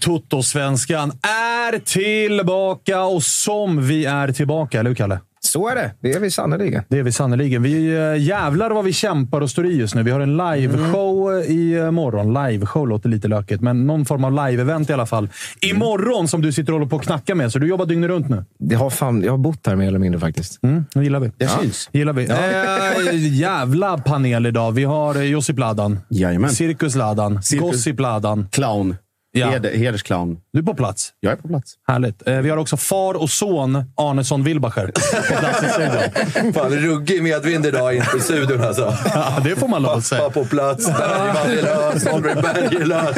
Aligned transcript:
Toto-svenskan 0.00 1.12
är 1.22 1.78
tillbaka. 1.78 3.02
Och 3.04 3.22
som 3.22 3.86
vi 3.86 4.04
är 4.04 4.32
tillbaka, 4.32 4.78
eller 4.80 4.90
hur 4.90 4.94
Kalle? 4.94 5.20
Så 5.42 5.68
är 5.68 5.74
det. 5.74 5.90
Det 6.00 6.12
är 6.12 6.20
vi 6.20 6.30
sannerligen. 6.30 6.82
Det 6.88 6.98
är 6.98 7.02
vi 7.02 7.12
sannerligen. 7.12 7.62
Vi 7.62 7.96
äh, 7.96 8.22
jävlar 8.22 8.70
vad 8.70 8.84
vi 8.84 8.92
kämpar 8.92 9.40
och 9.40 9.50
står 9.50 9.66
i 9.66 9.76
just 9.76 9.94
nu. 9.94 10.02
Vi 10.02 10.10
har 10.10 10.20
en 10.20 10.36
liveshow 10.36 11.30
Mm. 11.30 11.42
i 11.52 11.72
äh, 11.78 11.90
morgon. 11.90 12.34
Liveshow 12.46 12.88
låter 12.88 13.08
lite 13.08 13.28
lökigt, 13.28 13.60
men 13.62 13.86
någon 13.86 14.04
form 14.04 14.24
av 14.24 14.32
live-event 14.32 14.90
i 14.90 14.92
alla 14.92 15.06
fall. 15.06 15.28
Imorgon 15.60 16.28
som 16.28 16.42
du 16.42 16.52
sitter 16.52 16.72
och 16.72 16.78
håller 16.78 16.90
på 16.90 16.96
och 16.96 17.02
knackar 17.02 17.34
med, 17.34 17.52
så 17.52 17.58
du 17.58 17.68
jobbar 17.68 17.86
dygnet 17.86 18.10
runt 18.10 18.28
nu. 18.28 18.44
Jag 18.58 18.78
har, 18.78 18.90
fan, 18.90 19.22
jag 19.22 19.32
har 19.32 19.38
bott 19.38 19.66
här 19.66 19.76
mer 19.76 19.88
eller 19.88 19.98
mindre 19.98 20.20
faktiskt. 20.20 20.62
Mm, 20.62 20.84
det 20.94 21.02
gillar 21.02 21.20
vi. 21.20 21.30
Det 21.36 21.48
syns. 21.48 21.88
Gillar 21.92 22.12
vi. 22.12 22.24
Äh, 22.30 23.38
jävla 23.38 23.98
panel 23.98 24.46
idag. 24.46 24.72
Vi 24.72 24.84
har 24.84 25.14
eh, 25.16 25.22
Josip 25.22 25.58
Ladan, 25.58 25.98
Jajamän. 26.10 26.50
Cirkus 26.50 26.94
Ladan, 26.94 27.42
Cirkus. 27.42 27.70
Gossip 27.70 28.00
Ladan. 28.00 28.48
Clown. 28.50 28.96
Ja. 29.32 29.50
Heder, 29.50 29.70
hedersclown. 29.76 30.38
Du 30.52 30.58
är 30.58 30.62
på 30.62 30.74
plats. 30.74 31.12
Jag 31.20 31.32
är 31.32 31.36
på 31.36 31.48
plats. 31.48 31.74
Härligt. 31.88 32.28
Eh, 32.28 32.38
Vi 32.38 32.50
har 32.50 32.56
också 32.56 32.76
far 32.76 33.14
och 33.14 33.30
son 33.30 33.84
Arnesson 33.96 34.44
Wilbacher 34.44 34.86
på 34.86 35.34
plats 35.40 35.62
i 35.62 35.66
studion. 35.68 36.52
Fan, 36.54 36.70
ruggig 36.70 37.22
medvind 37.22 37.66
idag 37.66 37.94
in 37.96 38.02
i 38.16 38.20
studion 38.20 38.60
alltså. 38.64 38.94
Ja, 39.14 39.36
det 39.44 39.56
får 39.56 39.68
man 39.68 39.82
lov 39.82 39.92
att 39.92 40.04
säga. 40.04 40.20
Pappa 40.22 40.32
på 40.34 40.44
plats, 40.44 40.86
Bergman 40.86 41.36
är 41.58 41.62
lös, 41.62 42.06
Holmberg 42.06 42.34
Berg 42.42 42.76
är 42.82 42.84
lös. 42.86 43.16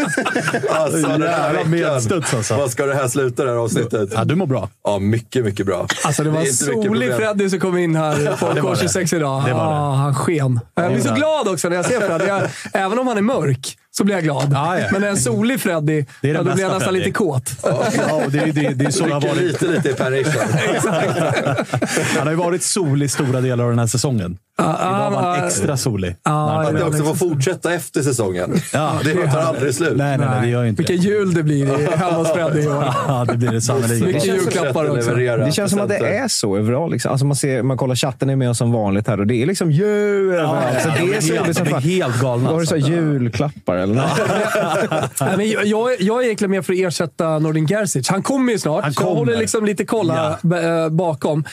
Alltså, 0.70 1.08
den 1.08 1.22
här 1.22 1.52
veckan. 1.64 1.90
alltså. 2.34 2.56
Vad 2.56 2.70
ska 2.70 2.86
det 2.86 2.94
här 2.94 3.08
sluta, 3.08 3.44
det 3.44 3.50
här 3.50 3.56
avsnittet? 3.56 4.08
Ja, 4.14 4.24
du 4.24 4.34
mår 4.34 4.46
bra. 4.46 4.68
Ja, 4.84 4.98
mycket, 4.98 5.44
mycket 5.44 5.66
bra. 5.66 5.86
Alltså 6.04 6.24
det 6.24 6.30
var 6.30 6.38
mycket 6.40 6.54
solig. 6.54 7.14
Freddy 7.14 7.50
som 7.50 7.60
kom 7.60 7.78
in 7.78 7.96
här 7.96 8.36
på 8.40 8.52
det 8.52 8.60
var 8.60 8.74
det. 8.76 8.82
K26 8.82 9.14
idag. 9.16 9.44
Det 9.46 9.52
var 9.52 9.64
det. 9.64 9.70
Ah, 9.78 9.94
han 9.94 10.14
sken. 10.14 10.60
Jag 10.74 10.92
blir 10.92 11.02
så 11.02 11.14
glad 11.14 11.48
också 11.48 11.68
när 11.68 11.76
jag 11.76 11.84
ser 11.86 12.00
Freddy. 12.00 12.46
Även 12.72 12.98
om 12.98 13.06
han 13.06 13.18
är 13.18 13.22
mörk 13.22 13.76
så 13.96 14.04
blir 14.04 14.14
jag 14.14 14.24
glad. 14.24 14.48
Ja, 14.52 14.78
ja. 14.78 14.86
Men 14.92 15.04
en 15.04 15.16
solig 15.16 15.60
Freddy, 15.60 16.04
Det 16.20 16.30
är 16.30 16.34
ja, 16.34 16.42
då 16.42 16.52
blir 16.52 16.62
jag 16.64 16.72
nästan 16.72 16.80
Freddy. 16.80 16.98
lite 16.98 17.10
kåt. 17.10 17.50
Ja, 17.62 17.84
det, 18.28 18.38
är- 18.38 18.52
det, 18.52 18.66
är- 18.66 18.74
det 18.74 18.84
är 18.84 18.90
så 18.90 19.06
det 19.06 19.12
har 19.14 19.20
varit. 19.20 19.36
lite, 19.42 19.66
lite 19.66 19.88
i 19.88 19.92
Per. 19.94 20.12
Han 22.18 22.26
har 22.26 22.30
ju 22.30 22.36
varit 22.38 22.62
solig 22.62 23.10
stora 23.10 23.40
delar 23.40 23.64
av 23.64 23.70
den 23.70 23.78
här 23.78 23.86
säsongen. 23.86 24.38
Idag 24.58 25.10
var 25.10 25.22
han 25.22 25.44
extra 25.46 25.76
solig. 25.76 26.16
Ja, 26.22 26.60
Att 26.62 26.74
det 26.76 26.82
också 26.84 27.04
får 27.04 27.14
fortsätta 27.14 27.74
efter 27.74 28.02
säsongen. 28.02 28.54
Ja, 28.72 28.92
det 29.04 29.30
tar 29.30 29.40
aldrig 29.40 29.74
slut. 29.74 29.96
Nej, 29.96 30.18
nej, 30.18 30.26
nej, 30.30 30.40
det 30.42 30.48
gör 30.48 30.64
inte 30.64 30.82
Vilken 30.82 30.96
det. 30.96 31.02
jul 31.02 31.34
det 31.34 31.42
blir 31.42 31.80
i- 31.80 31.86
hemma 31.96 32.12
hos 32.12 32.32
Freddy 32.32 32.60
i 32.62 32.68
år. 32.68 32.84
Ja, 33.08 33.24
det 33.28 33.36
blir 33.36 33.50
det 33.50 33.60
sannerligen. 33.60 34.06
Mycket 34.06 34.24
julklappar 34.26 34.90
också. 34.90 35.14
Det 35.14 35.52
känns 35.54 35.70
som 35.70 35.80
att 35.80 35.88
det 35.88 35.98
är 36.16 36.28
så 36.28 36.56
överallt. 36.56 36.92
Liksom. 36.92 37.10
Alltså 37.12 37.26
man, 37.26 37.36
ser, 37.36 37.62
man 37.62 37.76
kollar 37.76 37.94
chatten 37.94 38.30
är 38.30 38.36
med 38.36 38.50
oss 38.50 38.58
som 38.58 38.72
vanligt 38.72 39.08
här 39.08 39.20
och 39.20 39.26
det 39.26 39.42
är 39.42 39.46
liksom 39.46 39.70
jul 39.72 40.34
ja, 40.34 40.60
det 40.72 40.78
är 41.16 41.20
så 41.20 41.34
helt- 41.64 41.84
helt 41.84 42.20
galna, 42.20 42.50
Har 42.50 42.60
du 42.60 42.66
så 42.66 42.74
alltså. 42.74 42.90
julklappar 42.90 43.76
eller? 43.82 43.94
Nej, 45.26 45.36
men 45.36 45.50
jag, 45.50 45.66
jag, 45.66 46.00
jag 46.00 46.20
är 46.20 46.24
egentligen 46.24 46.50
med 46.50 46.66
för 46.66 46.72
att 46.72 46.78
ersätta 46.78 47.38
Nordin 47.38 47.66
Gerzic. 47.66 48.08
Han 48.08 48.22
kommer 48.22 48.52
ju 48.52 48.58
snart. 48.58 48.84
Han 48.84 48.92
så 48.92 49.00
jag 49.02 49.06
kommer. 49.08 49.18
håller 49.18 49.36
liksom 49.38 49.64
lite 49.64 49.84
kolla 49.84 50.38
b- 50.42 50.56
eh, 50.56 50.88
bakom. 50.88 51.44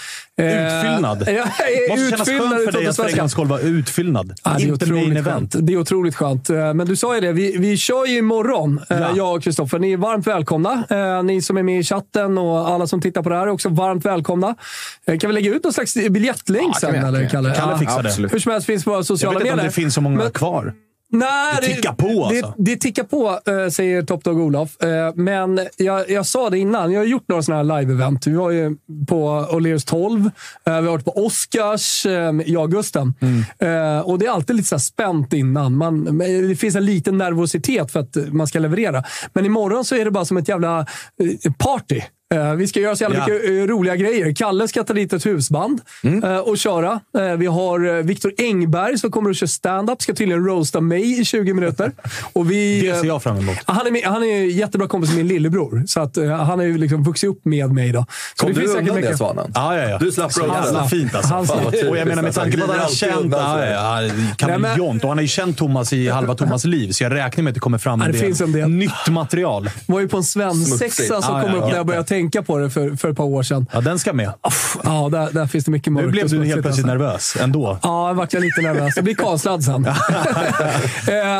Eh, 0.41 0.45
Utfyllnad. 0.45 1.27
Ja, 1.29 1.45
måste 1.89 2.09
kännas 2.09 2.27
skönt 2.27 2.65
för 2.65 2.71
dig 2.71 2.87
att 2.87 2.95
för 2.95 3.09
en 3.09 3.17
gångs 3.17 3.31
skull 3.31 3.47
vara 3.47 3.59
utfyllnad. 3.61 4.33
Ja, 4.43 4.51
det, 4.57 4.63
är 4.63 4.67
inte 4.67 4.85
main 4.93 5.17
event. 5.17 5.53
skönt. 5.53 5.67
det 5.67 5.73
är 5.73 5.77
otroligt 5.77 6.15
skönt. 6.15 6.49
Eh, 6.49 6.73
Men 6.73 6.87
du 6.87 6.95
sa 6.95 7.15
ju 7.15 7.21
det, 7.21 7.31
vi, 7.31 7.57
vi 7.57 7.77
kör 7.77 8.05
ju 8.05 8.17
imorgon, 8.17 8.79
Ja. 8.89 9.09
jag 9.15 9.35
och 9.35 9.43
Kristoffer. 9.43 9.79
Ni 9.79 9.91
är 9.93 9.97
varmt 9.97 10.27
välkomna. 10.27 10.83
Ni 11.23 11.41
som 11.41 11.57
är 11.57 11.63
med 11.63 11.79
i 11.79 11.83
chatten 11.83 12.37
och 12.37 12.69
alla 12.69 12.87
som 12.87 13.01
tittar 13.01 13.23
på 13.23 13.29
det 13.29 13.35
här 13.35 13.43
är 13.43 13.49
också 13.49 13.69
varmt 13.69 14.05
välkomna. 14.05 14.55
Kan 15.05 15.29
vi 15.29 15.33
lägga 15.33 15.53
ut 15.55 15.63
någon 15.63 15.73
slags 15.73 15.93
biljettlänk 15.93 16.75
Ja, 16.75 16.79
sen, 16.79 16.91
vi 16.91 16.97
eller 16.97 17.29
Kalle? 17.29 17.53
Kalle 17.55 17.71
Ja. 17.71 17.77
fixar 17.77 18.03
det. 18.03 18.09
absolut. 18.09 18.33
Hur 18.33 18.39
som 18.39 18.51
helst 18.51 18.65
finns 18.67 18.83
på 18.83 18.89
våra 18.89 18.99
Jag 18.99 19.05
sociala 19.05 19.39
vet 19.39 19.41
inte 19.45 19.51
om 19.53 19.57
medier. 19.57 19.69
det 19.69 19.75
finns 19.75 19.93
så 19.93 20.01
många 20.01 20.17
Men- 20.17 20.31
kvar. 20.31 20.73
Nej, 21.11 21.57
Det 21.61 21.67
tickar 21.67 21.93
på, 21.93 22.25
alltså. 22.25 22.53
Det, 22.57 22.71
det 22.71 22.77
tickar 22.77 23.03
på, 23.03 23.39
eh, 23.45 23.69
säger 23.69 24.03
Top 24.03 24.23
Dog 24.23 24.39
Olof. 24.39 24.83
Eh, 24.83 25.13
Men 25.15 25.59
jag, 25.77 26.09
jag 26.09 26.25
sa 26.25 26.49
det 26.49 26.57
innan, 26.57 26.91
jag 26.91 26.99
har 26.99 27.05
gjort 27.05 27.27
några 27.27 27.43
sådana 27.43 27.75
här 27.75 27.81
live-event. 27.81 28.27
Vi 28.29 28.35
var 28.35 28.51
ju 28.51 28.77
på 29.07 29.47
O'Learys 29.51 29.87
12, 29.87 30.25
eh, 30.25 30.29
vi 30.65 30.71
har 30.71 30.81
varit 30.81 31.05
på 31.05 31.25
Oscars 31.25 32.05
i 32.45 32.55
Augusten. 32.55 33.13
Mm. 33.21 34.03
Och 34.03 34.19
det 34.19 34.25
är 34.25 34.31
alltid 34.31 34.55
lite 34.55 34.69
så 34.69 34.79
spänt 34.79 35.33
innan. 35.33 35.75
Man, 35.75 36.17
det 36.47 36.55
finns 36.55 36.75
en 36.75 36.85
liten 36.85 37.17
nervositet 37.17 37.91
för 37.91 37.99
att 37.99 38.17
man 38.31 38.47
ska 38.47 38.59
leverera. 38.59 39.03
Men 39.33 39.45
imorgon 39.45 39.85
så 39.85 39.95
är 39.95 40.05
det 40.05 40.11
bara 40.11 40.25
som 40.25 40.37
ett 40.37 40.47
jävla 40.47 40.85
party. 41.57 42.01
Eh, 42.35 42.53
Vi 42.53 42.67
ska 42.67 42.79
göra 42.79 42.95
så 42.95 43.03
jävla 43.03 43.17
Ja. 43.17 43.25
mycket 43.33 43.49
eh, 43.49 43.53
roliga 43.53 43.95
grejer. 43.95 44.33
Kalle 44.35 44.67
ska 44.67 44.83
ta 44.83 44.93
dit 44.93 45.13
ett 45.13 45.25
husband 45.25 45.81
Mm. 46.03 46.23
eh, 46.23 46.37
och 46.37 46.57
köra. 46.57 46.99
Vi 47.37 47.45
har 47.45 48.01
Viktor 48.03 48.33
Engberg 48.37 48.97
som 48.97 49.11
kommer 49.11 49.29
att 49.29 49.37
köra 49.37 49.47
stand-up. 49.47 50.01
Ska 50.01 50.13
tydligen 50.13 50.45
roasta 50.45 50.81
mig 50.81 51.19
i 51.21 51.25
20 51.25 51.53
minuter. 51.53 51.91
Och 52.33 52.51
vi, 52.51 52.81
Det 52.81 52.95
ser 52.95 53.07
jag 53.07 53.23
fram 53.23 53.37
emot. 53.37 53.55
han 53.65 53.87
är, 53.95 54.05
han 54.09 54.23
är 54.23 54.43
jättebra 54.43 54.87
kompis 54.87 55.09
med 55.09 55.17
min 55.17 55.27
lillebror, 55.27 55.83
så 55.87 55.99
att, 56.01 56.17
han 56.17 56.59
har 56.59 56.63
ju 56.63 56.77
liksom 56.77 57.03
vuxit 57.03 57.29
upp 57.29 57.45
med 57.45 57.71
mig. 57.73 57.91
Då. 57.91 58.05
Så 58.35 58.45
Kom 58.45 58.53
det 58.53 58.53
du 58.55 58.61
finns 58.61 58.71
säkert 58.73 58.81
undan 58.89 58.95
det, 58.95 59.01
mycket- 59.01 59.17
Svanen? 59.17 59.51
Ja, 59.55 59.77
ja, 59.77 59.89
ja. 59.89 59.97
Du 59.97 60.11
slapp 60.11 60.33
Så 60.33 60.41
roasta. 60.45 60.87
fint 60.87 61.15
alltså. 61.15 61.33
Han 61.33 61.47
slapp. 61.47 61.65
och 61.89 61.97
jag 61.97 62.07
menar 62.07 62.23
med 62.23 62.33
tanke 62.33 62.57
på 62.57 62.63
att 62.63 62.69
han 62.69 62.79
har 62.79 62.87
känt... 62.89 63.31
Ja, 63.31 63.65
ja, 63.65 64.09
kameleont. 64.37 65.03
Och 65.03 65.09
han 65.09 65.17
har 65.17 65.21
ju 65.23 65.27
känt 65.27 65.57
Thomas 65.57 65.93
i 65.93 66.09
halva 66.09 66.35
Thomas 66.35 66.65
liv, 66.65 66.91
så 66.91 67.03
jag 67.03 67.13
räknar 67.15 67.43
med 67.43 67.51
att 67.51 67.55
det 67.55 67.59
kommer 67.59 67.77
fram 67.77 68.01
en 68.01 68.07
det 68.07 68.17
del, 68.17 68.21
finns 68.25 68.41
en 68.41 68.51
del. 68.51 68.69
nytt 68.69 69.09
material. 69.09 69.69
var 69.85 69.99
ju 69.99 70.07
på 70.07 70.17
en 70.17 70.23
svensexa 70.23 71.21
som 71.21 71.35
Ja, 71.35 71.41
kom 71.41 71.53
upp 71.55 71.63
när 71.69 71.75
jag 71.75 71.85
började 71.85 72.07
tänka 72.07 72.18
på 72.45 72.57
det 72.57 72.69
för, 72.69 72.95
för 72.95 73.09
ett 73.09 73.17
par 73.17 73.23
år 73.23 73.43
sedan. 73.43 73.65
Ja, 73.73 73.81
den 73.81 73.99
ska 73.99 74.13
med. 74.13 74.33
Ja, 74.83 75.09
där, 75.11 75.31
där 75.31 75.47
finns 75.47 75.65
det 75.65 75.71
mycket 75.71 75.93
mörkt 75.93 76.05
Nu 76.05 76.11
blev 76.11 76.29
du 76.29 76.45
helt 76.45 76.61
plötsligt 76.61 76.85
alltså. 76.85 76.87
nervös 76.87 77.37
ändå. 77.41 77.79
Ja, 77.83 78.07
jag 78.07 78.15
vart 78.15 78.33
jag 78.33 78.41
lite 78.43 78.61
nervös. 78.61 78.95
Jag 78.95 79.03
blir 79.03 79.15
kanslad 79.15 79.63
sen. 79.63 79.85
eh, 79.85 79.93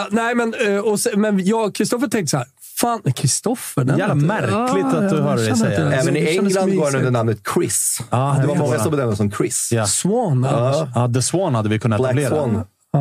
nej, 0.10 0.36
men, 0.36 0.54
eh, 0.68 0.78
och, 0.78 1.00
men 1.16 1.46
jag 1.46 1.66
och 1.66 1.76
Kristoffer 1.76 2.08
tänkte 2.08 2.32
så 2.32 2.38
här. 2.38 2.48
Fan, 2.78 3.02
Kristoffer? 3.16 3.98
Jävla 3.98 4.16
märkligt 4.16 4.86
att 4.86 5.10
du 5.10 5.16
jag 5.16 5.24
hör 5.24 5.36
dig 5.38 5.58
säga 5.58 5.86
det. 5.86 5.96
Även 5.96 6.18
i 6.18 6.28
England 6.28 6.76
går 6.76 6.86
han 6.86 6.96
under 6.96 7.12
namnet 7.12 7.40
Chris. 7.54 8.02
Ja, 8.10 8.38
det 8.42 8.48
var 8.48 8.56
många 8.56 8.80
som 8.80 8.92
benämnde 8.92 9.16
som 9.16 9.32
Chris. 9.32 9.70
Ja. 9.72 9.86
Swan, 9.86 10.48
ja. 10.52 10.88
Ja, 10.96 11.12
The 11.14 11.22
Swan 11.22 11.56
hade 11.56 11.70
vi 11.70 11.80
kunnat 11.80 12.00
Black 12.00 12.12
etablera. 12.12 12.30
Swan. 12.30 12.66
Ja, 12.92 13.00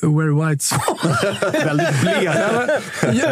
Wear 0.00 0.48
White. 0.48 0.64
Väldigt 1.64 2.00
blek. 2.00 2.24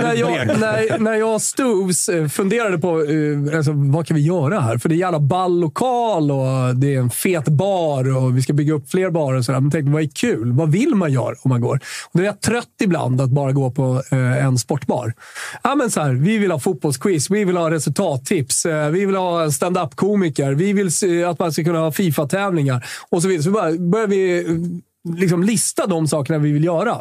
När, 0.03 0.15
jag, 0.15 0.47
när, 0.61 0.99
när 0.99 1.15
jag 1.15 1.35
och 1.35 1.43
Stoves 1.43 2.09
eh, 2.09 2.29
funderade 2.29 2.79
på 2.79 3.05
eh, 3.05 3.57
alltså, 3.57 3.73
vad 3.73 4.07
kan 4.07 4.17
vi 4.17 4.23
göra 4.23 4.61
här? 4.61 4.79
För 4.79 4.89
det 4.89 4.93
är 4.93 4.97
en 4.97 5.01
jävla 5.01 5.21
ball 5.21 5.61
lokal 5.61 6.31
och 6.31 6.77
det 6.77 6.95
är 6.95 6.99
en 6.99 7.11
fet 7.11 7.49
bar 7.49 8.17
och 8.17 8.37
vi 8.37 8.43
ska 8.43 8.53
bygga 8.53 8.75
upp 8.75 8.91
fler 8.91 9.11
barer. 9.11 9.39
Och 9.39 9.45
sådär. 9.45 9.61
Men 9.61 9.71
tänkte, 9.71 9.93
vad 9.93 10.03
är 10.03 10.09
kul? 10.15 10.53
Vad 10.53 10.73
vill 10.73 10.95
man 10.95 11.13
göra 11.13 11.35
om 11.43 11.49
man 11.49 11.61
går? 11.61 11.81
Och 12.13 12.21
det 12.21 12.27
är 12.27 12.33
trött 12.33 12.75
ibland 12.83 13.21
att 13.21 13.31
bara 13.31 13.53
gå 13.53 13.71
på 13.71 14.03
eh, 14.11 14.45
en 14.45 14.59
sportbar. 14.59 15.13
Ja, 15.63 15.75
men 15.75 15.91
så 15.91 16.01
här, 16.01 16.13
vi 16.13 16.39
vill 16.39 16.51
ha 16.51 16.59
fotbollsquiz, 16.59 17.31
vi 17.31 17.45
vill 17.45 17.57
ha 17.57 17.71
resultattips, 17.71 18.67
vi 18.93 19.07
vill 19.07 19.17
ha 19.17 19.51
stand-up-komiker, 19.51 20.53
vi 20.53 20.73
vill 20.73 20.91
att 21.25 21.39
man 21.39 21.53
ska 21.53 21.65
kunna 21.65 21.79
ha 21.79 21.93
Fifa-tävlingar 21.93 22.87
och 23.11 23.23
så 23.23 23.29
vidare. 23.29 23.43
Så 23.43 23.51
bara 23.51 23.73
börjar 23.73 24.07
vi 24.07 24.45
liksom 25.17 25.43
lista 25.43 25.87
de 25.87 26.09
sakerna 26.09 26.39
vi 26.39 26.53
vill 26.53 26.65
göra. 26.65 26.97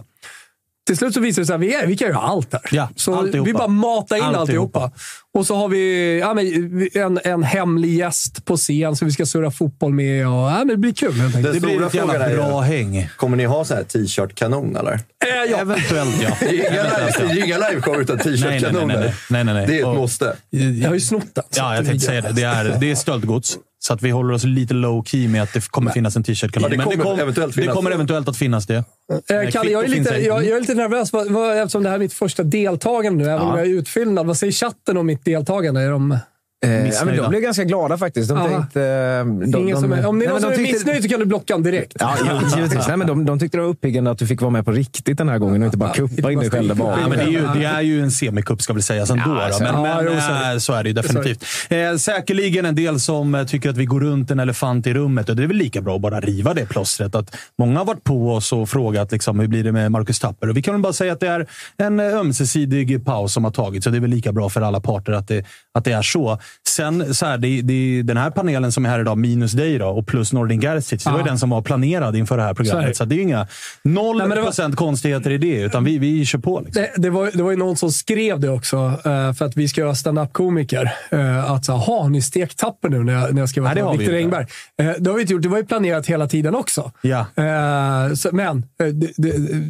Till 0.88 0.98
slut 0.98 1.14
så 1.14 1.20
visar 1.20 1.42
det 1.42 1.46
sig 1.46 1.56
att 1.56 1.62
vi, 1.62 1.74
är, 1.74 1.88
vi 1.88 1.98
kan 1.98 2.08
göra 2.08 2.20
allt 2.20 2.52
där. 2.52 2.62
Ja, 2.72 2.90
så 2.96 3.16
alltihopa. 3.16 3.46
vi 3.48 3.54
bara 3.54 3.68
matar 3.68 4.16
in 4.18 4.24
Alltihopa. 4.24 4.80
alltihopa. 4.80 4.92
Och 5.34 5.48
så 5.48 5.56
har 5.56 5.68
vi 5.70 6.20
ja, 6.20 6.34
men, 6.34 6.90
en, 6.94 7.20
en 7.24 7.44
hemlig 7.44 7.94
gäst 7.98 8.46
på 8.46 8.58
scen 8.58 8.96
som 8.96 9.08
vi 9.08 9.12
ska 9.14 9.26
surra 9.26 9.52
fotboll 9.52 9.94
med. 9.94 10.28
Och, 10.28 10.34
ja, 10.34 10.58
men 10.58 10.68
det 10.68 10.78
blir 10.78 10.94
kul. 10.94 11.18
Den 11.18 11.42
Det 11.44 11.60
blir 11.62 11.84
ett 11.86 11.94
jävla 11.94 12.30
bra 12.30 12.60
häng. 12.62 13.10
kommer 13.18 13.38
ni 13.38 13.46
ha 13.46 13.66
så 13.66 13.76
här 13.76 13.84
t-shirt-kanon 13.84 14.76
eller? 14.76 14.94
Eh, 14.94 15.52
ja. 15.52 15.58
Eventuellt, 15.58 16.22
ja. 16.22 16.38
Det 16.40 16.46
är 16.46 16.72
inga 16.72 16.84
live- 16.84 17.18
det 17.28 17.32
är 17.32 17.36
ju 17.36 17.46
inga 17.46 17.58
liveshow 17.70 18.02
utan 18.02 18.20
Nej, 18.26 18.38
nej, 18.40 18.62
nej, 18.74 18.86
nej, 18.86 19.14
nej, 19.30 19.44
nej, 19.44 19.54
nej. 19.54 19.68
Det 19.68 19.76
är 19.76 19.80
ett 19.80 19.86
Och- 19.86 19.96
måste. 19.96 20.36
Jag 20.82 20.88
har 20.90 20.94
ju 20.94 21.00
snott 21.02 21.36
den. 21.36 21.44
Ja, 21.56 21.76
jag 21.76 21.84
det 21.84 21.90
tänkte 21.90 22.06
säga 22.08 22.22
det. 22.22 22.32
Det 22.34 22.44
är, 22.44 22.78
det 22.80 22.92
är 22.92 22.96
stöldgods. 22.96 23.58
Så 23.86 23.94
att 23.94 24.02
vi 24.02 24.10
håller 24.10 24.34
oss 24.34 24.44
lite 24.44 24.74
low 24.74 25.04
key 25.04 25.28
med 25.28 25.44
att 25.44 25.54
det 25.54 25.68
kommer 25.72 25.92
finnas 25.92 26.16
en 26.16 26.24
t-shirt-kanal. 26.24 26.72
Ja, 26.72 26.78
det 26.78 26.90
Men 26.96 27.00
kommer 27.06 27.22
eventuellt 27.22 27.56
det 27.56 27.68
kommer 27.68 27.92
eventuellt 27.92 28.28
att 28.28 28.38
finnas 28.38 28.66
det. 28.68 28.76
Eh, 28.76 29.50
Kalle, 29.52 29.72
jag 29.72 29.84
är, 29.84 29.88
lite, 29.88 30.10
jag, 30.18 30.46
jag 30.46 30.56
är 30.58 30.60
lite 30.62 30.74
nervös 30.74 31.14
vad, 31.14 31.32
vad, 31.32 31.58
eftersom 31.58 31.84
det 31.84 31.90
här 31.90 31.96
är 31.96 32.00
mitt 32.00 32.14
första 32.14 32.44
deltagande 32.44 33.24
nu. 33.24 33.30
Även 33.32 33.42
om 33.42 33.48
Ja. 33.48 33.58
jag 33.58 33.68
är 33.68 33.72
utfyllnad. 33.72 34.26
Vad 34.28 34.38
säger 34.38 34.54
chatten 34.54 34.98
om 34.98 35.06
mitt 35.06 35.26
deltagande? 35.26 35.82
Är 35.82 35.90
de, 35.92 36.18
Eh, 36.64 36.88
ja, 36.88 37.06
men 37.06 37.18
de 37.18 37.30
blev 37.30 37.42
ganska 37.42 37.64
glada 37.64 37.98
faktiskt. 37.98 38.30
De 38.30 38.38
Ja. 38.38 38.48
tänkte... 38.48 38.82
eh, 38.82 39.26
De, 39.26 39.62
ingen 39.62 39.80
som 39.80 39.94
är, 39.94 40.06
om 40.06 40.20
det 40.20 40.26
är 40.26 40.30
någon 40.30 40.42
som 40.42 40.50
de 40.50 40.54
är 40.54 40.58
tyckte- 40.58 40.74
missnöjd 40.74 41.04
så 41.04 41.10
kan 41.10 41.20
du 41.20 41.26
blocka 41.26 41.54
honom 41.54 41.64
direkt. 41.72 41.94
Ja, 42.00 42.16
givetvis. 42.56 42.88
Nej, 42.88 42.98
men 42.98 43.08
de, 43.08 43.26
de 43.26 43.40
tyckte 43.40 43.58
det 43.58 43.62
var 43.62 43.70
uppiggande 43.70 44.12
att 44.12 44.18
du 44.18 44.28
fick 44.28 44.42
vara 44.42 44.52
med 44.52 44.66
på 44.66 44.72
riktigt 44.72 45.18
den 45.18 45.30
här 45.30 45.38
gången 45.38 45.62
och 45.62 45.66
inte 45.66 45.78
bara 45.78 45.94
kuppa 45.94 46.32
in 46.32 46.40
dig 46.40 46.50
själv 46.50 46.76
där. 46.76 46.86
Ja, 46.86 47.08
men 47.10 47.18
det, 47.18 47.24
är 47.24 47.28
ju, 47.28 47.48
det 47.56 47.66
är 47.66 47.82
ju 47.82 48.02
en 48.02 48.12
semikupp 48.12 48.62
ska 48.62 48.74
väl 48.74 48.84
sägas 48.84 49.10
ändå. 49.10 49.24
Ja, 49.28 49.50
då. 49.52 49.64
Men, 49.64 49.74
ja, 49.86 49.96
men 50.02 50.06
jo, 50.14 50.22
så 50.22 50.32
är 50.32 50.54
eh, 50.54 50.58
så 50.60 50.74
är 50.74 50.84
det 50.84 50.90
ju 50.90 50.94
definitivt. 50.94 51.44
Eh, 51.70 51.96
säkerligen 51.98 52.66
en 52.66 52.76
del 52.76 53.00
som 53.00 53.36
eh, 53.36 53.46
tycker 53.46 53.70
att 53.70 53.78
vi 53.78 53.86
går 53.86 54.00
runt 54.00 54.32
en 54.32 54.40
elefant 54.40 54.88
i 54.88 54.94
rummet. 54.94 55.30
Och 55.30 55.36
det 55.36 55.44
är 55.44 55.48
väl 55.48 55.58
lika 55.58 55.82
bra 55.82 55.96
att 55.96 56.02
bara 56.02 56.20
riva 56.20 56.54
det 56.54 56.66
plåstret. 56.66 57.16
Att 57.16 57.36
många 57.60 57.80
har 57.80 57.86
varit 57.86 58.04
på 58.04 58.34
oss 58.34 58.54
och 58.54 58.70
frågat 58.70 59.12
liksom, 59.12 59.40
hur 59.40 59.48
blir 59.48 59.64
det 59.64 59.72
med 59.72 59.92
Marcus 59.92 60.20
Tapper. 60.20 60.50
Och 60.50 60.58
vi 60.58 60.62
kan 60.62 60.74
väl 60.74 60.82
bara 60.82 60.94
säga 60.94 61.14
att 61.14 61.20
det 61.20 61.28
är 61.28 61.48
en 61.78 62.00
ömsesidig 62.00 63.06
paus 63.06 63.34
som 63.34 63.44
har 63.44 63.52
tagits. 63.52 63.84
Så 63.84 63.90
det 63.90 63.98
är 63.98 64.02
väl 64.02 64.10
lika 64.10 64.32
bra 64.32 64.50
för 64.50 64.62
alla 64.62 64.80
parter 64.80 65.12
att 65.12 65.28
det, 65.28 65.46
att 65.74 65.86
det 65.86 65.92
är 65.92 66.02
så. 66.02 66.40
Sen, 66.68 67.16
så 67.16 67.26
här, 67.26 67.38
det, 67.38 67.62
det, 67.62 68.02
den 68.04 68.18
här 68.18 68.30
panelen 68.30 68.72
som 68.72 68.86
är 68.86 68.90
här 68.90 69.00
idag, 69.00 69.18
minus 69.18 69.52
dig 69.52 69.78
då, 69.78 69.88
och 69.88 70.08
plus 70.08 70.34
Nordin 70.34 70.62
Gerzic. 70.62 71.04
Det 71.04 71.12
var 71.12 71.18
ju 71.18 71.26
den 71.26 71.40
som 71.40 71.50
var 71.50 71.62
planerad 71.62 72.16
inför 72.16 72.38
det 72.38 72.44
här 72.44 72.54
programmet. 72.54 72.88
det. 72.88 72.96
Så, 72.96 73.06
det 73.06 73.16
är 73.16 73.18
ju 73.18 73.24
inga 73.24 73.48
noll 73.84 74.28
Nej, 74.28 74.44
procent 74.44 74.76
konstigheter 74.76 75.32
i 75.32 75.38
det, 75.38 75.62
utan 75.62 75.84
vi, 75.84 75.98
vi 75.98 76.26
kör 76.26 76.40
på. 76.40 76.62
Liksom. 76.66 76.82
Det, 76.82 77.02
det, 77.02 77.10
var, 77.10 77.32
det 77.34 77.44
var 77.44 77.52
ju 77.52 77.58
någon 77.58 77.78
som 77.78 77.92
skrev 77.92 78.40
det 78.40 78.50
också, 78.50 78.78
eh, 79.06 79.34
för 79.34 79.46
att 79.46 79.58
vi 79.58 79.68
ska 79.68 79.82
göra 79.82 79.96
stand-up-komiker. 79.96 80.92
Uh, 81.14 81.52
att 81.52 81.66
så, 81.66 81.74
har 81.74 82.10
ni 82.10 82.22
stekt 82.22 82.58
tapper 82.58 82.90
nu 82.90 83.04
när 83.04 83.14
jag, 83.14 83.34
när 83.34 83.42
jag 83.42 83.50
ska 83.50 83.62
vara 83.62 83.92
vi 83.92 83.98
Viktor. 83.98 84.16
Engberg? 84.16 84.46
Uh, 84.82 84.92
det 85.00 85.10
har 85.10 85.16
vi 85.16 85.22
inte 85.22 85.34
gjort. 85.34 85.42
Det 85.42 85.50
var 85.50 85.58
ju 85.58 85.66
planerat 85.66 86.08
hela 86.08 86.28
tiden 86.28 86.56
också. 86.56 86.92
Ja. 87.02 87.26
Eh, 87.36 88.32
men, 88.32 88.58
eh, 88.58 88.88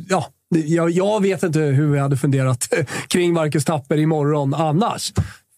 ja, 0.09 0.27
jag, 0.65 0.89
jag 0.89 1.21
vet 1.21 1.43
inte 1.43 1.59
hur 1.59 1.91
vi 1.91 1.99
hade 1.99 2.17
funderat 2.17 2.73
kring 3.07 3.33
Marcus 3.33 3.65
Tapper 3.65 3.97
imorgon 3.97 4.53
annars. 4.53 5.13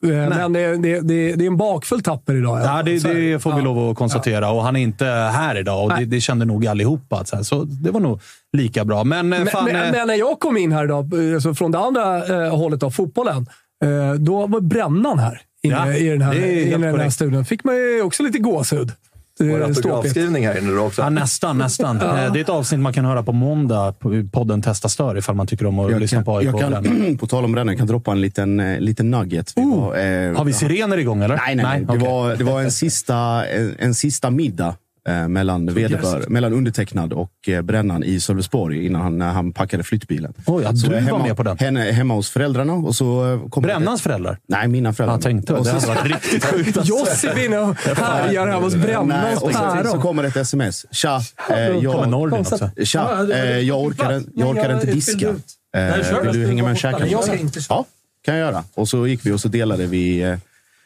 Men 0.07 0.53
det, 0.53 0.77
det, 0.77 0.99
det, 1.01 1.33
det 1.35 1.45
är 1.45 1.47
en 1.47 1.57
bakfull 1.57 2.01
Tapper 2.01 2.35
idag. 2.35 2.61
Ja, 2.61 2.83
det, 2.83 2.99
det 3.03 3.39
får 3.39 3.53
vi 3.53 3.61
lov 3.61 3.89
att 3.89 3.97
konstatera. 3.97 4.49
Och 4.49 4.63
han 4.63 4.75
är 4.75 4.79
inte 4.79 5.05
här 5.05 5.59
idag 5.59 5.83
och 5.83 5.99
det, 5.99 6.05
det 6.05 6.21
kände 6.21 6.45
nog 6.45 6.67
allihopa. 6.67 7.25
Så, 7.25 7.43
så 7.43 7.63
det 7.63 7.91
var 7.91 7.99
nog 7.99 8.19
lika 8.57 8.85
bra. 8.85 9.03
Men, 9.03 9.33
eh, 9.33 9.39
Men, 9.39 9.47
fan, 9.47 9.65
men, 9.65 9.75
eh, 9.75 9.91
men 9.91 10.07
när 10.07 10.15
jag 10.15 10.39
kom 10.39 10.57
in 10.57 10.71
här 10.71 10.83
idag, 10.83 11.13
alltså 11.33 11.53
från 11.53 11.71
det 11.71 11.79
andra 11.79 12.45
eh, 12.45 12.57
hållet 12.57 12.83
av 12.83 12.89
fotbollen, 12.89 13.47
eh, 13.83 14.13
då 14.13 14.47
var 14.47 14.59
brännan 14.59 15.19
här 15.19 15.41
inne 15.63 15.75
Ja, 15.75 15.93
i 15.93 16.09
den 16.09 16.21
här, 16.21 16.35
i 16.35 16.69
den 16.71 16.99
här 16.99 17.09
studion. 17.09 17.45
fick 17.45 17.63
man 17.63 17.75
ju 17.75 18.01
också 18.01 18.23
lite 18.23 18.39
gåshud. 18.39 18.91
En 19.39 19.49
Eh, 19.49 19.55
ståpigt. 19.57 19.77
autografskrivning 19.77 20.47
här 20.47 20.57
inne 20.57 20.71
då 20.71 20.79
också. 20.81 21.01
ja, 21.01 21.09
nästan, 21.09 21.57
nästan. 21.57 21.97
Eh, 22.01 22.33
Det 22.33 22.39
är 22.39 22.41
ett 22.41 22.49
avsnitt 22.49 22.79
man 22.79 22.93
kan 22.93 23.05
höra 23.05 23.23
på 23.23 23.31
måndag 23.31 23.93
på 23.99 24.23
podden 24.31 24.61
Testa 24.61 24.89
Stör 24.89 25.17
ifall 25.17 25.35
man 25.35 25.47
tycker 25.47 25.65
om 25.65 25.79
att 25.79 25.91
Jag 25.91 26.01
lyssna 26.01 26.23
på 26.23 26.31
kan, 26.41 26.47
AIK. 26.55 26.61
jag 26.61 26.83
kan, 26.85 27.17
på 27.19 27.27
tal 27.27 27.45
om 27.45 27.51
brännan, 27.51 27.77
kan 27.77 27.87
droppa 27.87 28.11
en 28.11 28.21
liten, 28.21 28.59
eh, 28.59 28.79
liten 28.79 29.11
nugget. 29.11 29.53
Vi 29.55 29.65
var, 29.65 29.95
eh, 29.97 30.37
Har 30.37 30.45
vi 30.45 30.53
sirener 30.53 30.97
igång 30.97 31.23
eller? 31.23 31.35
Nej, 31.45 31.55
nej, 31.55 31.65
nej. 31.65 31.79
Det, 31.85 31.93
okej. 31.93 32.07
var, 32.09 32.35
det 32.35 32.43
var 32.43 32.61
en 32.61 32.71
sista, 32.71 33.45
en, 33.47 33.75
en 33.79 33.95
sista 33.95 34.29
middag 34.29 34.75
eh, 35.07 35.27
mellan, 35.27 35.65
vederbör, 35.65 36.25
mellan 36.27 36.53
undertecknad 36.53 37.13
och 37.13 37.49
eh, 37.49 37.61
brännan 37.61 38.03
i 38.03 38.19
Sölvesborg 38.19 38.85
innan 38.85 39.01
han, 39.01 39.17
när 39.17 39.31
han 39.31 39.53
packade 39.53 39.83
flyttbilen. 39.83 40.33
Oj, 40.45 40.63
ja, 40.63 40.75
Så 40.75 40.87
du 40.87 40.93
var 40.93 41.01
hemma, 41.01 41.17
med 41.17 41.37
på 41.37 41.43
den. 41.43 41.57
Henne, 41.57 41.79
hemma 41.79 42.13
hos 42.13 42.29
föräldrarna. 42.29 42.73
Och 42.73 42.95
så 42.95 43.33
eh, 43.33 43.49
kom 43.49 43.63
Brännans 43.63 44.01
föräldrar? 44.01 44.37
Nej, 44.47 44.67
mina 44.67 44.93
föräldrar. 44.93 45.15
Jag 45.15 45.21
tänkte 45.21 45.53
och 45.53 45.65
det 45.65 45.81
så, 45.81 45.91
hade 45.91 46.01
varit 46.01 46.11
riktigt 46.11 46.45
sjukt. 46.45 46.77
Josefin 46.83 47.53
och 47.53 47.75
härjar 47.97 48.47
hemma 48.47 48.61
hos 48.61 48.75
Brännans 48.75 49.41
och 49.41 49.51
så, 49.51 49.81
så 49.91 49.99
kommer 49.99 50.23
ett 50.23 50.35
sms. 50.35 50.85
Tja, 50.91 51.21
eh, 51.49 51.57
jag, 51.57 52.47
tja 52.83 53.27
eh, 53.33 53.59
jag 53.59 53.83
orkar, 53.83 54.23
jag 54.35 54.49
orkar 54.49 54.73
inte 54.73 54.87
diska. 54.87 55.27
Eh, 55.75 56.21
vill 56.23 56.33
du 56.33 56.47
hänga 56.47 56.63
med 56.63 56.71
och 56.71 56.77
käka? 56.77 57.07
Ja, 57.07 57.85
kan 58.25 58.35
jag 58.35 58.47
göra. 58.47 58.63
Och 58.73 58.89
så 58.89 59.07
gick 59.07 59.25
vi 59.25 59.31
och 59.31 59.39
så 59.39 59.47
delade 59.47 59.85
vi 59.85 60.37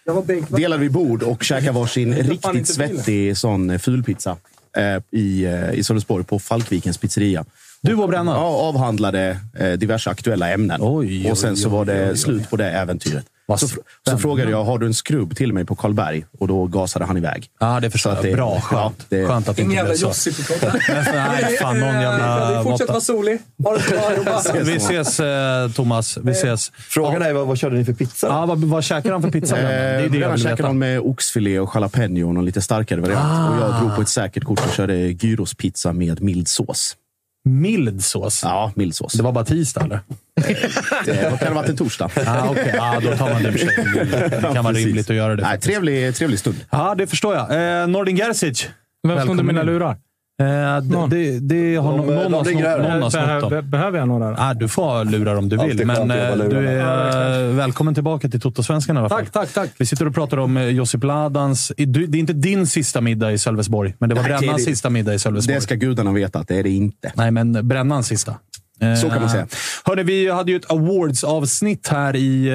Jag 0.09 0.15
var 0.15 0.23
bänkvakt. 0.23 0.61
delade 0.61 0.81
vi 0.81 0.89
bord 0.89 1.23
och 1.23 1.43
käkade 1.43 1.71
varsin 1.71 2.13
riktigt 2.29 2.67
svettig 2.67 3.37
sån 3.37 3.69
eh, 3.69 3.77
fulpizza 3.77 4.37
eh, 4.77 5.19
i, 5.19 5.45
eh, 5.45 5.73
i 5.73 5.83
Sölvesborg 5.83 6.23
på 6.23 6.39
Falkvikens 6.39 6.97
pizzeria. 6.97 7.45
Du 7.81 7.93
var 7.93 8.07
brännan? 8.07 8.35
Ja, 8.35 8.47
avhandlade 8.47 9.39
eh, 9.59 9.71
diverse 9.71 10.09
aktuella 10.09 10.49
ämnen. 10.49 10.79
Oj, 10.83 11.31
och 11.31 11.37
sen 11.37 11.51
oj, 11.51 11.57
så 11.57 11.67
oj, 11.67 11.73
var 11.73 11.85
det 11.85 12.03
oj, 12.03 12.11
oj. 12.11 12.17
slut 12.17 12.49
på 12.49 12.57
det 12.57 12.71
äventyret. 12.71 13.25
Så, 13.57 13.67
så 14.09 14.17
frågade 14.17 14.51
jag, 14.51 14.63
har 14.63 14.79
du 14.79 14.85
en 14.85 14.93
skrubb 14.93 15.35
till 15.35 15.53
mig 15.53 15.65
på 15.65 15.75
Karlberg? 15.75 16.25
Och 16.39 16.47
då 16.47 16.65
gasade 16.67 17.05
han 17.05 17.17
iväg. 17.17 17.47
Ja, 17.59 17.79
det 17.79 17.89
förstår 17.91 18.13
jag. 18.15 18.23
det- 18.23 18.33
Bra. 18.35 18.61
Skönt. 18.61 18.95
ja, 18.99 19.05
det- 19.17 19.27
Skönt 19.27 19.47
att 19.49 19.55
det 19.55 19.61
Ingen 19.61 19.71
inte 19.71 19.75
jävla 19.75 19.89
blev 19.89 20.13
så. 20.13 20.29
Josefin. 20.29 20.71
Nej, 21.13 21.57
fan, 21.57 21.79
någon 21.79 22.01
jävla 22.01 22.63
Fortsätt 22.63 22.79
måtta. 22.79 22.93
vara 22.93 23.01
solig. 23.01 23.39
Ha 23.63 23.73
det 23.77 24.23
bra. 24.25 24.41
Vi 24.63 24.75
ses, 24.75 25.19
eh, 25.19 25.71
Thomas. 25.71 26.17
Vi 26.23 26.31
ses. 26.31 26.71
Frågan 26.89 27.21
är 27.21 27.33
vad, 27.33 27.47
vad 27.47 27.57
körde 27.57 27.77
ni 27.77 27.85
för 27.85 27.93
pizza? 27.93 28.27
Ja, 28.27 28.45
vad, 28.45 28.57
vad 28.63 28.83
käkar 28.83 29.11
han 29.11 29.21
för 29.21 29.31
pizza? 29.31 29.57
Eh, 29.57 29.63
det 29.63 29.69
är 29.73 30.09
det 30.09 30.17
jag 30.17 30.39
käkade 30.39 30.55
veta. 30.55 30.67
någon 30.67 30.79
med 30.79 30.99
oxfilé 30.99 31.59
och 31.59 31.71
jalapeno 31.75 32.27
och 32.27 32.33
någon 32.33 32.45
lite 32.45 32.61
starkare 32.61 33.01
variant. 33.01 33.49
Och 33.59 33.65
jag 33.67 33.79
drog 33.81 33.95
på 33.95 34.01
ett 34.01 34.09
säkert 34.09 34.43
kort 34.43 34.59
och 34.67 34.73
körde 34.73 34.95
gyrospizza 34.95 35.93
med 35.93 36.21
mild 36.21 36.47
sås. 36.47 36.95
Mild 37.45 38.03
sås. 38.03 38.43
Ja, 38.43 38.71
mild 38.75 38.95
sås. 38.95 39.13
Det 39.13 39.23
var 39.23 39.31
bara 39.31 39.45
tisdag, 39.45 39.83
eller? 39.83 39.99
Det 41.05 41.39
kan 41.39 41.47
ha 41.47 41.53
varit 41.53 41.69
en 41.69 41.77
torsdag. 41.77 42.09
Ah, 42.25 42.49
okay. 42.49 42.77
ah, 42.79 42.99
då 42.99 43.17
tar 43.17 43.33
man 43.33 43.43
det 43.43 43.51
för 43.51 43.59
sig. 43.59 43.85
Det 44.41 44.53
kan 44.53 44.63
vara 44.63 44.73
rimligt 44.73 45.09
att 45.09 45.15
göra 45.15 45.35
det. 45.35 45.43
Nej, 45.43 45.59
trevlig, 45.59 46.15
trevlig 46.15 46.39
stund. 46.39 46.55
Ja, 46.69 46.95
det 46.95 47.07
förstår 47.07 47.35
jag. 47.35 47.81
Eh, 47.81 47.87
Nordin 47.87 48.17
Gerzic. 48.17 48.69
Vem 49.07 49.21
snodde 49.23 49.43
mina 49.43 49.59
in. 49.61 49.65
lurar? 49.65 49.97
Eh, 50.39 51.07
det, 51.09 51.39
det 51.39 51.75
har 51.75 51.97
De, 51.97 52.05
någon, 52.07 52.17
eh, 52.17 52.29
någon, 52.29 52.43
de 52.45 52.53
har 52.53 52.61
snott, 52.61 52.81
någon 52.89 53.01
har 53.01 53.09
snott 53.09 53.13
Behöver, 53.25 53.61
dem. 53.61 53.69
behöver 53.69 53.99
jag 53.99 54.07
några? 54.07 54.35
Ah, 54.37 54.53
du 54.53 54.67
får 54.67 54.83
ha 54.83 55.03
lurar 55.03 55.35
om 55.35 55.49
du 55.49 55.57
vill, 55.57 55.85
men 55.87 56.11
eh, 56.11 56.35
du 56.49 56.67
är 56.69 57.49
eh, 57.49 57.55
välkommen 57.55 57.93
tillbaka 57.93 58.29
till 58.29 58.39
Toto-svenskan 58.41 58.95
i 58.95 58.99
alla 58.99 59.09
fall. 59.09 59.19
Tack, 59.19 59.31
tack, 59.31 59.53
tack. 59.53 59.69
Vi 59.77 59.85
sitter 59.85 60.07
och 60.07 60.13
pratar 60.15 60.37
om 60.37 60.57
eh, 60.57 60.63
Josip 60.63 61.03
Ladans... 61.03 61.71
Det 61.77 61.83
är 62.01 62.15
inte 62.15 62.33
din 62.33 62.67
sista 62.67 63.01
middag 63.01 63.31
i 63.31 63.37
Sölvesborg, 63.37 63.95
men 63.99 64.09
det 64.09 64.15
var 64.15 64.21
Nej, 64.23 64.31
Brännans 64.39 64.65
det. 64.65 64.71
sista 64.71 64.89
middag 64.89 65.13
i 65.13 65.19
Sölvesborg. 65.19 65.55
Det 65.55 65.61
ska 65.61 65.75
gudarna 65.75 66.11
veta 66.13 66.39
att 66.39 66.47
det 66.47 66.55
är 66.55 66.63
det 66.63 66.69
inte. 66.69 67.11
Nej, 67.15 67.31
men 67.31 67.67
Brännans 67.67 68.07
sista. 68.07 68.35
Eh, 68.81 68.95
Så 68.95 69.09
kan 69.09 69.21
man 69.21 69.29
säga. 69.29 69.47
Hörde, 69.85 70.03
vi 70.03 70.31
hade 70.31 70.51
ju 70.51 70.57
ett 70.57 70.71
awards-avsnitt 70.71 71.87
här 71.87 72.15
i 72.15 72.47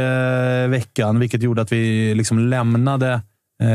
eh, 0.64 0.70
veckan, 0.70 1.18
vilket 1.18 1.42
gjorde 1.42 1.62
att 1.62 1.72
vi 1.72 2.14
liksom 2.14 2.38
lämnade 2.38 3.12
eh, 3.12 3.20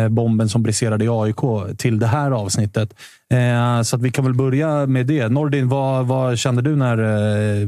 bomben 0.09 0.49
som 0.49 0.63
briserade 0.63 1.05
i 1.05 1.09
AIK 1.11 1.77
till 1.77 1.99
det 1.99 2.07
här 2.07 2.31
avsnittet. 2.31 2.93
Eh, 3.33 3.81
så 3.81 3.95
att 3.95 4.01
vi 4.01 4.11
kan 4.11 4.25
väl 4.25 4.33
börja 4.33 4.85
med 4.85 5.05
det. 5.05 5.29
Nordin, 5.29 5.69
vad, 5.69 6.07
vad 6.07 6.37
kände 6.37 6.61
du 6.61 6.75
när 6.75 6.97
eh, 6.97 7.67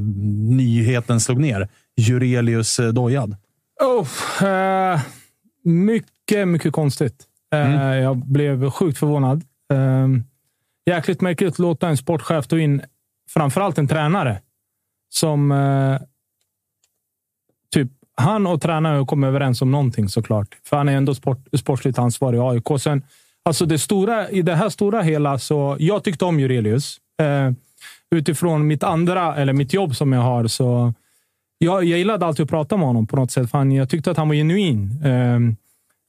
nyheten 0.50 1.20
slog 1.20 1.40
ner? 1.40 1.70
Jurelius 1.98 2.80
eh, 2.80 2.88
dojad. 2.88 3.36
Oh, 3.82 4.48
eh, 4.48 5.00
mycket, 5.64 6.48
mycket 6.48 6.74
konstigt. 6.74 7.24
Eh, 7.54 7.60
Jag 7.96 8.18
blev 8.18 8.70
sjukt 8.70 8.98
förvånad. 8.98 9.44
Eh, 9.74 10.08
jäkligt 10.86 11.22
märkligt 11.22 11.50
att 11.50 11.60
låta 11.60 11.88
en 11.90 11.98
sportchef 11.98 12.48
ta 12.48 12.60
in 12.60 12.82
framförallt 13.30 13.78
en 13.78 13.88
tränare 13.88 14.42
som 15.10 15.52
eh, 15.52 16.02
han 18.16 18.48
och 18.48 18.62
tränaren 18.62 19.06
kom 19.06 19.24
överens 19.24 19.62
om 19.62 19.72
någonting 19.72 20.10
såklart. 20.10 20.48
För 20.64 20.78
han 20.78 20.90
är 20.90 20.98
ändå 20.98 21.16
sport, 21.16 21.48
sportsligt 21.58 22.00
ansvarig 22.00 22.38
i 22.38 22.42
AIK. 22.42 22.82
Sen, 22.82 23.02
alltså 23.46 23.66
det 23.66 23.80
stora, 23.80 24.30
I 24.30 24.42
det 24.42 24.56
här 24.56 24.70
stora 24.70 25.02
hela 25.02 25.40
så 25.40 25.76
jag 25.80 26.04
tyckte 26.04 26.26
om 26.26 26.40
Jurelius. 26.40 26.98
Eh, 27.22 27.52
utifrån 28.16 28.68
mitt 28.68 28.84
andra, 28.84 29.36
eller 29.36 29.54
mitt 29.54 29.74
jobb 29.74 29.96
som 29.96 30.14
jag 30.14 30.22
har, 30.22 30.48
så 30.48 30.94
jag, 31.58 31.84
jag 31.84 31.98
gillade 32.00 32.26
alltid 32.26 32.44
att 32.44 32.50
prata 32.50 32.78
med 32.78 32.88
honom 32.88 33.08
på 33.08 33.16
något 33.16 33.32
sätt. 33.32 33.52
För 33.52 33.58
han, 33.58 33.72
jag 33.72 33.90
tyckte 33.90 34.12
att 34.12 34.18
han 34.18 34.28
var 34.28 34.36
genuin. 34.36 35.00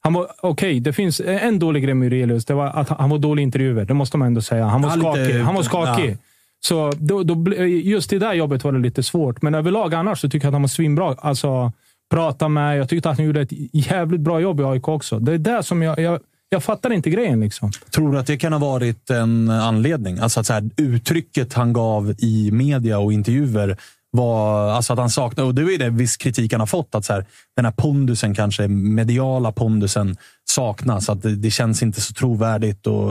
Han 0.04 0.12
var 0.12 0.26
okej. 0.42 0.80
det 0.80 0.92
finns 0.92 1.20
en 1.24 1.58
dålig 1.58 1.82
grej 1.82 1.94
med 1.94 2.12
Jurelius. 2.12 2.44
Det 2.44 2.54
var 2.54 2.66
att 2.66 2.88
han, 2.88 3.10
var 3.10 3.18
dålig 3.18 3.42
i 3.42 3.44
intervjuer. 3.44 3.84
Det 3.84 3.94
måste 3.94 4.16
man 4.16 4.26
ändå 4.26 4.40
säga. 4.40 4.64
Han 4.66 4.82
var 4.82 4.96
lite- 4.96 5.00
skakig. 5.00 5.40
Han 5.40 5.54
var 5.54 5.62
skakig. 5.62 6.10
ja. 6.10 6.16
Så 6.64 6.92
då, 6.98 7.22
då, 7.22 7.54
just 7.64 8.12
i 8.12 8.18
det 8.18 8.26
där 8.26 8.34
jobbet 8.34 8.64
var 8.64 8.72
det 8.72 8.78
lite 8.78 9.02
svårt. 9.02 9.42
Men 9.42 9.54
överlag 9.54 9.94
annars 9.94 10.20
så 10.20 10.28
tycker 10.28 10.46
jag 10.46 10.50
att 10.50 10.54
han 10.54 10.62
var 10.62 10.68
svinbra. 10.68 11.14
Alltså, 11.18 11.72
prata 12.12 12.48
med. 12.48 12.78
Jag 12.78 12.88
tyckte 12.88 13.10
att 13.10 13.16
han 13.16 13.26
gjorde 13.26 13.40
ett 13.40 13.52
jävligt 13.72 14.20
bra 14.20 14.40
jobb 14.40 14.60
i 14.60 14.62
AIK 14.62 14.88
också. 14.88 15.18
Det 15.18 15.32
är 15.32 15.38
där 15.38 15.62
som 15.62 15.82
jag... 15.82 15.98
Jag, 15.98 16.20
jag 16.48 16.64
fattar 16.64 16.92
inte 16.92 17.10
grejen. 17.10 17.40
liksom. 17.40 17.70
Tror 17.94 18.12
du 18.12 18.18
att 18.18 18.26
det 18.26 18.36
kan 18.36 18.52
ha 18.52 18.60
varit 18.60 19.10
en 19.10 19.50
anledning? 19.50 20.18
Alltså 20.18 20.40
att 20.40 20.46
så 20.46 20.52
här, 20.52 20.70
uttrycket 20.76 21.52
han 21.52 21.72
gav 21.72 22.14
i 22.18 22.50
media 22.52 22.98
och 22.98 23.12
intervjuer 23.12 23.76
var 24.10 24.70
alltså 24.70 24.92
att 24.92 24.98
han 24.98 25.10
saknade, 25.10 25.48
och 25.48 25.54
det 25.54 25.62
är 25.62 25.78
det 25.78 25.90
viss 25.90 26.16
kritik 26.16 26.52
han 26.52 26.60
har 26.60 26.66
fått, 26.66 26.94
att 26.94 27.04
så 27.04 27.12
här, 27.12 27.24
den 27.56 27.64
här 27.64 27.72
pondusen, 27.72 28.34
kanske 28.34 28.68
mediala 28.68 29.52
pondusen, 29.52 30.16
saknas. 30.50 31.08
Att 31.08 31.22
det, 31.22 31.36
det 31.36 31.50
känns 31.50 31.82
inte 31.82 32.00
så 32.00 32.12
trovärdigt 32.12 32.86
och, 32.86 33.10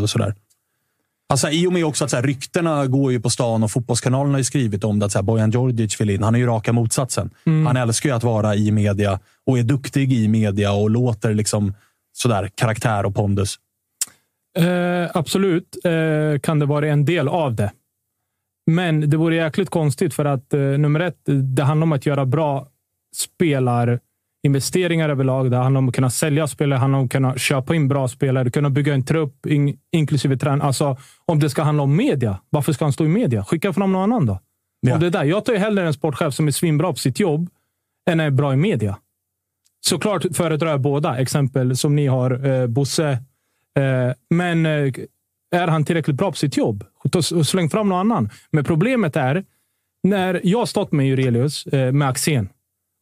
och 0.00 0.10
sådär. 0.10 0.34
Alltså, 1.28 1.50
I 1.50 1.66
och 1.66 1.72
med 1.72 1.84
också 1.84 2.04
att 2.04 2.10
så 2.10 2.16
här, 2.16 2.22
ryktena 2.22 2.86
går 2.86 3.12
ju 3.12 3.20
på 3.20 3.30
stan 3.30 3.62
och 3.62 3.70
fotbollskanalen 3.70 4.30
har 4.32 4.38
ju 4.38 4.44
skrivit 4.44 4.84
om 4.84 4.98
det. 4.98 5.06
Att 5.06 5.12
så 5.12 5.18
här, 5.18 5.22
Bojan 5.22 5.50
Djordjic 5.50 6.00
vill 6.00 6.10
in. 6.10 6.22
Han 6.22 6.34
är 6.34 6.38
ju 6.38 6.46
raka 6.46 6.72
motsatsen. 6.72 7.30
Han 7.66 7.76
älskar 7.76 8.08
ju 8.08 8.16
att 8.16 8.24
vara 8.24 8.54
i 8.54 8.70
media 8.70 9.20
och 9.46 9.58
är 9.58 9.62
duktig 9.62 10.12
i 10.12 10.28
media 10.28 10.72
och 10.72 10.90
låter 10.90 11.34
liksom 11.34 11.74
sådär 12.12 12.50
karaktär 12.54 13.06
och 13.06 13.14
pondus. 13.14 13.58
Eh, 14.58 15.10
absolut 15.14 15.76
eh, 15.84 16.40
kan 16.40 16.58
det 16.58 16.66
vara 16.66 16.88
en 16.88 17.04
del 17.04 17.28
av 17.28 17.54
det. 17.54 17.72
Men 18.70 19.10
det 19.10 19.16
vore 19.16 19.36
jäkligt 19.36 19.70
konstigt 19.70 20.14
för 20.14 20.24
att 20.24 20.54
eh, 20.54 20.60
nummer 20.60 21.00
ett, 21.00 21.20
det 21.56 21.62
handlar 21.62 21.82
om 21.82 21.92
att 21.92 22.06
göra 22.06 22.26
bra 22.26 22.68
spelarinvesteringar 24.46 25.08
överlag. 25.08 25.50
Det 25.50 25.56
handlar 25.56 25.78
om 25.78 25.88
att 25.88 25.94
kunna 25.94 26.10
sälja 26.10 26.46
spelare, 26.46 26.78
handlar 26.78 26.98
om 26.98 27.04
att 27.04 27.12
kunna 27.12 27.36
köpa 27.36 27.74
in 27.74 27.88
bra 27.88 28.08
spelare, 28.08 28.50
kunna 28.50 28.70
bygga 28.70 28.94
en 28.94 29.04
trupp, 29.04 29.46
in, 29.46 29.78
inklusive 29.92 30.36
tränare. 30.36 30.66
Alltså, 30.66 30.96
om 31.26 31.38
det 31.38 31.50
ska 31.50 31.62
handla 31.62 31.82
om 31.82 31.96
media, 31.96 32.40
varför 32.50 32.72
ska 32.72 32.84
han 32.84 32.92
stå 32.92 33.04
i 33.04 33.08
media? 33.08 33.44
Skicka 33.44 33.72
fram 33.72 33.92
någon 33.92 34.02
annan 34.02 34.26
då. 34.26 34.40
Ja. 34.80 34.94
Om 34.94 35.00
det 35.00 35.10
där. 35.10 35.24
Jag 35.24 35.44
tar 35.44 35.52
ju 35.52 35.58
hellre 35.58 35.86
en 35.86 35.92
sportchef 35.92 36.34
som 36.34 36.46
är 36.46 36.52
svinbra 36.52 36.92
på 36.92 36.98
sitt 36.98 37.20
jobb 37.20 37.48
än 38.10 38.20
är 38.20 38.30
bra 38.30 38.52
i 38.52 38.56
media. 38.56 38.98
Såklart 39.80 40.36
föredrar 40.36 40.70
jag 40.70 40.80
båda. 40.80 41.18
Exempel 41.18 41.76
som 41.76 41.96
ni 41.96 42.06
har, 42.06 42.46
eh, 42.46 42.66
Bosse. 42.66 43.10
Eh, 43.78 44.12
men 44.30 44.66
eh, 44.66 44.92
är 45.50 45.68
han 45.68 45.84
tillräckligt 45.84 46.16
bra 46.16 46.30
på 46.30 46.36
sitt 46.36 46.56
jobb? 46.56 46.84
Släng 47.44 47.70
fram 47.70 47.88
någon 47.88 47.98
annan. 47.98 48.30
Men 48.50 48.64
problemet 48.64 49.16
är, 49.16 49.44
när 50.02 50.40
jag 50.44 50.58
har 50.58 50.66
stått 50.66 50.92
med 50.92 51.06
Jurelius, 51.06 51.66
eh, 51.66 51.92
med 51.92 52.08
Axén. 52.08 52.48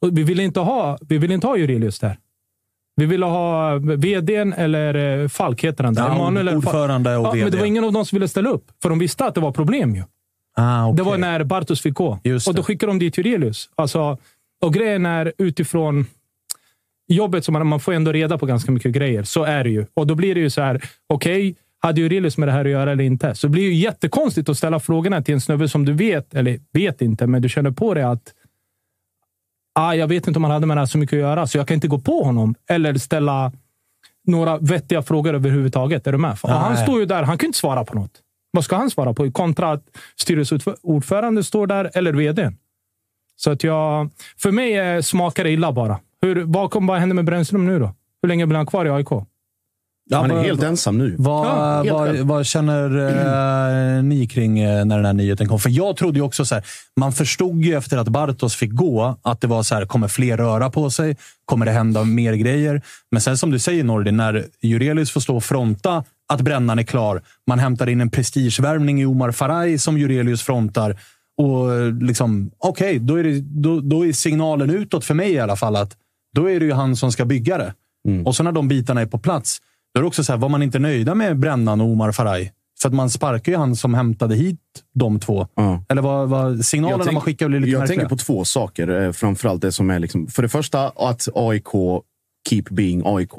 Och 0.04 0.18
vi 0.18 0.23
vill 0.23 0.40
inte 0.40 0.61
ha, 0.61 0.99
vi 1.08 1.18
vill 1.18 1.32
inte 1.32 1.46
ha 1.46 1.56
Jurelius 1.56 1.99
där. 1.99 2.18
Vi 2.96 3.06
ville 3.06 3.26
ha 3.26 3.78
vdn 3.78 4.52
eller 4.52 5.20
eh, 5.23 5.28
Falk 5.28 5.64
heter 5.64 5.84
han. 5.84 5.94
där. 5.94 6.02
Ja, 6.02 6.14
Emanuel 6.14 6.49
ordförande 6.49 7.16
och 7.16 7.26
ja, 7.26 7.30
VD. 7.30 7.44
Men 7.44 7.52
det 7.52 7.58
var 7.58 7.66
ingen 7.66 7.84
av 7.84 7.92
dem 7.92 8.04
som 8.06 8.16
ville 8.16 8.28
ställa 8.28 8.50
upp. 8.50 8.64
För 8.82 8.88
de 8.88 8.99
visste 8.99 9.25
att 9.25 9.34
det 9.34 9.40
var 9.40 9.52
problem. 9.52 9.94
ju. 9.94 10.02
Ah, 10.56 10.87
okej. 10.87 10.96
Det 10.96 11.02
var 11.02 11.18
när 11.18 11.44
Bartos 11.44 11.82
fick 11.82 11.94
gå. 11.94 12.18
Just 12.25 12.49
och 12.49 12.54
då 12.54 12.62
skickade 12.62 12.90
de 12.92 12.99
dit 12.99 13.18
Jurelius. 13.18 13.68
Alltså, 13.75 14.18
och 14.64 14.75
grejen 14.75 15.06
är 15.06 15.32
utifrån 15.38 16.06
jobbet, 17.08 17.44
som 17.44 17.52
man, 17.52 17.66
man 17.66 17.80
får 17.80 17.92
ändå 17.92 18.12
reda 18.12 18.38
på 18.38 18.46
ganska 18.46 18.73
mycket 18.73 18.92
grejer. 18.92 19.23
Så 19.23 19.44
är 19.44 19.64
det 19.64 19.70
ju. 19.70 19.87
Och 19.94 20.06
då 20.06 20.14
blir 20.14 20.34
det 20.34 20.40
ju 20.40 20.50
så 20.50 20.62
här, 20.62 20.82
okej, 21.06 21.56
hade 21.82 22.00
Jurelius 22.00 22.38
med 22.38 22.49
det 22.49 22.52
här 22.52 22.64
att 22.64 22.70
göra 22.70 22.92
eller 22.92 23.04
inte? 23.04 23.34
Så 23.34 23.46
det 23.46 23.50
blir 23.50 23.62
ju 23.62 23.75
jättekonstigt 23.75 24.49
att 24.49 24.56
ställa 24.58 24.80
frågorna 24.80 25.23
till 25.23 25.34
en 25.34 25.40
snubbe 25.40 25.68
som 25.68 25.84
du 25.84 25.92
vet, 25.92 26.34
eller 26.34 26.58
vet 26.73 27.02
inte, 27.02 27.26
men 27.26 27.42
du 27.42 27.49
känner 27.49 27.70
på 27.70 27.94
dig 27.94 28.02
att 28.02 28.34
ah, 29.75 29.95
jag 29.95 30.09
vet 30.09 30.26
inte 30.26 30.38
om 30.38 30.45
han 30.45 30.50
hade 30.52 30.66
med 30.66 30.76
det 30.76 30.81
här 30.81 30.87
så 30.87 30.99
mycket 30.99 31.16
att 31.16 31.21
göra, 31.21 31.47
så 31.47 31.59
jag 31.59 31.69
kan 31.69 31.75
inte 31.75 31.88
gå 31.88 31.99
på 31.99 32.23
honom. 32.23 32.54
Eller 32.69 32.95
ställa 32.95 33.52
några 34.26 34.59
vettiga 34.59 35.02
frågor 35.02 35.35
överhuvudtaget. 35.35 36.07
Är 36.07 36.12
du 36.12 36.19
med? 36.19 36.38
Nej. 36.45 36.52
han 36.52 36.76
står 36.76 37.00
ju 37.00 37.07
där, 37.07 37.23
han 37.23 37.38
kan 37.38 37.47
inte 37.47 37.59
svara 37.59 37.85
på 37.85 37.95
något. 37.95 38.21
Vad 38.50 38.64
ska 38.64 38.76
han 38.76 38.90
svara 38.90 39.14
på? 39.14 39.33
Kontra 39.33 39.73
att 39.73 39.85
styrelseordförande 40.21 41.45
står 41.45 41.66
där, 41.66 41.90
eller 41.95 42.12
vdn. 42.12 42.57
Så 43.37 43.50
att 43.50 43.64
jag... 43.64 44.11
För 44.38 44.50
mig 44.50 45.02
smakar 45.02 45.45
det 45.45 45.50
illa 45.50 45.73
bara. 45.73 45.99
Hur, 46.21 46.45
vad, 46.45 46.71
kom, 46.71 46.87
vad 46.87 46.99
händer 46.99 47.14
med 47.14 47.25
Brännström 47.25 47.66
nu 47.66 47.78
då? 47.78 47.95
Hur 48.23 48.28
länge 48.28 48.47
blir 48.47 48.57
han 48.57 48.66
kvar 48.66 48.87
i 48.87 48.90
AIK? 48.90 49.09
Han 50.12 50.30
är 50.30 50.42
helt 50.42 50.62
ensam 50.62 50.99
nu. 50.99 51.14
Vad, 51.18 51.46
Ja, 51.87 52.04
helt 52.04 52.20
vad, 52.20 52.46
känner 52.46 52.99
eh, 53.99 54.02
ni 54.02 54.26
kring 54.26 54.58
eh, 54.58 54.84
när 54.84 54.96
den 54.96 55.04
här 55.06 55.12
nyheten 55.12 55.49
kom? 55.49 55.58
För 55.61 55.70
jag 55.70 55.96
trodde 55.96 56.18
ju 56.18 56.23
också 56.25 56.44
så 56.44 56.54
här, 56.54 56.64
man 57.00 57.12
förstod 57.12 57.62
ju 57.64 57.75
efter 57.76 57.99
att 57.99 58.08
Bartos 58.08 58.56
fick 58.56 58.70
gå 58.73 59.18
att 59.23 59.40
det 59.40 59.46
var 59.46 59.62
så 59.62 59.75
här, 59.75 59.87
kommer 59.87 60.08
fler 60.08 60.37
röra 60.37 60.70
på 60.70 60.90
sig? 60.90 61.16
Kommer 61.44 61.66
det 61.66 61.73
hända 61.73 62.04
mer 62.04 62.32
grejer? 62.34 62.82
Men 63.11 63.20
sen 63.20 63.38
som 63.38 63.50
du 63.50 63.58
säger 63.58 63.84
Nordin, 63.84 64.16
när 64.16 64.44
Jurelius 64.62 65.11
får 65.11 65.20
stå 65.20 65.37
och 65.37 65.44
fronta 65.44 66.04
att 66.32 66.40
brännan 66.40 66.78
är 66.78 66.82
klar. 66.82 67.23
Man 67.46 67.58
hämtar 67.58 67.88
in 67.88 68.00
en 68.00 68.11
prestigevärvning 68.11 69.00
i 69.02 69.06
Omar 69.06 69.32
Faraj 69.32 69.78
som 69.78 69.99
Jurelius 69.99 70.42
frontar. 70.42 70.96
Och 71.42 71.75
eh, 71.75 71.92
liksom, 72.00 72.50
okej, 72.58 72.99
då, 72.99 73.16
är 73.16 73.25
det- 73.25 73.40
då, 73.40 73.80
då 73.80 74.06
är 74.06 74.12
signalen 74.12 74.70
utåt 74.70 75.04
för 75.04 75.14
mig 75.14 75.32
i 75.32 75.38
alla 75.40 75.56
fall 75.56 75.76
att 75.76 75.96
då 76.34 76.50
är 76.50 76.61
det 76.61 76.66
ju 76.66 76.73
han 76.73 76.96
som 76.96 77.12
ska 77.12 77.25
bygga 77.25 77.58
det. 77.58 77.75
Och 78.26 78.37
så 78.37 78.42
när 78.42 78.52
de 78.52 78.68
bitarna 78.68 79.00
är 79.00 79.06
på 79.06 79.18
plats, 79.18 79.58
då 79.94 79.98
är 79.98 80.02
det 80.02 80.06
också 80.06 80.24
så 80.24 80.32
här, 80.32 80.38
var 80.38 80.48
man 80.48 80.62
inte 80.62 80.78
nöjda 80.78 81.14
med 81.14 81.38
Brännan 81.38 81.80
och 81.80 81.86
Omar 81.88 82.12
Faraj? 82.12 82.52
För 82.82 82.88
att 82.88 82.94
man 82.94 83.10
sparkar 83.10 83.52
ju 83.52 83.58
han 83.58 83.76
som 83.76 83.94
hämtade 83.94 84.34
hit 84.34 84.58
de 84.94 85.20
två. 85.20 85.46
Ja. 85.54 85.84
Eller 85.88 86.02
vad, 86.02 86.28
vad 86.28 86.64
signalerna 86.64 87.04
tänk- 87.04 87.14
man 87.14 87.22
skickar 87.22 87.48
blir 87.48 87.60
lite 87.60 87.70
Jag 87.70 87.78
märkliga. 87.78 87.98
tänker 87.98 88.08
på 88.08 88.16
två 88.16 88.44
saker. 88.44 89.02
eh, 89.02 89.12
Framförallt 89.12 89.62
det 89.62 89.72
som 89.72 89.90
är 89.90 89.98
liksom, 89.98 90.26
för 90.26 90.42
det 90.42 90.48
första 90.48 90.88
att 90.88 91.28
AIK 91.34 91.68
keep 92.50 92.62
being 92.70 93.02
AIK. 93.04 93.30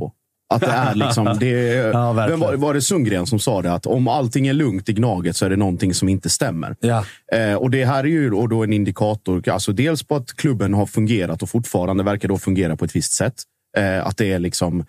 Att 0.54 0.62
det 0.62 0.68
är 0.68 0.96
liksom, 0.96 1.38
det 1.40 1.50
Ja, 1.94 2.14
vem 2.14 2.40
var, 2.40 2.54
var 2.56 2.74
det 2.74 2.82
Sundgren 2.82 3.26
som 3.26 3.40
sa 3.40 3.62
det? 3.62 3.74
Att 3.74 3.86
om 3.86 4.08
allting 4.08 4.48
är 4.48 4.54
lugnt 4.54 4.90
i 4.90 4.94
Gnaget 4.94 5.36
så 5.36 5.46
är 5.46 5.50
det 5.50 5.56
någonting 5.56 5.94
som 5.94 6.10
inte 6.10 6.30
stämmer. 6.30 6.76
Ja. 6.80 7.06
Eh, 7.34 7.54
och 7.56 7.70
det 7.72 7.86
här 7.86 8.00
är 8.04 8.08
ju 8.08 8.34
och 8.34 8.50
då 8.50 8.64
en 8.64 8.74
indikator, 8.74 9.50
alltså 9.50 9.72
dels 9.72 10.04
på 10.04 10.16
att 10.16 10.34
klubben 10.36 10.74
har 10.74 10.86
fungerat 10.86 11.44
och 11.44 11.50
fortfarande 11.50 12.04
verkar 12.04 12.28
då 12.28 12.38
fungera 12.38 12.76
på 12.76 12.86
ett 12.86 12.96
visst 12.96 13.14
sätt. 13.14 13.34
Eh, 13.78 14.08
att 14.08 14.18
det 14.18 14.32
är 14.32 14.40
liksom 14.40 14.86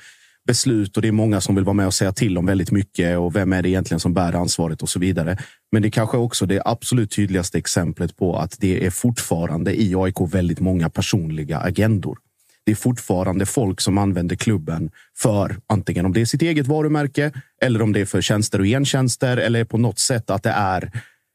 beslut 0.47 0.97
och 0.97 1.03
det 1.03 1.09
är 1.09 1.13
många 1.13 1.41
som 1.41 1.55
vill 1.55 1.65
vara 1.65 1.75
med 1.75 1.87
och 1.87 1.95
säga 1.95 2.13
till 2.13 2.39
om 2.39 2.47
väldigt 2.47 2.71
mycket 2.71 3.19
och 3.19 3.37
vem 3.37 3.53
är 3.53 3.63
det 3.63 3.69
egentligen 3.69 4.01
som 4.01 4.15
bär 4.15 4.33
ansvaret 4.33 4.83
och 4.83 4.89
så 4.89 4.99
vidare. 4.99 5.39
Men 5.73 5.83
det 5.83 5.91
kanske 5.91 6.17
också 6.17 6.47
det 6.47 6.63
absolut 6.65 7.11
tydligaste 7.11 7.59
exemplet 7.59 8.17
på 8.17 8.37
att 8.37 8.57
det 8.61 8.87
är 8.87 8.91
fortfarande 8.91 9.81
i 9.83 9.95
AIK 9.97 10.17
väldigt 10.21 10.61
många 10.61 10.91
personliga 10.91 11.59
agendor. 11.59 12.19
Det 12.67 12.73
är 12.73 12.77
fortfarande 12.77 13.47
folk 13.47 13.81
som 13.81 13.99
använder 13.99 14.37
klubben 14.37 14.91
för 15.17 15.57
antingen 15.67 16.07
om 16.07 16.13
det 16.13 16.21
är 16.21 16.25
sitt 16.25 16.43
eget 16.43 16.67
varumärke 16.67 17.33
eller 17.63 17.83
om 17.83 17.93
det 17.93 18.01
är 18.01 18.07
för 18.07 18.21
tjänster 18.21 18.59
och 18.59 18.67
gentjänster 18.67 19.37
eller 19.37 19.65
på 19.65 19.79
något 19.79 19.99
sätt 19.99 20.31
att 20.31 20.43
det 20.43 20.51
är 20.51 20.91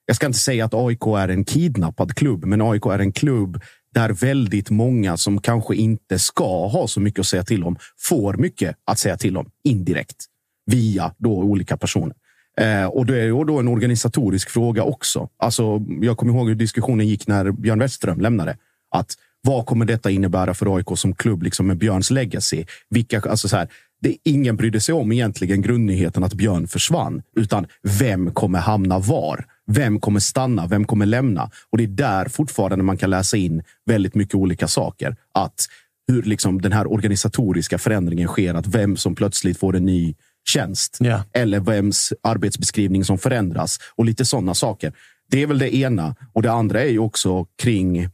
jag 0.05 0.15
ska 0.15 0.25
inte 0.25 0.39
säga 0.39 0.65
att 0.65 0.73
AIK 0.73 1.07
är 1.07 1.27
en 1.27 1.45
kidnappad 1.45 2.15
klubb, 2.15 2.45
men 2.45 2.61
AIK 2.61 2.85
är 2.85 2.99
en 2.99 3.11
klubb 3.11 3.61
där 3.93 4.09
väldigt 4.09 4.69
många 4.69 5.17
som 5.17 5.41
kanske 5.41 5.75
inte 5.75 6.19
ska 6.19 6.67
ha 6.67 6.87
så 6.87 6.99
mycket 6.99 7.19
att 7.19 7.27
säga 7.27 7.43
till 7.43 7.63
om 7.63 7.77
får 7.99 8.33
mycket 8.33 8.75
att 8.85 8.99
säga 8.99 9.17
till 9.17 9.37
om 9.37 9.49
indirekt 9.63 10.25
via 10.65 11.13
då 11.17 11.37
olika 11.37 11.77
personer. 11.77 12.15
Eh, 12.57 12.85
och 12.85 13.05
det 13.05 13.21
är 13.21 13.25
ju 13.25 13.43
då 13.43 13.59
en 13.59 13.67
organisatorisk 13.67 14.49
fråga 14.49 14.83
också. 14.83 15.29
Alltså, 15.37 15.81
jag 16.01 16.17
kommer 16.17 16.33
ihåg 16.33 16.47
hur 16.47 16.55
diskussionen 16.55 17.07
gick 17.07 17.27
när 17.27 17.51
Björn 17.51 17.79
Westström 17.79 18.19
lämnade. 18.19 18.57
Att 18.95 19.15
vad 19.41 19.65
kommer 19.65 19.85
detta 19.85 20.11
innebära 20.11 20.53
för 20.53 20.75
AIK 20.75 20.87
som 20.95 21.15
klubb 21.15 21.43
liksom 21.43 21.67
med 21.67 21.77
Björns 21.77 22.11
legacy? 22.11 22.65
Vilka, 22.89 23.21
alltså 23.21 23.47
så 23.47 23.57
här, 23.57 23.67
det, 24.01 24.17
ingen 24.23 24.55
brydde 24.55 24.81
sig 24.81 24.95
om 24.95 25.11
egentligen 25.11 25.61
grundnyheten 25.61 26.23
att 26.23 26.33
Björn 26.33 26.67
försvann, 26.67 27.21
utan 27.35 27.67
vem 27.99 28.31
kommer 28.31 28.59
hamna 28.59 28.99
var? 28.99 29.45
Vem 29.67 29.99
kommer 29.99 30.19
stanna? 30.19 30.67
Vem 30.67 30.85
kommer 30.85 31.05
lämna? 31.05 31.51
Och 31.69 31.77
det 31.77 31.83
är 31.83 31.87
där 31.87 32.25
fortfarande 32.25 32.83
man 32.83 32.97
kan 32.97 33.09
läsa 33.09 33.37
in 33.37 33.63
väldigt 33.85 34.15
mycket 34.15 34.35
olika 34.35 34.67
saker. 34.67 35.15
Att 35.33 35.67
hur 36.07 36.23
liksom 36.23 36.61
den 36.61 36.71
här 36.71 36.91
organisatoriska 36.91 37.77
förändringen 37.77 38.27
sker, 38.27 38.53
att 38.53 38.67
vem 38.67 38.97
som 38.97 39.15
plötsligt 39.15 39.59
får 39.59 39.75
en 39.75 39.85
ny 39.85 40.15
tjänst 40.49 40.97
Ja. 40.99 41.23
eller 41.33 41.59
vems 41.59 42.13
arbetsbeskrivning 42.23 43.05
som 43.05 43.17
förändras 43.17 43.79
och 43.95 44.05
lite 44.05 44.25
sådana 44.25 44.53
saker. 44.55 44.93
Det 45.31 45.41
är 45.41 45.47
väl 45.47 45.59
det 45.59 45.75
ena. 45.75 46.15
Och 46.33 46.41
det 46.41 46.51
andra 46.51 46.81
är 46.81 46.89
ju 46.89 46.99
också 46.99 47.45
kring 47.61 48.09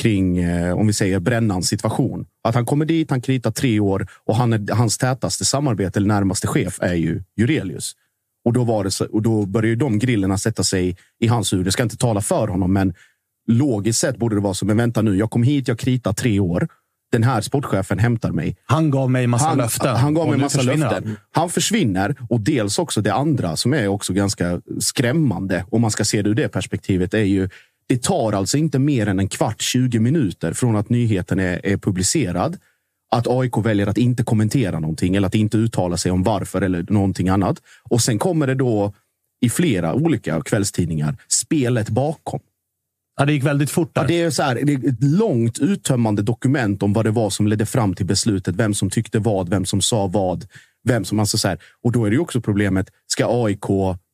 kring, 0.00 0.38
eh, 0.38 0.74
om 0.78 0.86
vi 0.86 0.92
säger 0.92 1.20
Brännans 1.20 1.68
situation. 1.68 2.26
Att 2.44 2.54
han 2.54 2.66
kommer 2.66 2.84
dit, 2.84 3.10
han 3.10 3.20
kritar 3.20 3.50
tre 3.50 3.80
år 3.80 4.06
och 4.26 4.36
han 4.36 4.52
är, 4.52 4.74
hans 4.74 4.98
tätaste 4.98 5.44
samarbete 5.44 5.98
eller 5.98 6.08
närmaste 6.08 6.46
chef 6.46 6.78
är 6.80 6.94
ju 6.94 7.22
Jurelius. 7.36 7.92
Och 8.44 8.52
då, 8.52 8.64
var 8.64 8.84
det 8.84 8.90
så, 8.90 9.04
och 9.06 9.22
då 9.22 9.46
börjar 9.46 9.68
ju 9.68 9.76
de 9.76 9.98
grillerna 9.98 10.38
sätta 10.38 10.64
sig 10.64 10.96
i 11.20 11.26
hans 11.26 11.52
huvud. 11.52 11.66
Jag 11.66 11.72
ska 11.72 11.82
inte 11.82 11.96
tala 11.96 12.20
för 12.20 12.48
honom, 12.48 12.72
men 12.72 12.94
logiskt 13.48 14.00
sett 14.00 14.16
borde 14.16 14.36
det 14.36 14.40
vara 14.40 14.54
så. 14.54 14.66
Men 14.66 14.76
vänta 14.76 15.02
nu, 15.02 15.16
jag 15.16 15.30
kom 15.30 15.42
hit, 15.42 15.68
jag 15.68 15.78
kritar 15.78 16.12
tre 16.12 16.40
år. 16.40 16.68
Den 17.12 17.22
här 17.22 17.40
sportchefen 17.40 17.98
hämtar 17.98 18.30
mig. 18.30 18.56
Han 18.66 18.90
gav 18.90 19.10
mig 19.10 19.26
massa 19.26 19.48
Han, 19.48 19.58
löften. 19.58 19.96
han 19.96 20.14
gav 20.14 20.28
mig 20.28 20.38
massa 20.38 20.58
försvinner 20.58 20.90
löften. 20.90 21.06
han. 21.06 21.16
Han. 21.32 21.50
försvinner 21.50 22.16
och 22.28 22.40
dels 22.40 22.78
också 22.78 23.00
det 23.00 23.14
andra 23.14 23.56
som 23.56 23.74
är 23.74 23.88
också 23.88 24.12
ganska 24.12 24.60
skrämmande 24.80 25.64
om 25.70 25.80
man 25.80 25.90
ska 25.90 26.04
se 26.04 26.22
det 26.22 26.30
ur 26.30 26.34
det 26.34 26.48
perspektivet 26.48 27.14
är 27.14 27.18
ju 27.18 27.48
det 27.86 28.02
tar 28.02 28.32
alltså 28.32 28.56
inte 28.56 28.78
mer 28.78 29.06
än 29.08 29.18
en 29.18 29.28
kvart, 29.28 29.60
20 29.60 29.98
minuter 29.98 30.52
från 30.52 30.76
att 30.76 30.88
nyheten 30.88 31.38
är, 31.38 31.60
är 31.66 31.76
publicerad 31.76 32.56
att 33.14 33.26
AIK 33.28 33.56
väljer 33.58 33.86
att 33.86 33.98
inte 33.98 34.24
kommentera 34.24 34.80
någonting 34.80 35.16
eller 35.16 35.26
att 35.26 35.34
inte 35.34 35.56
uttala 35.56 35.96
sig 35.96 36.12
om 36.12 36.22
varför 36.22 36.62
eller 36.62 36.86
någonting 36.88 37.28
annat. 37.28 37.62
Och 37.82 38.00
sen 38.00 38.18
kommer 38.18 38.46
det 38.46 38.54
då 38.54 38.94
i 39.40 39.50
flera 39.50 39.94
olika 39.94 40.40
kvällstidningar 40.40 41.16
spelet 41.28 41.88
bakom. 41.88 42.40
Ja, 43.16 43.24
det 43.24 43.32
gick 43.32 43.44
väldigt 43.44 43.70
fort 43.70 43.94
där. 43.94 44.02
Ja, 44.02 44.08
det, 44.08 44.22
är 44.22 44.30
så 44.30 44.42
här, 44.42 44.54
det 44.62 44.72
är 44.72 44.88
ett 44.88 45.02
långt 45.02 45.58
uttömmande 45.58 46.22
dokument 46.22 46.82
om 46.82 46.92
vad 46.92 47.04
det 47.04 47.10
var 47.10 47.30
som 47.30 47.46
ledde 47.46 47.66
fram 47.66 47.94
till 47.94 48.06
beslutet. 48.06 48.54
Vem 48.56 48.74
som 48.74 48.90
tyckte 48.90 49.18
vad, 49.18 49.48
vem 49.48 49.64
som 49.64 49.80
sa 49.80 50.06
vad. 50.06 50.46
Vem 50.84 51.04
som, 51.04 51.20
alltså 51.20 51.38
så 51.38 51.48
här. 51.48 51.58
Och 51.82 51.92
då 51.92 52.04
är 52.04 52.10
det 52.10 52.18
också 52.18 52.40
problemet, 52.40 52.90
ska 53.06 53.44
AIK 53.44 53.64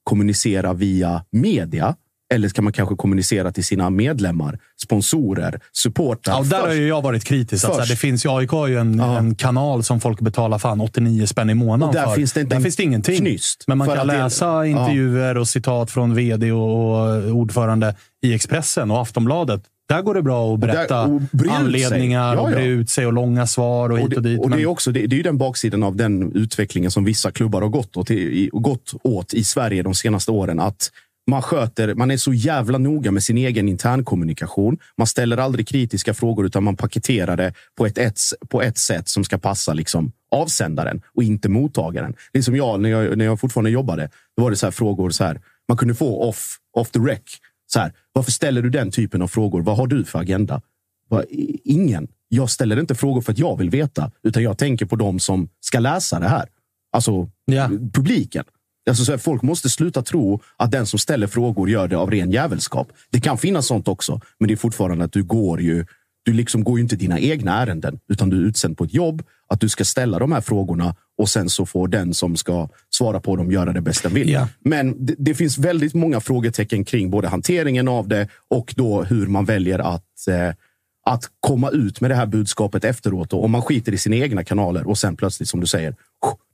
kommunicera 0.04 0.72
via 0.72 1.24
media? 1.30 1.96
Eller 2.34 2.48
ska 2.48 2.62
man 2.62 2.72
kanske 2.72 2.94
kommunicera 2.96 3.52
till 3.52 3.64
sina 3.64 3.90
medlemmar, 3.90 4.58
sponsorer, 4.82 5.60
supportrar? 5.72 6.34
Ja, 6.34 6.38
och 6.40 6.46
där 6.46 6.58
har 6.60 6.66
först? 6.66 6.76
ju 6.78 6.88
jag 6.88 7.02
varit 7.02 7.24
kritisk. 7.24 7.64
Att, 7.64 7.78
här, 7.78 7.86
det 7.86 7.96
finns 7.96 8.24
ju, 8.24 8.30
AIK 8.38 8.50
har 8.50 8.66
ju 8.66 8.78
en, 8.78 8.98
Ja. 8.98 9.18
en 9.18 9.34
kanal 9.34 9.82
som 9.82 10.00
folk 10.00 10.20
betalar 10.20 10.58
fan 10.58 10.80
89 10.80 11.26
spänn 11.26 11.50
i 11.50 11.54
månaden 11.54 11.88
Och 11.88 11.94
där 11.94 12.06
för. 12.06 12.14
finns 12.14 12.32
det 12.32 12.40
inte 12.40 12.56
där 12.56 12.62
finns 12.62 12.76
det 12.76 12.82
ingenting. 12.82 13.18
knyst. 13.18 13.64
Men 13.66 13.78
man 13.78 13.88
kan 13.88 13.98
att 13.98 14.08
det- 14.08 14.18
läsa 14.18 14.46
Ja. 14.46 14.66
intervjuer 14.66 15.36
och 15.36 15.48
citat 15.48 15.90
från 15.90 16.14
vd 16.14 16.52
och, 16.52 16.90
och 17.00 17.30
ordförande 17.30 17.94
i 18.22 18.34
Expressen 18.34 18.90
och 18.90 19.00
Aftonbladet. 19.02 19.62
Där 19.88 20.02
går 20.02 20.14
det 20.14 20.22
bra 20.22 20.54
att 20.54 20.60
berätta 20.60 21.02
och 21.06 21.20
ut 21.32 21.40
sig. 21.40 21.50
anledningar 21.50 22.34
Ja, 22.34 22.40
och 22.40 22.50
bre 22.50 22.64
ut 22.64 22.90
sig 22.90 23.06
och 23.06 23.12
långa 23.12 23.46
svar 23.46 23.90
och 23.90 23.98
hit 23.98 24.06
och, 24.06 24.16
och 24.16 24.22
det, 24.22 24.28
dit. 24.28 24.38
och 24.38 24.44
det, 24.44 24.50
men- 24.50 24.60
är 24.60 24.66
också, 24.66 24.92
det, 24.92 25.06
det 25.06 25.14
är 25.14 25.16
ju 25.16 25.22
den 25.22 25.38
baksidan 25.38 25.82
av 25.82 25.96
den 25.96 26.32
utvecklingen 26.34 26.90
som 26.90 27.04
vissa 27.04 27.30
klubbar 27.30 27.62
har 27.62 27.68
gått 27.68 27.96
åt, 27.96 28.10
i, 28.10 28.50
gått 28.52 28.92
åt 29.02 29.34
i 29.34 29.44
Sverige 29.44 29.82
de 29.82 29.94
senaste 29.94 30.30
åren. 30.30 30.60
Att 30.60 30.90
man 31.30 31.42
sköter, 31.42 31.94
man 31.94 32.10
är 32.10 32.16
så 32.16 32.32
jävla 32.32 32.78
noga 32.78 33.10
med 33.10 33.22
sin 33.22 33.38
egen 33.38 33.68
internkommunikation. 33.68 34.78
Man 34.96 35.06
ställer 35.06 35.36
aldrig 35.36 35.68
kritiska 35.68 36.14
frågor 36.14 36.46
utan 36.46 36.64
man 36.64 36.76
paketerar 36.76 37.36
det 37.36 37.54
på 37.76 37.86
ett, 37.86 37.98
ett, 37.98 38.20
på 38.48 38.62
ett 38.62 38.78
sätt 38.78 39.08
som 39.08 39.24
ska 39.24 39.38
passa 39.38 39.72
liksom 39.72 40.12
avsändaren 40.30 41.02
och 41.14 41.22
inte 41.22 41.48
mottagaren. 41.48 42.14
Det 42.32 42.38
är 42.38 42.42
som 42.42 42.56
jag, 42.56 42.80
när 42.80 42.90
jag, 42.90 43.18
när 43.18 43.24
jag 43.24 43.40
fortfarande 43.40 43.70
jobbade. 43.70 44.10
Då 44.36 44.42
var 44.42 44.50
det 44.50 44.56
så 44.56 44.66
här 44.66 44.70
frågor 44.70 45.10
så 45.10 45.24
här. 45.24 45.40
Man 45.68 45.76
kunde 45.76 45.94
få 45.94 46.22
off, 46.28 46.56
off 46.76 46.90
the 46.90 46.98
rec. 46.98 47.20
Så 47.66 47.78
här, 47.80 47.92
varför 48.12 48.32
ställer 48.32 48.62
du 48.62 48.70
den 48.70 48.90
typen 48.90 49.22
av 49.22 49.28
frågor? 49.28 49.60
Vad 49.62 49.76
har 49.76 49.86
du 49.86 50.04
för 50.04 50.18
agenda? 50.18 50.60
Bara, 51.10 51.24
Ingen. 51.64 52.08
Jag 52.28 52.50
ställer 52.50 52.80
inte 52.80 52.94
frågor 52.94 53.20
för 53.20 53.32
att 53.32 53.38
jag 53.38 53.58
vill 53.58 53.70
veta, 53.70 54.10
utan 54.22 54.42
jag 54.42 54.58
tänker 54.58 54.86
på 54.86 54.96
de 54.96 55.20
som 55.20 55.48
ska 55.60 55.78
läsa 55.78 56.20
det 56.20 56.28
här. 56.28 56.48
Alltså 56.92 57.30
Ja. 57.44 57.68
publiken. 57.92 58.44
Alltså, 58.88 59.04
så 59.04 59.12
här, 59.12 59.18
folk 59.18 59.42
måste 59.42 59.70
sluta 59.70 60.02
tro 60.02 60.40
att 60.56 60.70
den 60.70 60.86
som 60.86 60.98
ställer 60.98 61.26
frågor 61.26 61.70
gör 61.70 61.88
det 61.88 61.96
av 61.96 62.10
ren 62.10 62.30
jävelskap. 62.30 62.92
Det 63.10 63.20
kan 63.20 63.38
finnas 63.38 63.66
sånt 63.66 63.88
också, 63.88 64.20
men 64.38 64.48
det 64.48 64.54
är 64.54 64.56
fortfarande 64.56 65.04
att 65.04 65.12
du 65.12 65.22
går 65.22 65.60
ju 65.60 65.84
du 66.22 66.32
liksom 66.32 66.64
går 66.64 66.78
ju 66.78 66.82
inte 66.82 66.96
dina 66.96 67.20
egna 67.20 67.62
ärenden, 67.62 67.98
utan 68.08 68.30
du 68.30 68.36
är 68.36 68.48
utsänd 68.48 68.78
på 68.78 68.84
ett 68.84 68.94
jobb. 68.94 69.22
Att 69.48 69.60
du 69.60 69.68
ska 69.68 69.84
ställa 69.84 70.18
de 70.18 70.32
här 70.32 70.40
frågorna 70.40 70.94
och 71.18 71.28
sen 71.28 71.48
så 71.48 71.66
får 71.66 71.88
den 71.88 72.14
som 72.14 72.36
ska 72.36 72.68
svara 72.90 73.20
på 73.20 73.36
dem 73.36 73.52
göra 73.52 73.72
det 73.72 73.80
bäst 73.80 74.02
den 74.02 74.14
vill. 74.14 74.30
Ja. 74.30 74.48
Men 74.60 75.06
det, 75.06 75.14
det 75.18 75.34
finns 75.34 75.58
väldigt 75.58 75.94
många 75.94 76.20
frågetecken 76.20 76.84
kring 76.84 77.10
både 77.10 77.28
hanteringen 77.28 77.88
av 77.88 78.08
det 78.08 78.28
och 78.48 78.74
då 78.76 79.02
hur 79.02 79.26
man 79.26 79.44
väljer 79.44 79.78
att, 79.78 80.28
eh, 80.28 80.54
att 81.06 81.24
komma 81.40 81.70
ut 81.70 82.00
med 82.00 82.10
det 82.10 82.14
här 82.14 82.26
budskapet 82.26 82.84
efteråt. 82.84 83.32
Och 83.32 83.44
om 83.44 83.50
man 83.50 83.62
skiter 83.62 83.92
i 83.92 83.98
sina 83.98 84.16
egna 84.16 84.44
kanaler 84.44 84.88
och 84.88 84.98
sen 84.98 85.16
plötsligt, 85.16 85.48
som 85.48 85.60
du 85.60 85.66
säger, 85.66 85.94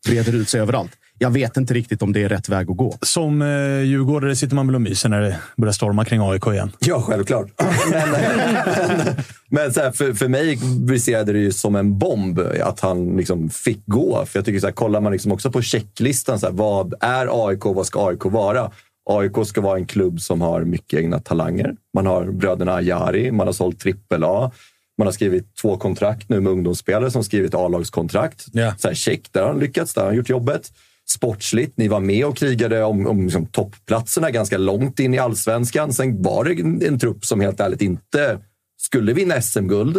breder 0.07 0.35
ut 0.35 0.49
sig 0.49 0.61
överallt. 0.61 0.93
Jag 1.19 1.31
vet 1.31 1.57
inte 1.57 1.75
riktigt 1.75 2.03
om 2.03 2.13
det 2.13 2.23
är 2.23 2.29
rätt 2.29 2.49
väg 2.49 2.71
att 2.71 2.77
gå. 2.77 2.99
Som 3.03 3.43
eh, 3.43 3.81
djurgårdare 3.81 4.37
sitter 4.37 4.55
man 4.55 4.67
väl 4.67 4.75
och 4.75 4.81
myser 4.81 5.09
när 5.09 5.21
det 5.21 5.37
börjar 5.57 5.73
storma 5.73 6.05
kring 6.05 6.21
AIK 6.21 6.47
igen. 6.47 6.73
Ja, 6.79 7.03
självklart. 7.03 7.49
Men, 7.91 8.11
men, 8.11 9.17
men 9.49 9.73
så 9.73 9.81
här, 9.81 9.93
för, 9.93 10.13
för 10.13 10.29
mig 10.29 10.59
briserade 10.79 11.33
det 11.33 11.39
ju 11.39 11.53
som 11.53 11.77
en 11.77 11.99
bomb 11.99 12.41
att 12.63 12.81
han 12.81 13.17
liksom 13.17 13.51
fick 13.51 13.87
gå. 13.87 14.27
För 14.27 14.39
jag 14.39 14.47
tycker 14.47 14.61
så 14.61 14.67
här, 14.67 14.75
kollar 14.75 15.01
man 15.01 15.13
liksom 15.13 15.33
också 15.33 15.51
på 15.51 15.63
checklistan, 15.63 16.41
så 16.41 16.47
här, 16.47 16.53
vad 16.53 16.95
är 17.01 17.49
AIK? 17.49 17.65
Vad 17.65 17.87
ska 17.87 18.09
AIK 18.09 18.25
vara? 18.25 18.71
AIK 19.11 19.47
ska 19.47 19.61
vara 19.61 19.79
en 19.79 19.87
klubb 19.87 20.21
som 20.21 20.41
har 20.41 20.65
mycket 20.65 21.01
egna 21.01 21.21
talanger. 21.21 21.77
Man 21.95 22.07
har 22.07 22.25
bröderna 22.25 22.75
Ajari, 22.75 23.33
man 23.33 23.47
har 23.47 23.53
sålt 23.53 23.81
trippel 23.81 24.25
A. 24.25 24.53
Man 24.99 25.07
har 25.07 25.13
skrivit 25.13 25.57
två 25.57 25.77
kontrakt 25.77 26.29
nu 26.29 26.41
med 26.41 26.53
ungdomsspelare 26.53 27.11
som 27.11 27.25
skrivit 27.25 27.55
A-lagskontrakt. 27.55 28.47
Så 28.79 28.89
här, 28.89 28.95
check, 28.95 29.33
där 29.33 29.41
har 29.41 29.49
han 29.49 29.59
lyckats, 29.59 29.95
där 29.95 30.03
har 30.03 30.09
han 30.09 30.17
gjort 30.17 30.29
jobbet. 30.29 30.73
Sportsligt, 31.09 31.79
ni 31.79 31.89
var 31.89 32.01
med 32.01 32.27
och 32.27 32.37
krigade 32.37 32.85
om, 32.85 33.07
om 33.07 33.23
liksom, 33.23 33.47
toppplatserna 33.47 34.31
ganska 34.31 34.59
långt 34.59 35.01
in 35.01 35.15
i 35.15 35.19
allsvenskan. 35.19 35.93
Sen 35.93 36.23
var 36.23 36.45
det 36.45 36.53
en, 36.53 36.83
en 36.83 36.99
trupp 36.99 37.25
som 37.25 37.41
helt 37.41 37.61
ärligt 37.61 37.83
inte 37.83 38.39
skulle 38.81 39.13
vinna 39.13 39.41
SM-guld. 39.43 39.97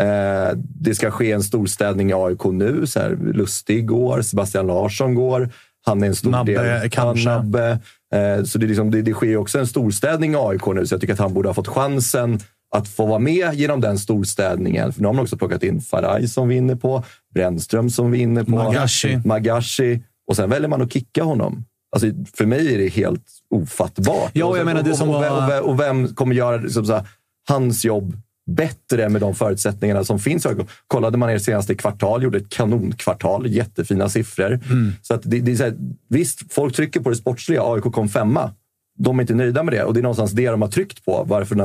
Eh, 0.00 0.56
det 0.56 0.94
ska 0.94 1.10
ske 1.10 1.32
en 1.32 1.42
storstädning 1.42 2.10
i 2.10 2.14
AIK 2.14 2.44
nu. 2.44 2.86
Så 2.86 3.00
här, 3.00 3.18
Lustig 3.34 3.86
går, 3.86 4.22
Sebastian 4.22 4.66
Larsson 4.66 5.14
går. 5.14 5.50
Han 5.86 6.02
är 6.02 6.06
en 6.06 6.14
stor 6.14 6.30
Nabbe, 6.30 6.52
del. 6.52 6.90
kanske. 6.90 7.30
Ja, 7.30 7.36
Nabbe. 7.36 7.78
Eh, 8.14 8.44
så 8.44 8.58
det, 8.58 8.66
liksom, 8.66 8.90
det, 8.90 9.02
det 9.02 9.12
sker 9.12 9.36
också 9.36 9.58
en 9.58 9.66
storstädning 9.66 10.32
i 10.32 10.36
AIK 10.36 10.66
nu, 10.66 10.86
så 10.86 10.94
jag 10.94 11.00
tycker 11.00 11.14
att 11.14 11.20
han 11.20 11.34
borde 11.34 11.48
ha 11.48 11.54
fått 11.54 11.68
chansen 11.68 12.40
att 12.74 12.88
få 12.88 13.06
vara 13.06 13.18
med 13.18 13.54
genom 13.54 13.80
den 13.80 13.98
storstädningen. 13.98 14.92
För 14.92 15.00
nu 15.00 15.06
har 15.06 15.12
man 15.12 15.22
också 15.22 15.36
plockat 15.36 15.62
in 15.62 15.80
Faraj 15.80 16.28
som 16.28 16.48
vi 16.48 16.54
är 16.54 16.58
inne 16.58 16.76
på, 16.76 17.04
Brännström 17.34 17.90
som 17.90 18.10
vi 18.10 18.18
är 18.18 18.22
inne 18.22 18.44
på, 18.44 18.50
Magashi. 18.50 19.20
Magashi 19.24 20.00
och 20.28 20.36
sen 20.36 20.50
väljer 20.50 20.68
man 20.68 20.82
att 20.82 20.92
kicka 20.92 21.22
honom. 21.24 21.64
Alltså, 21.92 22.08
för 22.36 22.46
mig 22.46 22.74
är 22.74 22.78
det 22.78 22.88
helt 22.88 23.24
ofattbart. 23.50 24.30
Ja, 24.32 24.46
och 24.46 24.58
jag 24.58 24.66
menar 24.66 24.82
det 24.82 24.90
och- 24.90 24.96
som 24.96 25.08
och, 25.08 25.14
var- 25.14 25.60
och, 25.60 25.80
vem- 25.80 26.14
kommer 26.14 26.34
göra 26.34 26.56
liksom, 26.56 26.84
här, 26.90 27.06
hans 27.48 27.84
jobb 27.84 28.16
bättre 28.50 29.08
med 29.08 29.20
de 29.20 29.34
förutsättningarna 29.34 30.04
som 30.04 30.18
finns. 30.18 30.46
Kollade 30.86 31.18
man 31.18 31.30
er 31.30 31.38
senaste 31.38 31.74
kvartal, 31.74 32.22
gjorde 32.22 32.38
ett 32.38 32.48
kanonkvartal, 32.48 33.46
jättefina 33.46 34.08
siffror. 34.08 34.52
Mm. 34.70 34.92
Så 35.02 35.14
att 35.14 35.22
det, 35.24 35.40
det 35.40 35.52
är 35.52 35.56
så 35.56 35.62
här, 35.64 35.76
visst, 36.08 36.52
folk 36.52 36.74
trycker 36.76 37.00
på 37.00 37.10
det 37.10 37.16
sportsliga. 37.16 37.62
AIK 37.64 37.82
kom 37.84 38.08
femma. 38.08 38.50
De 38.98 39.18
är 39.18 39.22
inte 39.22 39.34
nöjda 39.34 39.62
med 39.62 39.74
det 39.74 39.84
och 39.84 39.94
det 39.94 40.00
är 40.00 40.02
någonstans 40.02 40.32
det 40.32 40.50
de 40.50 40.62
har 40.62 40.68
tryckt 40.68 41.04
på, 41.04 41.24
varför 41.28 41.56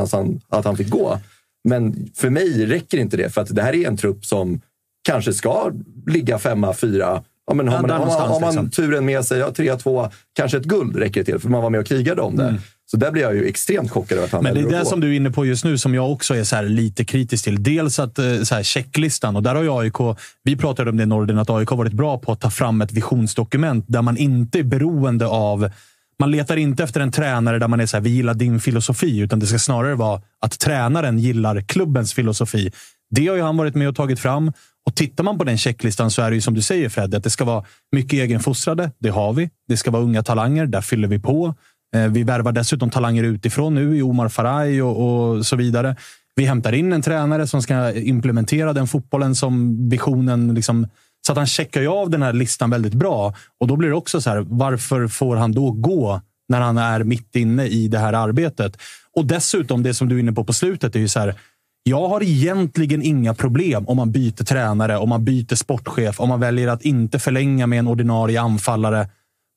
att 0.50 0.66
han 0.66 0.78
fick 0.78 0.90
gå. 0.90 1.20
Men 1.64 2.10
för 2.16 2.30
mig 2.30 2.66
räcker 2.66 2.98
inte 2.98 3.18
det, 3.18 3.30
för 3.30 3.42
att 3.42 3.56
det 3.56 3.62
här 3.62 3.76
är 3.76 3.88
en 3.88 3.98
trupp 3.98 4.26
som 4.26 4.62
kanske 5.04 5.34
ska 5.34 5.72
ligga 6.08 6.40
femma, 6.40 6.74
fyra. 6.74 7.24
Ja, 7.50 7.56
men 7.56 7.68
har 7.68 7.82
man, 7.82 7.90
har 7.90 8.06
man, 8.06 8.30
har 8.30 8.40
man 8.40 8.50
liksom. 8.50 8.70
turen 8.70 9.06
med 9.06 9.26
sig, 9.26 9.40
ja, 9.40 9.52
tre, 9.52 9.76
två, 9.76 10.10
kanske 10.36 10.58
ett 10.58 10.64
guld 10.64 10.96
räcker 10.96 11.24
till, 11.24 11.40
för 11.40 11.50
man 11.50 11.62
var 11.62 11.70
med 11.70 11.80
och 11.80 11.86
krigade 11.86 12.22
om 12.22 12.36
det. 12.36 12.56
Så 12.92 12.98
där 12.98 13.12
blir 13.12 13.22
jag 13.22 13.36
ju 13.36 13.48
extremt 13.48 13.92
chockad 13.92 14.18
över 14.18 14.28
att 14.28 14.32
han 14.32 14.44
Men 14.44 14.54
det 14.54 14.62
är 14.62 14.80
det 14.80 14.86
som 14.86 15.00
du 15.00 15.12
är 15.12 15.14
inne 15.14 15.32
på 15.32 15.46
just 15.46 15.66
nu 15.66 15.78
som 15.78 15.96
jag 15.96 16.12
också 16.12 16.36
är 16.36 16.44
så 16.44 16.62
lite 16.62 17.06
kritisk 17.06 17.44
till. 17.44 17.64
Dels 17.64 18.00
att 18.00 18.20
eh, 18.20 18.42
så 18.42 18.56
här, 18.56 18.64
checklistan, 18.64 19.36
och 19.36 19.44
där 19.44 19.56
har 19.56 19.64
ju 19.64 19.72
AIK, 19.72 20.18
vi 20.44 20.56
pratade 20.56 20.90
om 20.90 20.98
det 20.98 21.04
i 21.04 21.06
Norden, 21.06 21.40
att 21.40 21.50
AIK 21.50 21.70
har 21.70 21.78
varit 21.78 21.94
bra 21.94 22.18
på 22.18 22.32
att 22.32 22.40
ta 22.40 22.50
fram 22.50 22.82
ett 22.82 22.92
visionsdokument 22.92 23.86
där 23.88 24.02
man 24.02 24.18
inte 24.18 24.60
är 24.60 24.64
beroende 24.64 25.28
av 25.28 25.70
man 26.20 26.32
letar 26.32 26.58
inte 26.58 26.84
efter 26.84 27.02
en 27.02 27.12
tränare 27.12 27.60
där 27.60 27.68
man 27.68 27.80
är 27.80 27.86
så 27.86 27.98
här, 27.98 28.02
vi 28.02 28.10
gillar 28.10 28.34
din 28.34 28.60
filosofi, 28.60 29.20
utan 29.20 29.40
det 29.40 29.48
ska 29.48 29.60
snarare 29.60 29.96
vara 29.96 30.22
att 30.40 30.60
tränaren 30.60 31.20
gillar 31.20 31.62
klubbens 31.62 32.14
filosofi. 32.14 32.72
Det 33.10 33.28
har 33.28 33.36
ju 33.36 33.42
han 33.42 33.58
varit 33.58 33.76
med 33.76 33.90
och 33.90 33.96
tagit 33.96 34.20
fram. 34.20 34.52
Och 34.86 34.96
tittar 34.96 35.24
man 35.24 35.38
på 35.38 35.44
den 35.44 35.58
checklistan 35.58 36.12
så 36.12 36.22
är 36.22 36.30
det 36.30 36.36
ju 36.36 36.42
som 36.42 36.54
du 36.54 36.62
säger 36.62 36.90
Fred, 36.90 37.16
att 37.16 37.24
det 37.24 37.30
ska 37.30 37.46
vara 37.46 37.66
mycket 37.92 38.14
egenfostrade. 38.14 38.92
Det 39.00 39.10
har 39.10 39.34
vi. 39.34 39.50
Det 39.68 39.78
ska 39.78 39.92
vara 39.92 40.04
unga 40.04 40.24
talanger. 40.24 40.66
Där 40.66 40.82
fyller 40.82 41.08
vi 41.08 41.20
på. 41.20 41.56
Eh, 41.96 42.08
vi 42.08 42.24
värvar 42.24 42.52
dessutom 42.52 42.90
talanger 42.90 43.24
utifrån 43.24 43.76
nu 43.76 43.98
i 43.98 44.02
Omar 44.02 44.30
Faraj 44.30 44.82
och, 44.82 45.36
och 45.36 45.46
så 45.46 45.56
vidare. 45.56 45.96
Vi 46.36 46.46
hämtar 46.46 46.74
in 46.74 46.94
en 46.94 47.02
tränare 47.02 47.48
som 47.48 47.62
ska 47.62 47.94
implementera 47.94 48.74
den 48.74 48.88
fotbollen 48.88 49.36
som 49.36 49.90
visionen 49.90 50.54
liksom 50.54 50.88
så 51.22 51.32
att 51.32 51.38
han 51.38 51.48
checkar 51.48 51.82
ju 51.82 51.88
av 51.88 52.10
den 52.10 52.22
här 52.22 52.34
listan 52.34 52.70
väldigt 52.70 52.94
bra. 52.94 53.34
Och 53.60 53.68
då 53.68 53.76
blir 53.76 53.90
det 53.90 53.96
också 53.96 54.22
så 54.22 54.30
här, 54.30 54.46
varför 54.50 55.08
får 55.08 55.36
han 55.36 55.52
då 55.52 55.72
gå 55.72 56.22
när 56.50 56.62
han 56.62 56.78
är 56.78 57.04
mitt 57.04 57.36
inne 57.36 57.66
i 57.66 57.88
det 57.88 58.00
här 58.00 58.14
arbetet? 58.14 58.78
Och 59.16 59.26
dessutom, 59.26 59.84
det 59.84 59.94
som 59.94 60.10
du 60.10 60.16
är 60.16 60.20
inne 60.20 60.34
på 60.34 60.44
på 60.44 60.54
slutet, 60.54 60.96
är 60.96 61.00
ju 61.00 61.08
så 61.08 61.20
här. 61.20 61.36
Jag 61.90 62.08
har 62.08 62.24
egentligen 62.24 63.04
inga 63.04 63.34
problem 63.34 63.88
om 63.88 63.98
man 63.98 64.12
byter 64.12 64.44
tränare, 64.44 64.98
om 64.98 65.10
man 65.10 65.26
byter 65.26 65.56
sportchef, 65.56 66.20
om 66.20 66.30
man 66.30 66.40
väljer 66.40 66.68
att 66.68 66.82
inte 66.82 67.20
förlänga 67.20 67.68
med 67.68 67.80
en 67.80 67.88
ordinarie 67.88 68.42
anfallare. 68.42 69.10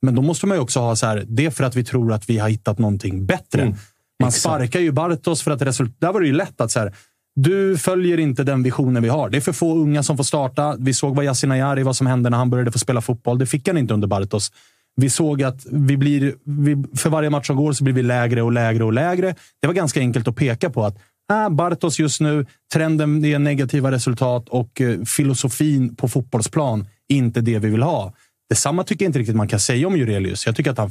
Men 0.03 0.15
då 0.15 0.23
måste 0.23 0.47
man 0.47 0.57
ju 0.57 0.61
också 0.61 0.81
ha 0.81 0.97
så 0.97 1.07
här, 1.07 1.25
det 1.27 1.47
är 1.47 1.51
för 1.51 1.65
att 1.65 1.77
vi 1.77 1.85
tror 1.85 2.13
att 2.13 2.31
vi 2.31 2.39
har 2.39 2.49
hittat 2.49 2.79
någonting 2.79 3.27
bättre. 3.27 3.77
man 4.23 4.33
sparkar 4.33 4.81
ju 4.81 4.93
Bartos 4.93 5.43
för 5.43 5.51
att 5.51 5.63
resultat... 5.63 5.97
Där 5.99 6.13
var 6.13 6.21
det 6.21 6.27
ju 6.27 6.33
lätt 6.33 6.61
att 6.61 6.71
så 6.71 6.81
här, 6.81 6.95
du 7.35 7.79
följer 7.79 8.19
inte 8.19 8.45
den 8.45 8.63
visionen 8.63 9.03
vi 9.03 9.09
har. 9.09 9.31
Det 9.31 9.37
är 9.37 9.41
för 9.41 9.53
få 9.53 9.75
unga 9.77 10.03
som 10.03 10.17
får 10.17 10.25
starta. 10.25 10.77
Vi 10.79 10.95
såg 10.95 11.17
vad 11.17 11.25
Yasin 11.25 11.53
Ayari, 11.53 11.83
vad 11.83 11.97
som 11.97 12.07
hände 12.07 12.31
när 12.31 12.39
han 12.39 12.51
började 12.51 12.73
få 12.73 12.79
spela 12.79 13.01
fotboll. 13.01 13.39
Det 13.39 13.47
fick 13.47 13.69
han 13.69 13.79
inte 13.79 13.95
under 13.95 14.09
Bartos. 14.09 14.53
Vi 14.97 15.11
såg 15.11 15.43
att 15.43 15.67
vi 15.71 15.97
blir, 15.97 16.35
vi, 16.45 16.85
för 16.97 17.11
varje 17.11 17.31
match 17.31 17.47
som 17.47 17.57
går 17.57 17.73
så 17.73 17.85
blir 17.85 17.95
vi 17.95 18.03
lägre 18.03 18.43
och 18.43 18.53
lägre 18.53 18.85
och 18.85 18.93
lägre. 18.93 19.35
Det 19.61 19.67
var 19.67 19.75
ganska 19.75 20.01
enkelt 20.01 20.29
att 20.29 20.37
peka 20.37 20.71
på 20.71 20.85
att 20.85 20.99
ah, 21.29 21.51
Bartos 21.51 21.99
just 21.99 22.21
nu, 22.21 22.47
trenden 22.73 23.25
är 23.25 23.39
negativa 23.39 23.91
resultat 23.91 24.49
och 24.49 24.81
eh, 24.81 25.03
filosofin 25.03 25.97
på 25.97 26.09
fotbollsplan 26.09 26.87
inte 27.09 27.41
det 27.41 27.59
vi 27.59 27.69
vill 27.69 27.83
ha. 27.83 28.15
Detsamma 28.49 28.85
tycker 28.85 29.05
jag 29.05 29.09
inte 29.09 29.19
riktigt 29.19 29.37
man 29.37 29.49
kan 29.49 29.61
säga 29.61 29.87
om 29.87 29.97
Jurelius. 29.97 30.47
Jag 30.47 30.57
tycker 30.57 30.71
att 30.71 30.79
han 30.79 30.91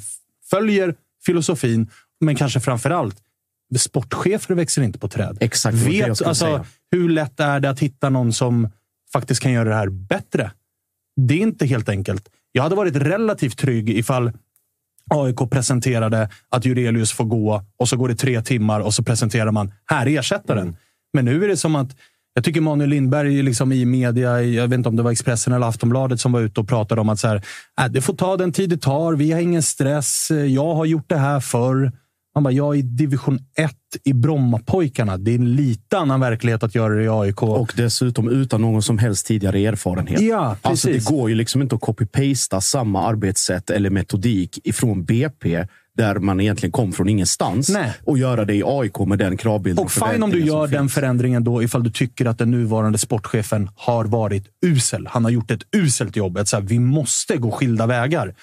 följer 0.50 0.96
filosofin, 1.26 1.90
men 2.20 2.36
kanske 2.36 2.60
framför 2.60 2.90
allt 2.90 3.22
sportchefer 3.80 4.56
växer 4.56 4.82
inte 4.82 5.00
på 5.00 5.08
träd. 5.08 5.38
Exakt, 5.40 5.78
Vet, 5.78 6.10
alltså, 6.10 6.34
säga. 6.34 6.66
hur 6.92 7.10
lätt 7.10 7.40
är 7.40 7.60
det 7.60 7.70
att 7.70 7.80
hitta 7.80 8.10
någon 8.10 8.34
som 8.34 8.70
faktiskt 9.14 9.42
kan 9.42 9.52
göra 9.52 9.70
det 9.70 9.76
här 9.76 9.90
bättre? 9.90 10.52
Det 11.16 11.34
är 11.34 11.40
inte 11.40 11.66
helt 11.66 11.90
enkelt. 11.90 12.30
Jag 12.52 12.64
hade 12.64 12.76
varit 12.76 12.96
relativt 12.96 13.58
trygg 13.58 13.90
ifall 13.90 14.32
AIK 15.14 15.50
presenterade 15.52 16.30
att 16.50 16.66
Jurelius 16.66 17.12
får 17.12 17.26
gå 17.26 17.64
och 17.78 17.90
så 17.90 17.98
går 17.98 18.08
det 18.08 18.16
tre 18.16 18.42
timmar 18.42 18.80
och 18.80 18.94
så 18.94 19.04
presenterar 19.04 19.52
man 19.52 19.72
här 19.86 20.08
är 20.08 20.20
ersättaren. 20.20 20.76
Men 21.14 21.26
nu 21.26 21.44
är 21.44 21.48
det 21.48 21.58
som 21.58 21.76
att 21.76 21.96
jag 22.34 22.44
tycker 22.44 22.62
Manuel 22.62 22.90
Lindberg 22.90 23.42
liksom 23.42 23.72
i 23.72 23.86
media, 23.86 24.42
jag 24.42 24.68
vet 24.68 24.78
inte 24.78 24.90
om 24.90 24.96
det 24.96 25.04
var 25.04 25.12
Expressen 25.12 25.54
eller 25.54 25.68
Aftonbladet 25.68 26.20
som 26.20 26.32
var 26.32 26.42
ute 26.42 26.60
och 26.60 26.68
pratade 26.68 27.02
om 27.02 27.10
att 27.10 27.20
så 27.20 27.28
här, 27.28 27.42
äh, 27.82 27.88
det 27.88 28.02
får 28.02 28.14
ta 28.14 28.38
den 28.38 28.52
tid 28.52 28.70
det 28.70 28.78
tar. 28.78 29.14
Vi 29.14 29.32
har 29.32 29.40
ingen 29.40 29.64
stress. 29.64 30.32
Jag 30.48 30.76
har 30.76 30.86
gjort 30.86 31.10
det 31.10 31.18
här 31.18 31.40
förr. 31.40 31.92
Man 32.36 32.44
bara, 32.44 32.54
jag 32.54 32.76
är 32.76 32.80
i 32.80 32.82
division 32.82 33.40
1 33.58 33.72
i 34.04 34.14
Brommapojkarna. 34.14 35.18
Det 35.18 35.32
är 35.32 35.36
en 35.36 35.56
lite 35.56 35.98
annan 35.98 36.20
verklighet 36.20 36.64
att 36.64 36.76
göra 36.76 36.94
det 36.96 37.04
i 37.04 37.10
AIK. 37.10 37.44
Och 37.44 37.74
dessutom 37.78 38.30
utan 38.30 38.62
någon 38.62 38.82
som 38.84 38.98
helst 38.98 39.26
tidigare 39.26 39.60
erfarenhet. 39.66 40.22
Ja, 40.22 40.58
Alltså, 40.62 40.88
det 40.88 40.94
precis. 40.94 41.10
går 41.10 41.30
ju 41.30 41.36
liksom 41.36 41.62
inte 41.62 41.76
att 41.76 41.82
copy-pasta 41.82 42.62
samma 42.62 43.08
arbetssätt 43.08 43.70
eller 43.70 43.90
metodik 43.90 44.60
ifrån 44.64 45.06
BP 45.06 45.66
där 45.98 46.16
man 46.20 46.42
egentligen 46.42 46.72
kom 46.72 46.94
från 46.94 47.10
ingenstans 47.10 47.70
Nej. 47.70 47.94
och 48.06 48.18
göra 48.18 48.46
det 48.46 48.54
i 48.56 48.64
AIK 48.66 49.00
med 49.00 49.20
den 49.20 49.38
kravbilden. 49.38 49.86
Och 49.86 49.92
fine 49.92 50.24
om 50.24 50.30
du 50.30 50.46
gör 50.46 50.68
den 50.68 50.90
förändringen 50.90 51.44
då 51.44 51.64
ifall 51.64 51.84
du 51.84 51.90
tycker 51.92 52.26
att 52.26 52.38
den 52.38 52.52
nuvarande 52.52 52.98
sportchefen 52.98 53.70
har 53.76 54.06
varit 54.06 54.46
usel. 54.66 55.08
Han 55.08 55.24
har 55.24 55.32
gjort 55.32 55.52
ett 55.52 55.64
uselt 55.76 56.16
jobb. 56.16 56.38
Att 56.38 56.48
så 56.48 56.58
här, 56.58 56.64
vi 56.64 56.80
måste 56.80 57.38
gå 57.38 57.52
skilda 57.52 57.86
vägar. 57.88 58.36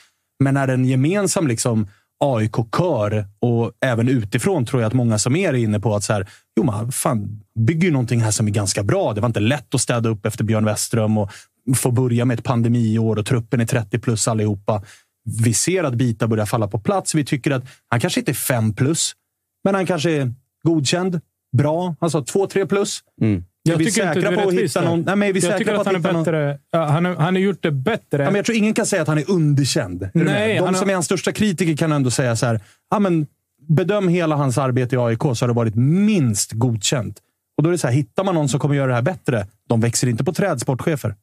Men 0.44 0.54
när 0.54 0.68
en 0.68 0.84
gemensam 0.84 1.48
liksom, 1.48 1.88
AIK-kör 2.24 3.26
och 3.40 3.72
även 3.80 4.08
utifrån 4.08 4.66
tror 4.66 4.82
jag 4.82 4.86
att 4.86 4.94
många 4.94 5.18
som 5.18 5.36
är 5.36 5.52
inne 5.54 5.80
på 5.80 5.94
att 5.94 6.04
så 6.04 6.12
här, 6.12 6.28
jo, 6.56 6.64
man 6.64 6.92
fan, 6.92 7.42
bygger 7.58 7.84
ju 7.84 7.92
någonting 7.92 8.20
här 8.20 8.30
som 8.30 8.46
är 8.46 8.50
ganska 8.50 8.82
bra. 8.82 9.12
Det 9.14 9.20
var 9.20 9.26
inte 9.26 9.40
lätt 9.40 9.74
att 9.74 9.80
städa 9.80 10.08
upp 10.08 10.26
efter 10.26 10.44
Björn 10.44 10.64
Westström 10.64 11.18
och 11.18 11.30
få 11.76 11.90
börja 11.90 12.24
med 12.24 12.38
ett 12.38 12.44
pandemiår 12.44 13.18
och 13.18 13.26
truppen 13.26 13.60
är 13.60 13.66
30 13.66 13.98
plus 13.98 14.28
allihopa. 14.28 14.82
Vi 15.44 15.54
ser 15.54 15.84
att 15.84 15.94
bitar 15.94 16.26
börjar 16.26 16.46
falla 16.46 16.68
på 16.68 16.80
plats. 16.80 17.14
Vi 17.14 17.24
tycker 17.24 17.50
att 17.50 17.64
han 17.88 18.00
kanske 18.00 18.20
inte 18.20 18.32
är 18.32 18.34
5 18.34 18.74
plus, 18.74 19.12
men 19.64 19.74
han 19.74 19.86
kanske 19.86 20.10
är 20.10 20.34
godkänd, 20.62 21.20
bra. 21.56 21.94
Alltså 21.98 22.20
2-3 22.20 22.66
plus. 22.66 23.00
Mm. 23.20 23.44
Är 23.68 23.72
Jag 23.72 23.78
vi 23.78 23.84
tycker 23.84 24.14
säkra 24.14 24.32
på 24.32 24.40
är 24.40 24.46
att 24.48 24.54
hitta 24.54 24.80
någon... 24.84 25.02
Nej, 25.02 25.16
men 25.16 25.28
är 25.28 25.32
vi 25.32 25.38
Jag 25.38 25.42
säkra 25.42 25.58
tycker 25.58 25.74
på 25.74 25.80
att 25.80 25.86
han 25.86 25.96
är 25.96 26.00
bättre. 26.24 26.58
Ja, 26.70 26.84
han, 26.86 27.04
har- 27.04 27.14
han 27.14 27.34
har 27.34 27.40
gjort 27.40 27.62
det 27.62 27.70
bättre. 27.70 28.22
Ja, 28.22 28.24
men 28.24 28.34
jag 28.34 28.44
tror 28.44 28.56
ingen 28.58 28.74
kan 28.74 28.86
säga 28.86 29.02
att 29.02 29.08
han 29.08 29.18
är 29.18 29.30
underkänd. 29.30 30.02
Är 30.02 30.10
Nej? 30.14 30.58
De 30.58 30.74
som 30.74 30.90
är 30.90 30.94
hans 30.94 31.06
största 31.06 31.32
kritiker 31.32 31.76
kan 31.76 31.92
ändå 31.92 32.10
säga 32.10 32.36
så 32.36 32.46
här. 32.46 32.60
Ja, 32.90 32.98
men 32.98 33.26
bedöm 33.68 34.08
hela 34.08 34.36
hans 34.36 34.58
arbete 34.58 34.94
i 34.96 34.98
AIK 34.98 35.20
så 35.22 35.28
har 35.28 35.48
det 35.48 35.54
varit 35.54 35.74
minst 35.74 36.52
godkänt. 36.52 37.18
Och 37.56 37.62
då 37.62 37.70
är 37.70 37.72
det 37.72 37.78
så 37.78 37.86
här, 37.86 37.94
hittar 37.94 38.24
man 38.24 38.34
någon 38.34 38.48
som 38.48 38.60
kommer 38.60 38.74
göra 38.74 38.86
det 38.86 38.94
här 38.94 39.02
bättre, 39.02 39.46
de 39.68 39.80
växer 39.80 40.08
inte 40.08 40.24
på 40.24 40.32
träd, 40.32 40.60
sportchefer. 40.60 41.14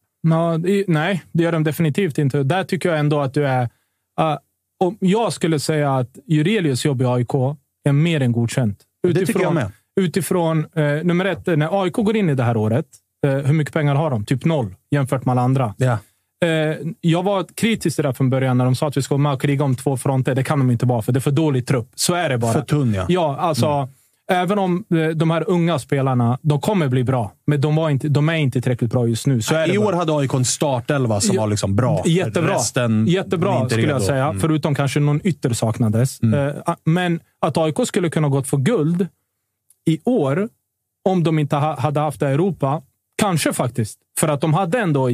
Det- 0.58 0.84
nej, 0.88 1.22
det 1.32 1.42
gör 1.42 1.52
de 1.52 1.64
definitivt 1.64 2.18
inte. 2.18 2.42
Där 2.42 2.64
tycker 2.64 2.88
jag 2.88 2.98
ändå 2.98 3.20
att 3.20 3.34
du 3.34 3.46
är... 3.46 3.62
Uh, 3.62 4.38
om 4.84 4.96
jag 5.00 5.32
skulle 5.32 5.58
säga 5.60 5.96
att 5.96 6.18
Jurelius 6.26 6.84
jobb 6.84 7.02
i 7.02 7.04
AIK 7.04 7.34
är 7.84 7.92
mer 7.92 8.20
än 8.22 8.32
godkänt. 8.32 8.78
Det 9.02 9.26
tycker 9.26 9.40
jag 9.40 9.54
med. 9.54 9.72
Utifrån, 10.00 10.66
eh, 10.76 10.84
nummer 11.04 11.24
ett, 11.24 11.46
när 11.46 11.82
AIK 11.82 11.92
går 11.92 12.16
in 12.16 12.30
i 12.30 12.34
det 12.34 12.42
här 12.42 12.56
året, 12.56 12.86
eh, 13.26 13.32
hur 13.32 13.52
mycket 13.54 13.74
pengar 13.74 13.94
har 13.94 14.10
de? 14.10 14.24
Typ 14.24 14.44
noll 14.44 14.74
jämfört 14.90 15.24
med 15.24 15.32
alla 15.32 15.42
andra. 15.42 15.74
Ja. 15.78 15.98
Eh, 16.44 16.76
jag 17.00 17.22
var 17.22 17.44
kritisk 17.54 17.96
till 17.96 18.04
det 18.04 18.14
från 18.14 18.30
början 18.30 18.58
när 18.58 18.64
de 18.64 18.74
sa 18.74 18.88
att 18.88 18.96
vi 18.96 19.02
ska 19.02 19.14
vara 19.14 19.22
med 19.22 19.32
och 19.32 19.40
kriga 19.42 19.64
om 19.64 19.74
två 19.76 19.96
fronter. 19.96 20.34
Det 20.34 20.42
kan 20.42 20.58
de 20.58 20.70
inte 20.70 20.86
vara, 20.86 21.02
för 21.02 21.12
det 21.12 21.18
är 21.18 21.20
för 21.20 21.30
dålig 21.30 21.66
trupp. 21.66 21.88
Så 21.94 22.14
är 22.14 22.28
det 22.28 22.38
bara. 22.38 22.52
För 22.52 22.60
tunn, 22.60 22.94
ja. 22.94 23.04
Ja, 23.08 23.36
alltså. 23.36 23.88
Även 24.32 24.58
om 24.58 24.84
eh, 24.94 25.08
de 25.08 25.30
här 25.30 25.44
unga 25.50 25.78
spelarna, 25.78 26.38
de 26.42 26.60
kommer 26.60 26.88
bli 26.88 27.04
bra. 27.04 27.32
Men 27.46 27.60
de, 27.60 27.88
inte, 27.90 28.08
de 28.08 28.28
är 28.28 28.34
inte 28.34 28.60
tillräckligt 28.60 28.90
bra 28.90 29.08
just 29.08 29.26
nu. 29.26 29.42
Så 29.42 29.54
är 29.54 29.66
det 29.66 29.74
I 29.74 29.78
bara. 29.78 29.88
år 29.88 29.92
hade 29.92 30.12
AIK 30.16 30.34
en 30.34 30.44
startelva 30.44 31.20
som 31.20 31.34
Ja, 31.36 31.42
var 31.42 31.48
liksom 31.48 31.76
bra. 31.76 32.02
Jättebra. 32.06 32.54
Resten 32.54 33.06
Jättebra 33.06 33.68
skulle 33.68 33.88
jag 33.88 34.02
säga. 34.02 34.24
Mm. 34.26 34.40
Förutom 34.40 34.74
kanske 34.74 35.00
någon 35.00 35.20
ytter 35.26 35.50
saknades. 35.52 36.20
Eh, 36.20 36.74
Men 36.84 37.20
att 37.40 37.56
AIK 37.58 37.76
skulle 37.86 38.10
kunna 38.10 38.28
gått 38.28 38.48
för 38.48 38.56
guld 38.56 39.06
i 39.86 39.98
år, 40.04 40.48
om 41.08 41.22
de 41.22 41.38
inte 41.38 41.56
ha, 41.56 41.80
hade 41.80 42.00
haft 42.00 42.22
Europa. 42.22 42.82
Kanske 43.22 43.52
faktiskt. 43.52 43.98
För 44.20 44.28
att 44.28 44.40
de 44.40 44.54
hade 44.54 44.78
ändå 44.78 45.08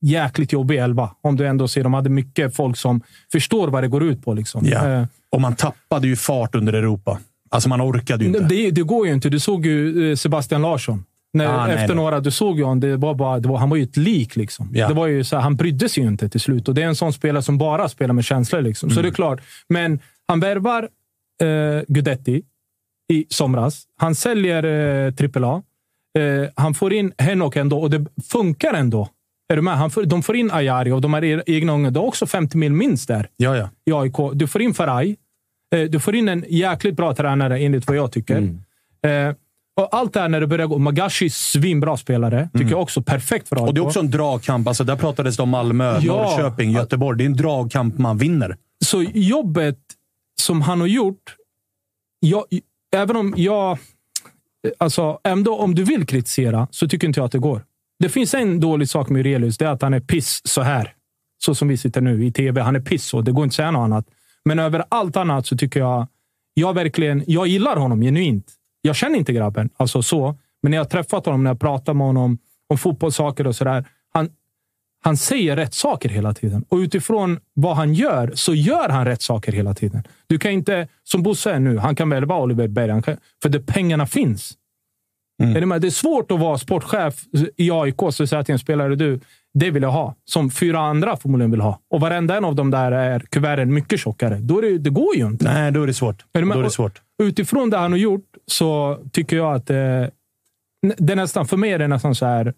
jäkligt 0.00 0.52
jobbig 0.52 0.78
elva. 0.78 1.10
Om 1.20 1.36
du 1.36 1.46
ändå 1.46 1.68
ser, 1.68 1.82
de 1.84 1.94
hade 1.94 2.10
mycket 2.10 2.56
folk 2.56 2.76
som 2.76 3.00
förstår 3.32 3.68
vad 3.68 3.82
det 3.82 3.88
går 3.88 4.02
ut 4.04 4.24
på. 4.24 4.34
Liksom. 4.34 4.64
Ja. 4.66 4.88
Eh, 4.90 5.04
Och 5.30 5.40
man 5.40 5.54
tappade 5.56 6.06
ju 6.08 6.16
fart 6.16 6.54
under 6.54 6.72
Europa. 6.72 7.18
Alltså 7.50 7.68
man 7.68 7.80
orkade 7.80 8.24
ju 8.24 8.28
inte. 8.28 8.40
det, 8.40 8.70
det 8.70 8.82
går 8.82 9.06
ju 9.06 9.12
inte. 9.12 9.28
Du 9.28 9.40
såg 9.40 9.66
ju 9.66 10.10
eh, 10.10 10.16
Sebastian 10.16 10.62
Larsson. 10.62 11.04
När, 11.32 11.46
Ah, 11.46 11.68
efter 11.68 11.86
nej. 11.88 11.96
några, 11.96 12.20
du 12.20 12.30
såg 12.30 12.58
ju 12.58 12.64
honom. 12.64 12.80
Det 12.80 12.96
var 12.96 13.14
bara, 13.14 13.38
det 13.40 13.48
var, 13.48 13.56
han 13.58 13.70
var 13.70 13.76
ju 13.76 13.82
ett 13.82 13.96
lik. 13.96 14.36
Liksom. 14.36 14.70
Ja. 14.74 14.88
Det 14.88 14.94
var 14.94 15.06
ju 15.06 15.24
så 15.24 15.36
här, 15.36 15.42
han 15.42 15.56
brydde 15.56 15.88
sig 15.88 16.02
ju 16.02 16.08
inte 16.08 16.28
till 16.28 16.40
slut. 16.40 16.68
Och 16.68 16.74
Det 16.74 16.82
är 16.82 16.86
en 16.86 16.96
sån 16.96 17.12
spelare 17.12 17.42
som 17.42 17.58
bara 17.58 17.88
spelar 17.88 18.14
med 18.14 18.24
känslor. 18.24 18.62
Liksom. 18.62 18.86
Mm. 18.88 18.94
Så 18.94 19.02
det 19.02 19.08
är 19.08 19.12
klart. 19.12 19.40
Men 19.68 19.98
han 20.28 20.40
värvar 20.40 20.82
eh, 21.42 21.82
Gudetti 21.88 22.42
i 23.12 23.26
somras. 23.28 23.84
Han 23.96 24.14
säljer 24.14 24.62
eh, 25.06 25.12
AAA. 25.42 25.62
Eh, 26.18 26.48
han 26.56 26.74
får 26.74 26.92
in 26.92 27.12
Henok 27.18 27.56
ändå 27.56 27.78
och 27.80 27.90
det 27.90 28.06
funkar 28.32 28.74
ändå. 28.74 29.08
Är 29.48 29.56
du 29.56 29.62
med? 29.62 29.76
Han 29.78 29.90
får, 29.90 30.04
de 30.04 30.22
får 30.22 30.36
in 30.36 30.50
Ayari 30.50 30.90
och 30.90 31.00
de 31.00 31.12
har 31.12 31.50
egna 31.50 31.72
unga. 31.72 31.90
Det 31.90 31.98
är 32.00 32.04
också 32.04 32.26
50 32.26 32.56
mil 32.56 32.72
minst 32.72 33.08
där 33.08 33.28
Ja, 33.36 33.56
ja. 33.56 33.70
i 33.84 33.92
AIK. 33.92 34.14
Du 34.34 34.46
får 34.46 34.62
in 34.62 34.74
Faraj. 34.74 35.16
Eh, 35.74 35.80
Du 35.80 36.00
får 36.00 36.14
in 36.16 36.28
en 36.28 36.44
jäkligt 36.48 36.96
bra 36.96 37.14
tränare, 37.14 37.58
enligt 37.58 37.86
vad 37.86 37.96
jag 37.96 38.12
tycker. 38.12 38.36
Eh, 39.02 39.34
och 39.80 39.88
allt 39.94 40.12
det 40.12 40.20
här 40.20 40.28
när 40.28 40.40
det 40.40 40.46
börjar 40.46 40.66
gå. 40.66 40.78
Magashi, 40.78 41.30
svinbra 41.30 41.96
spelare. 41.96 42.48
Tycker 42.52 42.70
jag 42.70 42.80
också. 42.82 43.02
Perfekt 43.02 43.48
för 43.48 43.56
AIK. 43.56 43.68
Och 43.68 43.74
det 43.74 43.80
är 43.80 43.86
också 43.86 44.00
en 44.00 44.10
dragkamp. 44.10 44.68
Alltså 44.68 44.84
där 44.84 44.96
pratades 44.96 45.36
det 45.36 45.42
om 45.42 45.48
Malmö, 45.48 45.98
Ja. 46.02 46.12
Norrköping, 46.16 46.70
Göteborg. 46.70 47.18
Det 47.18 47.24
är 47.24 47.26
en 47.26 47.36
dragkamp 47.36 47.98
man 47.98 48.18
vinner. 48.18 48.56
Så 48.84 49.02
jobbet 49.14 49.78
som 50.40 50.62
han 50.62 50.80
har 50.80 50.86
gjort, 50.86 51.36
jag, 52.20 52.44
även 52.96 53.16
om 53.16 53.34
jag... 53.36 53.70
Eh, 53.72 54.70
alltså, 54.78 55.20
ändå 55.24 55.58
om 55.58 55.74
du 55.74 55.84
vill 55.84 56.06
kritisera 56.06 56.68
så 56.70 56.88
tycker 56.88 57.06
inte 57.06 57.20
jag 57.20 57.24
att 57.24 57.32
det 57.32 57.38
går. 57.38 57.64
Det 57.98 58.08
finns 58.08 58.34
en 58.34 58.60
dålig 58.60 58.88
sak 58.88 59.08
med 59.08 59.18
Aurelius. 59.20 59.58
Det 59.58 59.64
är 59.64 59.70
att 59.70 59.82
han 59.82 59.94
är 59.94 60.00
piss 60.00 60.40
så 60.44 60.62
här. 60.62 60.92
Så 61.38 61.54
som 61.54 61.68
vi 61.68 61.76
sitter 61.76 62.00
nu 62.00 62.26
i 62.26 62.32
tv. 62.32 62.60
Han 62.60 62.76
är 62.76 62.80
piss 62.80 63.04
så. 63.04 63.20
Det 63.20 63.32
går 63.32 63.44
inte 63.44 63.52
att 63.52 63.56
säga 63.56 63.70
något 63.70 63.84
annat. 63.84 64.06
Men 64.44 64.58
över 64.58 64.84
allt 64.88 65.16
annat 65.16 65.46
så 65.46 65.56
tycker 65.56 65.80
jag... 65.80 66.06
Jag 66.54 66.74
verkligen... 66.74 67.24
Jag 67.26 67.46
gillar 67.46 67.76
honom 67.76 68.00
genuint. 68.00 68.52
Jag 68.82 68.96
känner 68.96 69.18
inte 69.18 69.32
grabben, 69.32 69.70
alltså 69.76 70.02
så. 70.02 70.36
Men 70.62 70.70
när 70.70 70.76
jag 70.76 70.84
har 70.84 70.90
träffat 70.90 71.26
honom, 71.26 71.44
när 71.44 71.50
jag 71.50 71.60
pratar 71.60 71.94
med 71.94 72.06
honom 72.06 72.38
om 72.68 72.78
fotbollssaker 72.78 73.46
och 73.46 73.56
sådär. 73.56 73.84
Han, 75.06 75.16
säger 75.16 75.56
rätt 75.56 75.74
saker 75.74 76.08
hela 76.08 76.34
tiden. 76.34 76.64
Och 76.68 76.76
utifrån 76.76 77.40
vad 77.54 77.76
han 77.76 77.94
gör, 77.94 78.32
så 78.34 78.54
gör 78.54 78.88
han 78.88 79.04
rätt 79.04 79.22
saker 79.22 79.52
hela 79.52 79.74
tiden. 79.74 80.02
Du 80.26 80.38
kan 80.38 80.50
inte, 80.50 80.88
som 81.04 81.22
Bosse 81.22 81.50
är 81.50 81.58
nu, 81.58 81.78
han 81.78 81.96
kan 81.96 82.10
välja 82.10 82.36
Oliver 82.36 82.68
Berg. 82.68 83.02
Kan, 83.02 83.16
för 83.42 83.48
det 83.48 83.60
pengarna 83.60 84.06
finns. 84.06 84.52
Är 85.42 85.66
med? 85.66 85.80
Det 85.80 85.88
är 85.88 85.90
svårt 85.90 86.30
att 86.30 86.40
vara 86.40 86.58
sportchef 86.58 87.14
i 87.56 87.70
AIK 87.70 88.02
och 88.02 88.14
säga 88.14 88.44
till 88.44 88.52
en 88.52 88.58
spelare 88.58 88.96
du, 88.96 89.20
det 89.54 89.70
vill 89.70 89.82
jag 89.82 89.90
ha. 89.90 90.14
Som 90.24 90.50
fyra 90.50 90.80
andra 90.80 91.16
förmodligen 91.16 91.50
vill 91.50 91.60
ha. 91.60 91.80
Och 91.90 92.00
varenda 92.00 92.36
en 92.36 92.44
av 92.44 92.54
dem 92.54 92.70
där 92.70 92.92
är 92.92 93.20
kuverten 93.20 93.74
mycket 93.74 94.00
tjockare. 94.00 94.38
Då 94.40 94.60
det, 94.60 94.78
det 94.78 94.90
går 94.90 95.16
ju 95.16 95.26
inte. 95.26 95.44
Nej, 95.44 95.72
då 95.72 95.82
är 95.82 95.86
det 95.86 95.94
svårt. 95.94 96.24
Är? 96.32 96.42
Då 96.42 96.58
är 96.58 96.62
det 96.62 96.70
svårt. 96.70 97.02
Utifrån 97.22 97.70
det 97.70 97.76
han 97.76 97.92
har 97.92 97.98
gjort 97.98 98.26
så 98.46 98.98
tycker 99.12 99.36
jag 99.36 99.54
att 99.54 99.66
det, 99.66 100.10
det 100.98 101.12
är 101.12 101.16
nästan, 101.16 101.46
för 101.46 101.56
mig 101.56 101.72
är 101.72 101.78
det 101.78 101.88
nästan 101.88 102.14
så 102.14 102.26
här. 102.26 102.54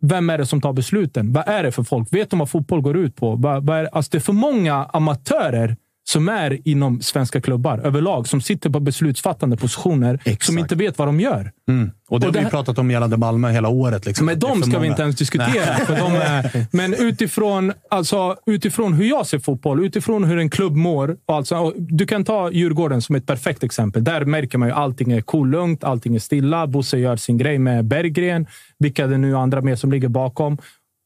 Vem 0.00 0.30
är 0.30 0.38
det 0.38 0.46
som 0.46 0.60
tar 0.60 0.72
besluten? 0.72 1.32
Vad 1.32 1.48
är 1.48 1.62
det 1.62 1.72
för 1.72 1.82
folk? 1.82 2.12
Vet 2.12 2.30
de 2.30 2.38
vad 2.38 2.50
fotboll 2.50 2.80
går 2.80 2.96
ut 2.96 3.16
på? 3.16 3.36
Vad, 3.36 3.66
vad 3.66 3.78
är, 3.78 3.88
alltså 3.92 4.08
det 4.10 4.18
är 4.18 4.20
för 4.20 4.32
många 4.32 4.84
amatörer 4.84 5.76
som 6.12 6.28
är 6.28 6.58
inom 6.68 7.00
svenska 7.00 7.40
klubbar 7.40 7.78
överlag, 7.78 8.28
som 8.28 8.40
sitter 8.40 8.70
på 8.70 8.80
beslutsfattande 8.80 9.56
positioner, 9.56 10.14
Exakt. 10.24 10.44
som 10.44 10.58
inte 10.58 10.74
vet 10.74 10.98
vad 10.98 11.08
de 11.08 11.20
gör. 11.20 11.52
Mm. 11.68 11.90
Och 12.08 12.20
det 12.20 12.26
Och 12.26 12.28
har 12.28 12.32
det 12.32 12.38
vi 12.38 12.42
här- 12.44 12.50
pratat 12.50 12.78
om 12.78 12.90
gällande 12.90 13.16
Malmö 13.16 13.50
hela 13.50 13.68
året. 13.68 14.06
Liksom. 14.06 14.26
Men 14.26 14.38
de 14.38 14.62
ska 14.62 14.78
vi 14.78 14.86
inte 14.86 15.02
ens 15.02 15.16
diskutera. 15.16 15.74
För 15.86 15.96
de 15.96 16.12
är, 16.14 16.66
men 16.76 16.94
utifrån, 16.94 17.72
alltså, 17.90 18.36
utifrån 18.46 18.92
hur 18.92 19.04
jag 19.04 19.26
ser 19.26 19.38
fotboll, 19.38 19.84
utifrån 19.84 20.24
hur 20.24 20.38
en 20.38 20.50
klubb 20.50 20.76
mår. 20.76 21.16
Alltså, 21.26 21.74
du 21.76 22.06
kan 22.06 22.24
ta 22.24 22.50
Djurgården 22.50 23.02
som 23.02 23.14
ett 23.16 23.26
perfekt 23.26 23.64
exempel. 23.64 24.04
Där 24.04 24.24
märker 24.24 24.58
man 24.58 24.68
ju 24.68 24.74
allting 24.74 25.12
är 25.12 25.20
cool, 25.20 25.50
lugnt, 25.50 25.84
allting 25.84 26.14
är 26.14 26.18
stilla. 26.18 26.66
Bosse 26.66 26.98
gör 26.98 27.16
sin 27.16 27.38
grej 27.38 27.58
med 27.58 27.84
Berggren. 27.84 28.46
Vilka 28.78 29.06
det 29.06 29.18
nu 29.18 29.36
andra 29.36 29.60
med 29.60 29.78
som 29.78 29.92
ligger 29.92 30.08
bakom. 30.08 30.58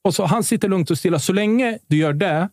Och 0.05 0.15
så 0.15 0.25
Han 0.25 0.45
sitter 0.45 0.69
lugnt 0.69 0.91
och 0.91 0.99
stilla. 0.99 1.19
Så 1.19 1.33
länge 1.33 1.79
du 1.89 1.97
gör 1.97 2.13
det 2.13 2.49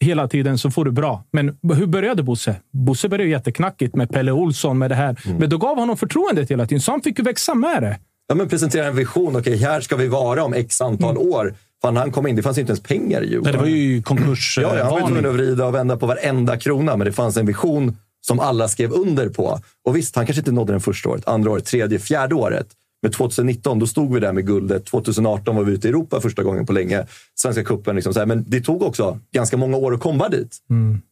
hela 0.00 0.28
tiden 0.28 0.58
så 0.58 0.70
får 0.70 0.84
du 0.84 0.90
bra. 0.90 1.24
Men 1.32 1.56
hur 1.74 1.86
började 1.86 2.22
Bosse? 2.22 2.56
Bosse 2.72 3.08
började 3.08 3.30
jätteknackigt 3.30 3.96
med 3.96 4.10
Pelle 4.10 4.32
Olsson 4.32 4.78
med 4.78 4.90
det 4.90 4.94
här. 4.94 5.20
Men 5.38 5.50
då 5.50 5.58
gav 5.58 5.76
honom 5.76 5.96
förtroendet 5.96 6.50
hela 6.50 6.66
tiden, 6.66 6.80
så 6.80 6.90
han 6.90 7.00
fick 7.00 7.18
ju 7.18 7.24
växa 7.24 7.54
med 7.54 7.82
det. 7.82 7.98
Ja, 8.28 8.34
men 8.34 8.48
presentera 8.48 8.86
en 8.86 8.96
vision. 8.96 9.36
Okej, 9.36 9.56
här 9.56 9.80
ska 9.80 9.96
vi 9.96 10.08
vara 10.08 10.44
om 10.44 10.54
x 10.54 10.80
antal 10.80 11.18
år. 11.18 11.54
Fan, 11.82 11.96
han 11.96 12.10
kom 12.12 12.26
in. 12.26 12.36
Det 12.36 12.42
fanns 12.42 12.58
inte 12.58 12.70
ens 12.70 12.82
pengar 12.82 13.18
i 13.18 13.20
Nej, 13.20 13.30
Djurgården. 13.30 13.52
det 13.52 13.58
var 13.58 13.66
ju 13.66 14.02
konkurs. 14.02 14.58
Ja, 14.62 14.76
ja, 14.76 14.84
han 14.84 14.92
var 14.92 15.00
tvungen 15.08 15.26
att 15.26 15.34
vrida 15.34 15.66
och 15.66 15.74
vända 15.74 15.96
på 15.96 16.06
varenda 16.06 16.56
krona, 16.56 16.96
men 16.96 17.04
det 17.04 17.12
fanns 17.12 17.36
en 17.36 17.46
vision 17.46 17.96
som 18.20 18.40
alla 18.40 18.68
skrev 18.68 18.92
under 18.92 19.28
på. 19.28 19.58
Och 19.84 19.96
visst, 19.96 20.16
han 20.16 20.26
kanske 20.26 20.40
inte 20.40 20.52
nådde 20.52 20.72
den 20.72 20.80
första 20.80 21.08
året, 21.08 21.28
andra 21.28 21.50
året, 21.50 21.64
tredje, 21.64 21.98
fjärde 21.98 22.34
året. 22.34 22.66
Men 23.02 23.12
2019, 23.12 23.78
då 23.78 23.86
stod 23.86 24.14
vi 24.14 24.20
där 24.20 24.32
med 24.32 24.46
guldet. 24.46 24.86
2018 24.86 25.56
var 25.56 25.64
vi 25.64 25.72
ute 25.72 25.88
i 25.88 25.90
Europa 25.90 26.20
första 26.20 26.42
gången 26.42 26.66
på 26.66 26.72
länge. 26.72 27.06
Svenska 27.34 27.64
cupen. 27.64 27.96
Liksom 27.96 28.14
så 28.14 28.18
här. 28.20 28.26
Men 28.26 28.44
det 28.46 28.60
tog 28.60 28.82
också 28.82 29.18
ganska 29.32 29.56
många 29.56 29.76
år 29.76 29.94
att 29.94 30.00
komma 30.00 30.28
dit. 30.28 30.56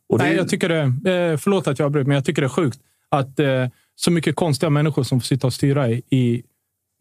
Och 0.08 0.18
det, 0.18 0.24
Nej, 0.24 0.36
jag 0.36 0.48
tycker 0.48 0.68
det, 0.68 0.80
eh, 0.80 1.36
förlåt 1.36 1.68
att 1.68 1.78
jag 1.78 1.86
avbryter, 1.86 2.08
men 2.08 2.14
jag 2.14 2.24
tycker 2.24 2.42
det 2.42 2.46
är 2.46 2.48
sjukt 2.48 2.78
att 3.08 3.40
eh, 3.40 3.66
så 3.96 4.10
mycket 4.10 4.36
konstiga 4.36 4.70
människor 4.70 5.02
som 5.02 5.20
får 5.20 5.26
sitta 5.26 5.46
och 5.46 5.52
styra 5.52 5.90
i, 5.90 6.02
i 6.10 6.42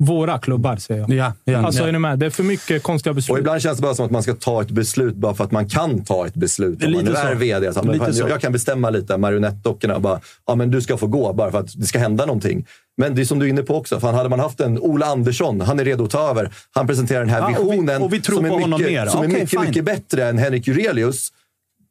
våra 0.03 0.37
klubbar, 0.39 0.75
säger 0.77 1.01
jag. 1.01 1.09
Ja, 1.11 1.33
ja, 1.43 1.65
Alltså, 1.65 1.81
ja. 1.81 1.87
är 1.87 1.91
ni 1.91 1.99
med? 1.99 2.19
Det 2.19 2.25
är 2.25 2.29
för 2.29 2.43
mycket 2.43 2.83
konstiga 2.83 3.11
och 3.11 3.15
beslut. 3.15 3.39
ibland 3.39 3.61
känns 3.61 3.77
det 3.77 3.81
bara 3.81 3.95
som 3.95 4.05
att 4.05 4.11
man 4.11 4.23
ska 4.23 4.33
ta 4.33 4.61
ett 4.61 4.71
beslut 4.71 5.15
bara 5.15 5.33
för 5.33 5.43
att 5.43 5.51
man 5.51 5.69
kan 5.69 6.03
ta 6.05 6.27
ett 6.27 6.33
beslut. 6.35 6.83
Om 6.83 6.91
man 6.91 6.99
Lite 6.99 7.09
nu 7.13 7.15
så. 7.15 7.27
är 7.27 7.35
vd. 7.35 7.73
Så, 7.73 7.83
Lite 7.83 8.05
fan, 8.05 8.13
så. 8.13 8.27
jag, 8.29 8.41
kan 8.41 8.51
bestämma 8.51 8.89
lite, 8.89 9.17
marionettdockorna. 9.17 9.99
Bara, 9.99 10.19
ja, 10.47 10.55
men 10.55 10.71
du 10.71 10.81
ska 10.81 10.97
få 10.97 11.07
gå 11.07 11.33
bara 11.33 11.51
för 11.51 11.59
att 11.59 11.73
det 11.79 11.85
ska 11.85 11.99
hända 11.99 12.25
någonting. 12.25 12.65
Men 12.97 13.15
det 13.15 13.21
är 13.21 13.25
som 13.25 13.39
du 13.39 13.45
är 13.45 13.49
inne 13.49 13.61
på 13.63 13.75
också. 13.75 13.99
Fan, 13.99 14.15
hade 14.15 14.29
man 14.29 14.39
haft 14.39 14.59
en 14.59 14.79
Ola 14.79 15.05
Andersson, 15.05 15.61
han 15.61 15.79
är 15.79 15.85
redo 15.85 16.03
att 16.03 16.09
ta 16.11 16.29
över. 16.29 16.51
Han 16.71 16.87
presenterar 16.87 17.19
den 17.19 17.29
här 17.29 17.39
Ja, 17.39 17.45
och 17.59 17.65
vi- 17.65 17.69
visionen 17.71 18.01
och 18.01 18.13
vi 18.13 18.21
tror 18.21 18.35
som, 18.35 18.45
är 18.45 18.49
mycket, 18.77 19.11
som 19.11 19.21
är 19.23 19.27
Okej, 19.27 19.39
mycket, 19.41 19.61
mycket 19.61 19.83
bättre 19.85 20.25
än 20.29 20.37
Henrik 20.37 20.67
Jurelius. 20.67 21.29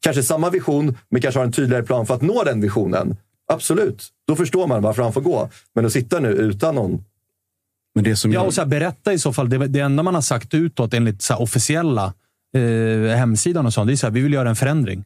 kanske 0.02 0.22
samma 0.22 0.50
vision, 0.50 0.98
men 1.10 1.22
kanske 1.22 1.38
har 1.40 1.44
en 1.46 1.52
tydligare 1.52 1.82
plan 1.82 2.06
för 2.06 2.14
att 2.14 2.22
nå 2.22 2.42
den 2.44 2.60
visionen. 2.60 3.16
Absolut, 3.52 4.08
då 4.28 4.36
förstår 4.36 4.66
man 4.66 4.82
varför 4.82 5.02
han 5.02 5.12
får 5.12 5.20
gå. 5.20 5.48
Men 5.74 5.86
att 5.86 5.92
sitta 5.92 6.20
nu 6.20 6.28
utan 6.28 6.74
någon 6.74 7.04
Men 7.94 8.04
det 8.04 8.16
som 8.16 8.32
Ja, 8.32 8.40
jag- 8.40 8.46
och 8.46 8.54
så 8.54 8.60
här, 8.60 8.68
berätta 8.68 9.12
i 9.12 9.18
så 9.18 9.32
fall. 9.32 9.50
Det, 9.50 9.66
det 9.66 9.80
enda 9.80 10.02
man 10.02 10.14
har 10.14 10.22
sagt 10.22 10.54
utåt 10.54 10.94
enligt 10.94 11.22
så 11.22 11.32
här, 11.34 11.42
officiella 11.42 12.12
eh, 12.56 13.16
hemsidan 13.16 13.66
och 13.66 13.72
sånt, 13.74 13.86
det 13.86 13.94
är 13.94 13.96
så 13.96 14.06
här, 14.06 14.12
vi 14.12 14.20
vill 14.20 14.32
göra 14.32 14.48
en 14.48 14.56
förändring. 14.56 15.04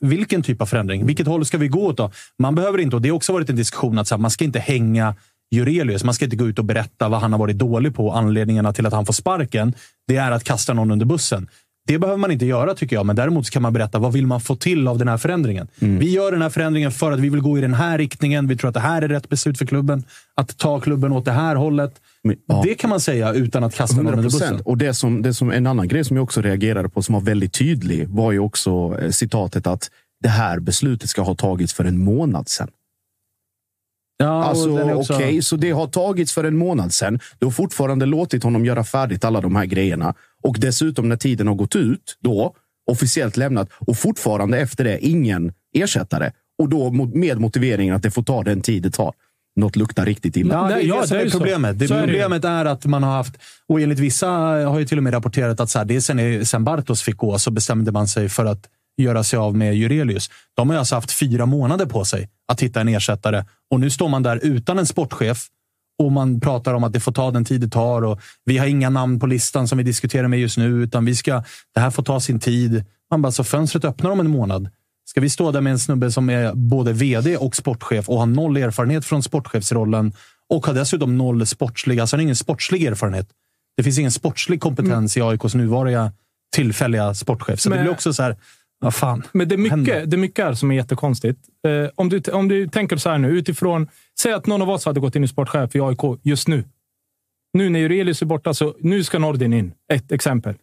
Vilken 0.00 0.42
typ 0.42 0.62
av 0.62 0.66
förändring? 0.66 1.06
Vilket 1.06 1.26
håll 1.26 1.44
ska 1.44 1.58
vi 1.58 1.68
gå 1.68 1.86
åt 1.86 1.96
då? 1.96 2.10
Man 2.38 2.54
behöver 2.54 2.78
inte, 2.78 2.96
och 2.96 3.02
det 3.02 3.08
har 3.08 3.16
också 3.16 3.32
varit 3.32 3.50
en 3.50 3.56
diskussion, 3.56 3.98
att 3.98 4.08
så 4.08 4.14
här, 4.14 4.20
man 4.20 4.30
ska 4.30 4.44
inte 4.44 4.58
hänga 4.58 5.14
Jurelius. 5.50 6.04
Man 6.04 6.14
ska 6.14 6.24
inte 6.24 6.36
gå 6.36 6.48
ut 6.48 6.58
och 6.58 6.64
berätta 6.64 7.08
vad 7.08 7.20
han 7.20 7.32
har 7.32 7.38
varit 7.38 7.58
dålig 7.58 7.94
på. 7.94 8.12
Anledningarna 8.12 8.72
till 8.72 8.86
att 8.86 8.92
han 8.92 9.06
får 9.06 9.12
sparken, 9.12 9.74
det 10.08 10.16
är 10.16 10.30
att 10.30 10.44
kasta 10.44 10.74
någon 10.74 10.90
under 10.90 11.06
bussen. 11.06 11.48
Det 11.88 11.98
behöver 11.98 12.18
man 12.18 12.30
inte 12.30 12.46
göra 12.46 12.74
tycker 12.74 12.96
jag, 12.96 13.06
men 13.06 13.16
däremot 13.16 13.50
kan 13.50 13.62
man 13.62 13.72
berätta 13.72 13.98
vad 13.98 14.12
vill 14.12 14.26
man 14.26 14.40
få 14.40 14.56
till 14.56 14.88
av 14.88 14.98
den 14.98 15.08
här 15.08 15.16
förändringen. 15.16 15.68
Vi 15.78 16.10
gör 16.10 16.32
den 16.32 16.42
här 16.42 16.50
förändringen 16.50 16.92
för 16.92 17.12
att 17.12 17.20
vi 17.20 17.28
vill 17.28 17.40
gå 17.40 17.58
i 17.58 17.60
den 17.60 17.74
här 17.74 17.98
riktningen. 17.98 18.46
Vi 18.48 18.56
tror 18.56 18.68
att 18.68 18.74
det 18.74 18.80
här 18.80 19.02
är 19.02 19.08
rätt 19.08 19.28
beslut 19.28 19.58
för 19.58 19.66
klubben. 19.66 20.04
Att 20.34 20.58
ta 20.58 20.80
klubben 20.80 21.12
åt 21.12 21.24
det 21.24 21.32
här 21.32 21.56
hållet. 21.56 21.94
Men, 22.22 22.36
ja. 22.46 22.62
Det 22.64 22.74
kan 22.74 22.90
man 22.90 23.00
säga 23.00 23.32
utan 23.32 23.64
att 23.64 23.74
kasta 23.74 23.96
någon 23.96 24.06
100 24.06 24.18
under 24.18 24.30
bussen. 24.38 24.60
Och 24.64 24.78
det 24.78 24.94
som, 24.94 25.22
det 25.22 25.34
som 25.34 25.50
en 25.50 25.66
annan 25.66 25.88
grej 25.88 26.04
som 26.04 26.16
jag 26.16 26.24
också 26.24 26.40
reagerade 26.42 26.88
på 26.88 27.02
som 27.02 27.12
var 27.12 27.20
väldigt 27.22 27.52
tydlig 27.52 28.08
var 28.08 28.32
ju 28.32 28.38
också 28.38 28.98
eh, 29.02 29.10
citatet 29.10 29.66
att 29.66 29.90
det 30.22 30.28
här 30.28 30.58
beslutet 30.60 31.10
ska 31.10 31.22
ha 31.22 31.34
tagits 31.34 31.72
för 31.74 31.84
en 31.84 31.98
månad 32.04 32.48
sedan. 32.48 32.68
Ja, 34.20 34.44
Alltså 34.44 34.68
är 34.76 34.94
okej, 34.94 35.38
också- 35.38 35.48
så 35.48 35.56
det 35.56 35.70
har 35.70 35.86
tagits 35.86 36.32
för 36.32 36.44
en 36.44 36.56
månad 36.58 36.92
sedan. 36.92 37.20
Du 37.38 37.46
har 37.46 37.50
fortfarande 37.50 38.06
låtit 38.06 38.42
honom 38.42 38.64
göra 38.64 38.84
färdigt 38.84 39.24
alla 39.24 39.40
de 39.40 39.56
här 39.56 39.64
grejerna. 39.64 40.14
Och 40.42 40.56
dessutom 40.60 41.08
när 41.08 41.16
tiden 41.16 41.48
har 41.48 41.54
gått 41.54 41.76
ut, 41.76 42.16
då 42.20 42.54
officiellt 42.90 43.36
lämnat 43.36 43.68
och 43.72 43.98
fortfarande 43.98 44.58
efter 44.58 44.84
det 44.84 45.06
ingen 45.06 45.52
ersättare. 45.74 46.32
Och 46.58 46.68
då 46.68 46.90
med 46.90 47.40
motiveringen 47.40 47.94
att 47.94 48.02
det 48.02 48.10
får 48.10 48.22
ta 48.22 48.42
den 48.42 48.60
tid 48.60 48.82
det 48.82 48.90
tar. 48.90 49.12
Något 49.56 49.76
luktar 49.76 50.06
riktigt 50.06 50.36
illa. 50.36 50.54
Ja, 50.54 50.62
det 50.62 50.74
är 50.74 50.76
Nej, 50.76 50.86
ja, 50.86 51.04
det 51.08 51.16
är 51.16 51.26
är 51.26 51.30
problemet. 51.30 51.78
Det 51.78 51.88
Så 51.88 51.94
är 51.94 52.00
det 52.00 52.06
problemet 52.06 52.44
är 52.44 52.64
att 52.64 52.86
man 52.86 53.02
har 53.02 53.12
haft, 53.12 53.34
och 53.68 53.80
enligt 53.80 53.98
vissa 53.98 54.28
har 54.28 54.78
ju 54.78 54.86
till 54.86 54.98
och 54.98 55.04
med 55.04 55.12
rapporterat 55.12 55.60
att 55.60 55.70
så 55.70 55.78
här, 55.78 55.84
det 55.84 55.96
är 55.96 56.00
sen, 56.00 56.46
sen 56.46 56.64
Bartos 56.64 57.02
fick 57.02 57.16
gå 57.16 57.38
så 57.38 57.50
bestämde 57.50 57.92
man 57.92 58.08
sig 58.08 58.28
för 58.28 58.44
att 58.44 58.68
göra 58.96 59.24
sig 59.24 59.38
av 59.38 59.56
med 59.56 59.76
Jurelius. 59.76 60.30
De 60.56 60.70
har 60.70 60.76
alltså 60.76 60.94
haft 60.94 61.12
fyra 61.12 61.46
månader 61.46 61.86
på 61.86 62.04
sig 62.04 62.28
att 62.48 62.62
hitta 62.62 62.80
en 62.80 62.88
ersättare 62.88 63.44
och 63.70 63.80
nu 63.80 63.90
står 63.90 64.08
man 64.08 64.22
där 64.22 64.40
utan 64.42 64.78
en 64.78 64.86
sportchef 64.86 65.46
och 65.98 66.12
man 66.12 66.40
pratar 66.40 66.74
om 66.74 66.84
att 66.84 66.92
det 66.92 67.00
får 67.00 67.12
ta 67.12 67.30
den 67.30 67.44
tid 67.44 67.60
det 67.60 67.68
tar 67.68 68.02
och 68.02 68.20
vi 68.44 68.58
har 68.58 68.66
inga 68.66 68.90
namn 68.90 69.20
på 69.20 69.26
listan 69.26 69.68
som 69.68 69.78
vi 69.78 69.84
diskuterar 69.84 70.28
med 70.28 70.38
just 70.40 70.58
nu, 70.58 70.82
utan 70.82 71.04
vi 71.04 71.14
ska, 71.16 71.42
det 71.74 71.80
här 71.80 71.90
får 71.90 72.02
ta 72.02 72.20
sin 72.20 72.40
tid. 72.40 72.84
Man 73.10 73.22
bara, 73.22 73.32
så 73.32 73.44
fönstret 73.44 73.84
öppnar 73.84 74.10
om 74.10 74.20
en 74.20 74.30
månad. 74.30 74.68
Ska 75.04 75.20
vi 75.20 75.30
stå 75.30 75.50
där 75.52 75.60
med 75.60 75.70
en 75.70 75.78
snubbe 75.78 76.10
som 76.12 76.30
är 76.30 76.54
både 76.54 76.92
vd 76.92 77.36
och 77.36 77.56
sportchef 77.56 78.08
och 78.08 78.18
har 78.18 78.26
noll 78.26 78.56
erfarenhet 78.56 79.04
från 79.04 79.22
sportchefsrollen 79.22 80.12
och 80.50 80.66
har 80.66 80.74
dessutom 80.74 81.18
noll 81.18 81.46
sportslig, 81.46 82.00
alltså 82.00 82.20
ingen 82.20 82.36
sportslig 82.36 82.84
erfarenhet. 82.84 83.28
Det 83.76 83.82
finns 83.82 83.98
ingen 83.98 84.12
sportslig 84.12 84.60
kompetens 84.60 85.16
i 85.16 85.20
AIKs 85.22 85.54
nuvarande 85.54 86.12
tillfälliga 86.56 87.14
sportchef. 87.14 87.60
Så 87.60 87.68
det 87.68 87.74
Men- 87.74 87.84
blir 87.84 87.92
också 87.92 88.12
så 88.12 88.22
här, 88.22 88.36
vad 88.80 88.94
fan. 88.94 89.22
Men 89.32 89.48
det 89.48 89.54
är 89.54 89.56
mycket, 89.56 90.10
det 90.10 90.16
är 90.16 90.18
mycket 90.18 90.44
här 90.44 90.54
som 90.54 90.70
är 90.70 90.74
jättekonstigt. 90.74 91.38
Eh, 91.66 91.90
om, 91.94 92.08
du, 92.08 92.20
om 92.32 92.48
du 92.48 92.68
tänker 92.68 92.96
så 92.96 93.10
här 93.10 93.18
nu, 93.18 93.28
utifrån... 93.28 93.88
Säg 94.20 94.32
att 94.32 94.46
någon 94.46 94.62
av 94.62 94.70
oss 94.70 94.84
hade 94.84 95.00
gått 95.00 95.16
in 95.16 95.24
i 95.24 95.28
sportchef 95.28 95.76
i 95.76 95.80
AIK 95.80 95.98
just 96.22 96.48
nu. 96.48 96.64
Nu 97.52 97.68
när 97.70 97.80
Jurelius 97.80 98.22
är 98.22 98.26
borta, 98.26 98.54
så 98.54 98.74
nu 98.80 99.04
ska 99.04 99.18
Nordin 99.18 99.52
in. 99.52 99.72
Ett 99.92 100.12
exempel. 100.12 100.54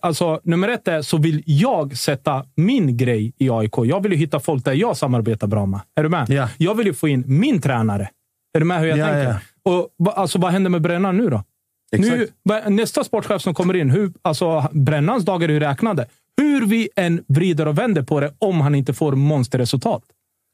Alltså, 0.00 0.40
nummer 0.44 0.68
ett 0.68 0.88
är 0.88 1.02
så 1.02 1.16
vill 1.16 1.42
jag 1.46 1.96
sätta 1.96 2.44
min 2.54 2.96
grej 2.96 3.32
i 3.38 3.50
AIK. 3.50 3.72
Jag 3.84 4.02
vill 4.02 4.12
ju 4.12 4.18
hitta 4.18 4.40
folk 4.40 4.64
där 4.64 4.72
jag 4.72 4.96
samarbetar 4.96 5.46
bra 5.46 5.66
med. 5.66 5.80
Är 5.94 6.02
du 6.02 6.08
med? 6.08 6.30
Ja. 6.30 6.48
Jag 6.56 6.74
vill 6.74 6.86
ju 6.86 6.94
få 6.94 7.08
in 7.08 7.24
min 7.26 7.60
tränare. 7.60 8.08
Är 8.54 8.60
du 8.60 8.66
med 8.66 8.80
hur 8.80 8.86
jag 8.86 8.98
Ja, 8.98 9.06
tänker? 9.06 9.40
ja. 9.64 9.72
Och, 9.72 10.18
alltså, 10.18 10.38
vad 10.38 10.52
händer 10.52 10.70
med 10.70 10.82
Brännan 10.82 11.16
nu 11.16 11.28
då? 11.30 11.44
Nu, 11.92 12.28
va- 12.44 12.68
nästa 12.68 13.04
sportchef 13.04 13.42
som 13.42 13.54
kommer 13.54 13.76
in, 13.76 13.90
hur, 13.90 14.12
alltså, 14.22 14.68
Brännans 14.72 15.24
dagar 15.24 15.48
är 15.48 15.52
ju 15.52 15.60
räknade. 15.60 16.06
Hur 16.40 16.66
vi 16.66 16.88
än 16.96 17.24
vrider 17.28 17.68
och 17.68 17.78
vänder 17.78 18.02
på 18.02 18.20
det, 18.20 18.34
om 18.38 18.60
han 18.60 18.74
inte 18.74 18.94
får 18.94 19.12
monsterresultat. 19.12 20.02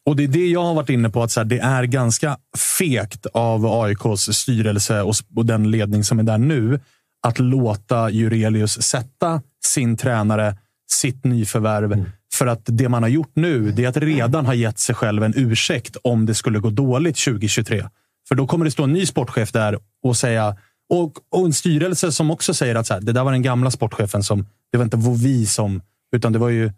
Och 0.06 0.16
det 0.16 0.24
är 0.24 0.28
det 0.28 0.46
jag 0.46 0.62
har 0.62 0.74
varit 0.74 0.90
inne 0.90 1.10
på, 1.10 1.22
att 1.22 1.30
så 1.30 1.40
här, 1.40 1.44
det 1.44 1.58
är 1.58 1.84
ganska 1.84 2.36
fegt 2.78 3.26
av 3.26 3.66
AIKs 3.66 4.32
styrelse 4.32 5.02
och, 5.02 5.14
och 5.36 5.46
den 5.46 5.70
ledning 5.70 6.04
som 6.04 6.18
är 6.18 6.22
där 6.22 6.38
nu 6.38 6.80
att 7.26 7.38
låta 7.38 8.10
Jurelius 8.10 8.82
sätta 8.82 9.42
sin 9.64 9.96
tränare, 9.96 10.56
sitt 10.90 11.24
nyförvärv. 11.24 12.04
För 12.34 12.46
att 12.46 12.62
det 12.64 12.88
man 12.88 13.02
har 13.02 13.10
gjort 13.10 13.32
nu, 13.34 13.70
det 13.70 13.84
är 13.84 13.88
att 13.88 13.96
redan 13.96 14.46
ha 14.46 14.54
gett 14.54 14.78
sig 14.78 14.94
själv 14.94 15.22
en 15.22 15.34
ursäkt 15.36 15.96
om 16.02 16.26
det 16.26 16.34
skulle 16.34 16.58
gå 16.58 16.70
dåligt 16.70 17.24
2023. 17.24 17.88
För 18.28 18.34
då 18.34 18.46
kommer 18.46 18.64
det 18.64 18.70
stå 18.70 18.82
en 18.82 18.92
ny 18.92 19.06
sportchef 19.06 19.52
där 19.52 19.78
och 20.02 20.16
säga 20.16 20.56
och, 20.88 21.12
och 21.30 21.46
en 21.46 21.52
styrelse 21.52 22.12
som 22.12 22.30
också 22.30 22.54
säger 22.54 22.74
att 22.74 22.86
så 22.86 22.94
här, 22.94 23.00
det 23.00 23.12
där 23.12 23.24
var 23.24 23.32
den 23.32 23.42
gamla 23.42 23.70
sportchefen 23.70 24.22
som, 24.22 24.46
det 24.74 24.78
var 24.78 24.84
inte 24.84 25.24
vi 25.24 25.46
som, 25.46 25.82
utan 26.16 26.32
det 26.32 26.38
var 26.38 26.48
ju 26.48 26.72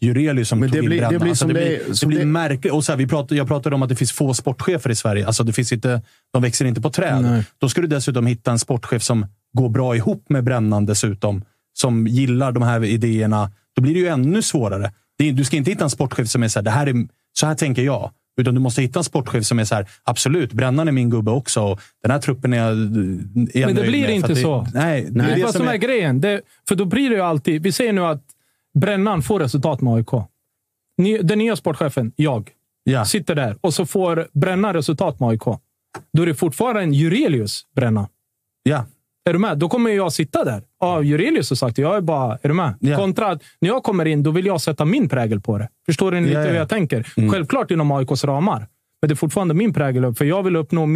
Jurelius 0.00 0.48
som 0.48 0.58
Men 0.60 0.68
tog 0.70 0.74
det 0.78 0.82
in 0.84 0.88
blir- 0.90 1.08
det 1.10 1.18
blir 1.18 1.30
Alltså 1.30 1.46
det 1.46 1.52
det- 1.54 1.60
blir, 1.60 2.00
det 2.00 2.06
blir 2.06 2.18
det- 2.18 2.24
märkligt. 2.24 2.72
Och 2.72 2.84
så 2.84 2.92
här, 2.92 2.96
vi 2.96 3.06
pratade, 3.06 3.36
jag 3.36 3.48
pratade 3.48 3.74
om 3.74 3.82
att 3.82 3.88
det 3.88 3.96
finns 3.96 4.12
få 4.12 4.34
sportchefer 4.34 4.90
i 4.90 4.94
Sverige. 4.96 5.26
Alltså 5.26 5.44
det 5.44 5.52
finns 5.52 5.72
inte, 5.72 6.02
de 6.32 6.42
växer 6.42 6.64
inte 6.64 6.80
på 6.80 6.90
träd. 6.90 7.22
Nej. 7.22 7.44
Då 7.58 7.68
ska 7.68 7.80
du 7.80 7.86
dessutom 7.86 8.26
hitta 8.26 8.50
en 8.50 8.58
sportchef 8.58 9.02
som 9.02 9.26
går 9.52 9.68
bra 9.68 9.96
ihop 9.96 10.24
med 10.28 10.44
Brännan 10.44 10.86
dessutom. 10.86 11.44
Som 11.72 12.06
gillar 12.06 12.52
de 12.52 12.62
här 12.62 12.84
idéerna. 12.84 13.50
Då 13.76 13.82
blir 13.82 13.94
det 13.94 14.00
ju 14.00 14.06
ännu 14.08 14.42
svårare. 14.42 14.92
Du 15.34 15.44
ska 15.44 15.56
inte 15.56 15.70
hitta 15.70 15.84
en 15.84 15.90
sportchef 15.90 16.28
som 16.28 16.42
är 16.42 16.48
så 16.48 16.58
här, 16.58 16.64
det 16.64 16.70
här 16.70 16.86
är, 16.86 16.94
så 17.32 17.46
här 17.46 17.54
tänker 17.54 17.82
jag. 17.82 18.10
Utan 18.40 18.54
du 18.54 18.60
måste 18.60 18.82
hitta 18.82 19.00
en 19.00 19.04
sportchef 19.04 19.44
som 19.44 19.58
är 19.58 19.64
så 19.64 19.74
här, 19.74 19.88
absolut, 20.04 20.52
Brännan 20.52 20.88
är 20.88 20.92
min 20.92 21.10
gubbe 21.10 21.30
också. 21.30 21.62
Och 21.62 21.80
den 22.02 22.10
här 22.10 22.18
truppen 22.18 22.52
är 22.52 22.56
jag, 22.58 22.68
är 22.68 23.66
Men 23.66 23.74
det 23.74 23.82
blir 23.82 24.08
inte 24.08 24.28
det, 24.28 24.36
så. 24.36 24.66
Nej, 24.74 25.06
det 25.10 25.24
är 25.24 25.36
Det 25.36 25.42
vad 25.44 25.54
som 25.54 25.68
är 25.68 25.76
grejen. 25.76 26.20
Det, 26.20 26.40
för 26.68 26.74
då 26.74 26.84
blir 26.84 27.10
det 27.10 27.16
ju 27.16 27.22
alltid... 27.22 27.62
Vi 27.62 27.72
säger 27.72 27.92
nu 27.92 28.00
att 28.04 28.22
Brännan 28.78 29.22
får 29.22 29.40
resultat 29.40 29.80
med 29.80 29.94
AIK. 29.94 30.08
Ny, 30.98 31.18
den 31.18 31.38
nya 31.38 31.56
sportchefen, 31.56 32.12
jag, 32.16 32.50
Ja. 32.84 33.04
sitter 33.04 33.34
där 33.34 33.56
och 33.60 33.74
så 33.74 33.86
får 33.86 34.28
Brännan 34.32 34.74
resultat 34.74 35.20
med 35.20 35.28
AIK. 35.28 35.44
Då 36.12 36.22
är 36.22 36.26
det 36.26 36.34
fortfarande 36.34 36.82
en 36.82 36.92
Jurelius 36.92 37.62
Brännan. 37.76 38.06
Ja. 38.62 38.86
Är 39.28 39.32
du 39.32 39.38
med? 39.38 39.58
Då 39.58 39.68
kommer 39.68 39.90
jag 39.90 40.12
sitta 40.12 40.44
där. 40.44 40.62
Ja, 40.80 41.02
Jurelius 41.02 41.50
har 41.50 41.56
sagt 41.56 41.76
det. 41.76 41.82
Jag 41.82 41.96
är 41.96 42.00
bara... 42.00 42.38
Är 42.42 42.48
du 42.48 42.54
med? 42.54 42.74
Ja. 42.80 42.96
Kontra 42.96 43.26
att 43.26 43.42
när 43.60 43.68
jag 43.68 43.82
kommer 43.82 44.04
in, 44.04 44.22
då 44.22 44.30
vill 44.30 44.46
jag 44.46 44.60
sätta 44.60 44.84
min 44.84 45.08
prägel 45.08 45.40
på 45.40 45.58
det. 45.58 45.68
Förstår 45.86 46.12
du 46.12 46.20
lite 46.20 46.32
Ja, 46.32 46.40
ja. 46.40 46.46
hur 46.48 46.56
jag 46.56 46.68
tänker? 46.68 47.30
Självklart 47.30 47.70
inom 47.70 47.92
AIKs 47.92 48.24
ramar. 48.24 48.58
Men 49.02 49.08
det 49.08 49.12
är 49.12 49.16
fortfarande 49.16 49.54
min 49.54 49.72
prägel, 49.72 50.14
för 50.14 50.24
jag 50.24 50.42
vill 50.42 50.56
uppnå 50.56 50.86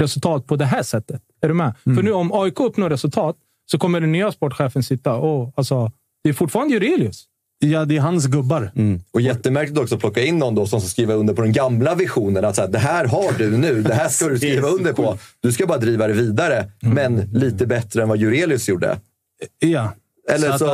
resultat 0.00 0.46
på 0.46 0.56
det 0.56 0.64
här 0.64 0.82
sättet. 0.82 1.22
Är 1.40 1.48
du 1.48 1.54
med? 1.54 1.74
För 1.84 2.02
nu 2.02 2.12
om 2.12 2.32
AIK 2.32 2.60
uppnår 2.60 2.90
resultat 2.90 3.36
så 3.70 3.78
kommer 3.78 4.00
den 4.00 4.12
nya 4.12 4.32
sportchefen 4.32 4.82
sitta 4.82 5.14
och... 5.14 5.52
Alltså, 5.56 5.92
det 6.24 6.28
är 6.28 6.34
fortfarande 6.34 6.74
Jurelius. 6.74 7.24
Ja, 7.58 7.84
det 7.84 7.96
är 7.96 8.00
hans 8.00 8.26
gubbar. 8.26 8.70
Och 9.12 9.20
jättemärkligt 9.20 9.78
också 9.78 9.94
att 9.94 10.00
plocka 10.00 10.22
in 10.24 10.38
någon 10.38 10.54
då 10.54 10.66
som 10.66 10.80
ska 10.80 10.88
skriva 10.88 11.14
under 11.14 11.34
på 11.34 11.42
den 11.42 11.52
gamla 11.52 11.94
visionen. 11.94 12.44
Att 12.44 12.54
så 12.56 12.60
här, 12.62 12.68
det 12.68 12.78
här 12.78 13.04
har 13.04 13.38
du 13.38 13.56
nu, 13.56 13.82
det 13.82 13.94
här 13.94 14.08
ska 14.08 14.28
du 14.28 14.36
skriva 14.38 14.68
under 14.68 14.92
på. 14.92 15.18
Du 15.40 15.52
ska 15.52 15.66
bara 15.66 15.78
driva 15.78 16.06
det 16.06 16.12
vidare, 16.12 16.70
men 16.80 17.16
lite 17.32 17.66
bättre 17.66 18.02
än 18.02 18.08
vad 18.08 18.18
Jurelius 18.18 18.68
gjorde. 18.68 18.96
Ja. 19.58 19.92
Eller 20.30 20.52
Så 20.52 20.58
som 20.58 20.66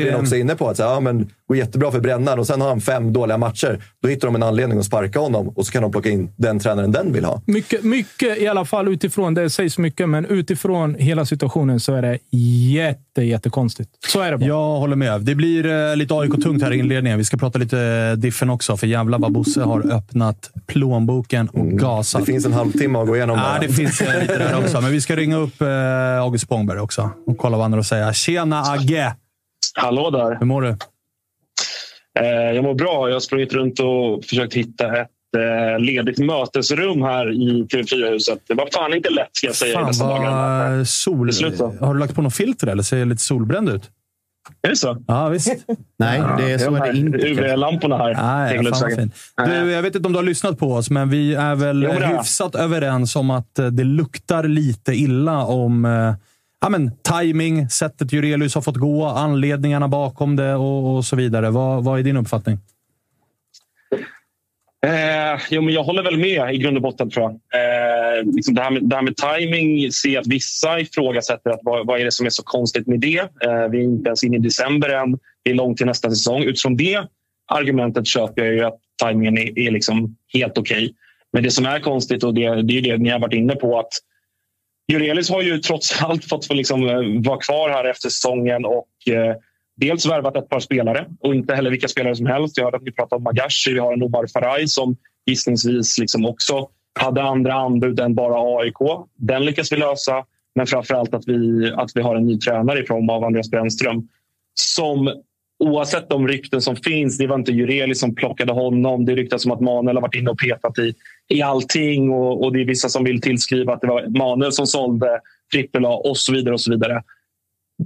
det- 0.00 0.14
också 0.16 0.36
är 0.36 0.40
inne 0.40 0.54
på, 0.56 0.68
att 0.68 0.76
så 0.76 0.82
här, 0.82 0.90
ja, 0.90 1.00
men, 1.00 1.30
går 1.48 1.56
jättebra 1.56 1.92
för 1.92 2.00
Brännan 2.00 2.38
och 2.38 2.46
sen 2.46 2.60
har 2.60 2.68
han 2.68 2.80
fem 2.80 3.12
dåliga 3.12 3.38
matcher. 3.38 3.82
Då 4.02 4.08
hittar 4.08 4.28
de 4.28 4.34
en 4.34 4.42
anledning 4.42 4.78
att 4.78 4.84
sparka 4.84 5.18
honom 5.18 5.48
och 5.48 5.66
så 5.66 5.72
kan 5.72 5.82
de 5.82 5.92
plocka 5.92 6.10
in 6.10 6.30
den 6.36 6.58
tränaren 6.58 6.92
den 6.92 7.12
vill 7.12 7.24
ha. 7.24 7.42
Mycket, 7.46 7.84
mycket 7.84 8.38
i 8.38 8.46
alla 8.48 8.64
fall 8.64 8.88
utifrån, 8.88 9.34
det 9.34 9.50
sägs 9.50 9.78
mycket, 9.78 10.08
men 10.08 10.26
utifrån 10.26 10.94
hela 10.94 11.26
situationen 11.26 11.80
så 11.80 11.94
är 11.94 12.02
det 12.02 12.18
jätte, 12.72 13.22
jättekonstigt. 13.22 13.90
Så 14.06 14.20
är 14.20 14.30
det 14.30 14.38
bara. 14.38 14.46
Jag 14.46 14.76
håller 14.78 14.96
med. 14.96 15.20
Det 15.20 15.34
blir 15.34 15.66
eh, 15.66 15.96
lite 15.96 16.14
AIK-tungt 16.14 16.62
här 16.62 16.72
i 16.72 16.78
inledningen. 16.78 17.18
Vi 17.18 17.24
ska 17.24 17.36
prata 17.36 17.58
lite 17.58 17.80
eh, 17.80 18.18
Diffen 18.18 18.50
också, 18.50 18.76
för 18.76 18.86
jävlar 18.86 19.18
vad 19.18 19.32
Bosse 19.32 19.62
har 19.62 19.92
öppnat 19.92 20.50
plånboken 20.66 21.48
och 21.48 21.66
gasat. 21.66 22.26
Det 22.26 22.32
finns 22.32 22.46
en 22.46 22.52
halvtimme 22.52 22.98
att 22.98 23.06
gå 23.06 23.16
igenom. 23.16 23.38
Ja, 23.38 23.58
det 23.60 23.68
finns 23.68 24.00
eh, 24.00 24.20
lite 24.20 24.38
där 24.38 24.58
också. 24.58 24.80
Men 24.80 24.92
vi 24.92 25.00
ska 25.00 25.16
ringa 25.16 25.36
upp 25.36 25.62
August 26.20 26.44
Spångberg 26.44 26.80
också 26.80 27.10
och 27.26 27.38
kolla 27.38 27.56
vad 27.56 27.64
han 27.64 27.72
har 27.72 27.80
att 27.80 27.86
säga. 27.86 28.12
Tjena 28.12 28.62
Agge! 28.62 29.14
Hallå 29.74 30.10
där. 30.10 30.36
Hur 30.38 30.46
mår 30.46 30.62
du? 30.62 30.76
Eh, 32.20 32.26
jag 32.54 32.64
mår 32.64 32.74
bra. 32.74 33.08
Jag 33.08 33.14
har 33.14 33.20
sprungit 33.20 33.52
runt 33.52 33.80
och 33.80 34.24
försökt 34.24 34.54
hitta 34.54 35.00
ett 35.00 35.08
eh, 35.36 35.78
ledigt 35.80 36.18
mötesrum 36.18 37.02
här 37.02 37.32
i 37.32 37.66
TV4-huset. 37.72 38.38
Det 38.48 38.54
var 38.54 38.68
fan 38.74 38.94
inte 38.94 39.10
lätt 39.10 39.28
ska 39.32 39.46
jag 39.46 39.56
säga 39.56 39.74
Fan 39.74 39.84
vad 40.78 40.88
sol... 40.88 41.26
Beslut 41.26 41.58
då. 41.58 41.74
Har 41.80 41.94
du 41.94 42.00
lagt 42.00 42.14
på 42.14 42.22
något 42.22 42.34
filter 42.36 42.66
eller? 42.66 42.82
Ser 42.82 43.04
lite 43.04 43.22
solbränd 43.22 43.68
ut? 43.68 43.90
Är 44.62 44.68
det 44.70 44.76
så? 44.76 44.96
Ja, 45.06 45.28
visst. 45.28 45.54
Nej, 45.98 46.22
det 46.38 46.52
är, 46.52 46.58
så 46.58 46.74
är 46.74 46.92
det 46.92 46.98
inte. 46.98 47.18
UV-lamporna 47.18 47.96
här. 47.98 48.14
Nej, 48.14 48.52
Tänker 48.58 48.72
fan. 49.36 49.48
Du, 49.50 49.72
jag 49.72 49.82
vet 49.82 49.94
inte 49.94 50.06
om 50.06 50.12
du 50.12 50.18
har 50.18 50.24
lyssnat 50.24 50.58
på 50.58 50.72
oss, 50.72 50.90
men 50.90 51.08
vi 51.10 51.34
är 51.34 51.54
väl 51.54 51.82
Jo, 51.82 52.00
jag. 52.00 52.08
hyfsat 52.18 52.54
överens 52.54 53.16
om 53.16 53.30
att 53.30 53.58
eh, 53.58 53.66
det 53.66 53.84
luktar 53.84 54.44
lite 54.44 54.92
illa 54.92 55.44
om 55.44 55.84
ja, 56.64 56.68
men, 56.68 56.90
timing, 57.20 57.68
sättet 57.68 58.12
Jurelius 58.12 58.54
har 58.54 58.62
fått 58.62 58.76
gå, 58.76 59.04
anledningarna 59.04 59.88
bakom 59.88 60.36
det 60.36 60.54
och, 60.54 60.96
och 60.96 61.04
så 61.04 61.16
vidare. 61.16 61.50
Vad, 61.50 61.84
vad 61.84 61.98
är 61.98 62.02
din 62.02 62.16
uppfattning? 62.16 62.58
Eh, 64.86 65.40
jo, 65.50 65.62
men 65.62 65.74
jag 65.74 65.84
håller 65.84 66.02
väl 66.02 66.18
med 66.18 66.54
i 66.54 66.58
grund 66.58 66.76
och 66.76 66.82
botten. 66.82 67.10
tror 67.10 67.24
jag. 67.24 67.32
Eh, 67.32 68.24
liksom 68.24 68.54
det, 68.54 68.62
här 68.62 68.70
med, 68.70 68.82
det 68.82 68.96
här 68.96 69.02
med 69.02 69.16
timing 69.16 69.92
ser 69.92 70.18
att 70.18 70.26
vissa 70.26 70.80
ifrågasätter 70.80 71.50
att 71.50 71.60
vad, 71.62 71.86
vad 71.86 72.00
är 72.00 72.04
det 72.04 72.12
som 72.12 72.26
är 72.26 72.30
så 72.30 72.42
konstigt 72.42 72.86
med 72.86 73.00
det. 73.00 73.18
Eh, 73.18 73.68
vi 73.70 73.78
är 73.78 73.82
inte 73.82 74.08
ens 74.08 74.24
inne 74.24 74.36
i 74.36 74.40
december 74.40 74.88
än. 74.88 75.18
Det 75.42 75.50
är 75.50 75.54
långt 75.54 75.76
till 75.76 75.86
nästa 75.86 76.10
säsong. 76.10 76.42
Utifrån 76.42 76.76
det 76.76 77.06
argumentet 77.52 78.06
köper 78.06 78.44
jag 78.44 78.54
ju 78.54 78.64
att 78.64 78.78
tajmingen 78.96 79.38
är, 79.38 79.58
är 79.58 79.70
liksom 79.70 80.16
helt 80.32 80.58
okej. 80.58 80.84
Okay. 80.84 80.94
Men 81.32 81.42
det 81.42 81.50
som 81.50 81.66
är 81.66 81.80
konstigt 81.80 82.24
och 82.24 82.34
det, 82.34 82.62
det 82.62 82.78
är 82.78 82.82
det 82.82 82.98
ni 82.98 83.10
har 83.10 83.18
varit 83.18 83.34
inne 83.34 83.54
på 83.54 83.78
att 83.78 83.92
Jurelius 84.92 85.30
har 85.30 85.42
ju 85.42 85.58
trots 85.58 86.02
allt 86.02 86.24
fått 86.24 86.54
liksom 86.54 86.88
eh, 86.88 87.22
vara 87.30 87.38
kvar 87.38 87.70
här 87.70 87.84
efter 87.84 88.08
säsongen 88.08 88.64
och 88.64 88.88
eh, 89.08 89.36
dels 89.76 90.06
värvat 90.06 90.36
ett 90.36 90.48
par 90.48 90.60
spelare 90.60 91.06
och 91.20 91.34
inte 91.34 91.54
heller 91.54 91.70
vilka 91.70 91.88
spelare 91.88 92.16
som 92.16 92.26
helst. 92.26 92.56
Jag 92.56 92.64
hörde 92.64 92.76
att 92.76 92.82
ni 92.82 92.92
pratade 92.92 93.16
om 93.16 93.22
Magashi. 93.22 93.72
Vi 93.72 93.78
har 93.78 93.92
en 93.92 94.02
Omar 94.02 94.26
Faraj 94.32 94.68
som 94.68 94.96
gissningsvis 95.26 95.98
liksom 95.98 96.26
också 96.26 96.68
hade 97.00 97.22
andra 97.22 97.54
anbud 97.54 98.00
än 98.00 98.14
bara 98.14 98.58
AIK. 98.58 99.06
Den 99.16 99.44
lyckas 99.44 99.72
vi 99.72 99.76
lösa. 99.76 100.24
Men 100.54 100.66
framför 100.66 100.94
allt 100.94 101.14
att 101.14 101.28
vi, 101.28 101.72
att 101.76 101.90
vi 101.94 102.02
har 102.02 102.16
en 102.16 102.26
ny 102.26 102.38
tränare 102.38 102.82
i 102.82 102.86
form 102.86 103.10
av 103.10 103.24
Andreas 103.24 103.50
Brännström 103.50 104.08
som 104.54 105.22
oavsett 105.64 106.08
de 106.08 106.28
rykten 106.28 106.60
som 106.60 106.76
finns, 106.76 107.18
det 107.18 107.26
var 107.26 107.36
inte 107.36 107.52
Jureli 107.52 107.94
som 107.94 108.14
plockade 108.14 108.52
honom. 108.52 109.04
Det 109.04 109.14
ryktas 109.14 109.44
om 109.46 109.52
att 109.52 109.60
Manuel 109.60 109.96
har 109.96 110.02
varit 110.02 110.14
inne 110.14 110.30
och 110.30 110.38
petat 110.38 110.78
i, 110.78 110.94
i 111.28 111.42
allting 111.42 112.10
och, 112.10 112.44
och 112.44 112.52
det 112.52 112.60
är 112.60 112.64
vissa 112.64 112.88
som 112.88 113.04
vill 113.04 113.20
tillskriva 113.20 113.72
att 113.72 113.80
det 113.80 113.86
var 113.86 114.18
Manuel 114.18 114.52
som 114.52 114.66
sålde 114.66 115.20
trippel 115.52 115.84
A 115.84 116.00
och 116.04 116.16
så 116.16 116.32
vidare. 116.32 116.54
och 116.54 116.60
Så 116.60 116.70
vidare. 116.70 117.02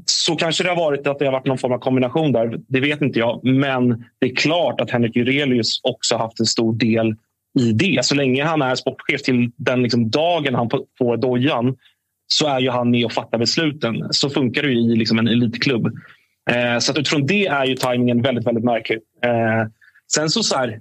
Så 0.07 0.37
kanske 0.37 0.65
det 0.65 0.71
har 0.71 0.77
varit 0.77 1.07
att 1.07 1.19
det 1.19 1.25
har 1.25 1.33
varit 1.33 1.47
någon 1.47 1.59
form 1.59 1.73
av 1.73 1.79
kombination 1.79 2.33
där. 2.33 2.61
Det 2.69 2.81
vet 2.81 3.03
inte 3.03 3.19
jag. 3.19 3.45
Men 3.45 4.05
det 4.19 4.27
är 4.27 4.35
klart 4.35 4.81
att 4.81 4.91
Henrik 4.91 5.17
Jurelius 5.17 5.81
också 5.83 6.17
haft 6.17 6.41
en 6.41 6.47
stor 6.47 6.75
del 6.75 7.15
i 7.59 7.73
det. 7.73 8.05
Så 8.05 8.15
länge 8.15 8.45
han 8.45 8.63
är 8.63 8.75
sportchef 8.75 9.23
till 9.23 9.51
den 9.57 9.83
liksom 9.83 10.11
dagen 10.11 10.55
han 10.55 10.71
får 10.99 11.17
dojan 11.17 11.77
så 12.27 12.47
är 12.47 12.61
ju 12.61 12.71
han 12.71 12.91
med 12.91 13.05
och 13.05 13.13
fattar 13.13 13.39
besluten. 13.39 14.09
Så 14.11 14.31
funkar 14.31 14.63
det 14.63 14.73
i 14.73 14.97
liksom 14.97 15.19
en 15.19 15.29
elitklubb. 15.29 15.99
Eh, 16.49 16.79
så 16.79 16.93
att 16.93 16.99
utifrån 16.99 17.27
det 17.27 17.47
är 17.47 17.65
ju 17.65 17.77
tajmingen 17.77 18.23
väldigt, 18.23 18.47
väldigt 18.47 18.65
märklig. 18.65 18.99
Eh, 19.25 19.67
sen 20.13 20.31
så, 20.31 20.43
så 20.43 20.57
här, 20.57 20.81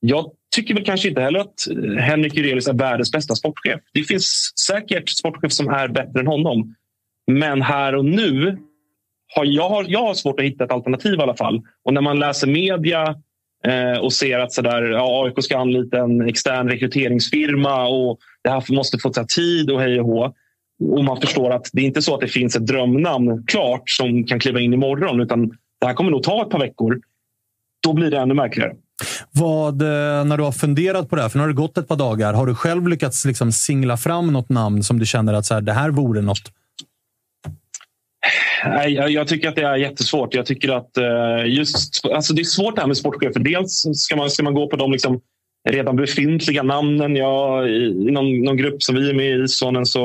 jag 0.00 0.30
tycker 0.54 0.74
väl 0.74 0.84
kanske 0.84 1.08
inte 1.08 1.20
heller 1.20 1.40
att 1.40 1.68
eh, 1.70 2.02
Henrik 2.02 2.34
Jurelius 2.34 2.68
är 2.68 2.72
världens 2.72 3.12
bästa 3.12 3.34
sportchef. 3.34 3.80
Det 3.94 4.02
finns 4.02 4.52
säkert 4.66 5.08
sportchef 5.08 5.52
som 5.52 5.68
är 5.68 5.88
bättre 5.88 6.20
än 6.20 6.26
honom. 6.26 6.74
Men 7.26 7.62
här 7.62 7.94
och 7.94 8.04
nu 8.04 8.58
har 9.34 9.44
jag, 9.44 9.68
har, 9.68 9.84
jag 9.88 10.06
har 10.06 10.14
svårt 10.14 10.40
att 10.40 10.46
hitta 10.46 10.64
ett 10.64 10.72
alternativ 10.72 11.14
i 11.14 11.22
alla 11.22 11.36
fall. 11.36 11.62
Och 11.84 11.94
när 11.94 12.00
man 12.00 12.18
läser 12.18 12.46
media 12.46 13.16
eh, 13.66 13.98
och 13.98 14.12
ser 14.12 14.38
att 14.38 14.52
så 14.52 14.62
där, 14.62 14.82
ja, 14.82 15.24
AIK 15.24 15.44
ska 15.44 15.58
anlita 15.58 15.98
en 15.98 16.28
extern 16.28 16.68
rekryteringsfirma 16.68 17.86
och 17.86 18.18
det 18.44 18.50
här 18.50 18.74
måste 18.74 18.98
få 18.98 19.10
ta 19.10 19.24
tid 19.24 19.70
och 19.70 19.80
hej 19.80 20.00
och 20.00 20.06
hå. 20.06 20.34
Och 20.90 21.04
man 21.04 21.20
förstår 21.20 21.50
att 21.50 21.70
det 21.72 21.82
är 21.82 21.84
inte 21.84 22.02
så 22.02 22.14
att 22.14 22.20
det 22.20 22.28
finns 22.28 22.56
ett 22.56 22.66
drömnamn 22.66 23.44
klart 23.46 23.90
som 23.90 24.24
kan 24.24 24.40
kliva 24.40 24.60
in 24.60 24.72
imorgon 24.72 25.20
utan 25.20 25.48
det 25.80 25.86
här 25.86 25.94
kommer 25.94 26.10
nog 26.10 26.22
ta 26.22 26.42
ett 26.42 26.50
par 26.50 26.58
veckor. 26.58 27.00
Då 27.82 27.92
blir 27.92 28.10
det 28.10 28.18
ännu 28.18 28.34
märkligare. 28.34 28.72
Vad, 29.30 29.82
eh, 29.82 30.24
när 30.24 30.36
du 30.36 30.42
har 30.42 30.52
funderat 30.52 31.08
på 31.08 31.16
det 31.16 31.22
här, 31.22 31.28
för 31.28 31.38
nu 31.38 31.42
har 31.42 31.48
det 31.48 31.54
gått 31.54 31.78
ett 31.78 31.88
par 31.88 31.96
dagar. 31.96 32.32
Har 32.32 32.46
du 32.46 32.54
själv 32.54 32.88
lyckats 32.88 33.24
liksom 33.24 33.52
singla 33.52 33.96
fram 33.96 34.32
något 34.32 34.48
namn 34.48 34.82
som 34.82 34.98
du 34.98 35.06
känner 35.06 35.34
att 35.34 35.46
så 35.46 35.54
här, 35.54 35.60
det 35.60 35.72
här 35.72 35.90
vore 35.90 36.20
något? 36.20 36.52
Nej, 38.64 38.92
jag 38.92 39.28
tycker 39.28 39.48
att 39.48 39.56
det 39.56 39.62
är 39.62 39.76
jättesvårt. 39.76 40.34
Jag 40.34 40.46
tycker 40.46 40.68
att 40.68 40.96
eh, 40.96 41.46
just, 41.46 42.06
alltså 42.06 42.34
det 42.34 42.42
är 42.42 42.44
svårt 42.44 42.74
det 42.74 42.80
här 42.80 42.88
med 42.88 42.96
sportchefer. 42.96 43.40
Dels 43.40 43.84
ska 43.94 44.16
man, 44.16 44.30
ska 44.30 44.42
man 44.42 44.54
gå 44.54 44.68
på 44.68 44.76
de 44.76 44.92
liksom 44.92 45.20
redan 45.70 45.96
befintliga 45.96 46.62
namnen. 46.62 47.16
Ja, 47.16 47.66
I 47.66 48.10
någon, 48.10 48.40
någon 48.40 48.56
grupp 48.56 48.82
som 48.82 48.94
vi 48.94 49.10
är 49.10 49.14
med 49.14 49.40
i, 49.40 49.48
Sonen, 49.48 49.86
så 49.86 50.02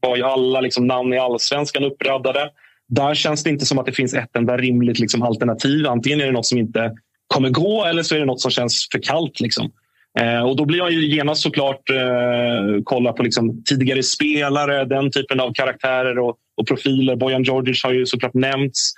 var 0.00 0.16
ju 0.16 0.22
alla 0.22 0.60
liksom 0.60 0.86
namn 0.86 1.12
i 1.12 1.18
allsvenskan 1.18 1.84
uppradade. 1.84 2.50
Där 2.88 3.14
känns 3.14 3.44
det 3.44 3.50
inte 3.50 3.66
som 3.66 3.78
att 3.78 3.86
det 3.86 3.92
finns 3.92 4.14
ett 4.14 4.36
enda 4.36 4.56
rimligt 4.56 4.98
liksom, 4.98 5.22
alternativ. 5.22 5.86
Antingen 5.86 6.20
är 6.20 6.26
det 6.26 6.32
något 6.32 6.46
som 6.46 6.58
inte 6.58 6.92
kommer 7.26 7.50
gå 7.50 7.84
eller 7.84 8.02
så 8.02 8.14
är 8.14 8.18
det 8.18 8.24
något 8.24 8.40
som 8.40 8.50
känns 8.50 8.88
för 8.92 8.98
kallt. 8.98 9.40
Liksom. 9.40 9.70
Eh, 10.20 10.42
och 10.42 10.56
då 10.56 10.64
blir 10.64 10.78
jag 10.78 10.92
ju 10.92 11.06
genast 11.06 11.42
såklart 11.42 11.90
eh, 11.90 12.82
kolla 12.84 13.12
på 13.12 13.22
liksom, 13.22 13.62
tidigare 13.64 14.02
spelare, 14.02 14.84
den 14.84 15.10
typen 15.10 15.40
av 15.40 15.52
karaktärer 15.52 16.18
och, 16.18 16.36
och 16.56 16.68
profiler. 16.68 17.16
Bojan 17.16 17.42
Djordjic 17.42 17.84
har 17.84 17.92
ju 17.92 18.06
såklart 18.06 18.34
nämnts. 18.34 18.92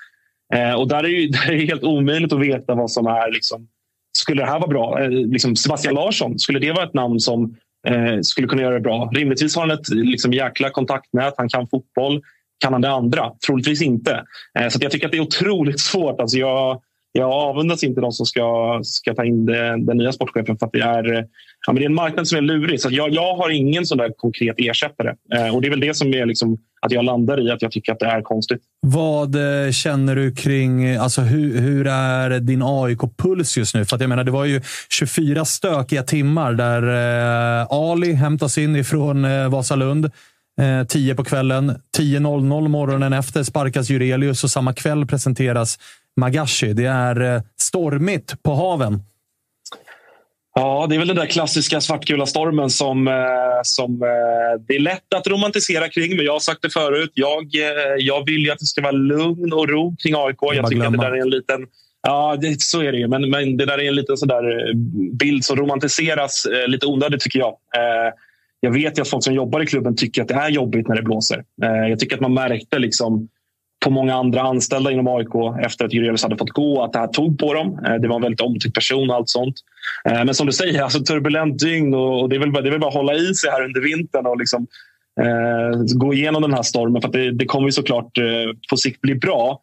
Eh, 0.54 0.74
och 0.74 0.88
där 0.88 1.04
är, 1.04 1.08
ju, 1.08 1.26
där 1.28 1.50
är 1.52 1.56
det 1.56 1.66
helt 1.66 1.84
omöjligt 1.84 2.32
att 2.32 2.40
veta 2.40 2.74
vad 2.74 2.90
som 2.90 3.06
är 3.06 3.32
liksom, 3.32 3.68
skulle 4.12 4.42
det 4.42 4.46
här 4.46 4.58
vara 4.58 4.68
bra? 4.68 5.02
Eh, 5.02 5.10
liksom 5.10 5.56
Sebastian 5.56 5.94
Larsson, 5.94 6.38
skulle 6.38 6.58
det 6.58 6.72
vara 6.72 6.84
ett 6.84 6.94
namn 6.94 7.20
som 7.20 7.56
eh, 7.88 8.20
skulle 8.22 8.46
kunna 8.46 8.62
göra 8.62 8.74
det 8.74 8.80
bra? 8.80 9.10
Rimligtvis 9.14 9.56
har 9.56 9.62
han 9.62 9.70
ett 9.70 9.88
liksom, 9.88 10.32
jäkla 10.32 10.70
kontaktnät, 10.70 11.34
han 11.36 11.48
kan 11.48 11.68
fotboll. 11.68 12.22
Kan 12.58 12.72
han 12.72 12.82
det 12.82 12.90
andra? 12.90 13.32
Troligtvis 13.46 13.82
inte. 13.82 14.24
Eh, 14.58 14.68
så 14.68 14.78
jag 14.82 14.90
tycker 14.92 15.06
att 15.06 15.12
det 15.12 15.18
är 15.18 15.22
otroligt 15.22 15.80
svårt. 15.90 16.20
Alltså 16.20 16.38
jag, 16.38 16.80
jag 17.12 17.30
avundas 17.30 17.84
inte 17.84 18.00
de 18.00 18.12
som 18.12 18.26
ska, 18.26 18.80
ska 18.84 19.14
ta 19.14 19.24
in 19.24 19.46
det, 19.46 19.84
den 19.86 19.96
nya 19.96 20.12
sportchefen 20.12 20.58
för 20.58 20.66
att 20.66 20.72
det 20.72 20.80
är, 20.80 21.04
ja, 21.66 21.72
men 21.72 21.74
det 21.74 21.82
är 21.82 21.86
en 21.86 21.94
marknad 21.94 22.28
som 22.28 22.38
är 22.38 22.42
lurig. 22.42 22.80
Så 22.80 22.88
jag, 22.92 23.10
jag 23.10 23.36
har 23.36 23.50
ingen 23.50 23.86
sån 23.86 23.98
där 23.98 24.12
konkret 24.16 24.54
ersättare. 24.58 25.14
Eh, 25.34 25.54
och 25.54 25.62
det 25.62 25.68
är 25.68 25.70
väl 25.70 25.80
det 25.80 25.96
som 25.96 26.14
är 26.14 26.26
liksom, 26.26 26.58
att 26.86 26.92
jag 26.92 27.04
landar 27.04 27.46
i 27.46 27.50
att 27.50 27.62
jag 27.62 27.72
tycker 27.72 27.92
att 27.92 27.98
det 27.98 28.06
är 28.06 28.22
konstigt. 28.22 28.62
Vad 28.80 29.64
eh, 29.64 29.70
känner 29.70 30.16
du 30.16 30.34
kring, 30.34 30.96
alltså 30.96 31.20
hur, 31.20 31.60
hur 31.60 31.86
är 31.86 32.40
din 32.40 32.62
AIK-puls 32.62 33.58
just 33.58 33.74
nu? 33.74 33.84
För 33.84 33.96
att 33.96 34.00
jag 34.00 34.08
menar, 34.08 34.24
det 34.24 34.30
var 34.30 34.44
ju 34.44 34.60
24 34.90 35.44
stökiga 35.44 36.02
timmar 36.02 36.52
där 36.52 36.82
eh, 37.60 37.66
Ali 37.70 38.12
hämtas 38.12 38.58
in 38.58 38.76
ifrån 38.76 39.24
eh, 39.24 39.48
Vasalund. 39.48 40.10
Eh, 40.60 40.86
10 40.86 41.14
på 41.14 41.24
kvällen. 41.24 41.70
10.00 41.98 42.68
morgonen 42.68 43.12
efter 43.12 43.42
sparkas 43.42 43.90
Jurelius 43.90 44.44
och 44.44 44.50
samma 44.50 44.72
kväll 44.72 45.06
presenteras 45.06 45.78
Magashi. 46.20 46.72
Det 46.72 46.86
är 46.86 47.34
eh, 47.34 47.42
stormigt 47.60 48.42
på 48.42 48.54
haven. 48.54 49.02
Ja, 50.54 50.86
det 50.88 50.94
är 50.94 50.98
väl 50.98 51.08
den 51.08 51.16
där 51.16 51.26
klassiska 51.26 51.80
svartgula 51.80 52.26
stormen 52.26 52.70
som, 52.70 53.08
eh, 53.08 53.14
som 53.62 54.02
eh, 54.02 54.62
det 54.68 54.74
är 54.74 54.80
lätt 54.80 55.14
att 55.14 55.26
romantisera 55.26 55.88
kring. 55.88 56.16
Men 56.16 56.24
jag 56.24 56.32
har 56.32 56.40
sagt 56.40 56.62
det 56.62 56.70
förut. 56.70 57.10
Jag, 57.14 57.42
eh, 57.54 57.94
jag 57.98 58.26
vill 58.26 58.44
ju 58.44 58.50
att 58.50 58.58
det 58.58 58.66
ska 58.66 58.82
vara 58.82 58.92
lugn 58.92 59.52
och 59.52 59.68
ro 59.68 59.96
kring 60.02 60.14
AIK. 60.16 60.36
Jag, 60.40 60.54
jag 60.54 60.70
tycker 60.70 60.84
att 60.84 60.92
det 60.92 60.98
där 60.98 61.12
är 61.12 61.20
en 61.20 61.30
liten... 61.30 61.66
Ja, 62.02 62.36
det, 62.40 62.62
så 62.62 62.82
är 62.82 62.92
det 62.92 62.98
ju. 62.98 63.08
Men, 63.08 63.30
men 63.30 63.56
det 63.56 63.66
där 63.66 63.78
är 63.78 63.88
en 63.88 63.94
liten 63.94 64.16
sådär 64.16 64.74
bild 65.18 65.44
som 65.44 65.56
romantiseras 65.56 66.46
lite 66.66 66.86
onödigt 66.86 67.20
tycker 67.20 67.38
jag. 67.38 67.56
Jag 68.60 68.70
vet 68.70 68.98
ju 68.98 69.02
att 69.02 69.08
folk 69.08 69.24
som 69.24 69.34
jobbar 69.34 69.62
i 69.62 69.66
klubben 69.66 69.96
tycker 69.96 70.22
att 70.22 70.28
det 70.28 70.34
är 70.34 70.48
jobbigt 70.48 70.88
när 70.88 70.96
det 70.96 71.02
blåser. 71.02 71.44
Jag 71.88 71.98
tycker 71.98 72.16
att 72.16 72.20
man 72.20 72.34
märkte 72.34 72.78
liksom 72.78 73.28
på 73.84 73.90
många 73.90 74.14
andra 74.14 74.42
anställda 74.42 74.90
inom 74.90 75.08
AIK 75.08 75.64
efter 75.64 75.84
att 75.84 75.92
Jurelius 75.92 76.22
hade 76.22 76.36
fått 76.36 76.50
gå. 76.50 76.82
Att 76.82 76.92
det 76.92 76.98
här 76.98 77.06
tog 77.06 77.38
på 77.38 77.54
dem. 77.54 77.78
Eh, 77.86 77.94
det 77.94 78.08
var 78.08 78.16
en 78.16 78.22
väldigt 78.22 78.40
omtyckt 78.40 78.74
person 78.74 79.10
och 79.10 79.16
allt 79.16 79.28
sånt. 79.28 79.56
Eh, 80.04 80.24
men 80.24 80.34
som 80.34 80.46
du 80.46 80.52
säger, 80.52 80.82
alltså 80.82 81.00
turbulent 81.00 81.58
dygn 81.58 81.94
och 81.94 82.28
det 82.28 82.36
är 82.36 82.40
väl, 82.40 82.52
det 82.52 82.68
är 82.68 82.70
väl 82.70 82.80
bara 82.80 82.88
att 82.88 82.94
hålla 82.94 83.14
i 83.14 83.34
sig 83.34 83.50
här 83.50 83.64
under 83.64 83.80
vintern 83.80 84.26
och 84.26 84.38
liksom, 84.38 84.66
eh, 85.20 85.80
gå 85.94 86.14
igenom 86.14 86.42
den 86.42 86.54
här 86.54 86.62
stormen. 86.62 87.02
För 87.02 87.08
det, 87.08 87.32
det 87.32 87.44
kommer 87.44 87.68
ju 87.68 87.72
såklart 87.72 88.18
eh, 88.18 88.24
på 88.70 88.76
sikt 88.76 89.00
bli 89.00 89.14
bra. 89.14 89.60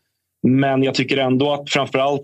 Men 0.48 0.84
jag 0.84 0.94
tycker 0.94 1.18
ändå 1.18 1.54
att 1.54 1.70
framförallt 1.70 2.22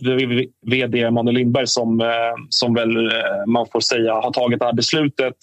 vd 0.66 1.02
Emanuel 1.02 1.36
Lindberg 1.36 1.68
som, 1.68 2.02
eh, 2.02 2.08
som 2.50 2.74
väl 2.74 2.98
eh, 2.98 3.12
man 3.48 3.68
får 3.72 3.80
säga 3.80 4.14
har 4.14 4.32
tagit 4.32 4.60
det 4.60 4.66
här 4.66 4.74
beslutet 4.74 5.36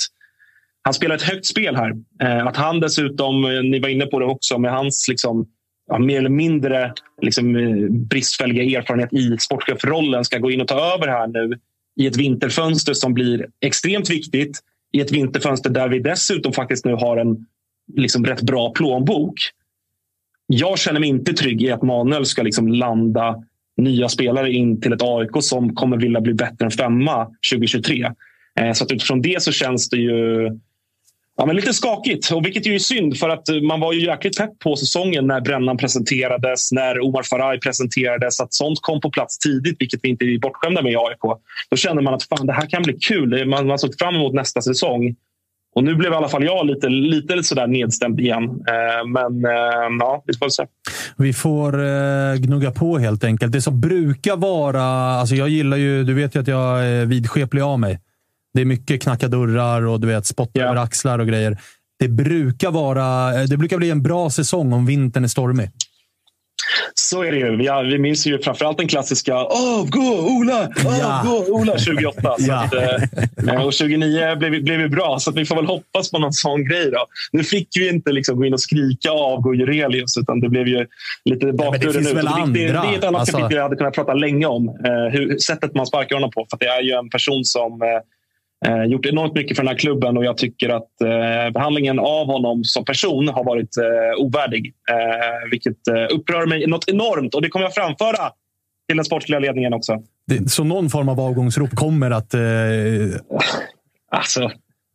han 0.82 0.94
spelar 0.94 1.14
ett 1.14 1.22
högt 1.22 1.46
spel 1.46 1.76
här. 1.76 1.92
Eh, 2.22 2.46
att 2.46 2.56
han 2.56 2.80
dessutom, 2.80 3.42
ni 3.42 3.80
var 3.80 3.88
inne 3.88 4.06
på 4.06 4.18
det 4.18 4.24
också, 4.24 4.58
med 4.58 4.72
hans 4.72 5.08
liksom, 5.08 5.46
ja, 5.90 5.98
mer 5.98 6.18
eller 6.18 6.30
mindre 6.30 6.92
liksom, 7.22 7.56
eh, 7.56 7.90
bristfälliga 7.90 8.78
erfarenhet 8.78 9.12
i 9.12 9.36
sportchefrollen 9.38 10.24
ska 10.24 10.38
gå 10.38 10.50
in 10.50 10.60
och 10.60 10.68
ta 10.68 10.94
över 10.94 11.08
här 11.08 11.26
nu 11.26 11.58
i 11.96 12.06
ett 12.06 12.16
vinterfönster 12.16 12.94
som 12.94 13.14
blir 13.14 13.46
extremt 13.60 14.10
viktigt. 14.10 14.58
I 14.92 15.00
ett 15.00 15.12
vinterfönster 15.12 15.70
där 15.70 15.88
vi 15.88 15.98
dessutom 15.98 16.52
faktiskt 16.52 16.84
nu 16.84 16.92
har 16.92 17.16
en 17.16 17.46
liksom, 17.96 18.24
rätt 18.24 18.42
bra 18.42 18.72
plånbok. 18.72 19.34
Jag 20.46 20.78
känner 20.78 21.00
mig 21.00 21.08
inte 21.08 21.32
trygg 21.32 21.62
i 21.62 21.70
att 21.70 21.82
Manuel 21.82 22.26
ska 22.26 22.42
liksom 22.42 22.68
landa 22.68 23.44
nya 23.76 24.08
spelare 24.08 24.52
in 24.52 24.80
till 24.80 24.92
ett 24.92 25.02
AIK 25.02 25.30
som 25.40 25.74
kommer 25.74 25.96
vilja 25.96 26.20
bli 26.20 26.34
bättre 26.34 26.64
än 26.64 26.70
femma 26.70 27.26
2023. 27.52 28.12
Eh, 28.60 28.72
så 28.72 28.84
att 28.84 28.92
utifrån 28.92 29.22
det 29.22 29.42
så 29.42 29.52
känns 29.52 29.88
det 29.88 29.96
ju 29.96 30.48
Ja, 31.40 31.46
men 31.46 31.56
lite 31.56 31.72
skakigt, 31.72 32.30
och 32.30 32.46
vilket 32.46 32.66
ju 32.66 32.74
är 32.74 32.78
synd 32.78 33.18
för 33.18 33.28
att 33.28 33.48
eh, 33.48 33.60
man 33.60 33.80
var 33.80 33.92
ju 33.92 34.06
jäkligt 34.06 34.38
pepp 34.38 34.58
på 34.58 34.76
säsongen 34.76 35.26
när 35.26 35.40
Brännan 35.40 35.76
presenterades, 35.76 36.72
när 36.72 37.00
Omar 37.00 37.22
Faraj 37.22 37.60
presenterades. 37.60 38.40
Att 38.40 38.54
sånt 38.54 38.78
kom 38.80 39.00
på 39.00 39.10
plats 39.10 39.38
tidigt, 39.38 39.76
vilket 39.78 40.00
vi 40.02 40.08
inte 40.08 40.24
är 40.24 40.38
bortskämda 40.38 40.82
med 40.82 40.92
i 40.92 40.96
AIK. 40.96 41.38
Då 41.70 41.76
kände 41.76 42.02
man 42.02 42.14
att 42.14 42.22
fan, 42.22 42.46
det 42.46 42.52
här 42.52 42.66
kan 42.66 42.82
bli 42.82 42.92
kul. 42.92 43.40
Eh, 43.40 43.44
man, 43.44 43.66
man 43.66 43.78
såg 43.78 43.98
fram 43.98 44.14
emot 44.14 44.34
nästa 44.34 44.60
säsong. 44.60 45.16
Och 45.74 45.84
nu 45.84 45.94
blev 45.94 46.12
i 46.12 46.14
alla 46.14 46.28
fall 46.28 46.44
jag 46.44 46.66
lite, 46.66 46.88
lite 46.88 47.42
sådär 47.42 47.66
nedstämd 47.66 48.20
igen. 48.20 48.44
Eh, 48.44 49.06
men 49.06 49.44
eh, 49.44 49.98
ja, 50.00 50.22
vi 50.26 50.34
får 50.36 50.48
se. 50.48 50.66
Vi 51.16 51.32
får 51.32 51.84
eh, 51.84 52.34
gnugga 52.34 52.70
på 52.70 52.98
helt 52.98 53.24
enkelt. 53.24 53.52
Det 53.52 53.62
som 53.62 53.80
brukar 53.80 54.36
vara... 54.36 54.82
Alltså 54.82 55.34
jag 55.34 55.48
gillar 55.48 55.76
ju... 55.76 56.04
Du 56.04 56.14
vet 56.14 56.34
ju 56.34 56.40
att 56.40 56.48
jag 56.48 56.86
är 56.86 57.06
vidskeplig 57.06 57.62
av 57.62 57.80
mig. 57.80 57.98
Det 58.54 58.60
är 58.60 58.64
mycket 58.64 59.02
knacka 59.02 59.28
dörrar 59.28 59.86
och 59.86 60.00
du 60.00 60.06
vet, 60.06 60.26
spotta 60.26 60.50
Ja. 60.60 60.64
över 60.64 60.76
axlar 60.82 61.18
och 61.18 61.26
grejer. 61.28 61.58
Det 61.98 62.08
brukar, 62.08 62.70
vara, 62.70 63.32
det 63.46 63.56
brukar 63.56 63.76
bli 63.78 63.90
en 63.90 64.02
bra 64.02 64.30
säsong 64.30 64.72
om 64.72 64.86
vintern 64.86 65.24
är 65.24 65.28
stormig. 65.28 65.70
Så 66.94 67.22
är 67.24 67.32
det 67.32 67.38
ju. 67.38 67.56
Vi, 67.56 67.66
har, 67.66 67.84
vi 67.84 67.98
minns 67.98 68.26
ju 68.26 68.38
framförallt 68.38 68.78
den 68.78 68.88
klassiska 68.88 69.34
Avgå 69.34 70.18
Ola! 70.20 70.68
Avgå 71.04 71.44
Ola 71.48 71.72
2008. 71.72 72.34
Så 72.38 72.46
Ja. 72.48 72.64
att, 72.64 72.74
eh, 72.74 73.54
och 73.66 73.72
2009 73.74 74.36
blev, 74.36 74.64
blev 74.64 74.80
vi 74.80 74.88
bra, 74.88 75.18
så 75.18 75.30
att 75.30 75.36
vi 75.36 75.44
får 75.44 75.56
väl 75.56 75.66
hoppas 75.66 76.10
på 76.10 76.18
någon 76.18 76.32
sån 76.32 76.64
grej. 76.68 76.90
Då. 76.90 77.06
Nu 77.32 77.44
fick 77.44 77.68
vi 77.76 77.88
inte 77.88 78.12
liksom 78.12 78.36
gå 78.36 78.44
in 78.44 78.52
och 78.52 78.60
skrika 78.60 79.10
avgå 79.10 79.54
Jurelius, 79.54 80.16
utan 80.16 80.40
det 80.40 80.48
blev 80.48 80.68
ju 80.68 80.86
lite 81.24 81.52
bakdörren 81.52 81.92
finns 81.92 82.08
ut. 82.08 82.14
det, 82.14 82.20
det, 82.52 82.66
det 82.72 82.72
är 82.72 82.98
ett 82.98 83.04
annat 83.04 83.20
alltså- 83.20 83.36
kapitel 83.36 83.56
jag 83.56 83.62
hade 83.62 83.76
kunnat 83.76 83.94
prata 83.94 84.14
länge 84.14 84.46
om. 84.46 84.68
Eh, 84.68 85.12
hur, 85.12 85.38
sättet 85.38 85.74
man 85.74 85.86
sparkar 85.86 86.16
honom 86.16 86.30
på. 86.30 86.46
För 86.50 86.56
att 86.56 86.60
det 86.60 86.66
är 86.66 86.82
ju 86.82 86.92
en 86.92 87.10
person 87.10 87.44
som 87.44 87.82
eh, 87.82 87.88
eh, 88.66 88.84
gjort 88.84 89.06
enormt 89.06 89.34
mycket 89.34 89.56
för 89.56 89.62
den 89.62 89.68
här 89.68 89.78
klubben 89.78 90.16
och 90.16 90.24
jag 90.24 90.36
tycker 90.36 90.68
att 90.68 91.00
eh, 91.00 91.52
behandlingen 91.52 91.98
av 91.98 92.26
honom 92.26 92.64
som 92.64 92.84
person 92.84 93.28
har 93.28 93.44
varit 93.44 93.76
eh, 93.76 94.24
ovärdig. 94.24 94.74
Eh, 94.90 95.50
vilket 95.50 95.88
eh, 95.88 96.16
upprör 96.16 96.46
mig 96.46 96.66
något 96.66 96.88
enormt 96.88 97.34
och 97.34 97.42
det 97.42 97.48
kommer 97.48 97.64
jag 97.64 97.74
framföra 97.74 98.30
till 98.88 98.96
den 98.96 99.04
sportsliga 99.04 99.40
ledningen 99.40 99.74
också. 99.74 100.02
Det, 100.26 100.50
så 100.50 100.64
någon 100.64 100.90
form 100.90 101.08
av 101.08 101.20
avgångsrop 101.20 101.70
kommer 101.70 102.10
att... 102.10 102.34
Eh, 102.34 102.40
Alltså, 104.12 104.50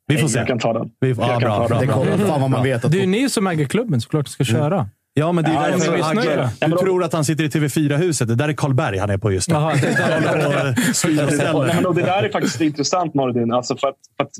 vi 0.07 0.16
får 0.16 0.24
nej, 0.24 0.30
se. 0.30 0.39
jag 0.39 0.47
kan 0.47 0.59
ta 0.59 0.74
den. 0.74 0.91
Vi, 0.99 1.09
ja, 1.09 1.16
jag 1.20 1.30
kan 1.30 1.39
bra, 1.41 1.57
ta 1.57 1.68
bra, 1.68 1.78
den. 1.78 1.88
Det 1.88 1.93
bra. 1.93 1.95
kommer. 1.95 2.18
Fan 2.18 2.41
vad 2.41 2.49
man 2.49 2.63
vet 2.63 2.86
att... 2.86 2.91
Det 2.91 2.97
är 2.97 3.01
ju 3.01 3.07
ni 3.07 3.30
som 3.30 3.47
äger 3.47 3.66
klubben 3.66 4.01
såklart 4.01 4.28
ska 4.28 4.43
köra. 4.43 4.89
Ja, 5.18 5.32
men 5.32 5.43
det 5.43 5.49
är 5.49 5.53
Ja, 5.53 5.78
där 5.78 5.97
jag. 5.97 6.05
Agge, 6.05 6.49
Du 6.61 6.68
då- 6.72 6.78
tror 6.78 7.03
att 7.03 7.13
han 7.13 7.26
sitter 7.26 7.43
i 7.43 7.47
TV4-huset. 7.47 8.28
Det 8.28 8.36
där 8.36 8.49
är 8.49 8.53
Karlberg 8.53 8.97
han 8.97 9.09
är 9.09 9.18
på 9.18 9.32
just 9.32 9.49
nu. 9.49 9.55
Jaha, 9.55 9.74
det 9.82 9.91
där- 9.97 11.86
och 11.88 11.95
det 11.95 12.01
där 12.01 12.24
är 12.24 12.30
faktiskt 12.30 12.61
intressant, 12.61 13.13
Nordin. 13.13 13.51
Alltså 13.53 13.78
för 13.78 13.88
att, 13.88 13.95
för 14.18 14.24
att 14.24 14.32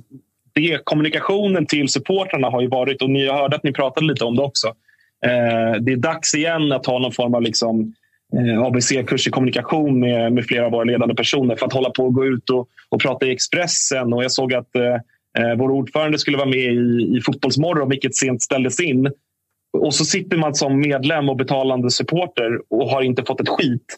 det, 0.54 0.80
kommunikationen 0.84 1.66
till 1.66 1.90
supportrarna 1.90 2.50
har 2.50 2.62
ju 2.62 2.68
varit, 2.68 3.02
och 3.02 3.10
ni 3.10 3.28
hörde 3.28 3.56
att 3.56 3.64
ni 3.64 3.74
pratade 3.74 4.08
lite 4.08 4.24
om 4.24 4.36
det 4.36 4.42
också. 4.42 4.68
Eh, 5.26 5.82
det 5.82 5.92
är 5.92 5.98
dags 5.98 6.36
igen 6.36 6.72
att 6.72 6.86
ha 6.86 7.00
någon 7.00 7.12
form 7.12 7.36
av 7.36 7.42
liksom, 7.42 7.94
eh, 8.38 8.62
ABC-kurs 8.64 9.28
i 9.28 9.30
kommunikation 9.32 10.00
med, 10.00 10.34
med 10.34 10.46
flera 10.46 10.66
av 10.66 10.72
våra 10.72 10.84
ledande 10.84 11.16
personer 11.16 11.56
för 11.56 11.66
att 11.66 11.74
hålla 11.74 11.90
på 11.90 12.04
och 12.06 12.14
gå 12.14 12.26
ut 12.26 12.50
och, 12.50 12.68
och 12.90 13.02
prata 13.02 13.26
i 13.26 13.32
Expressen. 13.32 14.14
Och 14.14 14.24
jag 14.24 14.32
såg 14.32 14.54
att 14.54 14.76
eh, 14.76 14.84
eh, 15.44 15.56
vår 15.58 15.70
ordförande 15.72 16.18
skulle 16.20 16.38
vara 16.38 16.50
med 16.50 16.60
i, 16.74 17.14
i 17.18 17.22
Fotbollsmorgon, 17.26 17.90
vilket 17.90 18.16
sent 18.16 18.42
ställdes 18.42 18.80
in. 18.80 19.12
Och 19.82 19.96
så 19.96 20.06
sitter 20.06 20.38
man 20.38 20.56
som 20.56 20.80
medlem 20.80 21.30
och 21.30 21.38
betalande 21.38 21.92
supporter 21.92 22.60
och 22.70 22.90
har 22.90 23.02
inte 23.02 23.24
fått 23.24 23.42
ett 23.42 23.50
skit. 23.50 23.98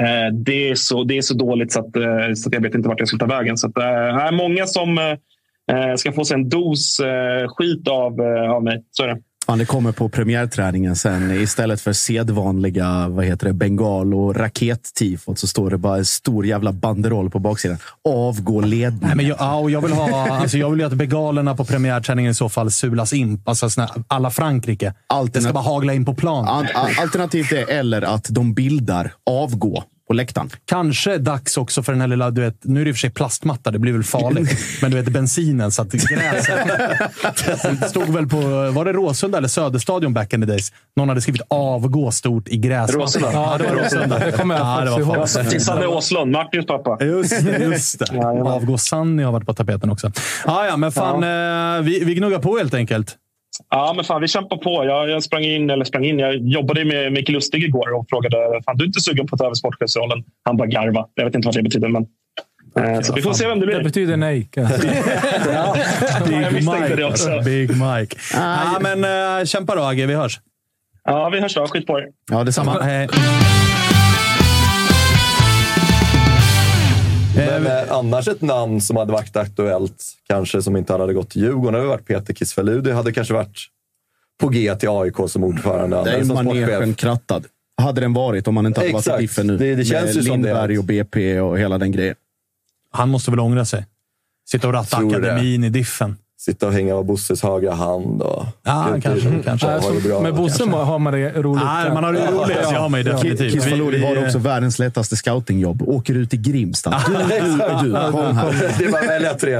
Eh, 0.00 0.34
det, 0.34 0.70
är 0.70 0.74
så, 0.74 1.04
det 1.04 1.18
är 1.18 1.22
så 1.22 1.34
dåligt 1.34 1.72
så 1.72 1.80
att, 1.80 1.96
eh, 1.96 2.32
så 2.36 2.48
att 2.48 2.54
jag 2.54 2.60
vet 2.60 2.74
inte 2.74 2.88
vart 2.88 2.98
jag 2.98 3.08
ska 3.08 3.18
ta 3.18 3.26
vägen. 3.26 3.56
Så 3.56 3.66
att, 3.66 3.78
eh, 3.78 3.84
det 3.84 4.22
är 4.22 4.32
många 4.32 4.66
som 4.66 4.98
eh, 4.98 5.10
eh 5.72 5.94
ska 5.96 6.12
få 6.12 6.24
sig 6.24 6.34
en 6.34 6.48
dos 6.48 7.00
eh, 7.00 7.48
skit 7.48 7.88
av, 7.88 8.20
eh, 8.20 8.50
av 8.50 8.64
mig. 8.64 8.84
Så 8.90 9.02
är 9.02 9.08
det. 9.08 9.20
Fan, 9.46 9.58
det 9.58 9.64
kommer 9.64 9.92
på 9.92 10.08
premiärträningen 10.08 10.96
sen. 10.96 11.30
Istället 11.30 11.80
för 11.80 11.92
sedvanliga 11.92 13.08
vad 13.08 13.24
heter 13.24 13.46
det, 13.46 13.52
bengal 13.52 14.14
och 14.14 14.36
rakettifot 14.36 15.38
så 15.38 15.46
står 15.46 15.70
det 15.70 15.78
bara 15.78 15.96
en 15.96 16.04
stor 16.04 16.46
jävla 16.46 16.72
banderoll 16.72 17.30
på 17.30 17.38
baksidan. 17.38 17.78
Avgå 18.08 18.60
ledningen. 18.60 18.98
Nej, 19.02 19.16
men 19.16 19.26
jag, 19.26 19.36
ja, 19.40 19.56
och 19.56 19.70
jag, 19.70 19.80
vill 19.80 19.92
ha, 19.92 20.28
alltså 20.30 20.58
jag 20.58 20.70
vill 20.70 20.80
ju 20.80 20.86
att 20.86 20.92
begalerna 20.92 21.56
på 21.56 21.64
premiärträningen 21.64 22.30
i 22.30 22.34
så 22.34 22.48
fall 22.48 22.70
sulas 22.70 23.12
in. 23.12 23.42
Alltså 23.44 23.70
såna, 23.70 23.88
alla 24.08 24.30
Frankrike. 24.30 24.94
Det 25.32 25.40
ska 25.40 25.52
bara 25.52 25.64
hagla 25.64 25.94
in 25.94 26.04
på 26.04 26.14
plan. 26.14 26.44
Al- 26.48 26.66
al- 26.74 26.90
Alternativt 27.02 27.52
är 27.52 27.70
eller 27.70 28.02
att 28.02 28.26
de 28.30 28.54
bildar 28.54 29.12
avgå 29.30 29.84
på 30.06 30.14
läktaren. 30.14 30.50
Kanske 30.64 31.18
dags 31.18 31.56
också 31.56 31.82
för 31.82 31.92
den 31.92 32.00
här 32.00 32.08
lilla... 32.08 32.30
Du 32.30 32.40
vet, 32.40 32.64
nu 32.64 32.80
är 32.80 32.84
det 32.84 32.88
i 32.88 32.92
och 32.92 32.96
för 32.96 33.00
sig 33.00 33.10
plastmatta, 33.10 33.70
det 33.70 33.78
blir 33.78 33.92
väl 33.92 34.04
farligt. 34.04 34.58
Men 34.82 34.90
du 34.90 34.96
vet 35.02 35.12
bensinen, 35.12 35.72
så 35.72 35.82
att 35.82 35.92
gräset... 35.92 36.58
Det 37.80 37.88
stod 37.88 38.08
väl 38.08 38.26
på... 38.26 38.36
Var 38.70 38.84
det 38.84 38.92
Råsunda 38.92 39.38
eller 39.38 39.48
Söderstadion 39.48 40.14
back 40.14 40.32
in 40.32 40.40
the 40.40 40.46
days? 40.46 40.72
Någon 40.96 41.08
hade 41.08 41.20
skrivit 41.20 41.42
avgå 41.48 42.10
stort 42.10 42.48
i 42.48 42.56
gräsmattan. 42.56 43.00
Råsunda. 43.00 43.32
Ja, 43.32 43.58
det 43.58 43.64
var 43.64 43.82
Råsunda. 43.82 44.18
Det 44.18 44.32
kommer 44.32 44.54
jag 44.54 44.66
ja, 44.66 44.84
det 44.84 44.90
var 44.90 45.00
ihåg. 45.00 45.28
fan. 45.28 45.60
Sanne 45.60 45.86
Åslund, 45.86 46.32
Martins 46.32 46.66
pappa. 46.66 47.04
Just 47.04 47.44
det. 47.44 47.58
Just 47.58 47.98
det. 47.98 48.24
Avgå 48.24 48.78
Sanni 48.78 49.22
har 49.22 49.32
varit 49.32 49.46
på 49.46 49.54
tapeten 49.54 49.90
också. 49.90 50.12
Ah, 50.44 50.66
ja, 50.66 50.76
men 50.76 50.92
fan, 50.92 51.22
eh, 51.22 51.82
vi, 51.82 52.04
vi 52.04 52.14
gnuggar 52.14 52.38
på 52.38 52.58
helt 52.58 52.74
enkelt. 52.74 53.16
Ja, 53.70 53.92
men 53.96 54.04
fan, 54.04 54.20
vi 54.20 54.28
kämpar 54.28 54.56
på. 54.56 54.84
Jag, 54.84 55.08
jag 55.10 55.22
sprang 55.22 55.42
in, 55.44 55.70
eller 55.70 55.84
sprang 55.84 56.04
in. 56.04 56.18
Jag 56.18 56.36
jobbade 56.48 56.84
med 56.84 57.12
Mikael 57.12 57.34
Lustig 57.34 57.64
igår 57.64 57.94
och 57.94 58.06
frågade 58.10 58.36
fan, 58.64 58.76
du 58.76 58.84
är 58.84 58.86
inte 58.86 59.00
sugen 59.00 59.26
på 59.26 59.34
att 59.34 59.38
ta 59.38 59.44
över 59.44 59.54
sportchefsrollen. 59.54 60.24
Han 60.44 60.56
bara 60.56 60.68
garva. 60.68 61.06
Jag 61.14 61.24
vet 61.24 61.34
inte 61.34 61.46
vad 61.48 61.54
det 61.54 61.62
betyder, 61.62 61.88
men... 61.88 62.06
eh, 62.80 63.00
så 63.00 63.14
vi 63.14 63.22
får 63.22 63.32
se 63.32 63.46
vem 63.48 63.60
det 63.60 63.66
Det 63.66 63.72
blir. 63.74 63.84
betyder 63.84 64.16
nej. 64.16 64.50
Ja, 64.56 65.76
jag 66.42 66.52
misstänkte 66.52 66.96
det 66.96 67.04
också. 67.04 67.40
Big 67.44 67.70
Mike. 67.70 68.16
Ja, 68.34 68.78
men 68.80 69.04
eh, 69.38 69.44
kämpa 69.44 69.74
då, 69.74 69.82
Agge. 69.82 70.06
Vi 70.06 70.14
hörs. 70.14 70.40
Ja, 71.04 71.28
vi 71.28 71.40
hörs 71.40 71.54
då. 71.54 71.66
Skit 71.66 71.86
på 71.86 71.98
er. 71.98 72.06
Ja, 72.30 72.44
detsamma. 72.44 72.72
Samma. 72.72 72.84
Hej. 72.84 73.08
Men 77.36 77.66
eh, 77.66 77.92
annars 77.92 78.28
ett 78.28 78.42
namn 78.42 78.80
som 78.80 78.96
hade 78.96 79.12
varit 79.12 79.36
aktuellt, 79.36 80.04
kanske 80.28 80.62
som 80.62 80.76
inte 80.76 80.92
hade 80.92 81.12
gått 81.14 81.30
till 81.30 81.42
Djurgården, 81.42 81.74
hade 81.74 81.86
varit 81.86 82.06
Peter 82.06 82.34
Kisvelud. 82.34 82.84
Det 82.84 82.92
hade 82.94 83.12
kanske 83.12 83.34
varit 83.34 83.58
på 84.40 84.48
G 84.48 84.74
till 84.74 84.88
AIK 84.88 85.14
som 85.28 85.44
ordförande. 85.44 86.02
Det 86.04 86.10
är 86.10 86.24
som 86.24 86.34
manegen 86.34 86.68
sportchef. 86.68 86.96
krattad. 86.96 87.44
Hade 87.82 88.00
den 88.00 88.12
varit 88.12 88.48
om 88.48 88.54
man 88.54 88.66
inte 88.66 88.80
hade 88.80 88.92
varit 88.92 89.06
Exakt. 89.06 89.18
i 89.18 89.22
Diffen 89.22 89.46
nu. 89.46 89.56
Det- 89.58 89.74
det 89.74 89.84
känns 89.84 90.04
Med 90.06 90.14
ju 90.14 90.22
som 90.22 90.42
det. 90.42 90.48
Lindberg 90.48 90.78
och 90.78 90.84
BP 90.84 91.40
och 91.40 91.58
hela 91.58 91.78
den 91.78 91.92
grejen. 91.92 92.14
Han 92.90 93.08
måste 93.08 93.30
väl 93.30 93.40
ångra 93.40 93.64
sig. 93.64 93.86
Sitta 94.50 94.66
och 94.66 94.72
ratta 94.72 94.96
Tror 94.96 95.10
det. 95.10 95.16
akademin 95.16 95.64
i 95.64 95.68
diffen. 95.68 96.16
Sitta 96.38 96.66
och 96.66 96.72
hänga 96.72 96.94
av 96.94 97.04
Bosses 97.04 97.42
högra 97.42 97.74
hand. 97.74 98.22
Och 98.22 98.44
Ja, 98.62 98.88
Gud, 98.94 99.02
kanske, 99.02 99.28
det- 99.28 99.42
kanske. 99.42 99.66
har 99.66 99.94
det 99.94 100.08
bra, 100.08 100.20
med 100.20 100.34
Bosse 100.34 100.58
kanske. 100.58 100.76
har 100.78 100.98
man 100.98 101.12
det 101.12 101.32
roligt. 101.42 101.64
Nej, 101.64 101.90
man 101.94 102.04
har 102.04 102.12
det 102.12 102.26
roligt. 102.30 102.56
Ja, 102.72 102.78
har 102.78 102.88
man 102.88 103.00
ju 103.00 103.04
definitivt. 103.12 103.52
Kiss 103.52 103.64
Faludi 103.64 104.04
har 104.04 104.24
också 104.24 104.38
världens 104.38 104.78
lättaste 104.78 105.16
scoutingjobb. 105.16 105.82
Åker 105.82 106.14
ut 106.14 106.34
i 106.34 106.36
Grimstad. 106.36 106.94
Du, 107.06 107.12
du, 107.12 107.50
du, 107.90 108.12
kom 108.12 108.36
här. 108.36 108.72
Det 108.78 108.84
är 108.84 108.92
bara 108.92 109.00
att 109.02 109.08
välja 109.08 109.34
tre. 109.34 109.56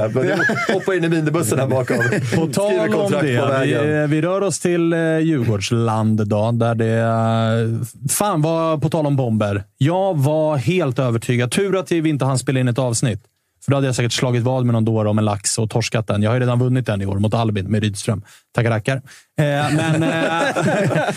Hoppar 0.73 0.93
in 0.97 1.03
i 1.03 1.09
minibussen 1.09 1.59
här 1.59 1.67
bakom. 1.67 1.97
På 2.35 2.47
tal 2.53 2.93
om 2.95 3.11
det, 3.11 3.61
vi, 3.65 4.07
vi 4.15 4.21
rör 4.21 4.41
oss 4.41 4.59
till 4.59 4.93
eh, 4.93 4.99
Djurgårdsland 5.19 6.27
då, 6.27 6.51
där 6.51 6.75
det... 6.75 6.97
eh, 6.97 8.09
Fan, 8.09 8.41
var, 8.41 8.77
på 8.77 8.89
tal 8.89 9.05
om 9.07 9.15
bomber. 9.15 9.63
Jag 9.77 10.17
var 10.17 10.57
helt 10.57 10.99
övertygad. 10.99 11.51
Tur 11.51 11.79
att 11.79 11.91
vi 11.91 12.09
inte 12.09 12.25
hann 12.25 12.39
spela 12.39 12.59
in 12.59 12.67
ett 12.67 12.79
avsnitt. 12.79 13.19
För 13.67 13.71
då 13.71 13.77
hade 13.77 13.87
jag 13.87 13.95
säkert 13.95 14.11
slagit 14.11 14.43
vad 14.43 14.65
med 14.65 14.73
någon 14.73 14.85
dåre 14.85 15.09
om 15.09 15.17
en 15.17 15.25
lax 15.25 15.57
och 15.57 15.69
torskat 15.69 16.07
den. 16.07 16.23
Jag 16.23 16.29
har 16.29 16.35
ju 16.35 16.39
redan 16.39 16.59
vunnit 16.59 16.85
den 16.85 17.01
i 17.01 17.05
år 17.05 17.19
mot 17.19 17.33
Albin 17.33 17.65
med 17.65 17.83
Rydström. 17.83 18.21
Tackar, 18.55 18.71
tackar. 18.71 18.95
Eh, 18.95 19.75
men 19.75 20.03
eh, 20.03 20.09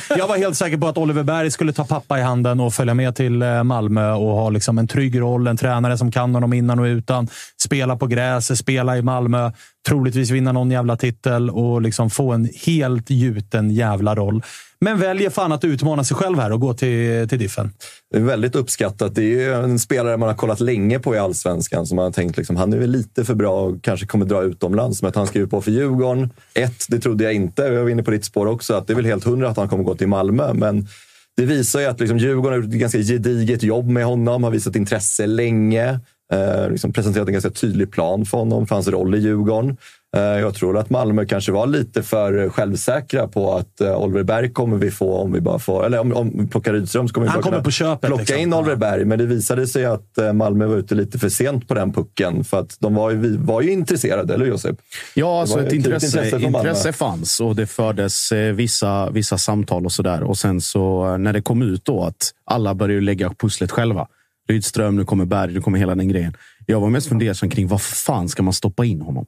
jag 0.18 0.28
var 0.28 0.36
helt 0.36 0.56
säker 0.56 0.76
på 0.76 0.88
att 0.88 0.98
Oliver 0.98 1.22
Berg 1.22 1.50
skulle 1.50 1.72
ta 1.72 1.84
pappa 1.84 2.18
i 2.18 2.22
handen 2.22 2.60
och 2.60 2.74
följa 2.74 2.94
med 2.94 3.16
till 3.16 3.42
eh, 3.42 3.62
Malmö 3.62 4.12
och 4.12 4.32
ha 4.32 4.50
liksom 4.50 4.78
en 4.78 4.88
trygg 4.88 5.20
roll. 5.20 5.46
En 5.46 5.56
tränare 5.56 5.98
som 5.98 6.12
kan 6.12 6.34
honom 6.34 6.52
innan 6.52 6.78
och 6.78 6.84
utan. 6.84 7.28
Spela 7.64 7.96
på 7.96 8.06
gräset, 8.06 8.58
spela 8.58 8.96
i 8.96 9.02
Malmö. 9.02 9.52
Troligtvis 9.88 10.30
vinna 10.30 10.52
någon 10.52 10.70
jävla 10.70 10.96
titel 10.96 11.50
och 11.50 11.82
liksom 11.82 12.10
få 12.10 12.32
en 12.32 12.48
helt 12.66 13.10
gjuten 13.10 13.70
jävla 13.70 14.14
roll. 14.14 14.42
Men 14.80 14.98
väljer 14.98 15.30
fan 15.30 15.52
att 15.52 15.64
utmana 15.64 16.04
sig 16.04 16.16
själv 16.16 16.38
här 16.38 16.52
och 16.52 16.60
gå 16.60 16.74
till, 16.74 17.28
till 17.28 17.38
Diffen. 17.38 17.72
Det 18.10 18.18
är 18.18 18.22
väldigt 18.22 18.54
uppskattat. 18.54 19.14
Det 19.14 19.22
är 19.22 19.26
ju 19.26 19.54
en 19.54 19.78
spelare 19.78 20.16
man 20.16 20.28
har 20.28 20.36
kollat 20.36 20.60
länge 20.60 20.98
på 20.98 21.14
i 21.14 21.18
allsvenskan. 21.18 21.86
Som 21.86 21.96
man 21.96 22.04
har 22.04 22.12
tänkt 22.12 22.36
liksom, 22.36 22.56
han 22.56 22.72
är 22.72 22.78
väl 22.78 22.90
lite 22.90 23.24
för 23.24 23.34
bra 23.34 23.60
och 23.60 23.82
kanske 23.82 24.06
kommer 24.06 24.26
dra 24.26 24.42
utomlands. 24.42 25.02
Men 25.02 25.08
att 25.08 25.16
han 25.16 25.26
skriver 25.26 25.46
på 25.46 25.62
för 25.62 25.70
Djurgården. 25.70 26.30
Ett, 26.54 26.84
det 26.88 26.98
trodde 26.98 27.24
jag 27.24 27.32
inte. 27.32 27.62
Jag 27.62 27.82
var 27.82 27.90
inne 27.90 28.02
på 28.02 28.10
ditt 28.10 28.24
spår 28.24 28.46
också. 28.46 28.74
Att 28.74 28.86
det 28.86 28.92
är 28.92 28.94
väl 28.94 29.04
helt 29.04 29.24
hundra 29.24 29.48
att 29.48 29.56
han 29.56 29.68
kommer 29.68 29.84
gå 29.84 29.94
till 29.94 30.08
Malmö. 30.08 30.52
Men 30.54 30.88
det 31.36 31.44
visar 31.44 31.80
ju 31.80 31.86
att 31.86 32.00
liksom, 32.00 32.18
Djurgården 32.18 32.52
har 32.52 32.56
gjort 32.56 32.74
ett 32.74 32.80
ganska 32.80 32.98
gediget 32.98 33.62
jobb 33.62 33.88
med 33.88 34.04
honom. 34.04 34.44
Har 34.44 34.50
visat 34.50 34.76
intresse 34.76 35.26
länge. 35.26 36.00
Eh, 36.32 36.70
liksom 36.70 36.92
presenterat 36.92 37.28
en 37.28 37.32
ganska 37.32 37.50
tydlig 37.50 37.92
plan 37.92 38.24
för 38.24 38.38
honom, 38.38 38.66
för 38.66 38.74
hans 38.74 38.88
roll 38.88 39.14
i 39.14 39.18
Djurgården. 39.18 39.76
Eh, 40.16 40.22
jag 40.22 40.54
tror 40.54 40.78
att 40.78 40.90
Malmö 40.90 41.26
kanske 41.26 41.52
var 41.52 41.66
lite 41.66 42.02
för 42.02 42.48
självsäkra 42.48 43.28
på 43.28 43.54
att 43.54 43.80
eh, 43.80 43.96
Oliver 43.96 44.22
Berg 44.22 44.52
kommer 44.52 44.76
vi 44.76 44.90
få 44.90 45.14
om 45.14 45.32
vi 45.32 45.40
bara 45.40 45.58
får... 45.58 45.86
Eller 45.86 45.98
om, 45.98 46.12
om 46.12 46.32
vi 46.34 46.46
plockar 46.46 46.72
Rydström 46.72 47.08
så 47.08 47.14
kommer 47.14 47.26
vi 47.26 47.30
Han 47.30 47.38
bara 47.38 47.42
kommer 47.42 47.56
kunna 47.56 47.64
på 47.64 47.70
köpet, 47.70 48.08
plocka 48.08 48.20
liksom. 48.20 48.38
in 48.38 48.54
Oliver. 48.54 48.76
Berg. 48.76 49.04
Men 49.04 49.18
det 49.18 49.26
visade 49.26 49.66
sig 49.66 49.84
att 49.84 50.18
eh, 50.18 50.32
Malmö 50.32 50.66
var 50.66 50.76
ute 50.76 50.94
lite 50.94 51.18
för 51.18 51.28
sent 51.28 51.68
på 51.68 51.74
den 51.74 51.92
pucken. 51.92 52.44
För 52.44 52.60
att 52.60 52.76
de 52.80 52.94
var 52.94 53.10
ju, 53.10 53.16
vi 53.16 53.36
var 53.36 53.60
ju 53.60 53.72
intresserade, 53.72 54.34
eller 54.34 54.46
Josip? 54.46 54.76
Ja, 55.14 55.40
alltså 55.40 55.60
ett 55.60 55.72
intresse, 55.72 56.24
intresse 56.24 56.46
intresse 56.46 56.92
fanns 56.92 57.40
och 57.40 57.56
det 57.56 57.66
fördes 57.66 58.32
eh, 58.32 58.52
vissa, 58.52 59.10
vissa 59.10 59.38
samtal 59.38 59.84
och 59.84 59.92
sådär. 59.92 60.22
Och 60.22 60.38
sen 60.38 60.60
så 60.60 61.06
eh, 61.06 61.18
när 61.18 61.32
det 61.32 61.42
kom 61.42 61.62
ut 61.62 61.84
då 61.84 62.04
att 62.04 62.30
alla 62.44 62.74
började 62.74 63.00
lägga 63.00 63.34
pusslet 63.38 63.70
själva. 63.70 64.06
Rydström, 64.50 64.96
nu 64.96 65.04
kommer 65.04 65.24
Berg, 65.24 65.52
nu 65.52 65.60
kommer 65.60 65.78
hela 65.78 65.94
den 65.94 66.08
grejen. 66.08 66.36
Jag 66.66 66.80
var 66.80 66.90
mest 66.90 67.08
fundersam 67.08 67.50
kring 67.50 67.68
vad 67.68 67.82
fan 67.82 68.28
ska 68.28 68.42
man 68.42 68.52
stoppa 68.52 68.84
in 68.84 69.00
honom? 69.00 69.26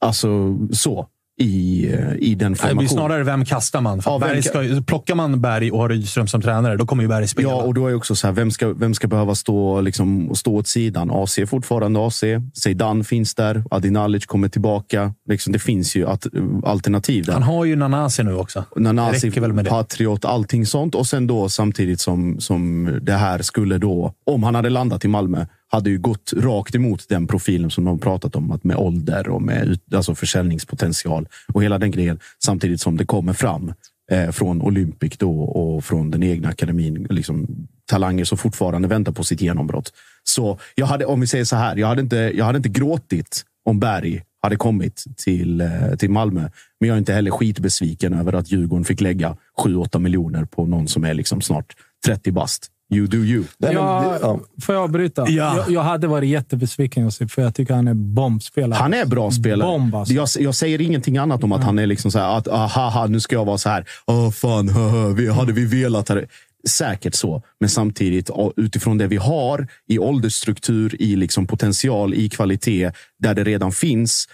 Alltså 0.00 0.58
så 0.72 1.08
i, 1.38 1.86
eh, 1.92 2.14
i 2.18 2.34
den 2.34 2.52
Det 2.52 2.58
formationen. 2.58 2.78
blir 2.78 2.88
snarare 2.88 3.24
vem 3.24 3.44
kastar 3.44 3.80
man? 3.80 4.02
För 4.02 4.10
Ja, 4.10 4.18
Berg 4.18 4.42
ska, 4.42 4.82
plockar 4.86 5.14
man 5.14 5.40
Berg 5.40 5.70
och 5.70 5.78
har 5.78 5.88
Rydström 5.88 6.26
som 6.26 6.40
tränare, 6.42 6.76
då 6.76 6.86
kommer 6.86 7.02
ju 7.02 7.08
Berg 7.08 7.28
spela. 7.28 7.48
Ja, 7.48 7.62
och 7.62 7.74
då 7.74 7.86
är 7.86 7.94
också 7.94 8.14
så 8.16 8.26
här, 8.26 8.34
vem 8.34 8.50
ska, 8.50 8.68
vem 8.72 8.94
ska 8.94 9.06
behöva 9.08 9.34
stå, 9.34 9.80
liksom, 9.80 10.34
stå 10.34 10.54
åt 10.56 10.66
sidan? 10.66 11.10
AC 11.10 11.38
är 11.38 11.46
fortfarande 11.46 12.06
AC. 12.06 12.24
Zeidan 12.54 13.04
finns 13.04 13.34
där. 13.34 13.64
Adi 13.70 13.90
Nalic 13.90 14.26
kommer 14.26 14.48
tillbaka. 14.48 15.14
Liksom, 15.28 15.52
det 15.52 15.58
finns 15.58 15.96
ju 15.96 16.06
att, 16.08 16.26
alternativ 16.64 17.24
där. 17.24 17.32
Han 17.32 17.42
har 17.42 17.64
ju 17.64 17.76
Nanasi 17.76 18.22
nu 18.22 18.34
också. 18.34 18.64
det 18.74 18.80
Nanasi, 18.80 19.30
det. 19.30 19.64
Patriot, 19.64 20.24
allting 20.24 20.66
sånt. 20.66 20.94
Och 20.94 21.06
sen 21.06 21.26
då 21.26 21.48
samtidigt 21.48 22.00
som, 22.00 22.40
som 22.40 22.90
det 23.02 23.12
här 23.12 23.42
skulle 23.42 23.78
då, 23.78 24.12
om 24.26 24.42
han 24.42 24.54
hade 24.54 24.70
landat 24.70 25.04
i 25.04 25.08
Malmö, 25.08 25.46
hade 25.68 25.90
ju 25.90 25.98
gått 25.98 26.32
rakt 26.36 26.74
emot 26.74 27.08
den 27.08 27.26
profilen 27.26 27.70
som 27.70 27.84
de 27.84 27.98
pratat 27.98 28.36
om, 28.36 28.50
att 28.50 28.64
med 28.64 28.76
ålder 28.76 29.28
och 29.28 29.42
med 29.42 29.66
ut, 29.66 29.94
alltså 29.94 30.14
försäljningspotential 30.14 31.28
och 31.54 31.62
hela 31.62 31.78
den 31.78 31.90
grejen. 31.90 32.18
Samtidigt 32.44 32.80
som 32.80 32.96
det 32.96 33.04
kommer 33.04 33.32
fram 33.32 33.74
eh, 34.10 34.30
från 34.30 34.62
Olympic 34.62 35.16
då 35.16 35.40
och 35.40 35.84
från 35.84 36.10
den 36.10 36.22
egna 36.22 36.48
akademin. 36.48 37.06
Liksom, 37.10 37.46
talanger 37.90 38.24
som 38.24 38.38
fortfarande 38.38 38.88
väntar 38.88 39.12
på 39.12 39.24
sitt 39.24 39.40
genombrott. 39.40 39.92
Så 40.24 40.58
jag 40.74 40.86
hade, 40.86 41.04
om 41.04 41.20
vi 41.20 41.26
säger 41.26 41.44
så 41.44 41.56
här, 41.56 41.76
jag 41.76 41.86
hade 41.86 42.02
inte, 42.02 42.16
jag 42.16 42.44
hade 42.44 42.56
inte 42.56 42.68
gråtit 42.68 43.44
om 43.64 43.80
Berg 43.80 44.22
hade 44.42 44.56
kommit 44.56 45.04
till, 45.16 45.60
eh, 45.60 45.94
till 45.98 46.10
Malmö. 46.10 46.48
Men 46.80 46.88
jag 46.88 46.94
är 46.94 46.98
inte 46.98 47.12
heller 47.12 47.30
skitbesviken 47.30 48.14
över 48.14 48.32
att 48.32 48.52
Djurgården 48.52 48.84
fick 48.84 49.00
lägga 49.00 49.36
7-8 49.58 49.98
miljoner 49.98 50.44
på 50.44 50.66
någon 50.66 50.88
som 50.88 51.04
är 51.04 51.14
liksom 51.14 51.40
snart 51.40 51.76
30 52.06 52.32
bast. 52.32 52.70
You 52.90 53.06
do 53.06 53.16
you. 53.16 53.44
Nej, 53.58 53.74
men 53.74 53.82
Jag, 53.84 54.12
det- 54.12 54.18
ja. 54.22 54.40
Får 54.62 54.74
jag 54.74 54.84
avbryta? 54.84 55.28
Ja. 55.28 55.56
Jag, 55.56 55.70
jag 55.70 55.82
hade 55.82 56.06
varit 56.06 56.28
jättebesviken, 56.28 57.04
Josip, 57.04 57.30
för 57.30 57.42
jag 57.42 57.54
tycker 57.54 57.74
han 57.74 57.88
är 57.88 57.94
bombspelare. 57.94 58.78
Han 58.78 58.94
är 58.94 59.06
bra 59.06 59.30
spelare. 59.30 59.68
Bomb, 59.68 59.94
alltså. 59.94 60.14
jag, 60.14 60.28
jag 60.38 60.54
säger 60.54 60.80
ingenting 60.80 61.16
annat 61.18 61.44
om 61.44 61.52
att 61.52 61.64
han 61.64 61.78
är 61.78 61.86
liksom 61.86 62.10
så 62.10 62.18
här, 62.18 62.38
att 62.38 62.48
ah, 62.48 62.66
haha, 62.66 63.06
nu 63.06 63.20
ska 63.20 63.36
jag 63.36 63.44
vara 63.44 63.58
så 63.58 63.68
här. 63.68 63.84
Åh 64.06 64.30
fan, 64.30 64.68
haha, 64.68 65.08
vi, 65.08 65.28
hade 65.30 65.52
vi 65.52 65.64
velat. 65.64 66.08
Hade... 66.08 66.26
Säkert 66.68 67.14
så, 67.14 67.42
men 67.60 67.68
samtidigt 67.70 68.30
utifrån 68.56 68.98
det 68.98 69.06
vi 69.06 69.16
har 69.16 69.66
i 69.88 69.98
åldersstruktur, 69.98 71.02
i 71.02 71.16
liksom 71.16 71.46
potential, 71.46 72.14
i 72.14 72.28
kvalitet, 72.28 72.90
där 73.18 73.34
det 73.34 73.44
redan 73.44 73.72
finns. 73.72 74.28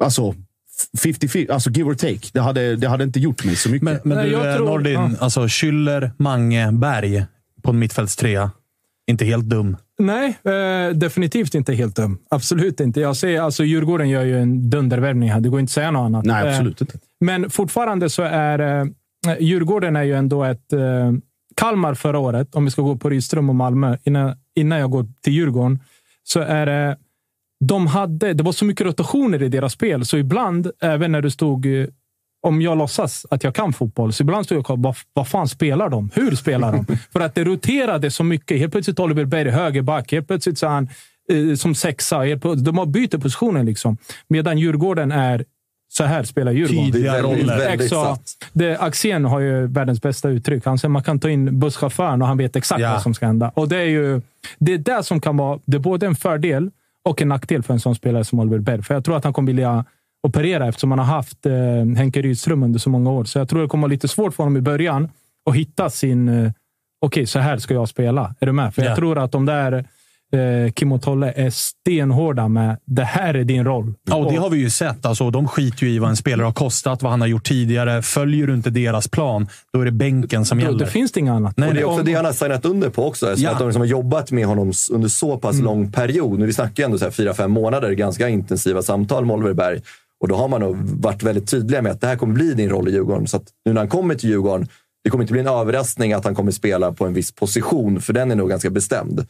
Alltså 0.00 0.34
50-50, 0.98 1.52
alltså 1.52 1.70
give 1.70 1.90
or 1.90 1.94
take. 1.94 2.28
Det 2.32 2.40
hade, 2.40 2.76
det 2.76 2.88
hade 2.88 3.04
inte 3.04 3.20
gjort 3.20 3.44
mig 3.44 3.56
så 3.56 3.68
mycket. 3.70 3.82
Men, 3.82 3.98
men 4.04 4.18
Nej, 4.18 4.26
du, 4.26 4.32
jag 4.32 4.50
eh, 4.50 4.56
tror- 4.56 4.66
Nordin, 4.66 4.92
ja. 4.92 5.10
alltså 5.20 5.40
Schüller, 5.46 6.10
Mange, 6.16 6.72
Berg 6.72 7.24
på 7.62 7.70
en 7.70 7.78
mittfältstrea. 7.78 8.50
Inte 9.06 9.24
helt 9.24 9.44
dum. 9.44 9.76
Nej, 9.98 10.38
eh, 10.44 10.94
definitivt 10.94 11.54
inte 11.54 11.74
helt 11.74 11.96
dum. 11.96 12.18
Absolut 12.30 12.80
inte. 12.80 13.00
Jag 13.00 13.16
ser, 13.16 13.40
alltså, 13.40 13.64
Djurgården 13.64 14.08
gör 14.08 14.24
ju 14.24 14.38
en 14.38 14.70
dundervärvning 14.70 15.30
här. 15.30 15.40
Det 15.40 15.48
går 15.48 15.60
inte 15.60 15.70
att 15.70 15.74
säga 15.74 15.90
något 15.90 16.06
annat. 16.06 16.24
Nej, 16.24 16.46
Eh, 16.46 16.50
absolut 16.54 16.80
inte. 16.80 16.98
Men 17.20 17.50
fortfarande 17.50 18.10
så 18.10 18.22
är 18.22 18.58
eh, 18.58 18.86
Djurgården 19.40 19.96
är 19.96 20.02
ju 20.02 20.14
ändå 20.14 20.44
ett... 20.44 20.72
Eh, 20.72 21.12
Kalmar 21.56 21.94
förra 21.94 22.18
året, 22.18 22.54
om 22.54 22.64
vi 22.64 22.70
ska 22.70 22.82
gå 22.82 22.96
på 22.96 23.10
Rydström 23.10 23.48
och 23.48 23.54
Malmö, 23.54 23.96
innan, 24.04 24.36
innan 24.56 24.78
jag 24.78 24.90
går 24.90 25.06
till 25.24 25.32
Djurgården, 25.32 25.78
så 26.22 26.40
är 26.40 26.66
det... 26.66 26.96
De 27.68 27.86
hade, 27.86 28.34
det 28.34 28.42
var 28.42 28.52
så 28.52 28.64
mycket 28.64 28.86
rotationer 28.86 29.42
i 29.42 29.48
deras 29.48 29.72
spel, 29.72 30.04
så 30.06 30.16
ibland, 30.18 30.70
även 30.80 31.12
när 31.12 31.22
du 31.22 31.30
stod... 31.30 31.66
eh, 31.66 31.86
Om 32.46 32.62
jag 32.62 32.78
låtsas 32.78 33.26
att 33.30 33.44
jag 33.44 33.54
kan 33.54 33.72
fotboll, 33.72 34.12
så 34.12 34.22
ibland 34.22 34.44
stod 34.44 34.56
jag 34.56 34.60
och 34.60 34.66
kollade, 34.66 34.82
vad, 34.82 34.96
vad 35.14 35.28
fan 35.28 35.48
spelar 35.48 35.88
de? 35.88 36.10
Hur 36.14 36.36
spelar 36.36 36.72
de? 36.72 36.96
För 37.12 37.20
att 37.20 37.34
det 37.34 37.44
roterade 37.44 38.10
så 38.10 38.24
mycket. 38.24 38.58
Helt 38.58 38.72
plötsligt 38.72 39.00
Oliver 39.00 39.24
Berg 39.24 39.50
högerback, 39.50 40.12
helt 40.12 40.26
plötsligt 40.26 40.58
så 40.58 40.66
han 40.66 40.88
eh, 41.32 41.54
som 41.56 41.74
sexa. 41.74 42.18
Helt 42.22 42.42
plötsligt, 42.42 42.64
de 42.64 42.78
har 42.78 42.86
byter 42.86 43.18
positionen 43.18 43.66
liksom. 43.66 43.96
Medan 44.28 44.58
Djurgården 44.58 45.12
är 45.12 45.44
så 45.92 46.04
här 46.04 46.24
spelar 46.24 46.52
Djurgården. 46.52 46.92
Tydliga 46.92 47.22
roller. 47.22 47.76
Det, 48.52 48.78
Axén 48.78 49.24
har 49.24 49.40
ju 49.40 49.66
världens 49.66 50.02
bästa 50.02 50.28
uttryck. 50.28 50.64
Han 50.66 50.78
säger 50.78 50.90
man 50.90 51.02
kan 51.02 51.18
ta 51.20 51.30
in 51.30 51.60
busschauffören 51.60 52.22
och 52.22 52.28
han 52.28 52.38
vet 52.38 52.56
exakt 52.56 52.80
Ja. 52.80 52.92
vad 52.92 53.02
som 53.02 53.14
ska 53.14 53.26
hända. 53.26 53.52
Och 53.54 53.68
det 53.68 53.76
är 53.76 53.84
ju 53.88 54.20
det 54.58 54.72
är 54.74 54.78
det 54.78 55.02
som 55.02 55.20
kan 55.20 55.36
vara 55.36 55.58
det 55.64 55.76
är 55.76 55.80
både 55.80 56.06
en 56.06 56.16
fördel 56.16 56.70
och 57.08 57.22
en 57.22 57.28
nackdel 57.28 57.62
för 57.62 57.74
en 57.74 57.80
sån 57.80 57.94
spelare 57.94 58.24
som 58.24 58.38
Oliver 58.40 58.58
Berg. 58.58 58.82
För 58.82 58.94
jag 58.94 59.04
tror 59.04 59.16
att 59.16 59.24
han 59.24 59.32
kommer 59.32 59.46
vilja 59.46 59.84
operera 60.28 60.68
eftersom 60.68 60.90
han 60.90 60.98
har 60.98 61.06
haft 61.06 61.46
eh, 61.46 61.52
Henke 61.96 62.22
Rydström 62.22 62.62
under 62.62 62.78
så 62.78 62.90
många 62.90 63.10
år. 63.10 63.24
Så 63.24 63.38
jag 63.38 63.48
tror 63.48 63.62
det 63.62 63.68
kommer 63.68 63.82
vara 63.82 63.90
lite 63.92 64.08
svårt 64.08 64.34
för 64.34 64.42
honom 64.44 64.56
i 64.56 64.60
början 64.60 65.08
att 65.50 65.56
hitta 65.56 65.90
sin... 65.90 66.28
Eh, 66.28 66.52
Okej, 67.04 67.26
så 67.26 67.38
här 67.38 67.58
ska 67.58 67.74
jag 67.74 67.88
spela. 67.88 68.34
Är 68.40 68.46
du 68.46 68.52
med? 68.52 68.74
För 68.74 68.82
Ja. 68.82 68.88
jag 68.88 68.96
tror 68.96 69.18
att 69.18 69.32
de 69.32 69.46
där 69.46 69.84
eh, 70.32 70.72
Kim 70.72 70.92
och 70.92 71.02
Tolle 71.02 71.32
är 71.36 71.50
stenhårda 71.50 72.48
med 72.48 72.76
det 72.86 73.04
här 73.04 73.34
är 73.34 73.44
din 73.44 73.64
roll. 73.64 73.94
Ja, 74.08 74.16
och 74.16 74.32
det 74.32 74.38
har 74.38 74.50
vi 74.50 74.58
ju 74.58 74.70
sett. 74.70 75.06
Alltså, 75.06 75.30
de 75.30 75.48
skiter 75.48 75.86
ju 75.86 75.92
i 75.92 75.98
vad 75.98 76.10
en 76.10 76.16
spelare 76.16 76.44
har 76.44 76.52
kostat, 76.52 77.02
vad 77.02 77.10
han 77.10 77.20
har 77.20 77.28
gjort 77.28 77.44
tidigare. 77.48 78.02
Följer 78.02 78.46
du 78.46 78.54
inte 78.54 78.70
deras 78.70 79.08
plan, 79.08 79.48
då 79.72 79.80
är 79.80 79.84
det 79.84 79.90
bänken 79.92 80.44
som 80.44 80.58
då, 80.58 80.64
gäller. 80.64 80.78
det 80.78 80.86
finns 80.86 81.12
det 81.12 81.20
inget 81.20 81.32
annat. 81.32 81.56
Nej, 81.56 81.68
Och 81.68 81.74
det 81.74 81.80
är 81.80 81.84
Om- 81.84 81.92
också 81.92 82.04
det 82.04 82.14
han 82.14 82.24
har 82.24 82.32
signat 82.32 82.64
under 82.64 82.88
på 82.90 83.06
också. 83.06 83.26
Eftersom 83.26 83.44
Ja. 83.44 83.50
att 83.52 83.58
de 83.58 83.68
liksom 83.68 83.80
har 83.80 83.86
jobbat 83.86 84.30
med 84.30 84.46
honom 84.46 84.72
under 84.92 85.08
så 85.08 85.38
pass 85.38 85.60
lång 85.60 85.92
period. 85.92 86.38
Nu 86.38 86.46
vi 86.46 86.52
snackar 86.52 86.82
ju 86.82 86.84
ändå 86.84 86.98
så 86.98 87.04
här 87.04 87.12
fyra, 87.12 87.34
fem 87.34 87.50
månader, 87.50 87.92
ganska 87.92 88.28
intensiva 88.28 88.82
samtal 88.82 89.24
med 89.26 89.36
Oliver 89.36 89.54
Berg. 89.54 89.80
Och 90.20 90.28
då 90.28 90.34
har 90.36 90.48
man 90.48 90.60
nog 90.60 90.76
varit 90.76 91.22
väldigt 91.22 91.50
tydliga 91.50 91.82
med 91.82 91.92
att 91.92 92.00
det 92.00 92.06
här 92.06 92.16
kommer 92.16 92.34
bli 92.34 92.54
din 92.54 92.68
roll 92.70 92.88
i 92.88 92.92
Djurgården. 92.92 93.26
Så 93.26 93.36
att 93.36 93.44
nu 93.66 93.72
när 93.72 93.80
han 93.80 93.88
kommer 93.88 94.14
till 94.14 94.30
Djurgården, 94.30 94.68
det 95.04 95.10
kommer 95.10 95.24
inte 95.24 95.32
bli 95.32 95.40
en 95.40 95.46
överraskning 95.48 96.12
att 96.12 96.24
han 96.24 96.34
kommer 96.34 96.50
spela 96.52 96.92
på 96.92 97.06
en 97.06 97.14
viss 97.14 97.32
position, 97.32 98.00
för 98.00 98.12
den 98.12 98.30
är 98.30 98.36
nog 98.36 98.48
ganska 98.48 98.70
bestämd. 98.70 99.26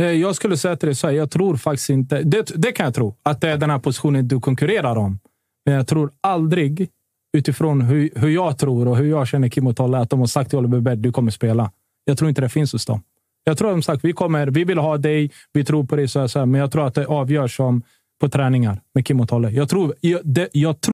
Eh, 0.00 0.04
jag 0.04 0.36
skulle 0.36 0.56
säga 0.56 0.76
till 0.76 0.86
dig 0.86 0.94
så 0.94 1.06
här, 1.06 1.14
jag 1.14 1.30
tror 1.30 1.56
faktiskt 1.56 1.90
inte... 1.90 2.22
Det, 2.22 2.52
det 2.54 2.72
kan 2.72 2.84
jag 2.84 2.94
tro, 2.94 3.16
att 3.22 3.40
det 3.40 3.48
är 3.48 3.56
den 3.56 3.70
här 3.70 3.78
positionen 3.78 4.28
du 4.28 4.40
konkurrerar 4.40 4.96
om. 4.96 5.18
Men 5.66 5.74
jag 5.74 5.86
tror 5.86 6.10
aldrig, 6.20 6.90
utifrån 7.36 7.80
hur, 7.80 8.10
hur 8.14 8.28
jag 8.28 8.58
tror 8.58 8.88
och 8.88 8.96
hur 8.96 9.10
jag 9.10 9.28
känner 9.28 9.48
Kim 9.48 9.66
och 9.66 9.76
Tolle, 9.76 9.98
att 9.98 10.10
de 10.10 10.20
har 10.20 10.26
sagt 10.26 10.50
till 10.50 10.58
Oliver 10.58 10.80
Berg 10.80 10.96
du 10.96 11.12
kommer 11.12 11.30
spela. 11.30 11.72
Jag 12.04 12.18
tror 12.18 12.28
inte 12.28 12.40
det 12.40 12.48
finns 12.48 12.72
hos 12.72 12.86
dem. 12.86 13.02
Jag 13.44 13.58
tror 13.58 13.68
att 13.68 13.74
de 13.74 13.82
sagt 13.82 14.04
vi 14.04 14.12
kommer, 14.12 14.46
vi 14.46 14.64
vill 14.64 14.78
ha 14.78 14.98
dig, 14.98 15.30
vi 15.52 15.64
tror 15.64 15.84
på 15.84 15.96
dig, 15.96 16.08
så 16.08 16.20
här, 16.20 16.26
så 16.26 16.38
här, 16.38 16.46
men 16.46 16.60
jag 16.60 16.72
tror 16.72 16.86
att 16.86 16.94
det 16.94 17.06
avgörs 17.06 17.56
som 17.56 17.82
på 18.20 18.28
träningar 18.28 18.80
med 18.94 19.06
Kim 19.06 19.20
och 19.20 19.28
Tolle. 19.28 19.50
Jag 19.50 19.68
tror, 19.68 19.94
jag, 20.00 20.20
det, 20.24 20.48
jag 20.52 20.80
tror 20.80 20.92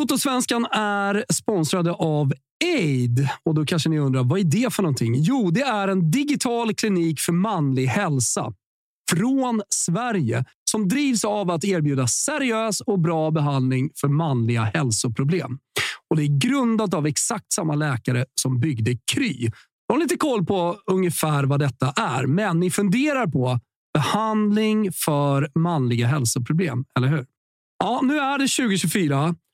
Totosvenskan 0.00 0.66
är 0.72 1.24
sponsrade 1.32 1.92
av 1.92 2.32
Aid. 2.62 3.28
Och 3.44 3.54
då 3.54 3.64
kanske 3.64 3.88
ni 3.88 3.98
undrar, 3.98 4.24
vad 4.24 4.40
är 4.40 4.44
det 4.44 4.72
för 4.72 4.82
någonting? 4.82 5.14
Jo, 5.16 5.50
det 5.50 5.62
är 5.62 5.88
en 5.88 6.10
digital 6.10 6.74
klinik 6.74 7.20
för 7.20 7.32
manlig 7.32 7.86
hälsa 7.86 8.52
från 9.10 9.62
Sverige 9.68 10.44
som 10.70 10.88
drivs 10.88 11.24
av 11.24 11.50
att 11.50 11.64
erbjuda 11.64 12.06
seriös 12.06 12.80
och 12.80 12.98
bra 12.98 13.30
behandling 13.30 13.90
för 14.00 14.08
manliga 14.08 14.62
hälsoproblem. 14.62 15.58
Och 16.10 16.16
Det 16.16 16.22
är 16.22 16.38
grundat 16.38 16.94
av 16.94 17.06
exakt 17.06 17.52
samma 17.52 17.74
läkare 17.74 18.24
som 18.40 18.60
byggde 18.60 18.98
Kry. 19.12 19.50
Jag 19.86 19.94
har 19.94 20.00
lite 20.00 20.16
koll 20.16 20.46
på 20.46 20.76
ungefär 20.86 21.44
vad 21.44 21.60
detta 21.60 21.92
är, 21.96 22.26
men 22.26 22.60
ni 22.60 22.70
funderar 22.70 23.26
på 23.26 23.60
behandling 23.94 24.92
för 24.92 25.50
manliga 25.54 26.06
hälsoproblem, 26.06 26.84
eller 26.96 27.08
hur? 27.08 27.26
Ja, 27.84 28.00
nu 28.02 28.18
är 28.18 28.38
det 28.38 28.48
2024 28.48 29.34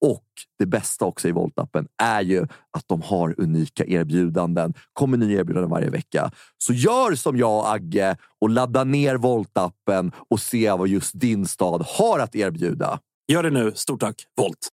Och 0.00 0.24
det 0.58 0.66
bästa 0.66 1.04
också 1.04 1.28
i 1.28 1.32
Volt-appen 1.32 1.86
är 2.02 2.22
ju 2.22 2.42
att 2.70 2.84
de 2.86 3.02
har 3.02 3.34
unika 3.38 3.84
erbjudanden. 3.86 4.74
kommer 4.92 5.16
nya 5.16 5.40
erbjudanden 5.40 5.70
varje 5.70 5.90
vecka. 5.90 6.30
Så 6.58 6.72
gör 6.72 7.14
som 7.14 7.36
jag 7.36 7.58
och 7.58 7.72
Agge 7.72 8.16
och 8.40 8.50
ladda 8.50 8.84
ner 8.84 9.16
Volt-appen 9.16 10.12
och 10.30 10.40
se 10.40 10.70
vad 10.70 10.88
just 10.88 11.20
din 11.20 11.46
stad 11.46 11.86
har 11.88 12.18
att 12.18 12.34
erbjuda. 12.34 13.00
Gör 13.32 13.42
det 13.42 13.50
nu. 13.50 13.72
Stort 13.74 14.00
tack, 14.00 14.26
Volt. 14.36 14.68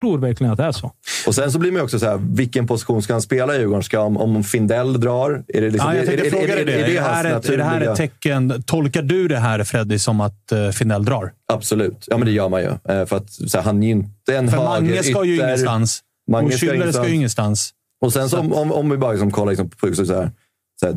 Jag 0.00 0.08
tror 0.10 0.18
verkligen 0.18 0.52
att 0.52 0.58
det 0.58 0.64
är 0.64 0.72
så. 0.72 0.92
Och 1.26 1.34
sen 1.34 1.52
så 1.52 1.58
blir 1.58 1.70
man 1.72 1.78
ju 1.78 1.84
också 1.84 1.98
så 1.98 2.06
här, 2.06 2.16
vilken 2.16 2.66
position 2.66 3.02
ska 3.02 3.12
han 3.12 3.22
spela 3.22 3.56
i 3.56 3.58
Djurgården? 3.58 3.82
Ska, 3.82 4.00
om, 4.00 4.16
om 4.16 4.44
Findell 4.44 5.00
drar? 5.00 5.44
Är 5.48 5.60
det 5.60 5.70
liksom, 5.70 5.90
Ja, 5.90 5.96
jag 5.96 6.06
tänkte 6.06 6.26
är, 6.26 6.30
fråga 6.30 6.54
dig 6.54 6.64
det. 6.64 6.72
Är 6.72 6.88
det, 6.88 7.00
hans 7.00 7.12
här 7.12 7.24
ett, 7.36 7.48
är 7.48 7.56
det 7.56 7.64
här 7.64 7.80
ett 7.80 7.96
tecken? 7.96 8.62
Tolkar 8.66 9.02
du 9.02 9.28
det 9.28 9.36
här, 9.38 9.64
Freddy, 9.64 9.98
som 9.98 10.20
att 10.20 10.52
uh, 10.52 10.70
Finell 10.70 11.04
drar? 11.04 11.32
Absolut. 11.52 12.04
Ja, 12.06 12.16
men 12.16 12.26
det 12.26 12.32
gör 12.32 12.48
man 12.48 12.60
ju. 12.60 12.68
Eh, 12.68 13.06
För 13.06 13.16
att 13.16 13.32
så 13.32 13.58
här, 13.58 13.64
han 13.64 13.82
är 13.82 13.86
ju 13.86 13.92
inte 13.92 14.36
en 14.36 14.50
För 14.50 14.56
Mange 14.56 15.02
ska 15.02 15.08
ju 15.10 15.14
högerytter. 15.14 15.44
ingenstans. 15.46 16.02
Mange 16.30 16.46
och 16.46 16.52
ska 16.52 16.66
Schüller 16.66 16.92
ska 16.92 17.08
ju 17.08 17.14
ingenstans. 17.14 17.70
Och 18.04 18.12
sen 18.12 18.28
så, 18.28 18.38
om, 18.38 18.52
om, 18.52 18.72
om 18.72 18.90
vi 18.90 18.96
bara 18.96 19.12
liksom 19.12 19.30
kollar 19.30 19.50
liksom 19.50 19.70
på 19.70 19.94
så 19.94 20.14
här, 20.14 20.30
så 20.80 20.86
här, 20.86 20.94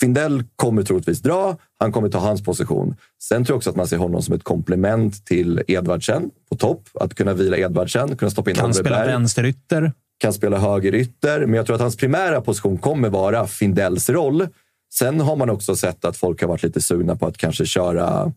Findell 0.00 0.44
kommer 0.56 0.82
troligtvis 0.82 1.20
dra. 1.22 1.56
Han 1.78 1.92
kommer 1.92 2.08
ta 2.08 2.18
hans 2.18 2.44
position. 2.44 2.96
Sen 3.22 3.44
tror 3.44 3.54
jag 3.54 3.56
också 3.56 3.70
att 3.70 3.76
man 3.76 3.88
ser 3.88 3.96
honom 3.96 4.22
som 4.22 4.34
ett 4.34 4.44
komplement 4.44 5.26
till 5.26 5.62
Edvardsen 5.68 6.30
på 6.50 6.56
topp. 6.56 6.82
Att 7.00 7.14
kunna 7.14 7.32
vila 7.34 7.56
Edvardsen, 7.56 8.16
kunna 8.16 8.30
stoppa 8.30 8.50
in 8.50 8.56
Kan 8.56 8.74
spela 8.74 8.96
Berg. 8.96 9.08
vänsterytter. 9.08 9.92
kan 10.18 10.32
spela 10.32 10.58
högerytter, 10.58 11.40
men 11.46 11.54
jag 11.54 11.66
tror 11.66 11.74
att 11.76 11.82
hans 11.82 11.96
primära 11.96 12.40
position 12.40 12.78
kommer 12.78 13.08
vara 13.08 13.46
Findells 13.46 14.10
roll. 14.10 14.46
Sen 14.94 15.20
har 15.20 15.36
man 15.36 15.50
också 15.50 15.76
sett 15.76 16.04
att 16.04 16.16
folk 16.16 16.40
har 16.40 16.48
varit 16.48 16.62
lite 16.62 16.80
sugna 16.80 17.16
på 17.16 17.26
att 17.26 17.36
kanske 17.38 17.66
köra 17.66 18.32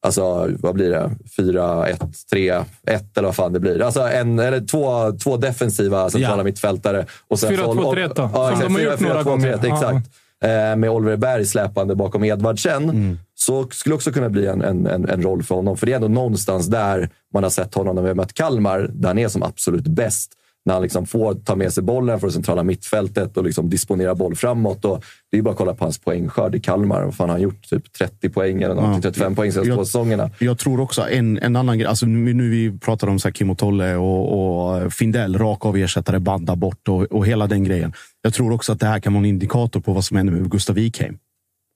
Alltså, 0.00 0.48
vad 0.58 0.74
blir 0.74 0.90
det? 0.90 1.10
4, 1.36 1.86
1, 1.88 2.00
3, 2.30 2.64
1 2.86 3.16
eller 3.18 3.28
vad 3.28 3.36
fan 3.36 3.52
det 3.52 3.60
blir. 3.60 3.82
Alltså 3.82 4.00
en, 4.00 4.38
eller 4.38 4.60
två, 4.66 5.12
två 5.18 5.36
defensiva 5.36 6.10
centrala 6.10 6.36
Ja. 6.36 6.44
mittfältare. 6.44 7.06
Och 7.28 7.38
sen 7.38 7.52
4-2-3-1 7.56 8.08
då, 8.14 8.14
som 8.14 8.52
exakt, 8.52 8.60
de 8.62 8.74
har 8.74 8.80
gjort 8.80 8.92
4-4-2-3-1, 9.00 9.08
några 9.08 9.22
gånger. 9.22 9.52
Exakt. 9.74 10.10
Eh, 10.44 10.76
med 10.76 10.90
Oliver 10.90 11.16
Berg 11.16 11.44
släpande 11.44 11.94
bakom 11.94 12.24
Edvardsen. 12.24 13.18
Så 13.34 13.68
skulle 13.70 13.94
också 13.94 14.12
kunna 14.12 14.28
bli 14.28 14.46
en, 14.46 14.62
en, 14.62 14.86
en, 14.86 15.08
en 15.08 15.22
roll 15.22 15.42
för 15.42 15.54
honom. 15.54 15.76
För 15.76 15.86
det 15.86 15.92
är 15.92 15.96
ändå 15.96 16.08
någonstans 16.08 16.66
där 16.66 17.10
man 17.34 17.42
har 17.42 17.50
sett 17.50 17.74
honom 17.74 17.94
när 17.94 18.02
vi 18.02 18.08
har 18.08 18.14
mött 18.14 18.32
Kalmar, 18.32 18.90
där 18.92 19.08
han 19.08 19.18
är 19.18 19.28
som 19.28 19.42
absolut 19.42 19.86
bäst. 19.86 20.32
När 20.64 20.74
han 20.74 20.82
liksom 20.82 21.06
får 21.06 21.34
ta 21.34 21.56
med 21.56 21.72
sig 21.72 21.82
bollen 21.82 22.20
från 22.20 22.32
centrala 22.32 22.62
mittfältet 22.62 23.36
och 23.36 23.44
liksom 23.44 23.70
disponera 23.70 24.14
boll 24.14 24.36
framåt. 24.36 24.84
Och 24.84 25.04
det 25.30 25.38
är 25.38 25.42
bara 25.42 25.50
att 25.50 25.56
kolla 25.56 25.74
på 25.74 25.84
hans 25.84 25.98
poängskörd 25.98 26.54
i 26.54 26.60
Kalmar. 26.60 27.04
Vad 27.04 27.14
fan 27.14 27.28
har 27.28 27.34
han 27.34 27.42
gjort? 27.42 27.68
Typ 27.70 27.92
30 27.92 28.28
poäng 28.28 28.62
eller 28.62 28.74
någonting, 28.74 29.02
35 29.02 29.34
poäng 29.34 29.52
senaste 29.52 29.74
två 29.74 29.84
säsongerna. 29.84 30.30
Jag 30.38 30.58
tror 30.58 30.80
också 30.80 31.08
en, 31.08 31.38
en 31.38 31.56
annan 31.56 31.78
grej. 31.78 31.88
Alltså 31.88 32.06
nu, 32.06 32.34
nu 32.34 32.50
vi 32.50 32.78
pratar 32.78 33.08
om 33.08 33.18
så 33.18 33.28
här 33.28 33.32
Kim 33.32 33.50
och 33.50 33.58
Tolle 33.58 33.96
och, 33.96 34.82
och 34.82 34.92
Findell, 34.92 35.38
rak 35.38 35.66
av 35.66 35.76
ersättare, 35.76 36.18
banda 36.18 36.56
bort 36.56 36.88
och, 36.88 37.02
och 37.02 37.26
hela 37.26 37.46
den 37.46 37.64
grejen. 37.64 37.92
Jag 38.22 38.34
tror 38.34 38.52
också 38.52 38.72
att 38.72 38.80
det 38.80 38.86
här 38.86 39.00
kan 39.00 39.12
vara 39.12 39.20
en 39.20 39.26
indikator 39.26 39.80
på 39.80 39.92
vad 39.92 40.04
som 40.04 40.16
händer 40.16 40.32
med 40.32 40.50
Gustav 40.50 40.76
Wikheim. 40.76 41.18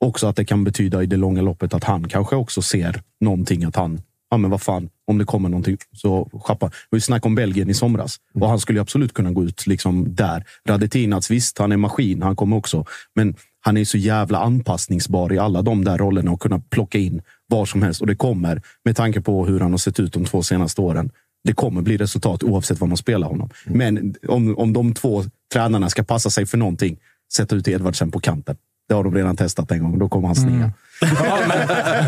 Också 0.05 0.27
att 0.27 0.37
det 0.37 0.45
kan 0.45 0.65
betyda 0.65 1.03
i 1.03 1.07
det 1.07 1.17
långa 1.17 1.43
loppet 1.43 1.75
att 1.75 1.85
han 1.85 2.09
kanske 2.09 2.37
också 2.37 2.63
ser 2.63 3.03
någonting. 3.21 3.65
Att 3.65 3.77
han, 3.77 4.01
ja 4.31 4.37
men 4.37 4.51
vad 4.51 4.63
fan, 4.63 4.89
om 5.13 5.19
det 5.19 5.25
kommer 5.25 5.49
någonting 5.49 5.77
så 5.93 6.31
schappa. 6.45 6.67
Det 6.67 6.73
var 6.91 6.97
ju 6.97 7.01
snack 7.01 7.27
om 7.27 7.35
Belgien 7.35 7.71
i 7.71 7.75
somras 7.75 8.17
och 8.35 8.49
han 8.49 8.61
skulle 8.61 8.81
absolut 8.81 9.13
kunna 9.13 9.31
gå 9.31 9.45
ut 9.45 9.67
liksom 9.67 10.15
där. 10.15 10.45
Radetinac, 10.69 11.31
visst, 11.31 11.59
han 11.59 11.73
är 11.73 11.77
maskin, 11.77 12.23
han 12.23 12.37
kommer 12.37 12.57
också. 12.57 12.85
Men 13.15 13.35
han 13.61 13.77
är 13.77 13.85
så 13.85 13.99
jävla 13.99 14.39
anpassningsbar 14.39 15.33
i 15.33 15.39
alla 15.39 15.63
de 15.63 15.85
där 15.85 15.99
rollerna 15.99 16.31
och 16.31 16.41
kunna 16.41 16.59
plocka 16.59 16.99
in 16.99 17.23
var 17.47 17.67
som 17.67 17.83
helst. 17.83 18.01
Och 18.01 18.07
det 18.07 18.17
kommer, 18.17 18.63
med 18.85 18.97
tanke 18.97 19.21
på 19.21 19.47
hur 19.47 19.61
han 19.61 19.71
har 19.71 19.79
sett 19.79 20.01
ut 20.01 20.13
de 20.13 20.25
två 20.25 20.43
senaste 20.43 20.81
åren, 20.81 21.11
det 21.45 21.53
kommer 21.53 21.83
bli 21.83 21.97
resultat 21.97 22.43
oavsett 22.43 22.81
vad 22.81 22.89
man 22.89 22.97
spelar 22.97 23.29
honom. 23.29 23.51
Men 23.65 24.15
om, 24.29 24.59
om 24.59 24.73
de 24.73 24.95
två 24.95 25.25
tränarna 25.53 25.91
ska 25.91 26.03
passa 26.03 26.31
sig 26.31 26.47
för 26.47 26.59
någonting, 26.59 26.99
sätta 27.33 27.57
ut 27.57 27.69
Edvardsen 27.69 28.11
på 28.11 28.21
kanten. 28.21 28.57
Det 28.93 28.97
har 28.97 29.05
de 29.05 29.15
redan 29.15 29.37
testat 29.37 29.71
en 29.71 29.83
gång 29.83 29.99
då 29.99 30.09
kommer 30.09 30.27
han 30.27 30.35
snea. 30.35 30.73
Ja, 31.01 31.39
men, 31.49 31.59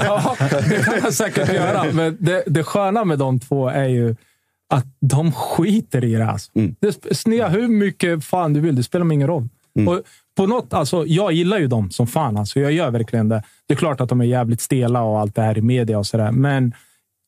ja, 0.05 0.37
det 0.69 0.85
kan 0.85 1.03
man 1.03 1.13
säkert 1.13 1.53
göra. 1.53 1.85
Men 1.93 2.17
det, 2.21 2.43
det 2.47 2.65
sköna 2.65 3.05
med 3.05 3.19
de 3.19 3.41
två 3.41 3.69
är 3.69 3.89
ju 3.89 4.17
att 4.71 4.87
de 5.01 5.33
skiter 5.33 6.05
i 6.05 6.15
det. 6.15 6.27
Alltså. 6.27 6.51
Mm. 6.55 6.75
det 6.81 7.17
snea 7.17 7.49
hur 7.49 7.69
mycket 7.69 8.25
fan 8.25 8.53
du 8.53 8.61
vill, 8.61 8.77
det 8.77 8.83
spelar 8.83 9.13
ingen 9.13 9.29
roll. 9.29 9.49
Och 9.89 10.03
på 10.37 10.47
något, 10.47 10.73
alltså, 10.73 11.07
jag 11.07 11.33
gillar 11.33 11.59
ju 11.59 11.67
dem 11.67 11.91
som 11.91 12.07
fan. 12.07 12.37
Alltså, 12.37 12.61
jag 12.61 12.73
gör 12.73 12.91
verkligen 12.91 13.29
det. 13.29 13.43
Det 13.69 13.75
är 13.75 13.79
klart 13.79 14.01
att 14.01 14.09
de 14.09 14.21
är 14.21 14.25
jävligt 14.25 14.61
stela 14.61 15.03
och 15.03 15.21
allt 15.21 15.35
det 15.35 15.43
här 15.43 15.59
i 15.59 15.63
media 15.63 15.99
och 15.99 16.07
sådär. 16.07 16.33
Men 16.33 16.75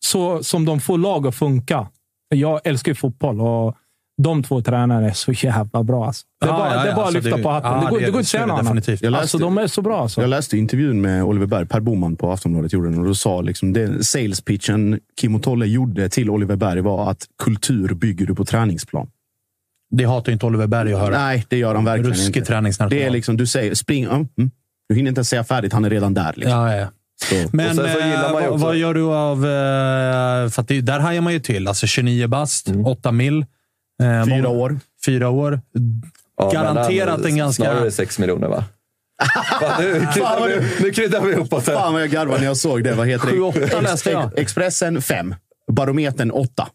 så 0.04 0.42
som 0.42 0.64
de 0.64 0.80
får 0.80 0.98
lag 0.98 1.26
att 1.26 1.34
funka. 1.34 1.86
Jag 2.28 2.61
älskar 2.64 2.90
ju 2.90 2.96
fotboll 2.96 3.40
och 3.40 3.76
de 4.22 4.42
två 4.42 4.62
tränarna 4.62 5.06
är 5.08 5.12
så 5.12 5.32
jävla 5.32 5.82
bra. 5.82 6.06
Alltså. 6.06 6.24
Det 6.40 6.46
är 6.46 6.50
Ja, 6.50 6.56
bara, 6.58 6.74
ja, 6.74 6.82
det 6.84 6.90
är 6.90 6.94
bara 6.94 7.04
alltså, 7.04 7.18
att 7.18 7.24
lyfta 7.24 7.36
det- 7.36 7.42
på 7.42 7.50
hatten. 7.50 7.70
ja, 7.72 7.80
det, 7.80 7.90
går, 7.90 7.98
det- 8.00 8.04
det 8.06 8.10
går 8.10 8.18
inte 8.18 8.20
att 8.20 8.26
så 8.26 8.30
säga 8.30 8.46
något 8.46 8.52
annat. 8.52 8.64
definitivt. 8.64 9.02
Jag 9.02 9.10
läste- 9.10 9.22
Alltså, 9.22 9.38
de 9.38 9.58
är 9.58 9.66
så 9.66 9.82
bra. 9.82 10.00
Alltså. 10.02 10.20
Jag 10.20 10.30
läste 10.30 10.58
intervjun 10.58 11.00
med 11.00 11.24
Oliver 11.24 11.46
Berg, 11.46 11.66
Per 11.66 11.80
Boman 11.80 12.16
på 12.16 12.32
Aftonbladet 12.32 12.72
gjorde 12.72 12.90
den 12.90 12.98
och 12.98 13.04
då 13.06 13.14
sa 13.14 13.40
liksom 13.40 13.72
det 13.72 14.04
sales 14.04 14.40
pitchen 14.40 15.00
Kim 15.20 15.34
och 15.34 15.42
Tolle 15.42 15.66
gjorde 15.66 16.08
till 16.08 16.30
Oliver 16.30 16.56
Berg 16.56 16.80
var 16.80 17.10
att 17.10 17.26
kultur 17.42 17.94
bygger 17.94 18.26
du 18.26 18.34
på 18.34 18.44
träningsplan. 18.44 19.06
Det 19.90 20.04
hatar 20.04 20.32
inte 20.32 20.46
Oliver 20.46 20.66
Berg 20.66 20.94
att 20.94 21.00
höra. 21.00 21.18
Nej, 21.18 21.46
det 21.48 21.56
gör 21.58 21.74
han 21.74 21.84
verkligen 21.84 22.10
Ruskig 22.10 22.36
inte. 22.36 22.86
Det 22.90 23.02
är 23.04 23.10
liksom, 23.10 23.36
du 23.36 23.46
säger 23.46 23.74
spring, 23.74 24.04
ja, 24.04 24.14
mm. 24.14 24.50
du 24.88 24.94
hinner 24.94 25.08
inte 25.08 25.18
ens 25.18 25.28
säga 25.28 25.44
färdigt, 25.44 25.72
han 25.72 25.84
är 25.84 25.90
redan 25.90 26.14
där. 26.14 26.32
Liksom. 26.36 26.52
Ja, 26.60 26.74
ja. 26.76 26.86
Så. 27.24 27.34
Men 27.52 27.78
eh, 27.78 28.56
vad, 28.56 28.76
gör 28.76 28.94
du 28.94 29.02
av... 29.02 29.36
eh, 29.46 30.50
För 30.50 30.60
att 30.62 30.68
det, 30.68 30.80
där 30.80 30.98
hajar 31.00 31.20
man 31.20 31.32
ju 31.32 31.40
till. 31.40 31.68
Alltså 31.68 31.86
29 31.86 32.26
bast, 32.28 32.68
Mm. 32.68 32.86
8 32.86 33.12
mil. 33.12 33.46
Eh, 34.03 34.24
Fyra 34.24 34.49
år. 34.49 34.78
Fyra 35.07 35.28
år. 35.28 35.61
Ja, 36.38 36.51
Garanterat 36.51 37.24
en 37.24 37.36
ganska... 37.36 37.62
Snarare 37.64 37.90
6 37.90 38.18
miljoner, 38.18 38.49
va? 38.49 38.64
Fan, 39.61 39.82
nu, 39.82 40.07
kryddar 40.14 40.40
vad 40.40 40.49
vi, 40.49 40.61
nu 40.82 40.90
kryddar 40.90 41.20
vi 41.20 41.34
uppåt 41.34 41.66
här. 41.66 41.74
Fan 41.74 41.92
vad 41.92 42.03
jag 42.03 42.11
garvade 42.11 42.38
när 42.40 42.47
jag 42.47 42.57
såg 42.57 42.84
det. 42.84 42.94
Vad 42.94 43.07
heter 43.09 43.26
det? 43.26 43.32
Sju, 43.32 43.40
åtta 43.40 43.80
läste 43.80 44.11
jag. 44.11 44.24
Ex- 44.24 44.32
Expressen 44.36 45.03
5. 45.03 45.34
Barometern 45.72 46.30
8. 46.30 46.68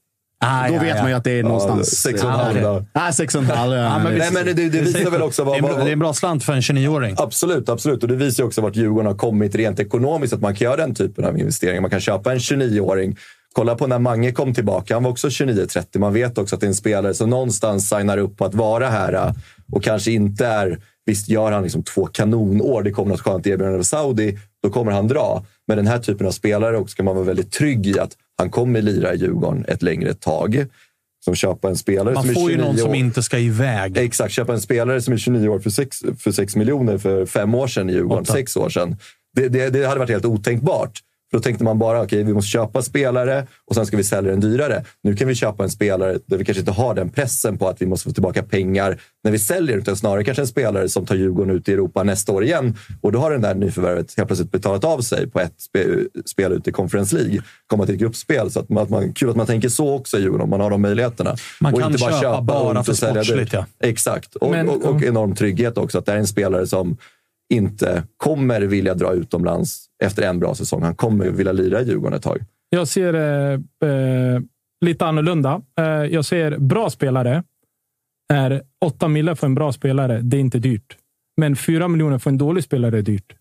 Ah, 0.43 0.67
Då 0.67 0.74
ja, 0.76 0.80
vet 0.82 0.95
ja. 0.95 1.01
man 1.01 1.11
ju 1.11 1.17
att 1.17 1.24
det 1.24 1.32
är 1.39 1.43
någonstans... 1.43 1.88
sex 2.01 2.24
och 2.24 2.30
en 2.30 2.36
halv 2.36 2.57
Ja, 2.57 2.63
dag. 2.63 2.86
Nej, 2.93 3.13
sex 3.13 3.36
och 3.36 3.41
en 3.41 3.49
halv. 3.49 3.74
Ja, 3.74 3.93
men 3.93 4.03
men 4.03 4.13
vi- 4.13 4.19
Nej, 4.19 4.30
men 4.34 4.45
det, 4.45 4.53
det, 4.53 4.82
visar 4.82 5.11
väl 5.11 5.22
också 5.22 5.45
Det 5.45 5.57
är, 5.57 5.61
vad... 5.61 5.72
bra, 5.76 5.84
det 5.84 5.89
är 5.89 5.93
en 5.93 5.99
bra 5.99 6.13
slant 6.13 6.43
för 6.43 6.53
en 6.53 6.61
29-åring. 6.61 7.15
Absolut, 7.17 7.69
absolut. 7.69 8.03
Och 8.03 8.09
det 8.09 8.15
visar 8.15 8.43
ju 8.43 8.47
också 8.47 8.61
vart 8.61 8.76
Djurgården 8.76 9.07
har 9.07 9.15
kommit 9.17 9.55
rent 9.55 9.80
ekonomiskt. 9.80 10.34
Att 10.34 10.41
man 10.41 10.55
kan 10.55 10.65
göra 10.65 10.78
den 10.78 10.95
typen 10.95 11.26
av 11.26 11.38
investeringar. 11.39 11.82
Man 11.82 11.89
kan 11.91 11.99
köpa 11.99 12.32
en 12.32 12.38
29-åring. 12.39 13.17
Kolla 13.54 13.76
på 13.76 13.88
när 13.88 13.99
Mange 13.99 14.32
kom 14.32 14.54
tillbaka. 14.54 14.93
Han 14.93 15.04
var 15.04 15.12
också 15.12 15.28
29-30. 15.28 15.99
Man 15.99 16.14
vet 16.14 16.38
också 16.38 16.56
att 16.56 16.62
det 16.62 16.66
är 16.66 16.70
en 16.70 16.76
spelare 16.76 17.14
som 17.14 17.30
någonstans 17.30 17.89
signar 17.89 18.18
upp 18.18 18.38
på 18.38 18.45
att 18.45 18.54
vara 18.54 18.89
här 18.89 19.14
äh, 19.14 19.32
och 19.72 19.84
kanske 19.84 20.12
inte 20.12 20.45
är... 20.45 20.80
Visst 21.06 21.30
gör 21.30 21.52
han 21.52 21.64
liksom 21.64 21.84
två 21.84 22.06
kanonår. 22.06 22.84
Det 22.84 22.91
kommer 22.91 23.10
något 23.10 23.22
skönt 23.22 23.47
erbjudande 23.47 23.80
av 23.80 23.84
Saudi. 23.84 24.38
Då 24.64 24.70
kommer 24.70 24.91
han 24.91 25.08
dra. 25.08 25.45
Men 25.68 25.78
den 25.78 25.88
här 25.88 25.99
typen 25.99 26.28
av 26.28 26.32
spelare 26.32 26.78
också 26.78 26.91
ska 26.91 27.04
man 27.04 27.16
vara 27.16 27.26
väldigt 27.26 27.52
trygg 27.52 27.88
i 27.88 27.99
att 27.99 28.12
han 28.38 28.49
kommer 28.49 28.82
lira 28.82 29.14
i 29.14 29.18
Djurgården 29.18 29.66
ett 29.68 29.82
längre 29.82 30.14
tag. 30.14 30.66
Som 31.26 31.36
köpa 31.36 31.70
en 31.70 31.78
spelare 31.78 32.14
Man 32.14 32.24
som 32.24 32.34
får 32.34 32.52
ju 32.52 32.58
29 32.58 32.66
någon 32.68 32.78
som 32.78 32.89
år. 32.89 32.95
inte 32.95 33.24
ska 33.24 33.39
iväg. 33.39 33.97
Exakt, 33.97 34.34
köpa 34.34 34.54
en 34.54 34.62
spelare 34.62 35.02
som 35.02 35.14
är 35.14 35.18
29 35.18 35.47
år 35.49 35.60
för 35.60 35.70
6, 35.70 36.04
för 36.20 36.32
6 36.32 36.56
miljoner 36.56 36.97
för 36.97 37.26
fem 37.26 37.56
år 37.56 37.68
sedan 37.68 37.89
i 37.89 37.93
Djurgården, 37.93 38.24
Åtta. 38.24 38.34
sex 38.34 38.58
år 38.58 38.70
sedan. 38.70 38.97
Det, 39.36 39.47
det, 39.47 39.70
det 39.70 39.86
hade 39.86 39.99
varit 39.99 40.10
helt 40.10 40.26
otänkbart. 40.26 40.99
För 41.32 41.38
då 41.38 41.43
tänkte 41.43 41.63
man 41.63 41.79
bara, 41.79 42.03
okej, 42.03 42.23
vi 42.23 42.34
måste 42.34 42.49
köpa 42.51 42.82
spelare 42.82 43.47
och 43.67 43.75
sen 43.75 43.86
ska 43.86 43.97
vi 43.97 44.03
sälja 44.03 44.32
den 44.32 44.39
dyrare. 44.39 44.84
Nu 45.03 45.15
kan 45.15 45.27
vi 45.27 45.36
köpa 45.36 45.63
en 45.63 45.69
spelare 45.69 46.17
där 46.25 46.38
vi 46.38 46.45
kanske 46.45 46.59
inte 46.59 46.71
har 46.71 46.95
den 46.95 47.09
pressen 47.09 47.57
på 47.57 47.67
att 47.67 47.82
vi 47.82 47.86
måste 47.86 48.09
få 48.09 48.13
tillbaka 48.13 48.43
pengar 48.43 49.01
när 49.23 49.32
vi 49.32 49.39
säljer, 49.39 49.77
utan 49.77 49.95
snarare 49.95 50.23
kanske 50.23 50.41
en 50.41 50.47
spelare 50.47 50.89
som 50.89 51.05
tar 51.05 51.15
Djurgården 51.15 51.55
ut 51.55 51.69
i 51.69 51.73
Europa 51.73 52.03
nästa 52.03 52.32
år 52.32 52.43
igen. 52.43 52.77
Och 53.01 53.11
då 53.11 53.19
har 53.19 53.32
den 53.32 53.41
där 53.41 53.55
nyförvärvet 53.55 54.13
helt 54.17 54.29
plötsligt 54.29 54.51
betalat 54.51 54.84
av 54.84 55.01
sig 55.01 55.29
på 55.29 55.39
ett 55.39 55.61
spe, 55.61 55.86
spel 56.25 56.51
ute 56.51 56.69
i 56.69 56.73
Conference 56.73 57.15
League, 57.15 57.41
komma 57.67 57.86
till 57.86 57.95
ett 57.95 58.01
gruppspel. 58.01 58.51
Så 58.51 58.59
att 58.59 58.69
man, 58.69 58.84
att 58.84 58.89
man, 58.89 59.13
kul 59.13 59.29
att 59.29 59.36
man 59.36 59.45
tänker 59.45 59.69
så 59.69 59.93
också 59.93 60.17
i 60.17 60.21
Djurgården, 60.21 60.43
om 60.43 60.49
man 60.49 60.61
har 60.61 60.69
de 60.69 60.82
möjligheterna. 60.82 61.36
Man 61.61 61.73
och 61.73 61.79
kan 61.79 61.91
inte 61.91 62.03
bara 62.03 62.11
köpa 62.11 62.32
köpa 62.32 62.41
bara 62.41 62.84
för 62.84 62.93
sportsligt, 62.93 63.53
ja. 63.53 63.65
Exakt. 63.79 64.36
Och, 64.36 64.51
Men- 64.51 64.69
och, 64.69 64.86
och 64.86 65.03
enorm 65.03 65.36
trygghet 65.36 65.77
också. 65.77 65.97
Att 65.97 66.05
det 66.05 66.11
är 66.11 66.17
en 66.17 66.27
spelare 66.27 66.67
som 66.67 66.97
inte 67.52 68.04
kommer 68.18 68.62
vilja 68.62 68.93
dra 68.93 69.14
utomlands 69.14 69.86
efter 70.04 70.24
en 70.24 70.39
bra 70.39 70.56
säsong. 70.56 70.84
Han 70.84 70.95
kommer 70.95 71.30
vilja 71.30 71.52
lira 71.52 71.82
i 71.82 71.86
Djurgården 71.86 72.18
ett 72.18 72.24
tag. 72.24 72.39
Jag 72.70 72.88
ser 72.88 73.14
eh, 73.14 73.54
eh, 73.89 74.41
lite 74.86 75.06
annorlunda. 75.06 75.62
Eh, 75.80 75.86
jag 75.86 76.26
ser 76.26 76.58
bra 76.58 76.89
spelare. 76.89 77.43
Är 78.34 78.62
8 78.86 79.08
miljoner 79.08 79.36
för 79.36 79.47
en 79.47 79.56
bra 79.56 79.72
spelare, 79.72 80.22
det 80.22 80.38
är 80.38 80.41
inte 80.41 80.60
dyrt. 80.60 80.97
Men 81.38 81.56
4 81.56 81.88
miljoner 81.88 82.18
för 82.18 82.30
en 82.30 82.38
dålig 82.38 82.64
spelare 82.64 82.97
är 82.97 83.02
dyrt. 83.02 83.36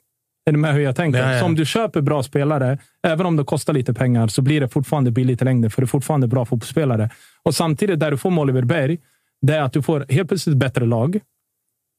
Är 0.47 0.53
du 0.53 0.59
med 0.59 0.75
hur 0.75 0.81
jag 0.81 0.97
tänker? 0.97 1.33
Ja. 1.33 1.41
Så 1.41 1.47
om 1.47 1.55
du 1.55 1.67
köper 1.67 2.01
bra 2.01 2.23
spelare, 2.23 2.79
även 3.07 3.27
om 3.27 3.37
det 3.37 3.45
kostar 3.45 3.73
lite 3.73 3.95
pengar, 3.95 4.29
så 4.29 4.43
blir 4.43 4.61
det 4.61 4.69
fortfarande 4.69 5.11
billigt 5.11 5.43
i 5.43 5.45
längden, 5.45 5.71
för 5.71 5.83
det 5.83 5.85
är 5.85 5.87
fortfarande 5.87 6.27
bra 6.27 6.45
fotbollsspelare. 6.45 7.11
Och 7.43 7.55
samtidigt, 7.55 8.01
där 8.01 8.11
du 8.11 8.17
får 8.17 8.31
med 8.31 8.43
Oliver 8.43 8.63
Berg, 8.63 8.99
det 9.43 9.55
är 9.55 9.63
att 9.63 9.73
du 9.73 9.83
får 9.83 10.07
helt 10.09 10.29
plötsligt 10.29 10.55
ett 10.55 10.61
bättre 10.61 10.87
lag 10.87 11.21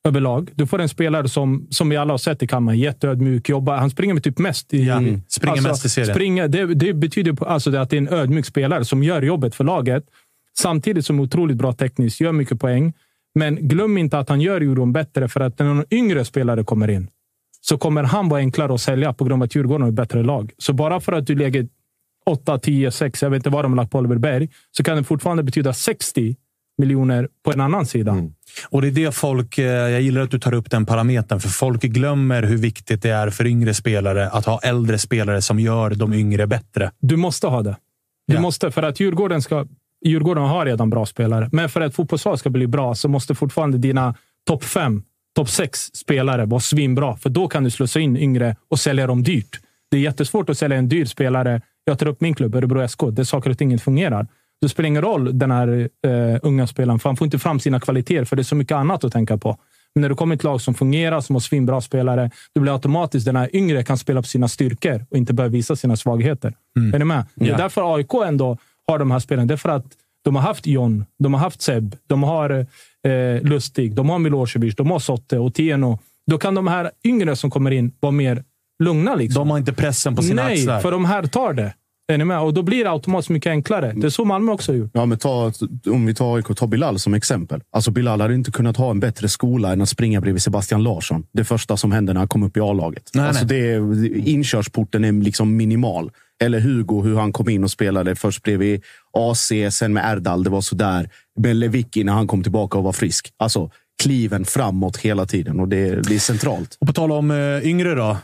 överlag. 0.03 0.49
Du 0.55 0.67
får 0.67 0.81
en 0.81 0.89
spelare 0.89 1.29
som, 1.29 1.67
som 1.69 1.89
vi 1.89 1.97
alla 1.97 2.13
har 2.13 2.17
sett 2.17 2.43
i 2.43 2.47
kammaren, 2.47 2.79
jätteödmjuk, 2.79 3.49
jobbar. 3.49 3.77
Han 3.77 3.89
springer 3.89 4.13
med 4.13 4.23
typ 4.23 4.37
mest 4.37 4.73
i, 4.73 4.83
Ja, 4.83 5.01
springer 5.27 5.61
mest 5.61 5.85
i 5.85 5.89
serien. 5.89 6.15
Springer, 6.15 6.47
det, 6.47 6.65
det 6.65 6.93
betyder 6.93 7.47
alltså 7.47 7.75
att 7.75 7.89
det 7.89 7.95
är 7.95 8.01
en 8.01 8.09
ödmjuk 8.09 8.45
spelare 8.45 8.85
som 8.85 9.03
gör 9.03 9.21
jobbet 9.21 9.55
för 9.55 9.63
laget. 9.63 10.03
Samtidigt 10.57 11.05
som 11.05 11.19
otroligt 11.19 11.57
bra 11.57 11.73
tekniskt, 11.73 12.21
gör 12.21 12.31
mycket 12.31 12.59
poäng. 12.59 12.93
Men 13.35 13.55
glöm 13.55 13.97
inte 13.97 14.19
att 14.19 14.29
han 14.29 14.41
gör 14.41 14.61
Djurgården 14.61 14.93
bättre 14.93 15.27
för 15.27 15.39
att 15.39 15.59
när 15.59 15.65
någon 15.65 15.85
yngre 15.91 16.25
spelare 16.25 16.63
kommer 16.63 16.89
in 16.89 17.09
så 17.61 17.77
kommer 17.77 18.03
han 18.03 18.29
vara 18.29 18.39
enklare 18.39 18.73
att 18.73 18.81
sälja 18.81 19.13
på 19.13 19.23
grund 19.23 19.43
av 19.43 19.45
att 19.45 19.55
Djurgården 19.55 19.81
har 19.81 19.89
ett 19.89 19.95
bättre 19.95 20.23
lag. 20.23 20.51
Så 20.57 20.73
bara 20.73 20.99
för 20.99 21.13
att 21.13 21.27
du 21.27 21.35
lägger 21.35 21.67
8, 22.25 22.59
10, 22.59 22.91
6, 22.91 23.21
jag 23.21 23.29
vet 23.29 23.37
inte 23.37 23.49
vad 23.49 23.65
de 23.65 23.71
har 23.71 23.77
lagt 23.77 23.91
på 23.91 23.97
Oliver 23.97 24.17
Berg, 24.17 24.49
så 24.71 24.83
kan 24.83 24.97
det 24.97 25.03
fortfarande 25.03 25.43
betyda 25.43 25.73
60 25.73 26.35
miljoner 26.81 27.27
på 27.45 27.51
en 27.53 27.61
annan 27.61 27.85
sida. 27.85 28.15
Och 28.69 28.81
det 28.81 28.87
är 28.87 28.91
det 28.91 29.15
folk... 29.15 29.57
eh, 29.57 29.65
Jag 29.65 30.01
gillar 30.01 30.21
att 30.21 30.31
du 30.31 30.39
tar 30.39 30.53
upp 30.53 30.71
den 30.71 30.85
parametern, 30.85 31.39
för 31.39 31.49
folk 31.49 31.81
glömmer 31.81 32.43
hur 32.43 32.57
viktigt 32.57 33.01
det 33.01 33.09
är 33.09 33.29
för 33.29 33.47
yngre 33.47 33.73
spelare 33.73 34.29
att 34.29 34.45
ha 34.45 34.59
äldre 34.63 34.97
spelare 34.97 35.41
som 35.41 35.59
gör 35.59 35.89
de 35.89 36.13
yngre 36.13 36.47
bättre. 36.47 36.91
Du 36.99 37.15
måste 37.15 37.47
ha 37.47 37.61
det. 37.61 37.75
Du 38.27 38.33
Ja. 38.33 38.41
måste, 38.41 38.71
för 38.71 38.83
att 38.83 38.99
Djurgården, 38.99 39.41
ska, 39.41 39.65
Djurgården 40.05 40.43
har 40.43 40.65
redan 40.65 40.89
bra 40.89 41.05
spelare. 41.05 41.49
Men 41.51 41.69
för 41.69 41.81
att 41.81 41.95
fotbollslag 41.95 42.39
ska 42.39 42.49
bli 42.49 42.67
bra 42.67 42.95
så 42.95 43.07
måste 43.07 43.35
fortfarande 43.35 43.77
dina 43.77 44.15
topp 44.47 44.63
fem, 44.63 45.03
topp 45.35 45.49
sex 45.49 45.79
spelare 45.93 46.45
vara 46.45 46.59
svinbra. 46.61 47.17
För 47.17 47.29
då 47.29 47.47
kan 47.47 47.63
du 47.63 47.69
slussa 47.69 47.99
in 47.99 48.17
yngre 48.17 48.55
och 48.69 48.79
sälja 48.79 49.07
dem 49.07 49.23
dyrt. 49.23 49.59
Det 49.91 49.97
är 49.97 50.01
jättesvårt 50.01 50.49
att 50.49 50.57
sälja 50.57 50.77
en 50.77 50.89
dyr 50.89 51.05
spelare. 51.05 51.61
Jag 51.85 51.99
tar 51.99 52.07
upp 52.07 52.21
min 52.21 52.35
klubb, 52.35 52.55
Örebro 52.55 52.87
SK, 52.87 52.99
där 53.11 53.23
saker 53.23 53.49
och 53.49 53.57
ting 53.57 53.71
inte 53.71 53.83
fungerar. 53.83 54.27
Det 54.61 54.69
spelar 54.69 54.87
ingen 54.87 55.01
roll, 55.01 55.39
den 55.39 55.51
här 55.51 55.89
eh, 56.07 56.39
unga 56.43 56.67
spelaren, 56.67 56.99
för 56.99 57.09
han 57.09 57.17
får 57.17 57.25
inte 57.25 57.39
fram 57.39 57.59
sina 57.59 57.79
kvaliteter, 57.79 58.25
för 58.25 58.35
det 58.35 58.41
är 58.41 58.43
så 58.43 58.55
mycket 58.55 58.75
annat 58.75 59.03
att 59.03 59.13
tänka 59.13 59.37
på. 59.37 59.57
Men 59.95 60.01
när 60.01 60.09
du 60.09 60.15
kommer 60.15 60.35
till 60.35 60.39
ett 60.39 60.43
lag 60.43 60.61
som 60.61 60.73
fungerar, 60.73 61.21
som 61.21 61.35
har 61.35 61.39
svinbra 61.39 61.81
spelare, 61.81 62.31
då 62.55 62.61
blir 62.61 62.73
automatiskt 62.73 63.25
den 63.25 63.35
här 63.35 63.55
yngre 63.55 63.83
kan 63.83 63.97
spela 63.97 64.21
på 64.21 64.27
sina 64.27 64.47
styrkor 64.47 65.05
och 65.09 65.17
inte 65.17 65.33
behöva 65.33 65.51
visa 65.51 65.75
sina 65.75 65.95
svagheter. 65.95 66.53
Är 66.93 66.99
ni 66.99 67.05
med? 67.05 67.25
Det 67.35 67.49
är 67.49 67.57
därför 67.57 67.95
AIK 67.95 68.13
ändå 68.25 68.57
har 68.87 68.99
de 68.99 69.11
här 69.11 69.19
spelarna. 69.19 69.45
Det 69.47 69.53
är 69.53 69.57
för 69.57 69.69
att 69.69 69.85
de 70.23 70.35
har 70.35 70.41
haft 70.41 70.67
John, 70.67 71.05
de 71.19 71.33
har 71.33 71.41
haft 71.41 71.61
Seb, 71.61 71.95
de 72.07 72.23
har 72.23 72.65
eh, 73.07 73.41
Lustig, 73.41 73.95
de 73.95 74.09
har 74.09 74.19
Milosevic, 74.19 74.75
de 74.75 74.91
har 74.91 74.99
Sotte 74.99 75.39
och 75.39 75.53
Tieno. 75.53 75.99
Då 76.27 76.37
kan 76.37 76.55
de 76.55 76.67
här 76.67 76.91
yngre 77.03 77.35
som 77.35 77.51
kommer 77.51 77.71
in 77.71 77.91
vara 77.99 78.11
mer 78.11 78.43
lugna. 78.83 79.15
Liksom. 79.15 79.39
De 79.39 79.49
har 79.49 79.57
inte 79.57 79.73
pressen 79.73 80.15
på 80.15 80.21
sina 80.21 80.43
Nej, 80.43 80.53
axlar. 80.53 80.79
för 80.79 80.91
de 80.91 81.05
här 81.05 81.23
tar 81.23 81.53
det. 81.53 81.73
Är 82.11 82.17
ni 82.17 82.25
med? 82.25 82.39
Och 82.39 82.53
då 82.53 82.61
blir 82.63 82.83
det 82.83 82.91
automatiskt 82.91 83.29
mycket 83.29 83.49
enklare. 83.49 83.93
Det 83.95 84.07
är 84.07 84.09
så 84.09 84.25
Malmö 84.25 84.51
också 84.51 84.71
har 84.71 84.77
gjort. 84.77 84.91
Ja, 84.93 85.05
men 85.05 85.17
ta, 85.17 85.51
om 85.85 86.05
vi 86.05 86.13
tar 86.13 86.35
AIK, 86.35 86.45
ta 86.55 86.67
Bilal 86.67 86.99
som 86.99 87.13
exempel. 87.13 87.61
Alltså 87.71 87.91
Bilal 87.91 88.21
hade 88.21 88.33
inte 88.33 88.51
kunnat 88.51 88.77
ha 88.77 88.91
en 88.91 88.99
bättre 88.99 89.29
skola 89.29 89.73
än 89.73 89.81
att 89.81 89.89
springa 89.89 90.21
bredvid 90.21 90.41
Sebastian 90.41 90.83
Larsson. 90.83 91.25
Det 91.33 91.43
första 91.43 91.77
som 91.77 91.91
hände 91.91 92.13
när 92.13 92.19
han 92.19 92.27
kom 92.27 92.43
upp 92.43 92.57
i 92.57 92.59
A-laget. 92.59 93.09
Nej, 93.13 93.27
Alltså 93.27 93.45
det, 93.45 93.75
inkörsporten 94.15 95.03
är 95.03 95.11
liksom 95.11 95.57
minimal. 95.57 96.11
Eller 96.43 96.59
Hugo, 96.59 97.01
hur 97.01 97.15
han 97.17 97.33
kom 97.33 97.49
in 97.49 97.63
och 97.63 97.71
spelade. 97.71 98.15
Först 98.15 98.43
bredvid 98.43 98.81
AC, 99.13 99.51
sen 99.71 99.93
med 99.93 100.13
Erdal. 100.13 100.43
Det 100.43 100.49
var 100.49 100.61
sådär. 100.61 101.09
Men 101.39 101.59
Lewicki 101.59 102.03
när 102.03 102.13
han 102.13 102.27
kom 102.27 102.43
tillbaka 102.43 102.77
och 102.77 102.83
var 102.83 102.93
frisk. 102.93 103.33
Alltså 103.37 103.69
kliven 104.03 104.45
framåt 104.45 104.97
hela 104.97 105.25
tiden 105.25 105.59
och 105.59 105.67
det, 105.67 106.01
det 106.07 106.15
är 106.15 106.19
centralt. 106.19 106.77
Och 106.79 106.87
på 106.87 106.93
tal 106.93 107.11
om 107.11 107.31
eh, 107.31 107.67
yngre 107.67 107.95
då. 107.95 108.17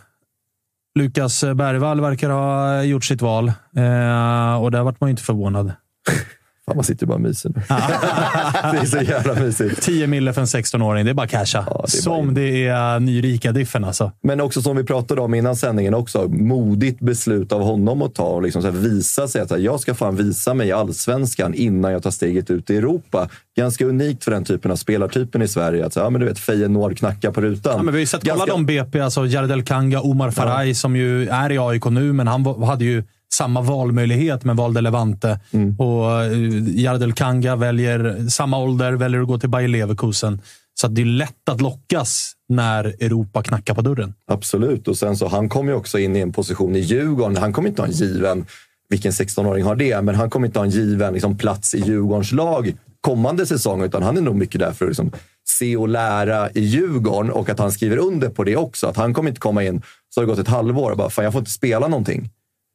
Lukas 0.98 1.44
Bergvall 1.44 2.02
verkar 2.02 2.30
ha 2.30 2.84
gjort 2.84 3.06
sitt 3.06 3.22
val 3.22 3.48
eh, 3.48 4.62
och 4.62 4.72
där 4.72 4.84
vart 4.84 5.02
man 5.02 5.10
ju 5.10 5.12
inte 5.12 5.24
förvånad. 5.24 5.72
Fan, 6.68 6.76
man 6.78 6.84
sitter 6.84 7.06
bara 7.06 7.14
och 7.16 7.22
myser 7.22 7.50
nu. 7.56 7.62
det 8.72 8.78
är 8.78 8.86
så 8.86 8.98
jävla 9.02 9.34
mysigt. 9.34 9.82
10 9.82 10.08
mille 10.08 10.34
för 10.34 10.42
en 10.42 10.48
16-åring. 10.48 11.06
Det 11.06 11.12
är 11.12 11.14
bara 11.14 11.28
casha. 11.28 11.64
Ja, 11.70 11.86
det 11.92 11.98
är 11.98 12.06
bara 12.10 12.18
Som 12.18 12.28
in. 12.28 12.34
det 12.34 12.68
är 12.68 13.00
nyrika-diffen 13.00 13.84
alltså. 13.84 14.12
Men 14.24 14.42
också 14.42 14.62
som 14.62 14.78
vi 14.78 14.84
pratade 14.84 15.22
om 15.22 15.34
innan 15.34 15.56
sändningen 15.56 15.94
också. 15.94 16.28
Modigt 16.28 17.00
beslut 17.00 17.52
av 17.52 17.62
honom 17.62 18.02
att 18.02 18.16
ta 18.16 18.24
och 18.24 18.42
liksom 18.42 18.62
så 18.62 18.72
visa 18.72 19.28
sig 19.28 19.42
att 19.42 19.52
här, 19.52 19.58
jag 19.58 19.80
ska 19.80 19.94
fan 19.96 20.16
visa 20.16 20.54
mig 20.54 20.68
i 20.68 20.72
allsvenskan 20.72 21.54
innan 21.54 21.92
jag 21.92 22.04
tar 22.04 22.12
steget 22.12 22.50
ut 22.50 22.70
i 22.70 22.78
Europa. 22.78 23.30
Ganska 23.58 23.86
unikt 23.86 24.24
för 24.24 24.32
den 24.32 24.44
typen 24.44 24.72
av 24.72 24.76
spelartypen 24.76 25.42
i 25.42 25.48
Sverige. 25.48 25.86
Att 25.86 25.94
så, 25.94 26.00
ja, 26.00 26.10
men 26.10 26.22
du 26.22 26.28
vet, 26.28 26.40
Feyenoord 26.40 26.98
knackar 26.98 27.32
på 27.32 27.42
rutan. 27.42 27.74
Ja, 27.78 27.84
men 27.84 27.94
vi 27.94 27.98
har 27.98 28.00
ju 28.00 28.06
sett 28.06 28.24
Ganska- 28.24 28.44
alla 28.44 28.54
de 28.54 28.66
BP, 28.66 29.00
alltså 29.00 29.26
Jardel 29.28 29.64
Kanga, 29.64 30.02
Omar 30.02 30.32
Faraj, 30.32 30.74
som 30.74 30.96
ju 30.96 31.30
är 31.30 31.52
i 31.52 31.58
AIK 31.58 31.86
nu, 31.86 32.14
men 32.14 32.28
han 32.28 32.46
hade 32.64 32.86
ju 32.86 33.04
samma 33.34 33.62
valmöjlighet 33.62 34.44
men 34.44 34.56
valde 34.56 34.82
Levante. 34.82 35.40
Och 35.78 36.24
eh, 36.24 36.32
Jardel 36.76 37.14
Kanga 37.14 37.56
väljer 37.56 38.30
samma 38.30 38.58
ålder, 38.58 38.94
väljer 38.94 39.22
att 39.22 39.28
gå 39.28 39.40
till 39.40 39.50
Bayer 39.50 39.68
Leverkusen. 39.68 40.42
Så 40.74 40.88
att 40.88 40.96
det 40.96 41.02
är 41.02 41.06
lätt 41.06 41.50
att 41.50 41.62
lockas 41.62 42.34
när 42.50 42.86
Europa 42.86 43.44
knackar 43.44 43.74
på 43.74 43.82
dörren. 43.82 44.14
Absolut. 44.28 44.88
Och 44.88 44.98
sen 44.98 45.18
så 45.18 45.28
han 45.28 45.50
kom 45.50 45.68
ju 45.68 45.74
också 45.74 46.00
in 46.00 46.16
i 46.16 46.20
en 46.20 46.32
position 46.32 46.76
i 46.76 46.80
Djurgården. 46.80 47.38
Han 47.38 47.54
kommer 47.54 47.70
inte 47.70 47.82
ha 47.82 47.88
en 47.88 47.94
given, 47.94 48.46
vilken 48.90 49.12
16-åring 49.12 49.64
har 49.64 49.76
det, 49.76 50.02
men 50.02 50.16
han 50.16 50.30
kommer 50.30 50.48
inte 50.48 50.60
ha 50.60 50.66
en 50.66 50.72
given 50.72 51.14
liksom, 51.14 51.38
plats 51.38 51.76
i 51.76 51.80
Djurgårdens 51.80 52.32
lag 52.32 52.74
kommande 53.02 53.46
säsong, 53.46 53.84
utan 53.84 54.04
han 54.04 54.18
är 54.18 54.22
nog 54.22 54.36
mycket 54.36 54.60
där 54.60 54.72
för 54.72 54.86
att 54.86 54.90
liksom, 54.90 55.12
se 55.48 55.78
och 55.78 55.88
lära 55.88 56.50
i 56.50 56.60
Djurgården 56.60 57.32
och 57.32 57.50
att 57.50 57.60
han 57.60 57.72
skriver 57.72 57.98
under 57.98 58.30
på 58.30 58.44
det 58.44 58.56
också. 58.56 58.88
Att 58.88 58.98
han 58.98 59.14
kommer 59.14 59.30
inte 59.30 59.40
komma 59.40 59.64
in, 59.64 59.82
så 60.10 60.22
har 60.22 60.26
det 60.26 60.32
gått 60.32 60.40
ett 60.40 60.48
halvår 60.48 60.92
och 60.92 60.98
bara, 60.98 61.10
fan 61.10 61.24
jag 61.24 61.34
får 61.34 61.40
inte 61.40 61.52
spela 61.52 61.88
någonting. 61.88 62.30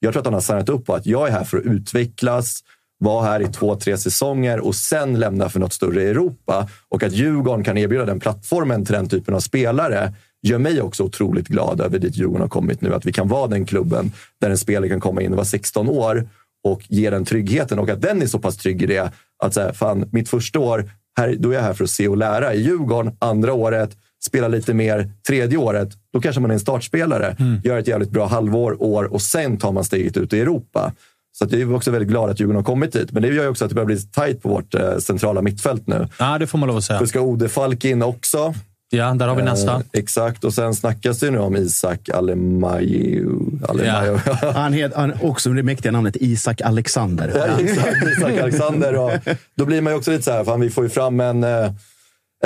Jag 0.04 0.12
tror 0.12 0.20
att 0.20 0.26
han 0.26 0.34
har 0.34 0.40
signat 0.40 0.68
upp 0.68 0.86
på 0.86 0.94
att 0.94 1.06
jag 1.06 1.28
är 1.28 1.32
här 1.32 1.44
för 1.44 1.58
att 1.58 1.64
utvecklas, 1.64 2.60
vara 2.98 3.24
här 3.24 3.40
i 3.42 3.46
två, 3.48 3.76
tre 3.76 3.96
säsonger 3.96 4.60
och 4.60 4.74
sen 4.74 5.18
lämna 5.20 5.48
för 5.48 5.60
något 5.60 5.72
större 5.72 6.02
i 6.02 6.06
Europa. 6.06 6.68
Och 6.88 7.02
att 7.02 7.12
Djurgården 7.12 7.64
kan 7.64 7.78
erbjuda 7.78 8.04
den 8.04 8.20
plattformen 8.20 8.84
till 8.84 8.94
den 8.94 9.08
typen 9.08 9.34
av 9.34 9.40
spelare 9.40 10.14
gör 10.42 10.58
mig 10.58 10.82
också 10.82 11.02
otroligt 11.02 11.48
glad 11.48 11.80
över 11.80 11.98
dit 11.98 12.16
Djurgården 12.16 12.40
har 12.40 12.48
kommit 12.48 12.80
nu. 12.80 12.94
Att 12.94 13.06
vi 13.06 13.12
kan 13.12 13.28
vara 13.28 13.46
den 13.46 13.66
klubben 13.66 14.12
där 14.40 14.50
en 14.50 14.58
spelare 14.58 14.88
kan 14.88 15.00
komma 15.00 15.22
in 15.22 15.30
och 15.30 15.36
vara 15.36 15.44
16 15.44 15.88
år 15.88 16.28
och 16.64 16.82
ge 16.88 17.10
den 17.10 17.24
tryggheten 17.24 17.78
och 17.78 17.88
att 17.88 18.02
den 18.02 18.22
är 18.22 18.26
så 18.26 18.38
pass 18.38 18.56
trygg 18.56 18.82
i 18.82 18.86
det 18.86 19.12
att 19.42 19.54
säga, 19.54 19.72
fan, 19.72 20.08
mitt 20.12 20.28
första 20.28 20.58
år, 20.58 20.90
här, 21.18 21.36
då 21.38 21.50
är 21.50 21.54
jag 21.54 21.62
här 21.62 21.74
för 21.74 21.84
att 21.84 21.90
se 21.90 22.08
och 22.08 22.16
lära. 22.16 22.54
I 22.54 22.62
Djurgården, 22.62 23.16
andra 23.18 23.52
året, 23.52 23.96
spela 24.26 24.48
lite 24.48 24.74
mer. 24.74 25.10
Tredje 25.26 25.58
året, 25.58 25.88
då 26.12 26.20
kanske 26.20 26.40
man 26.40 26.50
är 26.50 26.54
en 26.54 26.60
startspelare. 26.60 27.36
Mm. 27.38 27.60
Gör 27.64 27.78
ett 27.78 27.88
jävligt 27.88 28.10
bra 28.10 28.26
halvår, 28.26 28.82
år 28.82 29.04
och 29.04 29.22
sen 29.22 29.56
tar 29.56 29.72
man 29.72 29.84
steget 29.84 30.16
ut 30.16 30.32
i 30.32 30.40
Europa. 30.40 30.92
Så 31.32 31.44
att 31.44 31.52
jag 31.52 31.60
är 31.60 31.74
också 31.74 31.90
väldigt 31.90 32.08
glad 32.08 32.30
att 32.30 32.40
Djurgården 32.40 32.56
har 32.56 32.64
kommit 32.64 32.92
dit. 32.92 33.12
Men 33.12 33.22
det 33.22 33.28
gör 33.28 33.42
ju 33.42 33.48
också 33.48 33.64
att 33.64 33.68
det 33.68 33.74
börjar 33.74 33.86
bli 33.86 34.00
tajt 34.00 34.42
på 34.42 34.48
vårt 34.48 34.74
eh, 34.74 34.98
centrala 34.98 35.42
mittfält 35.42 35.86
nu. 35.86 36.08
Ja, 36.18 36.38
det 36.38 36.46
får 36.46 36.58
man 36.58 36.66
lov 36.66 36.76
att 36.76 36.84
säga. 36.84 36.98
För 36.98 37.06
ska 37.06 37.20
Ode 37.20 37.48
Falk 37.48 37.84
in 37.84 38.02
också? 38.02 38.54
Ja, 38.90 39.14
där 39.14 39.28
har 39.28 39.36
vi 39.36 39.42
nästa. 39.42 39.74
Eh, 39.74 39.80
exakt, 39.92 40.44
och 40.44 40.54
sen 40.54 40.74
snackas 40.74 41.18
det 41.18 41.26
ju 41.26 41.32
nu 41.32 41.38
om 41.38 41.56
Isak 41.56 42.08
Alemayu. 42.08 43.28
Alemayu. 43.68 44.18
Han 44.54 44.72
heter 44.72 45.18
också 45.22 45.50
det 45.50 45.62
mäktiga 45.62 45.92
namnet 45.92 46.16
Isak 46.20 46.60
Alexander. 46.60 47.32
Ja, 47.34 47.60
Isak, 47.60 47.94
Isak 48.18 48.38
Alexander. 48.38 48.96
Och 48.96 49.12
då 49.54 49.64
blir 49.64 49.80
man 49.80 49.92
ju 49.92 49.98
också 49.98 50.10
lite 50.10 50.22
så 50.22 50.30
här, 50.30 50.44
fan, 50.44 50.60
vi 50.60 50.70
får 50.70 50.84
ju 50.84 50.90
fram 50.90 51.20
en, 51.20 51.44
eh, 51.44 51.72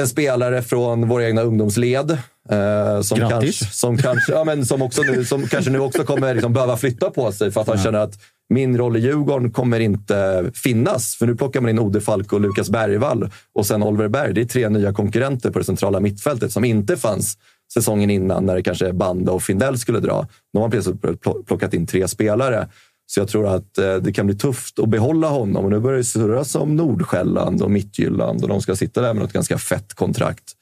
en 0.01 0.09
spelare 0.09 0.62
från 0.62 1.09
våra 1.09 1.26
egna 1.26 1.42
ungdomsled. 1.42 2.11
Eh, 2.49 3.01
som, 3.01 3.18
Grattis. 3.18 3.59
kanske, 3.59 3.64
som, 3.64 3.97
kanske, 3.97 4.32
ja, 4.32 4.44
men 4.44 4.66
som, 4.66 4.82
också 4.82 5.03
nu, 5.03 5.24
som 5.24 5.47
kanske 5.47 5.70
nu 5.70 5.78
också 5.78 6.05
kommer 6.05 6.34
liksom 6.34 6.53
behöva 6.53 6.76
flytta 6.76 7.11
på 7.11 7.32
sig 7.32 7.51
för 7.51 7.61
att 7.61 7.68
han 7.68 7.78
känner 7.78 7.99
att 7.99 8.18
min 8.49 8.78
roll 8.78 8.97
i 8.97 9.01
Djurgården 9.01 9.51
kommer 9.51 9.80
inte 9.80 10.44
finnas. 10.55 11.16
För 11.16 11.26
nu 11.26 11.36
plockar 11.36 11.61
man 11.61 11.70
in 11.70 11.78
Ode 11.78 12.01
Falk 12.01 12.32
och 12.32 12.40
Lukas 12.40 12.70
Bergvall 12.70 13.30
och 13.55 13.66
sen 13.66 13.82
Oliver 13.82 14.09
Berg. 14.09 14.34
Det 14.34 14.40
är 14.40 14.44
tre 14.44 14.68
nya 14.68 14.92
konkurrenter 14.92 15.51
på 15.51 15.59
det 15.59 15.64
centrala 15.64 16.01
mittfältet 16.01 16.53
som 16.53 16.64
inte 16.64 16.97
fanns 16.97 17.38
säsongen 17.74 18.11
innan 18.11 18.47
när 18.47 18.55
det 18.55 18.62
kanske 18.62 18.92
Banda 18.92 19.32
och 19.32 19.42
Findell 19.42 19.78
skulle 19.78 20.01
dra. 20.01 20.28
Nu 20.53 20.61
har 20.61 20.61
man 20.61 20.70
plötsligt 20.70 21.01
plockat 21.47 21.74
in 21.74 21.86
tre 21.86 22.09
spelare. 22.09 22.68
Så 23.07 23.20
jag 23.20 23.28
tror 23.28 23.46
att 23.46 23.78
eh, 23.78 23.96
det 23.96 24.12
kan 24.12 24.26
bli 24.26 24.36
tufft 24.36 24.78
att 24.78 24.88
behålla 24.88 25.28
honom. 25.28 25.64
Och 25.64 25.70
nu 25.70 25.80
börjar 25.80 25.98
det 25.98 26.04
surras 26.04 26.54
om 26.54 26.76
Nordsjälland 26.76 27.62
och 27.62 27.70
Mittjylland 27.70 28.42
och 28.42 28.48
de 28.48 28.61
ska 28.62 28.76
sitta 28.76 29.00
där 29.00 29.14
med 29.14 29.22
något 29.22 29.32
ganska 29.32 29.59
fett 29.59 29.94
kontrakt. 29.94 30.52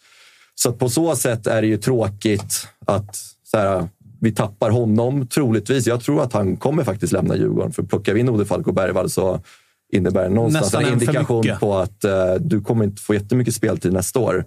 Så 0.55 0.73
på 0.73 0.89
så 0.89 1.17
sätt 1.17 1.47
är 1.47 1.63
det 1.63 1.69
ju 1.69 1.77
tråkigt 1.77 2.69
att 2.87 3.17
här, 3.53 3.89
vi 4.21 4.33
tappar 4.33 4.71
honom 4.71 5.27
troligtvis. 5.27 5.87
Jag 5.87 6.01
tror 6.01 6.23
att 6.23 6.33
han 6.33 6.57
kommer 6.57 6.85
faktiskt 6.85 7.13
lämna 7.13 7.37
Djurgården. 7.37 7.73
För 7.73 7.83
plockar 7.83 8.15
vi 8.15 8.21
in 8.21 8.29
Ode 8.29 8.45
Falk 8.45 8.67
och 8.67 8.75
Bergvall 8.75 9.11
så 9.11 9.41
innebär 9.93 10.23
det 10.23 10.35
någonstans 10.35 10.65
Nästan 10.65 10.85
en 10.85 10.93
indikation 10.93 11.45
på 11.61 11.75
att 11.75 12.05
eh, 12.05 12.35
du 12.41 12.61
kommer 12.61 12.85
inte 12.85 13.03
få 13.03 13.15
jättemycket 13.15 13.55
speltid 13.55 13.93
nästa 13.93 14.19
år. 14.19 14.45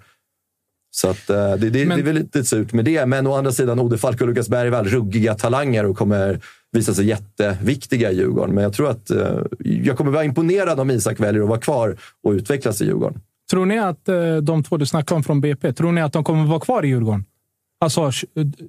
Så 0.91 1.09
att, 1.09 1.29
eh, 1.29 1.35
det, 1.35 1.57
det, 1.57 1.69
det 1.69 1.81
är 1.81 2.03
väl 2.03 2.15
lite 2.15 2.43
surt 2.43 2.73
med 2.73 2.85
det. 2.85 3.05
Men 3.05 3.27
å 3.27 3.35
andra 3.35 3.51
sidan, 3.51 3.79
Ode 3.79 3.97
Falk 3.97 4.21
och 4.21 4.27
Lukas 4.27 4.49
Bergvall, 4.49 4.85
ruggiga 4.85 5.35
talanger 5.35 5.85
och 5.85 5.97
kommer 5.97 6.41
visa 6.71 6.93
sig 6.93 7.05
jätteviktiga 7.05 8.11
i 8.11 8.15
Djurgården. 8.15 8.55
Men 8.55 8.63
jag 8.63 8.73
tror 8.73 8.89
att 8.89 9.11
eh, 9.11 9.39
jag 9.59 9.97
kommer 9.97 10.11
vara 10.11 10.23
imponerad 10.23 10.79
om 10.79 10.91
Isak 10.91 11.19
väljer 11.19 11.41
att 11.41 11.49
vara 11.49 11.59
kvar 11.59 11.97
och 12.23 12.31
utvecklas 12.31 12.81
i 12.81 12.85
Djurgården. 12.85 13.21
Tror 13.51 13.65
ni 13.65 13.79
att 13.79 14.09
eh, 14.09 14.35
de 14.35 14.63
två 14.63 14.77
du 14.77 14.85
snackade 14.85 15.15
om 15.15 15.23
från 15.23 15.41
BP, 15.41 15.73
tror 15.73 15.91
ni 15.91 16.01
att 16.01 16.13
de 16.13 16.23
kommer 16.23 16.45
vara 16.45 16.59
kvar 16.59 16.85
i 16.85 16.87
Djurgården? 16.87 17.25
Alltså, 17.79 18.01
eh, 18.01 18.11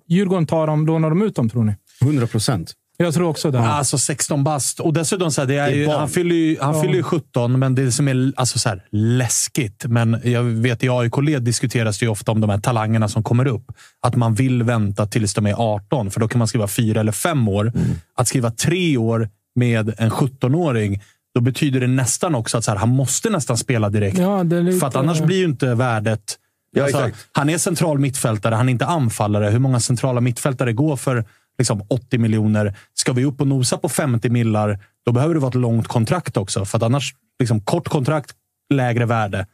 Djurgården 0.07 0.46
tar 0.46 0.66
dem, 0.66 0.86
lånar 0.86 1.09
de 1.09 1.22
ut 1.22 1.36
dem, 1.36 1.49
tror 1.49 1.64
ni? 1.64 1.74
100 2.03 2.26
procent. 2.26 2.74
Jag 3.01 3.14
tror 3.14 3.28
också 3.28 3.51
det. 3.51 3.61
Alltså 3.61 3.99
16 3.99 4.44
bast. 4.44 4.80
Och 4.80 4.92
dessutom, 4.92 5.30
så 5.30 5.40
här, 5.40 5.49
det 5.49 5.55
är 5.57 5.70
Det 5.70 5.84
är 5.84 5.99
han 5.99 6.09
fyller 6.09 6.34
ju, 6.34 6.57
han 6.61 6.74
Ja. 6.74 6.82
fyller 6.82 6.94
ju 6.94 7.03
17, 7.03 7.59
men 7.59 7.74
det 7.74 7.92
som 7.92 8.09
är 8.09 8.32
alltså 8.36 8.59
så 8.59 8.68
här, 8.68 8.82
läskigt. 8.90 9.84
Men 9.88 10.20
jag 10.24 10.42
vet 10.42 10.84
i 10.84 10.88
AIK-led 10.88 11.42
diskuteras 11.42 11.99
det 11.99 12.05
ju 12.05 12.11
ofta 12.11 12.32
om 12.32 12.40
de 12.40 12.51
här 12.51 12.59
talangerna 12.59 13.09
som 13.09 13.22
kommer 13.22 13.46
upp. 13.46 13.64
Att 14.03 14.16
man 14.16 14.34
vill 14.34 14.62
vänta 14.62 15.07
tills 15.07 15.34
de 15.34 15.46
är 15.46 15.55
18, 15.74 16.11
för 16.11 16.20
då 16.20 16.28
kan 16.28 16.38
man 16.38 16.49
skriva 16.49 16.68
fyra 16.68 17.01
eller 17.01 17.12
fem 17.12 17.49
år. 17.49 17.72
Att 18.16 18.28
skriva 18.28 18.51
tre 18.51 18.96
år 18.96 19.28
med 19.55 19.94
en 19.99 20.11
17-åring, 20.11 21.03
då 21.34 21.40
betyder 21.40 21.80
det 21.80 21.86
nästan 21.86 22.34
också 22.34 22.59
att 22.59 22.64
så 22.64 22.70
här, 22.70 22.78
han 22.78 22.88
måste 22.88 23.30
nästan 23.30 23.57
spela 23.57 23.88
direkt. 23.90 24.18
Ja, 24.18 24.44
det 24.44 24.57
är 24.57 24.62
lite- 24.62 24.78
För 24.78 24.86
att 24.86 24.96
annars 24.96 25.20
blir 25.20 25.36
ju 25.38 25.44
inte 25.44 25.74
värdet... 25.74 26.38
Ja, 26.72 26.82
Alltså, 26.84 27.11
han 27.32 27.49
är 27.51 27.59
central 27.59 27.99
mittfältare, 27.99 28.55
han 28.55 28.68
är 28.68 28.72
inte 28.72 28.86
anfallare. 28.86 29.51
Hur 29.51 29.59
många 29.59 29.80
centrala 29.80 30.20
mittfältare 30.20 30.72
går 30.72 30.96
för 30.96 31.24
liksom, 31.59 31.82
80 31.88 32.18
miljoner? 32.18 32.76
Ska 32.94 33.12
vi 33.12 33.24
upp 33.24 33.40
och 33.40 33.46
nosa 33.46 33.78
på 33.78 33.88
50 33.88 34.30
millar, 34.30 34.78
då 35.06 35.12
behöver 35.12 35.34
det 35.34 35.40
vara 35.40 35.48
ett 35.48 35.54
långt 35.54 35.88
kontrakt 35.88 36.36
också. 36.36 36.64
För 36.64 36.78
att 36.78 36.82
annars, 36.82 37.14
liksom, 37.38 37.61
kort 37.61 37.88
kontrakt, 37.88 38.32
lägre 38.74 39.06
värde. 39.06 39.46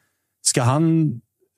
Ska 0.47 0.63
han 0.63 1.13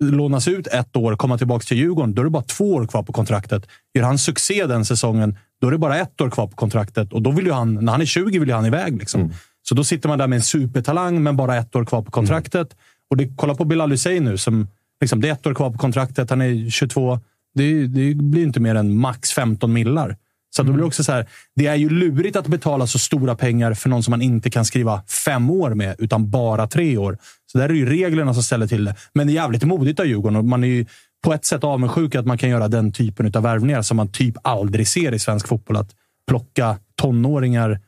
lånas 0.05 0.49
ut 0.49 0.67
ett 0.67 0.97
år, 0.97 1.17
komma 1.17 1.39
tillbaka 1.39 1.65
till 1.65 1.77
Djurgården, 1.77 2.15
då 2.15 2.23
är 2.23 2.25
det 2.25 2.31
bara 2.31 2.43
två 2.43 2.75
år 2.75 2.87
kvar 2.87 3.03
på 3.03 3.13
kontraktet. 3.13 3.67
Gör 3.95 4.05
han 4.05 4.19
succé 4.19 4.67
den 4.67 4.85
säsongen, 4.85 5.39
då 5.61 5.67
är 5.67 5.71
det 5.71 5.79
bara 5.79 5.99
ett 5.99 6.21
år 6.21 6.31
kvar 6.31 6.47
på 6.47 6.57
kontraktet. 6.57 7.13
Och 7.13 7.23
då 7.23 7.31
vill 7.31 7.47
ju 7.47 7.53
han, 7.53 7.75
när 7.75 7.93
han 7.93 8.01
är 8.01 8.07
20 8.07 8.39
vill 8.39 8.49
ju 8.49 8.55
han 8.55 8.67
iväg. 8.67 8.99
Liksom. 8.99 9.33
Så 9.69 9.75
då 9.75 9.85
sitter 9.85 10.09
man 10.09 10.19
där 10.19 10.27
med 10.27 10.37
en 10.37 10.43
supertalang, 10.43 11.23
men 11.23 11.37
bara 11.37 11.57
ett 11.57 11.77
år 11.77 11.85
kvar 11.85 12.03
på 12.03 12.11
kontraktet. 12.11 12.77
Och 13.11 13.17
det, 13.17 13.33
kolla 13.37 13.55
på 13.55 13.65
Bilal 13.65 13.91
Hussein 13.91 14.25
nu, 14.25 14.39
som 14.39 14.69
liksom, 15.01 15.21
det 15.21 15.29
är 15.29 15.33
ett 15.33 15.47
år 15.47 15.55
kvar 15.55 15.71
på 15.71 15.79
kontraktet. 15.79 16.31
Han 16.31 16.43
är 16.43 16.71
22. 16.71 17.21
Det, 17.55 17.87
det 17.87 18.15
blir 18.15 18.43
inte 18.43 18.61
mer 18.61 18.75
än 18.75 18.99
max 18.99 19.33
15 19.33 19.73
millar. 19.73 20.17
Så 20.57 20.63
att 20.63 20.67
då 20.67 20.73
blir 20.73 20.83
det 20.83 20.87
också 20.87 21.05
så 21.05 21.13
här, 21.13 21.27
det 21.57 21.67
är 21.67 21.75
ju 21.75 21.89
lurigt 21.89 22.37
att 22.37 22.47
betala 22.47 22.87
så 22.87 22.99
stora 22.99 23.37
pengar 23.37 23.75
för 23.75 23.89
någon 23.89 24.03
som 24.03 24.11
man 24.11 24.23
inte 24.23 24.51
kan 24.51 24.65
skriva 24.65 25.03
fem 25.25 25.51
år 25.51 25.75
med, 25.75 25.97
utan 25.99 26.31
bara 26.31 26.67
tre 26.67 26.97
år. 26.97 27.19
Så 27.53 27.59
där 27.59 27.65
är 27.65 27.69
det 27.69 27.77
ju 27.77 27.87
reglerna 27.87 28.35
som 28.35 28.43
ställer 28.43 28.67
till 28.67 28.85
det. 28.85 28.95
Men 29.13 29.27
det 29.27 29.33
är 29.33 29.35
jävligt 29.35 29.65
modigt 29.65 30.01
av 30.01 30.07
Djurgården 30.07 30.37
och 30.37 30.45
man 30.45 30.65
är 30.65 30.69
ju 30.69 30.87
på 31.25 31.35
ett 31.35 31.45
sätt 31.45 31.65
avundsjuk 31.65 32.15
att 32.15 32.27
man 32.27 32.39
kan 32.39 32.49
göra 32.49 32.69
den 32.69 32.93
typen 32.93 33.33
av 33.35 33.43
värvningar 33.43 33.83
som 33.83 33.97
man 33.97 34.13
typ 34.13 34.35
aldrig 34.43 34.89
ser 34.89 35.15
i 35.15 35.19
svensk 35.19 35.49
fotboll. 35.49 35.77
Att 35.77 35.91
plocka 36.29 36.79
tonåringar, 36.95 37.81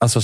alltså 0.00 0.20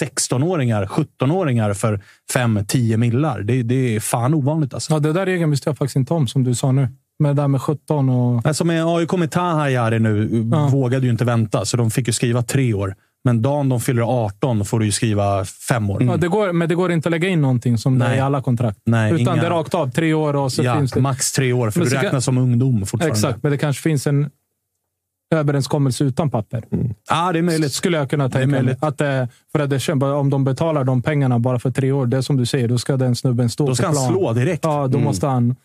16-åringar, 0.00 0.86
17-åringar 0.86 1.74
för 1.74 2.00
5-10 2.34 2.96
millar. 2.96 3.40
Det, 3.40 3.62
det 3.62 3.96
är 3.96 4.00
fan 4.00 4.34
ovanligt 4.34 4.74
alltså. 4.74 4.92
Ja, 4.92 4.98
det 4.98 5.12
där 5.12 5.26
regeln 5.26 5.50
visste 5.50 5.68
jag 5.70 5.78
faktiskt 5.78 5.96
inte 5.96 6.14
om, 6.14 6.28
som 6.28 6.44
du 6.44 6.54
sa 6.54 6.72
nu. 6.72 6.88
Med 7.18 7.36
det 7.36 7.42
där 7.42 7.48
med 7.48 7.60
17 7.62 8.08
och... 8.08 8.46
Alltså 8.46 8.64
med 8.64 8.84
AIK 8.86 9.12
med 9.12 9.30
Taha 9.30 9.70
Jari 9.70 9.98
nu 9.98 10.28
vågade 10.70 11.06
ju 11.06 11.12
inte 11.12 11.24
vänta, 11.24 11.64
så 11.64 11.76
de 11.76 11.90
fick 11.90 12.06
ju 12.06 12.12
skriva 12.12 12.42
tre 12.42 12.74
år. 12.74 12.94
Men 13.24 13.42
dagen 13.42 13.68
de 13.68 13.80
fyller 13.80 14.02
18 14.24 14.64
får 14.64 14.78
du 14.78 14.84
ju 14.86 14.92
skriva 14.92 15.44
fem 15.44 15.90
år. 15.90 16.02
Ja, 16.02 16.16
det 16.16 16.28
går, 16.28 16.52
men 16.52 16.68
det 16.68 16.74
går 16.74 16.92
inte 16.92 17.08
att 17.08 17.10
lägga 17.10 17.28
in 17.28 17.40
någonting 17.40 17.78
som 17.78 17.98
det 17.98 18.04
är 18.04 18.08
Nej. 18.08 18.18
i 18.18 18.20
alla 18.20 18.42
kontrakt. 18.42 18.78
Nej, 18.86 19.12
Utan 19.12 19.20
inga- 19.34 19.40
det 19.42 19.46
är 19.46 19.50
rakt 19.50 19.74
av. 19.74 19.90
Tre 19.90 20.14
år 20.14 20.36
och 20.36 20.52
så 20.52 20.62
ja, 20.62 20.76
finns 20.76 20.92
det... 20.92 21.00
max 21.00 21.32
tre 21.32 21.52
år, 21.52 21.70
för 21.70 21.80
Men 21.80 21.84
du 21.84 21.90
så 21.90 21.96
kan- 21.96 22.04
räknas 22.04 22.24
som 22.24 22.38
ungdom 22.38 22.86
fortfarande. 22.86 23.12
Exakt, 23.16 23.42
men 23.42 23.52
det 23.52 23.58
kanske 23.58 23.82
finns 23.82 24.06
en 24.06 24.30
överenskommelse 25.34 26.04
utan 26.04 26.30
papper. 26.30 26.64
Ja, 27.10 27.32
det 27.32 27.38
är 27.38 27.42
möjligt. 27.42 27.72
Skulle 27.72 27.96
jag 27.98 28.10
kunna 28.10 28.30
tänka 28.30 28.62
mig. 28.62 28.76
Att, 28.80 29.00
eh, 29.00 29.24
för 29.52 29.58
att 29.58 29.70
det, 29.70 29.80
känns 29.80 30.00
bara- 30.00 30.16
om 30.16 30.30
de 30.30 30.44
betalar 30.44 30.84
de 30.84 31.02
pengarna 31.02 31.38
bara 31.38 31.58
för 31.58 31.70
tre 31.70 31.92
år, 31.92 32.06
det 32.06 32.16
är 32.16 32.20
som 32.22 32.36
du 32.36 32.46
säger, 32.46 32.68
då 32.68 32.78
ska 32.78 32.96
den 32.96 33.16
snubben 33.16 33.48
stå 33.50 33.66
Då 33.66 33.74
ska 33.74 33.82
på 33.82 33.88
han 33.88 33.94
plan. 33.96 34.08
slå 34.08 34.32
direkt. 34.32 34.64
Ja, 34.64 34.86
då 34.86 34.98
Mm. 34.98 35.04
måste 35.04 35.26
han... 35.26 35.56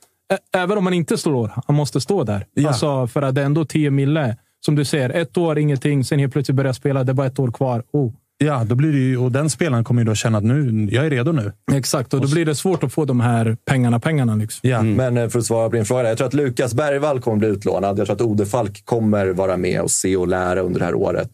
Även 0.55 0.77
om 0.77 0.85
han 0.85 0.93
inte 0.93 1.17
slår, 1.17 1.51
han 1.67 1.75
måste 1.75 2.01
stå 2.01 2.23
där. 2.23 2.45
Ja. 2.53 2.67
Alltså, 2.67 3.07
för 3.07 3.21
att 3.21 3.35
det 3.35 3.41
är 3.41 3.45
ändå 3.45 3.65
10 3.65 3.91
mille. 3.91 4.37
Som 4.65 4.75
du 4.75 4.85
säger, 4.85 5.09
ett 5.09 5.37
år, 5.37 5.57
ingenting. 5.57 6.03
Sen 6.03 6.19
helt 6.19 6.33
plötsligt 6.33 6.55
börjar 6.55 6.73
spela. 6.73 7.03
Det 7.03 7.11
är 7.11 7.13
bara 7.13 7.27
ett 7.27 7.39
år 7.39 7.51
kvar. 7.51 7.83
Oh. 7.93 8.11
Ja, 8.37 8.63
då 8.63 8.75
blir 8.75 8.91
det 8.91 8.97
ju, 8.97 9.17
och 9.17 9.31
den 9.31 9.49
spelaren 9.49 9.83
kommer 9.83 10.01
ju 10.01 10.05
då 10.05 10.15
känna 10.15 10.37
att 10.37 10.43
nu, 10.43 10.87
jag 10.91 11.05
är 11.05 11.09
redo 11.09 11.31
nu. 11.31 11.51
Exakt, 11.73 12.13
och 12.13 12.21
då 12.21 12.27
blir 12.27 12.45
det 12.45 12.55
svårt 12.55 12.83
att 12.83 12.93
få 12.93 13.05
de 13.05 13.19
här 13.19 13.57
pengarna. 13.65 13.99
pengarna 13.99 14.35
liksom. 14.35 14.69
Ja. 14.69 14.81
Men 14.81 15.17
eh, 15.17 15.29
för 15.29 15.39
att 15.39 15.45
svara 15.45 15.69
på 15.69 15.75
din 15.75 15.85
fråga. 15.85 16.09
Jag 16.09 16.17
tror 16.17 16.27
att 16.27 16.33
Lukas 16.33 16.73
Bergvall 16.73 17.21
kommer 17.21 17.37
bli 17.37 17.47
utlånad. 17.47 17.99
Jag 17.99 18.05
tror 18.05 18.15
att 18.15 18.21
Ode 18.21 18.45
Falk 18.45 18.85
kommer 18.85 19.27
vara 19.27 19.57
med 19.57 19.81
och 19.81 19.91
se 19.91 20.17
och 20.17 20.27
lära 20.27 20.61
under 20.61 20.79
det 20.79 20.85
här 20.85 20.95
året. 20.95 21.29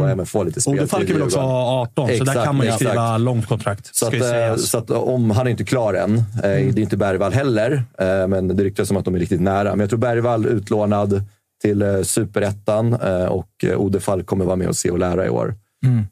Och 0.00 0.10
även 0.10 0.26
få 0.26 0.42
lite 0.42 0.60
speltid 0.60 0.80
Ode 0.80 0.88
Falk 0.90 1.10
i 1.10 1.12
vill 1.12 1.22
också 1.22 1.38
ha 1.38 1.82
18, 1.82 2.06
så 2.08 2.12
där 2.14 2.20
Exakt, 2.22 2.44
kan 2.44 2.56
man 2.56 2.66
ju 2.66 2.72
exakt. 2.72 2.88
skriva 2.90 3.18
långt 3.18 3.46
kontrakt. 3.48 3.96
Så 3.96 4.06
att, 4.06 4.14
eh, 4.14 4.56
så 4.56 4.78
att 4.78 4.90
om 4.90 5.30
han 5.30 5.46
är 5.46 5.50
inte 5.50 5.64
klar 5.64 5.94
än. 5.94 6.16
Eh, 6.18 6.22
Det 6.42 6.48
är 6.50 6.78
inte 6.78 6.96
Bergvall 6.96 7.32
heller, 7.32 7.72
eh, 7.98 8.26
men 8.28 8.56
det 8.56 8.64
ryktas 8.64 8.88
som 8.88 8.96
att 8.96 9.04
de 9.04 9.14
är 9.14 9.18
riktigt 9.18 9.40
nära. 9.40 9.70
Men 9.70 9.80
jag 9.80 9.88
tror 9.90 9.98
Bergvall 9.98 10.46
utlånad 10.46 11.22
till 11.62 11.84
superettan 12.04 12.94
och 13.28 13.48
Ode 13.76 14.00
Falk 14.00 14.26
kommer 14.26 14.44
vara 14.44 14.56
med 14.56 14.68
och 14.68 14.76
se 14.76 14.90
och 14.90 14.98
lära 14.98 15.26
i 15.26 15.28
år. 15.28 15.54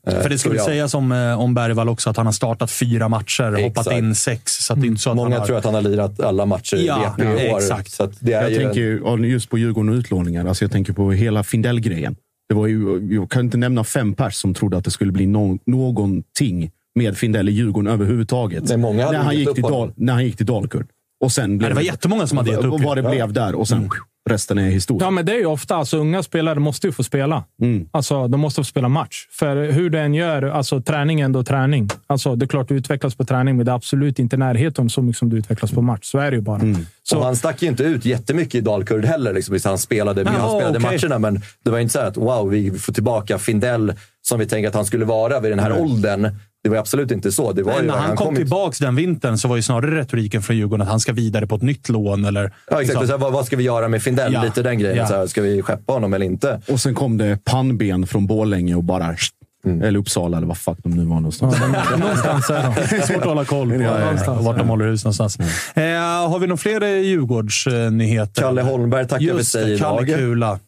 Eh, 0.06 0.20
För 0.20 0.28
det 0.28 0.44
jag. 0.56 0.64
sägas 0.64 0.94
om, 0.94 1.12
om 1.38 1.54
Bergvall 1.54 1.88
också 1.88 2.10
att 2.10 2.16
han 2.16 2.26
har 2.26 2.32
startat 2.32 2.70
fyra 2.70 3.08
matcher, 3.08 3.62
hoppat 3.62 3.86
Exakt. 3.86 3.98
in 3.98 4.14
sex. 4.14 4.52
Så 4.52 4.72
att 4.72 4.80
det 4.80 4.86
är 4.86 4.88
inte 4.88 5.00
så 5.02 5.10
att 5.10 5.16
Många 5.16 5.30
han 5.30 5.40
har... 5.40 5.46
tror 5.46 5.58
att 5.58 5.64
han 5.64 5.74
har 5.74 5.82
lirat 5.82 6.20
alla 6.20 6.46
matcher 6.46 6.76
i 6.76 6.86
Ja, 6.86 7.14
VP 7.18 7.46
i 7.46 7.52
år. 7.52 7.58
exakt. 7.58 7.90
Så 7.92 8.02
att 8.04 8.10
det 8.20 8.32
är 8.32 8.42
Jag 8.42 8.50
ju 8.50 8.56
tänker 8.58 9.14
en, 9.14 9.24
just 9.24 9.50
på 9.50 9.58
Djurgården 9.58 9.88
och 9.90 9.94
utlåningar. 9.96 10.46
Alltså 10.46 10.64
jag 10.64 10.72
tänker 10.72 10.92
på 10.92 11.12
hela 11.12 11.42
Findell-grejen. 11.42 12.16
Det 12.52 12.56
var 12.56 12.66
ju, 12.66 13.08
jag 13.14 13.30
kan 13.30 13.44
inte 13.44 13.56
nämna 13.56 13.84
fem 13.84 14.14
pers 14.14 14.34
som 14.34 14.54
trodde 14.54 14.76
att 14.76 14.84
det 14.84 14.90
skulle 14.90 15.12
bli 15.12 15.26
nå- 15.26 15.58
någonting 15.66 16.70
med 16.94 17.16
Findell 17.16 17.48
i 17.48 17.52
Djurgården 17.52 17.92
överhuvudtaget. 17.92 18.64
Nej, 18.68 18.76
många 18.76 19.04
hade 19.04 19.18
när, 19.18 19.24
han 19.24 19.36
gick 19.36 19.54
till. 19.54 19.62
Dal, 19.62 19.92
när 19.96 20.12
han 20.12 20.24
gick 20.24 20.36
till 20.36 20.46
Dalkurd. 20.46 20.86
Och 21.24 21.32
sen 21.32 21.58
blev 21.58 21.70
det 21.70 21.74
var 21.74 21.82
jättemånga 21.82 22.26
som 22.26 22.38
hade 22.38 22.50
gett 22.50 22.64
upp 22.64 22.80
vad 22.80 22.96
det 22.98 23.02
blev 23.02 23.32
där 23.32 23.54
och 23.54 23.68
sen 23.68 23.90
resten 24.30 24.58
är 24.58 24.70
historia. 24.70 25.06
Ja, 25.06 25.10
men 25.10 25.26
det 25.26 25.32
är 25.32 25.38
ju 25.38 25.46
ofta, 25.46 25.76
alltså, 25.76 25.96
unga 25.96 26.22
spelare 26.22 26.58
måste 26.58 26.86
ju 26.86 26.92
få 26.92 27.02
spela. 27.02 27.44
Mm. 27.62 27.88
Alltså, 27.90 28.28
de 28.28 28.40
måste 28.40 28.60
få 28.60 28.64
spela 28.64 28.88
match. 28.88 29.26
För 29.30 29.70
hur 29.70 29.90
den 29.90 30.14
gör, 30.14 30.42
alltså 30.42 30.82
träning 30.82 31.20
är 31.20 31.24
ändå 31.24 31.44
träning. 31.44 31.88
Alltså, 32.06 32.36
det 32.36 32.44
är 32.44 32.48
klart 32.48 32.68
du 32.68 32.74
utvecklas 32.74 33.14
på 33.14 33.24
träning, 33.24 33.56
men 33.56 33.66
det 33.66 33.72
är 33.72 33.76
absolut 33.76 34.18
inte 34.18 34.36
närheten 34.36 34.90
så 34.90 35.02
mycket 35.02 35.18
som 35.18 35.28
du 35.28 35.38
utvecklas 35.38 35.70
på 35.70 35.82
match. 35.82 36.04
Så 36.04 36.18
är 36.18 36.30
det 36.30 36.36
ju 36.36 36.42
bara. 36.42 36.60
Mm. 36.60 36.86
Så, 37.02 37.18
och 37.18 37.24
han 37.24 37.36
stack 37.36 37.62
ju 37.62 37.68
inte 37.68 37.82
ut 37.82 38.04
jättemycket 38.04 38.54
i 38.54 38.60
Dalkurd 38.60 39.04
heller. 39.04 39.32
Liksom, 39.32 39.58
han 39.64 39.78
spelade, 39.78 40.24
men 40.24 40.34
han 40.34 40.50
spelade 40.50 40.78
okej. 40.78 40.98
matcherna, 41.02 41.18
men 41.18 41.40
det 41.64 41.70
var 41.70 41.78
inte 41.78 41.92
så 41.92 42.00
att 42.00 42.16
wow, 42.16 42.48
vi 42.48 42.70
får 42.70 42.92
tillbaka 42.92 43.38
Findell 43.38 43.92
som 44.22 44.38
vi 44.38 44.46
tänker 44.46 44.68
att 44.68 44.74
han 44.74 44.84
skulle 44.84 45.04
vara 45.04 45.40
vid 45.40 45.52
den 45.52 45.58
här 45.58 45.80
åldern. 45.80 46.30
Det 46.64 46.68
var 46.68 46.76
absolut 46.76 47.10
inte 47.10 47.32
så. 47.32 47.52
Det 47.52 47.62
var 47.62 47.72
Nej, 47.72 47.80
ju, 47.82 47.86
när 47.86 47.94
han, 47.96 48.16
kom 48.16 48.26
kommit- 48.26 48.38
tillbaks 48.40 48.78
den 48.78 48.94
vintern 48.96 49.38
så 49.38 49.48
var 49.48 49.56
ju 49.56 49.62
snarare 49.62 50.00
retoriken 50.00 50.42
från 50.42 50.56
Djurgården 50.56 50.82
att 50.82 50.88
han 50.88 51.00
ska 51.00 51.12
vidare 51.12 51.46
på 51.46 51.54
ett 51.56 51.62
nytt 51.62 51.88
lån. 51.88 52.24
Eller, 52.24 52.42
Ja, 52.42 52.48
exakt. 52.66 52.88
liksom. 52.88 53.06
Så 53.06 53.12
här, 53.12 53.18
vad, 53.18 53.32
vad 53.32 53.46
ska 53.46 53.56
vi 53.56 53.64
göra 53.64 53.88
med 53.88 54.02
Findell? 54.02 54.32
Ja. 54.32 54.42
Lite 54.44 54.62
den 54.62 54.78
grejen. 54.78 54.96
Ja. 54.96 55.06
Så 55.06 55.14
här, 55.14 55.26
ska 55.26 55.42
vi 55.42 55.62
skeppa 55.62 55.92
honom 55.92 56.14
eller 56.14 56.26
inte? 56.26 56.60
Och 56.68 56.80
sen 56.80 56.94
kom 56.94 57.18
det 57.18 57.38
pannben 57.44 58.06
från 58.06 58.26
Borlänge 58.26 58.74
och 58.74 58.84
bara... 58.84 59.16
Mm. 59.64 59.82
Eller 59.82 59.98
Uppsala 59.98 60.36
eller 60.36 60.46
vad 60.46 60.56
fuck 60.58 60.78
de 60.82 60.92
nu 60.92 61.04
var 61.04 61.16
någonstans. 61.16 61.56
Någonstans 61.98 62.50
är 62.50 62.62
de. 62.62 62.74
Det 62.90 62.96
är 62.96 63.06
svårt 63.06 63.16
att 63.16 63.24
hålla 63.24 63.44
koll 63.44 63.68
på 63.70 63.74
Ja, 63.82 64.00
ja, 64.00 64.12
ja. 64.26 64.34
vart 64.34 64.58
de 64.58 64.68
håller 64.68 64.84
hus 64.84 65.04
någonstans. 65.04 65.38
Eh, 65.74 65.84
har 66.30 66.38
vi 66.38 66.46
några 66.46 66.56
fler 66.56 66.86
Djurgårdsnyheter? 66.86 68.42
Kalle 68.42 68.62
Holmberg 68.62 69.06
tackar 69.08 69.26
för 69.26 69.36
Just 69.36 69.52
sig 69.52 69.70
det, 69.70 69.78
Kalle 69.78 70.02
idag. 70.06 70.18
Kula. 70.18 70.58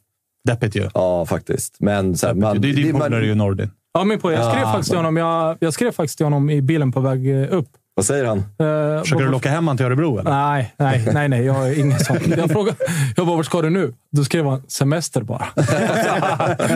Deppigt 0.49 0.76
ju. 0.76 0.88
Ja, 0.95 1.26
faktiskt. 1.26 1.76
Men 1.80 2.16
så 2.16 2.26
här, 2.26 2.34
man, 2.34 2.61
det 2.61 2.68
är 2.70 2.72
din 2.72 2.92
polare 2.92 3.26
ju 3.26 3.34
Nordin. 3.34 3.70
Ja, 3.99 4.05
min 4.05 4.20
på. 4.20 4.32
Jag 4.32 4.45
skrev, 4.45 4.62
Ja, 4.62 4.72
faktiskt 4.72 4.90
till 4.90 4.99
honom, 4.99 5.16
jag, 5.16 5.57
jag 5.61 5.72
skrev 5.72 5.92
faktiskt 5.92 6.16
till 6.16 6.26
honom 6.26 6.51
i 6.51 6.62
bilen 6.62 6.92
på 6.92 7.01
väg 7.01 7.42
eh, 7.42 7.59
upp. 7.59 7.68
Vad 7.97 8.07
säger 8.07 8.24
han? 8.24 8.38
Eh, 8.38 9.03
Försöker 9.03 9.24
du 9.24 9.30
locka 9.30 9.49
hem 9.51 9.68
han 9.68 9.76
till 9.76 9.86
Örebro? 9.86 10.18
Eller? 10.18 10.30
Nej, 10.30 10.74
nej, 10.78 11.09
nej, 11.14 11.28
nej. 11.28 11.45
Jag 11.45 11.68
är 11.70 11.78
ingen 11.78 11.99
sån. 12.01 12.16
Jag 12.36 12.51
frågade, 12.51 12.76
jag 13.16 13.26
bara, 13.26 13.36
vart 13.36 13.47
ska 13.47 13.62
du 13.62 13.70
nu? 13.70 13.95
Då 14.12 14.24
skrev 14.24 14.47
han 14.47 14.62
semester 14.68 15.22
bara. 15.22 15.47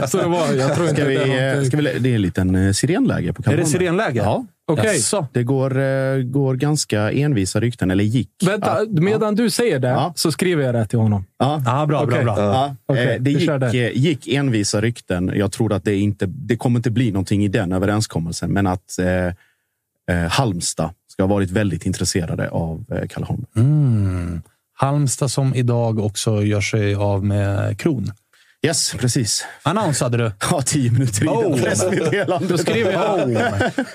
så 0.08 0.18
det 0.18 0.26
var, 0.26 0.52
jag 0.52 0.74
tror 0.74 0.88
inte 0.88 1.00
Ska 1.00 1.08
vi, 1.08 1.14
det 1.16 1.38
är 1.38 1.56
eh, 1.58 1.62
ska 1.64 1.76
vi, 1.76 1.98
det 1.98 2.10
är 2.10 2.14
en 2.14 2.22
liten 2.22 2.54
eh, 2.54 2.72
sirenläge 2.72 3.32
på 3.32 3.50
Är 3.50 3.56
det 3.56 3.64
sirenläge? 3.64 4.18
Ja. 4.18 4.44
Okej. 4.70 4.86
Jaså? 4.86 5.26
Det 5.32 5.42
går, 5.42 5.70
går 6.22 6.54
ganska 6.54 7.12
envisa 7.12 7.60
rykten, 7.60 7.90
eller 7.90 8.04
gick. 8.04 8.30
Vänta, 8.46 8.78
Ja. 8.80 9.00
medan 9.02 9.34
du 9.34 9.50
säger 9.50 9.78
det 9.78 9.88
Ja. 9.88 10.12
så 10.16 10.32
skriver 10.32 10.64
jag 10.64 10.74
det 10.74 10.86
till 10.86 10.98
honom. 10.98 11.24
Ja. 11.38 11.62
Ja, 11.66 11.86
bra, 11.86 12.02
Okej. 12.02 12.24
bra, 12.24 12.34
bra. 12.34 12.74
Ja, 12.88 12.96
eh, 12.96 13.20
det 13.20 13.30
gick, 13.30 13.50
det. 13.60 13.92
gick 13.94 14.28
envisa 14.28 14.80
rykten. 14.80 15.32
Jag 15.34 15.52
tror 15.52 15.72
att 15.72 15.84
det, 15.84 15.96
inte, 15.96 16.26
det 16.26 16.56
kommer 16.56 16.78
inte 16.78 16.90
bli 16.90 17.12
någonting 17.12 17.44
i 17.44 17.48
den 17.48 17.72
överenskommelsen, 17.72 18.50
men 18.52 18.66
att 18.66 18.98
eh, 18.98 20.26
Halmstad 20.30 20.90
ska 21.18 21.22
ha 21.24 21.34
varit 21.34 21.50
väldigt 21.50 21.86
intresserade 21.86 22.48
av 22.50 22.84
eh, 22.90 23.08
Kalle 23.08 23.26
Holmberg. 23.26 23.48
Mm. 23.56 24.42
Halmstad 24.74 25.30
som 25.30 25.54
idag 25.54 25.98
också 25.98 26.42
gör 26.42 26.60
sig 26.60 26.94
av 26.94 27.24
med 27.24 27.80
Kron. 27.80 28.12
Yes, 28.66 28.92
precis. 28.98 29.44
Annonsade 29.62 30.16
du? 30.18 30.32
Ja, 30.50 30.62
tio 30.62 30.92
minuter 30.92 31.22
innan 31.22 31.36
Oh. 31.36 31.62
pressmeddelandet. 31.62 32.48
Då 32.48 32.58
skriver 32.58 32.92
jag, 32.92 33.30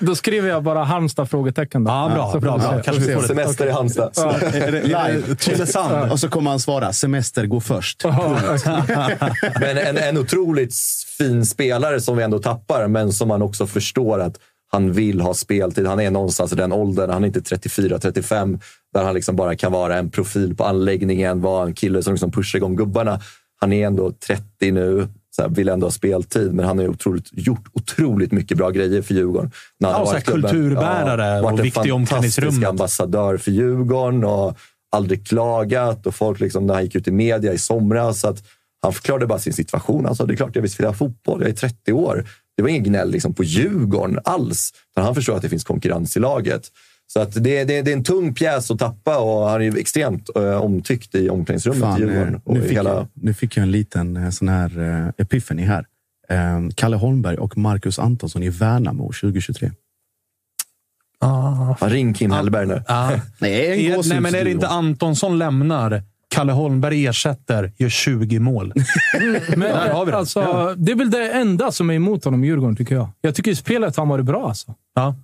då 0.00 0.14
skriver 0.14 0.48
jag 0.48 0.62
bara 0.62 0.84
Halmstad? 0.84 1.30
frågetecken. 1.30 1.84
Då. 1.84 1.90
Ja, 1.90 2.10
bra, 2.14 2.26
Så 2.26 2.32
får 2.32 2.40
bra, 2.40 2.58
bra. 2.58 2.76
se. 2.76 2.82
Kanske 2.84 3.02
vi 3.04 3.14
får 3.14 3.22
det. 3.22 3.28
Semester 3.28 3.66
i 3.66 3.70
Halmstad. 3.70 4.10
Ja. 4.16 4.36
Live. 4.82 5.34
Tylösand. 5.36 6.12
Och 6.12 6.20
så 6.20 6.28
kommer 6.28 6.50
han 6.50 6.60
svara, 6.60 6.92
semester 6.92 7.46
går 7.46 7.60
först. 7.60 8.04
Men 9.60 9.78
en, 9.78 9.98
en 9.98 10.18
otroligt 10.18 10.74
fin 11.18 11.46
spelare 11.46 12.00
som 12.00 12.16
vi 12.16 12.22
ändå 12.22 12.38
tappar, 12.38 12.88
men 12.88 13.12
som 13.12 13.28
man 13.28 13.42
också 13.42 13.66
förstår 13.66 14.20
att 14.20 14.36
han 14.74 14.92
vill 14.92 15.20
ha 15.20 15.34
speltid. 15.34 15.86
Han 15.86 16.00
är 16.00 16.10
någonstans 16.10 16.52
i 16.52 16.56
den 16.56 16.72
åldern. 16.72 17.10
Han 17.10 17.24
är 17.24 17.26
inte 17.26 17.40
34-35 17.40 18.60
där 18.94 19.04
han 19.04 19.14
liksom 19.14 19.36
bara 19.36 19.56
kan 19.56 19.72
vara 19.72 19.98
en 19.98 20.10
profil 20.10 20.56
på 20.56 20.64
anläggningen, 20.64 21.40
vara 21.40 21.66
en 21.66 21.74
kille 21.74 22.02
som 22.02 22.12
liksom 22.14 22.30
pushar 22.30 22.58
igång 22.58 22.76
gubbarna. 22.76 23.20
Han 23.60 23.72
är 23.72 23.86
ändå 23.86 24.12
30 24.26 24.72
nu, 24.72 25.08
så 25.36 25.48
vill 25.48 25.68
ändå 25.68 25.86
ha 25.86 25.90
speltid, 25.90 26.54
men 26.54 26.64
han 26.64 26.78
har 26.78 26.88
otroligt, 26.88 27.28
gjort 27.32 27.64
otroligt 27.72 28.32
mycket 28.32 28.58
bra 28.58 28.70
grejer 28.70 29.02
för 29.02 29.14
Djurgården. 29.14 29.50
När 29.80 29.92
han 29.92 30.00
Ja, 30.00 30.04
varit 30.04 30.24
kulturbärare 30.24 31.42
varit 31.42 31.58
och 31.58 31.64
viktig 31.64 31.86
i 31.86 31.92
omklädningsrummet. 31.92 32.68
ambassadör 32.68 33.36
för 33.36 33.50
Djurgården 33.50 34.24
och 34.24 34.58
aldrig 34.96 35.26
klagat. 35.26 36.06
Och 36.06 36.14
folk 36.14 36.40
liksom, 36.40 36.66
när 36.66 36.74
han 36.74 36.84
gick 36.84 36.94
ut 36.94 37.08
i 37.08 37.10
media 37.10 37.52
i 37.52 37.58
somras, 37.58 38.20
så 38.20 38.28
att 38.28 38.42
han 38.82 38.92
förklarade 38.92 39.26
bara 39.26 39.38
sin 39.38 39.52
situation. 39.52 40.06
Alltså, 40.06 40.26
det 40.26 40.34
är 40.34 40.36
klart 40.36 40.54
jag 40.54 40.62
vill 40.62 40.70
spela 40.70 40.92
fotboll, 40.92 41.40
jag 41.40 41.50
är 41.50 41.54
30 41.54 41.92
år. 41.92 42.24
Det 42.56 42.62
var 42.62 42.68
ingen 42.68 42.82
gnäll 42.84 43.10
liksom, 43.10 43.34
på 43.34 43.44
Djurgården 43.44 44.18
alls. 44.24 44.72
Utan 44.92 45.04
han 45.04 45.14
förstår 45.14 45.36
att 45.36 45.42
det 45.42 45.48
finns 45.48 45.64
konkurrens 45.64 46.16
i 46.16 46.20
laget. 46.20 46.70
Så 47.06 47.20
att 47.20 47.32
det, 47.34 47.64
det, 47.64 47.82
det 47.82 47.90
är 47.90 47.96
en 47.96 48.04
tung 48.04 48.34
pjäs 48.34 48.70
att 48.70 48.78
tappa 48.78 49.18
och 49.18 49.48
han 49.48 49.62
är 49.62 49.78
extremt 49.78 50.30
eh, 50.36 50.56
omtyckt 50.56 51.14
i 51.14 51.28
omklädningsrummet 51.30 51.82
Fan, 51.82 51.98
i 51.98 52.00
Djurgården. 52.00 52.34
eh, 52.34 52.40
Och 52.44 52.54
nu, 52.54 52.62
fick 52.62 52.72
hela... 52.76 52.90
jag, 52.90 53.06
nu 53.14 53.34
fick 53.34 53.56
jag 53.56 53.62
en 53.62 53.70
liten 53.70 54.16
eh, 54.16 54.30
sån 54.30 54.48
här 54.48 54.78
uh, 54.78 55.08
epiphany 55.18 55.62
här. 55.62 55.86
Eh, 56.28 56.68
Kalle 56.74 56.96
Holmberg 56.96 57.36
och 57.36 57.58
Marcus 57.58 57.98
Antonsson 57.98 58.42
i 58.42 58.48
Värnamo 58.48 59.12
2023. 59.12 59.70
Ah, 61.20 61.74
ring 61.80 62.14
Kim 62.14 62.30
Hellberg 62.30 62.66
nu. 62.66 62.82
ah. 62.88 63.10
Nej, 63.38 63.96
nej, 64.04 64.20
men 64.20 64.34
är 64.34 64.44
det 64.44 64.50
inte. 64.50 64.68
Antonsson 64.68 65.38
lämnar, 65.38 66.02
Kalle 66.34 66.52
Holmberg 66.52 67.06
ersätter, 67.06 67.72
gör 67.76 67.88
20 67.88 68.38
mål? 68.38 68.72
Men, 69.56 69.60
Där 69.60 69.90
har 69.92 70.04
vi 70.04 70.10
det. 70.10 70.18
Alltså, 70.18 70.40
Ja. 70.40 70.74
Det 70.76 70.92
är 70.92 70.96
väl 70.96 71.10
det 71.10 71.30
enda 71.32 71.72
som 71.72 71.90
är 71.90 71.94
emot 71.94 72.24
honom 72.24 72.44
i 72.44 72.46
Djurgården, 72.46 72.76
tycker 72.76 72.94
jag. 72.94 73.08
Jag 73.20 73.34
tycker 73.34 73.54
spelet 73.54 73.96
har 73.96 74.06
varit 74.06 74.24
bra. 74.24 74.48
Alltså. 74.48 74.74
Ja. 74.94 75.14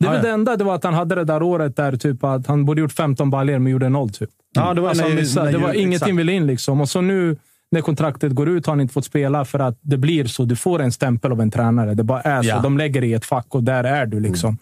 Det 0.00 0.06
är 0.06 0.10
väl 0.10 0.16
ja. 0.18 0.22
det 0.22 0.30
enda, 0.30 0.56
det 0.56 0.64
var 0.64 0.74
att 0.74 0.84
han 0.84 0.94
hade 0.94 1.14
det 1.14 1.24
där 1.24 1.42
året 1.42 1.76
där 1.76 1.96
typ 1.96 2.24
att 2.24 2.46
han 2.46 2.64
borde 2.64 2.80
gjort 2.80 2.92
15 2.92 3.30
baljor 3.30 3.58
men 3.58 3.72
gjorde 3.72 3.88
noll. 3.88 4.10
Typ. 4.10 4.30
Ja, 4.54 4.74
det 4.74 4.80
var 4.80 4.88
Alltså, 4.88 5.08
när- 5.08 5.14
missade. 5.14 5.46
när 5.46 5.52
det 5.52 5.58
var 5.58 5.72
ingenting 5.72 5.92
exakt. 5.94 6.12
ville 6.18 6.32
in 6.32 6.46
liksom. 6.46 6.80
Och 6.80 6.88
så 6.88 7.00
nu 7.00 7.36
när 7.72 7.80
kontraktet 7.80 8.32
går 8.32 8.48
ut 8.48 8.66
har 8.66 8.72
han 8.72 8.80
inte 8.80 8.94
fått 8.94 9.04
spela 9.04 9.44
för 9.44 9.58
att 9.58 9.78
det 9.80 9.96
blir 9.96 10.24
så. 10.24 10.44
Du 10.44 10.56
får 10.56 10.82
en 10.82 10.92
stämpel 10.92 11.32
av 11.32 11.40
en 11.40 11.50
tränare. 11.50 11.94
Det 11.94 12.02
bara 12.04 12.20
är 12.20 12.42
så. 12.42 12.48
Ja. 12.48 12.60
De 12.60 12.78
lägger 12.78 13.00
dig 13.00 13.10
i 13.10 13.14
ett 13.14 13.24
fack 13.24 13.46
och 13.54 13.62
där 13.62 13.84
är 13.84 14.06
du. 14.06 14.20
liksom. 14.20 14.58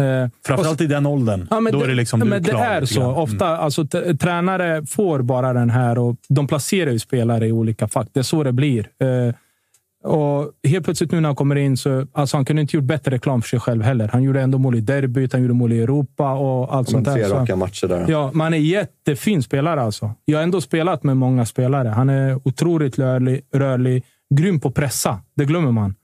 Eh, 0.00 0.28
Framförallt 0.46 0.80
i 0.80 0.86
den 0.86 1.06
åldern. 1.06 1.46
Ja, 1.50 1.60
men 1.60 1.72
Då 1.72 1.82
är 1.82 1.88
det 1.88 1.94
liksom 1.94 2.20
du 2.20 2.26
men 2.26 2.42
det 2.42 2.52
är 2.52 2.84
så. 2.84 3.02
Mm. 3.02 3.14
Ofta, 3.14 3.56
alltså, 3.56 3.86
tränare 4.20 4.86
får 4.86 5.22
bara 5.22 5.52
den 5.52 5.70
här 5.70 5.98
och 5.98 6.16
de 6.28 6.46
placerar 6.46 6.90
ju 6.90 6.98
spelare 6.98 7.46
i 7.46 7.52
olika 7.52 7.88
fack. 7.88 8.08
Det 8.12 8.20
är 8.20 8.24
så 8.24 8.42
det 8.42 8.52
blir. 8.52 8.88
Eh, 9.00 9.34
och 10.06 10.52
helt 10.68 10.84
plötsligt 10.84 11.12
nu 11.12 11.20
när 11.20 11.28
han 11.28 11.36
kommer 11.36 11.56
in 11.56 11.76
så 11.76 12.06
alltså 12.12 12.36
han 12.36 12.44
kunde 12.44 12.62
inte 12.62 12.76
gjort 12.76 12.84
bättre 12.84 13.10
reklam 13.10 13.42
för 13.42 13.48
sig 13.48 13.60
själv 13.60 13.82
heller. 13.82 14.08
Han 14.08 14.22
gjorde 14.22 14.40
ändå 14.40 14.58
mål 14.58 14.74
i 14.74 14.80
derbyt, 14.80 15.32
han 15.32 15.42
gjorde 15.42 15.54
mål 15.54 15.72
i 15.72 15.82
Europa 15.82 16.32
och 16.32 16.74
allt 16.74 16.90
sånt 16.90 17.04
där. 17.04 17.14
tre 17.14 17.28
raka 17.28 17.56
matcher 17.56 17.86
där. 17.86 18.04
Ja, 18.08 18.30
man 18.34 18.54
är 18.54 18.58
jättefin 18.58 19.42
spelare 19.42 19.82
alltså. 19.82 20.10
Jag 20.24 20.38
har 20.38 20.42
ändå 20.42 20.60
spelat 20.60 21.02
med 21.02 21.16
många 21.16 21.46
spelare. 21.46 21.88
Han 21.88 22.08
är 22.10 22.48
otroligt 22.48 22.98
rörlig, 22.98 23.40
rörlig 23.54 24.04
grym 24.34 24.60
på 24.60 24.70
pressa. 24.70 25.20
Det 25.36 25.44
glömmer 25.44 25.70
man. 25.70 25.94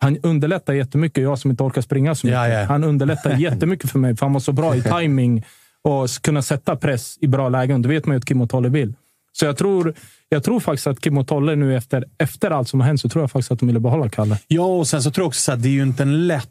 Han 0.00 0.18
underlättar 0.22 0.74
jättemycket. 0.74 1.22
Jag 1.22 1.38
som 1.38 1.50
inte 1.50 1.62
orkar 1.62 1.82
springa 1.82 2.14
så 2.14 2.26
mycket. 2.26 2.38
Ja, 2.38 2.48
ja. 2.48 2.64
Han 2.64 2.84
underlättar 2.84 3.30
jättemycket 3.38 3.90
för 3.90 3.98
mig, 3.98 4.16
för 4.16 4.26
han 4.26 4.32
var 4.32 4.40
så 4.40 4.52
bra 4.52 4.76
i 4.76 4.82
timing 4.82 5.44
och 5.82 6.08
kunna 6.22 6.42
sätta 6.42 6.76
press 6.76 7.18
i 7.20 7.26
bra 7.26 7.48
lägen. 7.48 7.82
Det 7.82 7.88
vet 7.88 8.06
man 8.06 8.14
ju 8.14 8.18
att 8.18 8.24
Kim 8.24 8.40
och 8.40 8.50
Tolle 8.50 8.68
vill. 8.68 8.94
Så 9.32 9.44
jag 9.44 9.56
tror, 9.56 9.94
jag 10.28 10.44
tror 10.44 10.60
faktiskt 10.60 10.86
att 10.86 11.00
Kim 11.00 11.18
och 11.18 11.26
Tolle 11.28 11.56
nu 11.56 11.76
efter, 11.76 12.04
efter 12.18 12.50
allt 12.50 12.68
som 12.68 12.80
har 12.80 12.86
hänt, 12.86 13.00
så 13.00 13.08
tror 13.08 13.22
jag 13.22 13.30
faktiskt 13.30 13.52
att 13.52 13.58
de 13.58 13.66
ville 13.66 13.80
behålla 13.80 14.08
Kalle. 14.08 14.38
Ja, 14.48 14.64
och 14.64 14.88
sen 14.88 15.02
så 15.02 15.10
tror 15.10 15.22
jag 15.22 15.28
också 15.28 15.52
att 15.52 15.62
det 15.62 15.68
är 15.68 15.72
ju 15.72 15.82
inte 15.82 16.02
en 16.02 16.26
lätt 16.26 16.48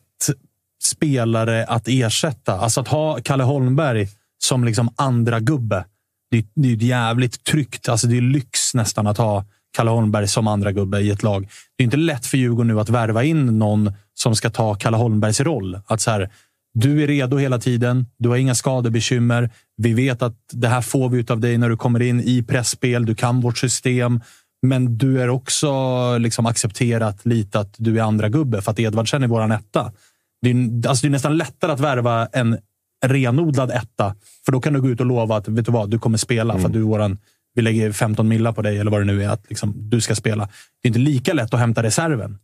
spelare 0.84 1.66
att 1.66 1.88
ersätta. 1.88 2.54
Alltså 2.54 2.82
att 2.82 2.88
ha 2.88 3.20
Kalle 3.24 3.43
Holmberg 3.43 4.08
som 4.38 4.64
liksom 4.64 4.89
andra 4.95 5.39
gubbe. 5.39 5.86
Det 6.32 6.38
är, 6.38 6.43
det 6.54 6.68
är 6.68 6.76
jävligt 6.76 7.43
tryggt. 7.43 7.89
Alltså 7.89 8.08
det 8.08 8.18
är 8.18 8.22
lyx 8.22 8.74
nästan 8.74 9.08
att 9.08 9.18
ha 9.18 9.45
Kalle 9.76 9.89
Holmberg 9.89 10.28
som 10.28 10.47
andra 10.47 10.72
gubbe 10.72 10.99
i 10.99 11.11
ett 11.11 11.24
lag. 11.24 11.49
Det 11.78 11.84
är 11.84 11.86
inte 11.86 11.97
lätt 11.97 12.26
för 12.26 12.38
Djurgården 12.38 12.68
nu 12.68 12.80
att 12.80 12.89
värva 12.89 13.24
in 13.24 13.59
någon 13.59 13.93
som 14.13 14.36
ska 14.36 14.49
ta 14.49 14.76
Kalle 14.76 14.97
Holmbergs 14.97 15.41
roll. 15.41 15.80
Att 15.88 16.01
så 16.01 16.11
här, 16.11 16.30
du 16.74 17.03
är 17.03 17.07
redo 17.07 17.38
hela 17.38 17.59
tiden. 17.59 18.05
Du 18.18 18.30
har 18.30 18.38
inga 18.38 18.55
skadebekymmer. 18.55 19.49
Vi 19.78 19.93
vet 19.93 20.22
att 20.22 20.36
det 20.51 20.68
här 20.68 20.82
får 20.82 21.09
vi 21.09 21.26
av 21.30 21.39
dig 21.39 21.57
när 21.57 21.70
du 21.70 21.78
kommer 21.78 22.01
in 22.01 22.22
i 22.22 22.43
pressspel. 22.43 23.05
Du 23.05 23.15
kan 23.15 23.41
vårt 23.41 23.57
system. 23.57 24.22
Men 24.61 24.97
du 24.97 25.22
är 25.22 25.30
också 25.30 25.72
liksom 26.18 26.45
accepterat 26.45 27.26
lite 27.26 27.59
att 27.59 27.76
du 27.78 27.99
är 27.99 28.03
andra 28.03 28.30
gubbe 28.30 28.61
för 28.61 28.72
att 28.72 28.80
Edvardsen 28.80 29.24
är 29.24 29.28
våran 29.28 29.51
etta. 29.51 29.91
Det 30.41 30.49
är, 30.49 30.88
alltså 30.88 31.01
det 31.01 31.07
är 31.07 31.11
nästan 31.11 31.38
lättare 31.38 31.72
att 31.72 31.80
värva 31.80 32.28
en 32.34 32.57
renodlad 33.05 33.72
etta. 33.72 34.15
För 34.45 34.51
då 34.51 34.61
kan 34.61 34.74
du 34.74 34.82
gå 34.82 34.89
ut 34.89 34.99
och 34.99 35.05
lova 35.05 35.38
att 35.38 35.47
vet 35.47 35.65
du 35.65 35.72
vad, 35.72 35.89
du 35.89 35.99
kommer 35.99 36.18
spela 36.18 36.59
för 36.59 36.65
att 36.65 36.74
du 36.74 36.80
är 36.80 36.84
våran, 36.84 37.18
vi 37.58 37.62
lägger 37.62 37.91
15 37.91 38.28
millar 38.28 38.51
på 38.51 38.62
dig 38.62 38.78
eller 38.80 38.91
vad 38.91 39.01
det 39.01 39.05
nu 39.05 39.24
är. 39.24 39.30
Att 39.30 39.45
liksom, 39.49 39.74
du 39.76 40.01
ska 40.01 40.16
spela. 40.16 40.45
Det 40.45 40.88
är 40.88 40.88
inte 40.88 40.99
lika 40.99 41.34
lätt 41.34 41.53
att 41.53 41.60
hämta 41.60 41.84
reserven. 41.84 42.38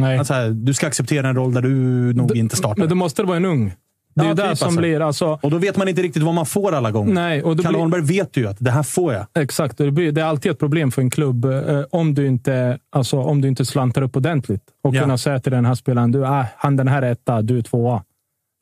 Nej. 0.00 0.18
Alltså, 0.18 0.34
här, 0.34 0.50
du 0.50 0.74
ska 0.74 0.86
acceptera 0.86 1.28
en 1.28 1.36
roll 1.36 1.54
där 1.54 1.62
du 1.62 1.70
nog 2.14 2.36
inte 2.36 2.56
startar. 2.56 2.80
Men 2.80 2.88
då 2.88 2.94
måste 2.94 3.22
det 3.22 3.26
vara 3.26 3.36
en 3.36 3.44
ung. 3.44 3.74
Det 4.14 4.20
är 4.20 4.24
Ja, 4.24 4.30
ju 4.30 4.34
där 4.34 4.48
typ 4.48 4.58
som 4.58 4.66
alltså. 4.66 4.80
blir... 4.80 5.00
Alltså, 5.00 5.38
Och 5.42 5.50
då 5.50 5.58
vet 5.58 5.76
man 5.76 5.88
inte 5.88 6.02
riktigt 6.02 6.22
vad 6.22 6.34
man 6.34 6.46
får 6.46 6.72
alla 6.74 6.90
gånger. 6.90 7.14
nej, 7.14 7.42
och 7.42 7.56
Kalle 7.56 7.68
blir, 7.68 7.78
Holmberg 7.78 8.00
vet 8.02 8.36
ju 8.36 8.46
att 8.48 8.56
det 8.60 8.70
här 8.70 8.82
får 8.82 9.12
jag. 9.12 9.26
Exakt. 9.34 9.78
Det, 9.78 9.90
blir, 9.90 10.12
det 10.12 10.20
är 10.20 10.24
alltid 10.24 10.52
ett 10.52 10.58
problem 10.58 10.90
för 10.90 11.02
en 11.02 11.10
klubb 11.10 11.44
eh, 11.44 11.82
om, 11.90 12.14
du 12.14 12.26
inte, 12.26 12.78
alltså, 12.90 13.18
om 13.20 13.40
du 13.40 13.48
inte 13.48 13.64
slantar 13.64 14.02
upp 14.02 14.16
ordentligt. 14.16 14.62
Och 14.84 14.94
Ja. 14.94 15.00
kunna 15.02 15.18
säga 15.18 15.40
till 15.40 15.52
den 15.52 15.64
här 15.64 15.74
spelaren, 15.74 16.12
du, 16.12 16.26
ah, 16.26 16.46
han 16.56 16.76
den 16.76 16.88
här 16.88 17.02
är 17.02 17.12
etta, 17.12 17.42
du 17.42 17.58
är 17.58 17.62
tvåa. 17.62 18.02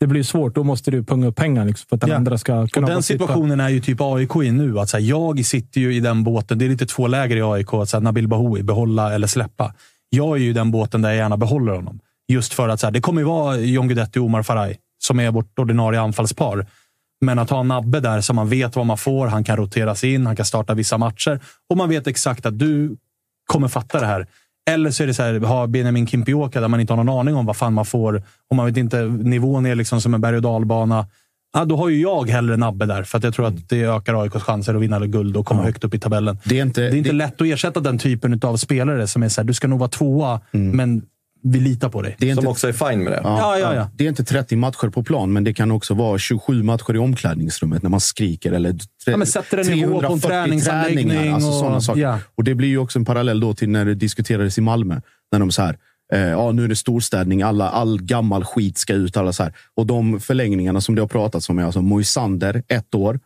Det 0.03 0.07
blir 0.07 0.23
svårt. 0.23 0.55
Då 0.55 0.65
måste 0.65 0.91
du 0.91 1.05
punga 1.05 1.27
upp 1.27 1.37
pengar 1.37 1.65
liksom, 1.65 1.87
för 1.89 1.97
att 1.97 2.01
den 2.01 2.11
Ja. 2.11 2.17
andra 2.17 2.39
ska 2.39 2.55
Och 2.59 2.71
kunna 2.71 2.87
den 2.87 2.97
få 2.97 3.03
sitta. 3.03 3.25
situationen 3.25 3.61
är 3.61 3.69
ju 3.69 3.81
typ 3.81 4.01
AIK 4.01 4.37
i 4.37 4.51
nu. 4.51 4.79
Att 4.79 4.89
så 4.91 4.97
här, 4.97 5.05
jag 5.05 5.45
sitter 5.45 5.81
ju 5.81 5.95
i 5.95 6.01
den 6.01 6.25
båten. 6.25 6.59
Det 6.59 6.65
är 6.65 6.69
lite 6.69 6.87
två 6.87 7.07
läger 7.07 7.37
i 7.37 7.43
AIK. 7.43 7.75
Att 7.75 7.89
så 7.89 7.97
här, 7.97 8.03
Nabil 8.05 8.29
Bahoui, 8.29 8.63
behålla 8.63 9.15
eller 9.15 9.27
släppa. 9.27 9.75
Jag 10.11 10.37
är 10.37 10.41
ju 10.41 10.51
i 10.51 10.53
den 10.53 10.71
båten 10.71 11.03
där 11.03 11.09
jag 11.09 11.17
gärna 11.17 11.37
behåller 11.37 11.73
honom. 11.73 12.01
Just 12.29 12.55
för 12.55 12.69
att 12.69 12.81
så 12.81 12.87
här, 12.87 12.93
det 12.93 13.01
kommer 13.01 13.21
ju 13.21 13.27
vara 13.27 13.57
John 13.57 13.89
Guidetti 13.89 14.19
och 14.19 14.25
Omar 14.25 14.43
Faraj 14.43 14.77
som 14.99 15.21
är 15.21 15.31
vårt 15.31 15.59
ordinarie 15.59 16.01
anfallspar. 16.01 16.67
Men 17.21 17.39
att 17.39 17.51
ha 17.51 17.63
Nabbe 17.63 18.01
där 18.01 18.21
så 18.21 18.35
man 18.35 18.49
vet 18.49 18.77
vad 18.77 18.87
man 18.87 18.99
får. 18.99 19.27
Han 19.27 19.45
kan 19.45 19.57
roteras 19.57 20.05
in, 20.05 20.27
han 20.27 20.37
kan 20.37 20.47
starta 20.47 20.75
vissa 20.75 20.99
matcher 20.99 21.41
och 21.71 21.77
man 21.77 21.89
vet 21.89 22.07
exakt 22.07 22.47
att 22.47 22.59
du 22.59 22.97
kommer 23.47 23.69
fatta 23.69 24.01
det 24.01 24.07
här. 24.07 24.27
Eller 24.71 24.91
så 24.91 25.03
är 25.03 25.07
det 25.07 25.15
så 25.15 25.23
här, 25.23 25.41
ha 25.41 25.67
Benjamin 25.67 26.07
Kimpioka 26.07 26.61
där 26.61 26.69
man 26.69 26.81
inte 26.81 26.93
har 26.93 27.05
någon 27.05 27.19
aning 27.21 27.35
om 27.35 27.47
vad 27.47 27.57
fan 27.57 27.73
man 27.73 27.85
får. 27.85 28.23
Och 28.51 28.57
man 28.57 28.67
vet 28.67 28.77
inte, 28.77 29.03
nivån 29.03 29.67
är 29.67 29.75
liksom 29.75 30.01
som 30.01 30.15
en 30.15 30.21
berg 30.21 30.37
och 30.37 30.43
dalbana. 30.43 31.07
Ja, 31.55 31.65
då 31.65 31.77
har 31.77 31.89
ju 31.89 32.01
jag 32.01 32.31
hellre 32.31 32.57
Nabbe 32.57 32.87
där, 32.87 33.03
för 33.03 33.19
att 33.19 33.25
jag 33.25 33.35
tror 33.35 33.47
att 33.47 33.69
det 33.69 33.83
ökar 33.85 34.23
AIKs 34.23 34.43
chanser 34.43 34.75
att 34.75 34.81
vinna 34.83 35.07
guld 35.07 35.37
och 35.37 35.47
komma 35.47 35.61
Ja. 35.61 35.65
högt 35.67 35.85
upp 35.85 35.95
i 35.95 35.99
tabellen. 35.99 36.39
Det 36.45 36.59
är 36.59 36.63
inte, 36.63 36.81
Det 36.81 36.87
är 36.87 36.95
inte 36.95 37.11
det, 37.11 37.17
lätt 37.17 37.41
att 37.41 37.47
ersätta 37.47 37.81
den 37.81 37.99
typen 37.99 38.41
av 38.43 38.57
spelare 38.57 39.07
som 39.07 39.23
är 39.23 39.29
så 39.29 39.41
här, 39.41 39.47
du 39.47 39.55
ska 39.55 39.69
nog 39.69 39.79
vara 39.79 39.89
tvåa, 39.91 40.41
men 40.51 41.03
vi 41.43 41.61
litar 41.61 41.89
på 41.89 42.03
dig. 42.03 42.17
det 42.19 42.31
är 42.31 42.35
Som 42.35 42.39
inte, 42.43 42.51
också 42.51 42.69
är 42.69 42.73
fine 42.73 43.05
med 43.05 43.13
det. 43.13 43.21
Ja, 43.25 43.59
ja, 43.59 43.75
ja. 43.75 43.89
Det 43.97 44.05
är 44.05 44.09
inte 44.09 44.25
30 44.25 44.57
matcher 44.57 44.89
på 44.89 45.03
plan, 45.03 45.33
men 45.33 45.45
det 45.45 45.55
kan 45.55 45.71
också 45.71 45.95
vara 45.95 46.19
27 46.19 46.63
matcher 46.63 46.95
i 46.95 46.99
omklädningsrummet 46.99 47.83
när 47.83 47.91
man 47.91 48.01
skriker. 48.01 48.53
Eller 48.53 48.73
tre- 49.05 49.15
Ja, 49.19 49.27
sätter 49.27 49.59
en 49.59 49.67
nivå 49.67 50.01
på 50.01 50.13
en 50.13 50.21
340 50.21 50.29
träningsanläggning 50.29 51.33
alltså 51.33 51.49
och- 51.49 51.55
sådana 51.55 51.81
saker. 51.81 52.01
ja. 52.01 52.19
Och 52.35 52.45
det 52.45 52.55
blir 52.55 52.69
ju 52.69 52.79
också 52.79 52.99
en 52.99 53.05
parallell 53.05 53.41
då 53.41 53.55
till 53.55 53.69
när 53.71 53.85
det 53.85 53.95
diskuterades 53.95 54.59
i 54.59 54.61
Malmö. 54.61 55.01
När 55.33 55.39
de 55.39 55.51
så 55.53 55.63
här, 55.63 55.77
eh, 56.13 56.21
ja, 56.21 56.53
nu 56.53 56.65
är 56.65 56.69
det 56.69 56.77
storstädning, 56.77 57.43
alla, 57.43 57.71
all 57.71 58.03
gammal 58.03 58.45
skit 58.45 58.79
ska 58.79 58.95
ut. 58.95 59.17
Alla 59.17 59.33
så 59.33 59.43
här. 59.43 59.53
Och 59.77 59.87
de 59.87 60.21
förlängningarna 60.21 60.81
som 60.81 60.95
det 60.95 61.03
har 61.03 61.09
pratats 61.09 61.49
om 61.49 61.59
är 61.59 61.65
alltså 61.65 61.83
Moisander, 61.83 62.63
ett 62.69 62.95
år. 62.95 63.21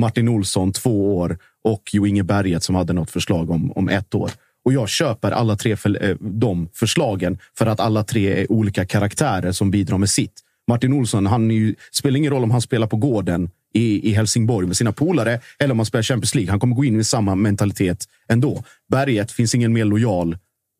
Martin 0.00 0.28
Olsson, 0.28 0.72
två 0.72 1.16
år. 1.16 1.38
Och 1.64 1.82
Jo 1.92 2.06
Inge 2.06 2.22
Berget 2.22 2.62
som 2.62 2.74
hade 2.74 2.92
något 2.92 3.10
förslag 3.10 3.50
om, 3.50 3.72
om 3.72 3.88
ett 3.88 4.14
år. 4.14 4.30
Och 4.64 4.72
jag 4.72 4.88
köper 4.88 5.30
alla 5.30 5.56
tre 5.56 5.76
för, 5.76 6.04
eh, 6.04 6.16
de 6.20 6.68
förslagen 6.72 7.38
för 7.58 7.66
att 7.66 7.80
alla 7.80 8.04
tre 8.04 8.42
är 8.42 8.52
olika 8.52 8.84
karaktärer 8.84 9.52
som 9.52 9.70
bidrar 9.70 9.98
med 9.98 10.10
sitt. 10.10 10.40
Martin 10.68 10.92
Olsson, 10.92 11.26
han 11.26 11.50
är 11.50 11.54
ju, 11.54 11.74
spelar 11.92 12.16
ingen 12.16 12.32
roll 12.32 12.42
om 12.42 12.50
han 12.50 12.62
spelar 12.62 12.86
på 12.86 12.96
gården 12.96 13.50
i, 13.74 14.10
i 14.10 14.12
Helsingborg 14.12 14.66
med 14.66 14.76
sina 14.76 14.92
polare 14.92 15.40
eller 15.58 15.72
om 15.72 15.78
han 15.78 15.86
spelar 15.86 16.02
Champions 16.02 16.34
League. 16.34 16.50
Han 16.50 16.60
kommer 16.60 16.76
gå 16.76 16.84
in 16.84 16.96
med 16.96 17.06
samma 17.06 17.34
mentalitet 17.34 18.04
ändå. 18.28 18.64
Berget 18.88 19.32
finns 19.32 19.54
ingen 19.54 19.72
mer 19.72 19.84
lojal 19.84 20.36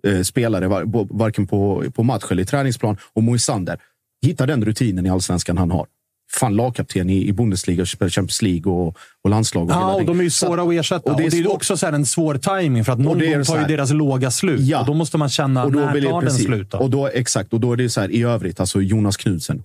eh, 0.06 0.22
spelare, 0.22 0.68
var, 0.68 1.06
varken 1.18 1.46
på, 1.46 1.84
på 1.94 2.02
match 2.02 2.24
eller 2.30 2.42
i 2.42 2.46
träningsplan. 2.46 2.96
Och 3.12 3.22
Moisander, 3.22 3.78
hitta 4.26 4.46
den 4.46 4.64
rutinen 4.64 5.06
i 5.06 5.10
allsvenskan 5.10 5.58
han 5.58 5.70
har. 5.70 5.86
Fan, 6.30 6.56
lagkapten 6.56 7.10
i, 7.10 7.28
i 7.28 7.32
Bundesliga, 7.32 7.82
och 7.82 7.88
spelar 7.88 8.10
Champions 8.10 8.42
League 8.42 8.72
och, 8.72 8.96
och 9.24 9.30
landslag. 9.30 9.64
Och 9.64 9.70
Ja, 9.70 9.94
och 9.94 10.04
de 10.04 10.20
är 10.20 10.24
ju 10.24 10.30
svåra 10.30 10.62
att 10.62 10.72
ersätta. 10.72 11.10
och 11.10 11.16
det 11.16 11.22
är 11.22 11.26
Och 11.26 11.30
det 11.30 11.38
är 11.38 11.52
också 11.52 11.76
så 11.76 11.86
en 11.86 12.06
svår 12.06 12.34
timing 12.34 12.84
för 12.84 12.92
att 12.92 12.98
någon 12.98 13.18
gång 13.18 13.44
tar 13.44 13.60
ju 13.60 13.64
deras 13.64 13.90
låga 13.90 14.30
slut. 14.30 14.60
Ja. 14.60 14.80
Och 14.80 14.86
då 14.86 14.94
måste 14.94 15.18
man 15.18 15.28
känna, 15.28 15.64
och 15.64 15.72
då 15.72 15.78
när 15.78 16.10
tar 16.10 16.22
den 16.22 16.30
slut? 16.30 16.70
Då? 16.70 16.78
Och 16.78 16.90
då, 16.90 17.08
exakt, 17.08 17.52
och 17.52 17.60
då 17.60 17.72
är 17.72 17.76
det 17.76 17.90
så 17.90 18.00
här 18.00 18.10
i 18.10 18.22
övrigt. 18.22 18.60
Alltså 18.60 18.82
Jonas 18.82 19.16
Knudsen, 19.16 19.62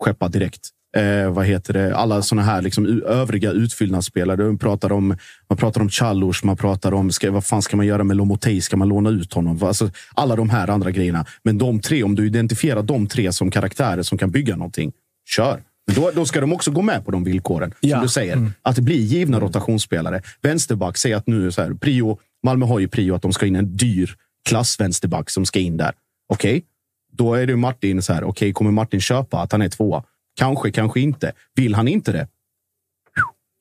skeppa 0.00 0.28
direkt. 0.28 0.68
Eh, 0.96 1.32
vad 1.32 1.46
heter 1.46 1.72
det? 1.74 1.96
Alla 1.96 2.22
såna 2.22 2.42
här 2.42 2.62
liksom, 2.62 3.02
övriga 3.02 3.50
utfyllnadsspelare. 3.50 4.44
Man 4.44 4.58
pratar 4.58 4.92
om, 4.92 5.16
man 5.48 5.56
pratar 5.56 5.80
om 5.80 5.88
Challos, 5.88 6.44
man 6.44 6.56
pratar 6.56 6.94
om 6.94 7.12
ska, 7.12 7.30
vad 7.30 7.44
fan 7.44 7.62
ska 7.62 7.76
man 7.76 7.86
göra 7.86 8.04
med 8.04 8.16
Lomotey? 8.16 8.60
Ska 8.60 8.76
man 8.76 8.88
låna 8.88 9.10
ut 9.10 9.32
honom? 9.32 9.62
Alltså, 9.62 9.90
alla 10.14 10.36
de 10.36 10.50
här 10.50 10.68
andra 10.70 10.90
grejerna. 10.90 11.26
Men 11.42 11.58
de 11.58 11.80
tre, 11.80 12.02
om 12.02 12.14
du 12.14 12.26
identifierar 12.26 12.82
de 12.82 13.06
tre 13.06 13.32
som 13.32 13.50
karaktärer 13.50 14.02
som 14.02 14.18
kan 14.18 14.30
bygga 14.30 14.56
någonting, 14.56 14.92
kör. 15.28 15.62
Då, 15.94 16.10
då 16.14 16.26
ska 16.26 16.40
de 16.40 16.52
också 16.52 16.70
gå 16.70 16.82
med 16.82 17.04
på 17.04 17.10
de 17.10 17.24
villkoren. 17.24 17.70
Som 17.80 17.88
Ja. 17.88 18.00
du 18.00 18.08
säger. 18.08 18.50
Att 18.62 18.76
det 18.76 18.82
blir 18.82 18.98
givna 19.00 19.40
rotationsspelare. 19.40 20.22
Vänsterback, 20.42 20.96
säg 20.96 21.12
att 21.12 21.26
nu 21.26 21.46
är 21.46 21.50
så 21.50 21.62
här, 21.62 21.74
prio, 21.74 22.18
Malmö 22.42 22.66
har 22.66 22.78
ju 22.78 22.88
prio 22.88 23.14
att 23.14 23.22
de 23.22 23.32
ska 23.32 23.46
in 23.46 23.56
en 23.56 23.76
dyr 23.76 24.16
klassvänsterback 24.48 25.30
som 25.30 25.46
ska 25.46 25.58
in 25.58 25.76
där. 25.76 25.92
Okej, 26.28 26.64
då 27.12 27.34
är 27.34 27.46
det 27.46 27.56
Martin 27.56 28.02
så 28.02 28.12
här. 28.12 28.24
Okej, 28.24 28.52
kommer 28.52 28.70
Martin 28.70 29.00
köpa 29.00 29.40
att 29.40 29.52
han 29.52 29.62
är 29.62 29.68
tvåa? 29.68 30.02
Kanske, 30.36 30.70
kanske 30.70 31.00
inte. 31.00 31.32
Vill 31.54 31.74
han 31.74 31.88
inte 31.88 32.12
det? 32.12 32.28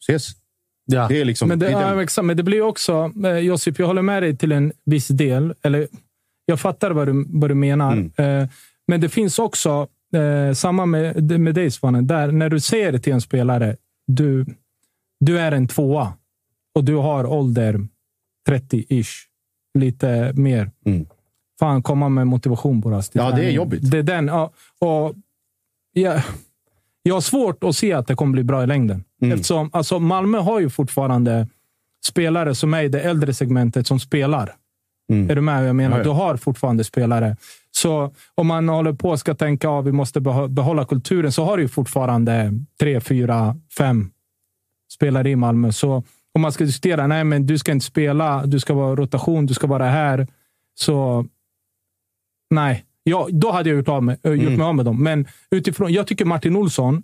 Ses. 0.10 0.30
ja. 0.86 1.08
Det 1.08 1.22
är 1.22 1.26
liksom... 1.26 1.50
Men 1.50 1.60
det, 1.60 1.66
det 1.66 1.72
är 1.72 2.08
ja, 2.16 2.22
men 2.22 2.38
det 2.38 2.44
blir 2.44 2.62
också... 2.62 3.12
Eh, 3.26 3.38
Josip, 3.38 3.80
jag 3.80 3.88
håller 3.88 4.02
med 4.02 4.24
dig 4.24 4.38
till 4.38 4.52
en 4.52 4.72
viss 4.86 5.08
del. 5.08 5.54
Eller, 5.62 5.88
jag 6.46 6.60
fattar 6.60 6.92
vad 6.92 7.08
du, 7.08 7.26
vad 7.28 7.50
du 7.50 7.56
menar. 7.56 7.92
Mm. 7.94 8.12
Eh, 8.42 8.50
men 8.88 9.02
det 9.02 9.10
finns 9.10 9.40
också, 9.40 9.88
eh, 10.14 10.54
samma 10.54 10.86
med, 10.86 11.40
med 11.40 11.56
dig 11.56 11.72
Svanen, 11.72 12.08
där 12.08 12.32
när 12.32 12.50
du 12.50 12.60
säger 12.60 12.98
till 12.98 13.14
en 13.14 13.22
spelare, 13.22 13.76
du, 14.08 14.46
du 15.20 15.40
är 15.40 15.52
en 15.52 15.68
tvåa 15.68 16.14
och 16.76 16.84
du 16.84 16.96
har 16.96 17.26
ålder 17.26 17.88
30-ish, 18.50 19.14
lite 19.74 20.34
mer. 20.34 20.72
Mm. 20.86 21.06
Fan, 21.60 21.84
komma 21.84 22.10
med 22.10 22.28
motivation 22.28 22.82
på 22.82 22.92
rast. 22.92 23.16
Ja, 23.16 23.32
det 23.32 23.46
är 23.46 23.52
jobbigt. 23.52 23.92
Det 23.92 23.98
är 23.98 24.04
den. 24.04 24.28
Ja, 24.28 24.52
och 24.80 25.16
jag, 25.94 26.22
jag 27.04 27.14
har 27.14 27.22
svårt 27.22 27.64
att 27.64 27.76
se 27.76 27.94
att 27.94 28.08
det 28.08 28.16
kommer 28.16 28.34
bli 28.34 28.44
bra 28.44 28.64
i 28.64 28.68
längden. 28.68 29.04
Mm. 29.22 29.34
Eftersom 29.34 29.70
alltså, 29.74 30.00
Malmö 30.00 30.38
har 30.38 30.60
ju 30.60 30.70
fortfarande 30.70 31.48
spelare 32.06 32.56
som 32.56 32.74
är 32.74 32.84
i 32.84 32.88
det 32.88 33.02
äldre 33.02 33.34
segmentet 33.34 33.88
som 33.88 34.00
spelar. 34.00 34.56
Mm. 35.12 35.30
Är 35.30 35.36
du 35.36 35.42
med 35.42 35.60
vad 35.60 35.70
jag 35.70 35.76
menar? 35.76 35.98
Ja, 35.98 36.00
ja. 36.00 36.04
Du 36.04 36.10
har 36.10 36.38
fortfarande 36.38 36.84
spelare. 36.84 37.38
Så 37.72 38.14
om 38.36 38.48
man 38.48 38.70
håller 38.70 38.94
på 38.94 39.10
och 39.10 39.20
ska 39.20 39.36
tänka 39.36 39.70
att 39.70 39.86
vi 39.86 39.92
måste 39.92 40.22
behålla 40.50 40.86
kulturen 40.86 41.32
så 41.32 41.44
har 41.44 41.58
du 41.58 41.68
fortfarande 41.68 42.52
tre, 42.80 43.02
fyra, 43.02 43.56
fem 43.78 44.12
spelare 44.94 45.30
i 45.30 45.36
Malmö. 45.36 45.72
Så 45.72 46.04
om 46.34 46.42
man 46.42 46.52
ska 46.52 46.64
diskutera, 46.64 47.08
nej 47.08 47.24
men 47.24 47.46
du 47.46 47.58
ska 47.58 47.72
inte 47.72 47.86
spela, 47.86 48.46
du 48.46 48.60
ska 48.60 48.74
vara 48.74 48.96
rotation, 48.96 49.46
du 49.46 49.54
ska 49.54 49.68
vara 49.68 49.86
här. 49.86 50.28
Så 50.80 51.26
nej, 52.50 52.86
ja, 53.04 53.28
då 53.32 53.52
hade 53.52 53.70
jag 53.70 53.78
gjort, 53.78 53.88
av 53.90 54.04
med, 54.04 54.18
äh, 54.24 54.32
gjort 54.32 54.42
Mm. 54.42 54.56
mig 54.58 54.66
av 54.66 54.76
med 54.76 54.86
dem. 54.86 55.04
Men 55.04 55.28
utifrån, 55.52 55.94
jag 55.94 56.08
tycker 56.08 56.26
Martin 56.26 56.56
Olsson 56.56 57.04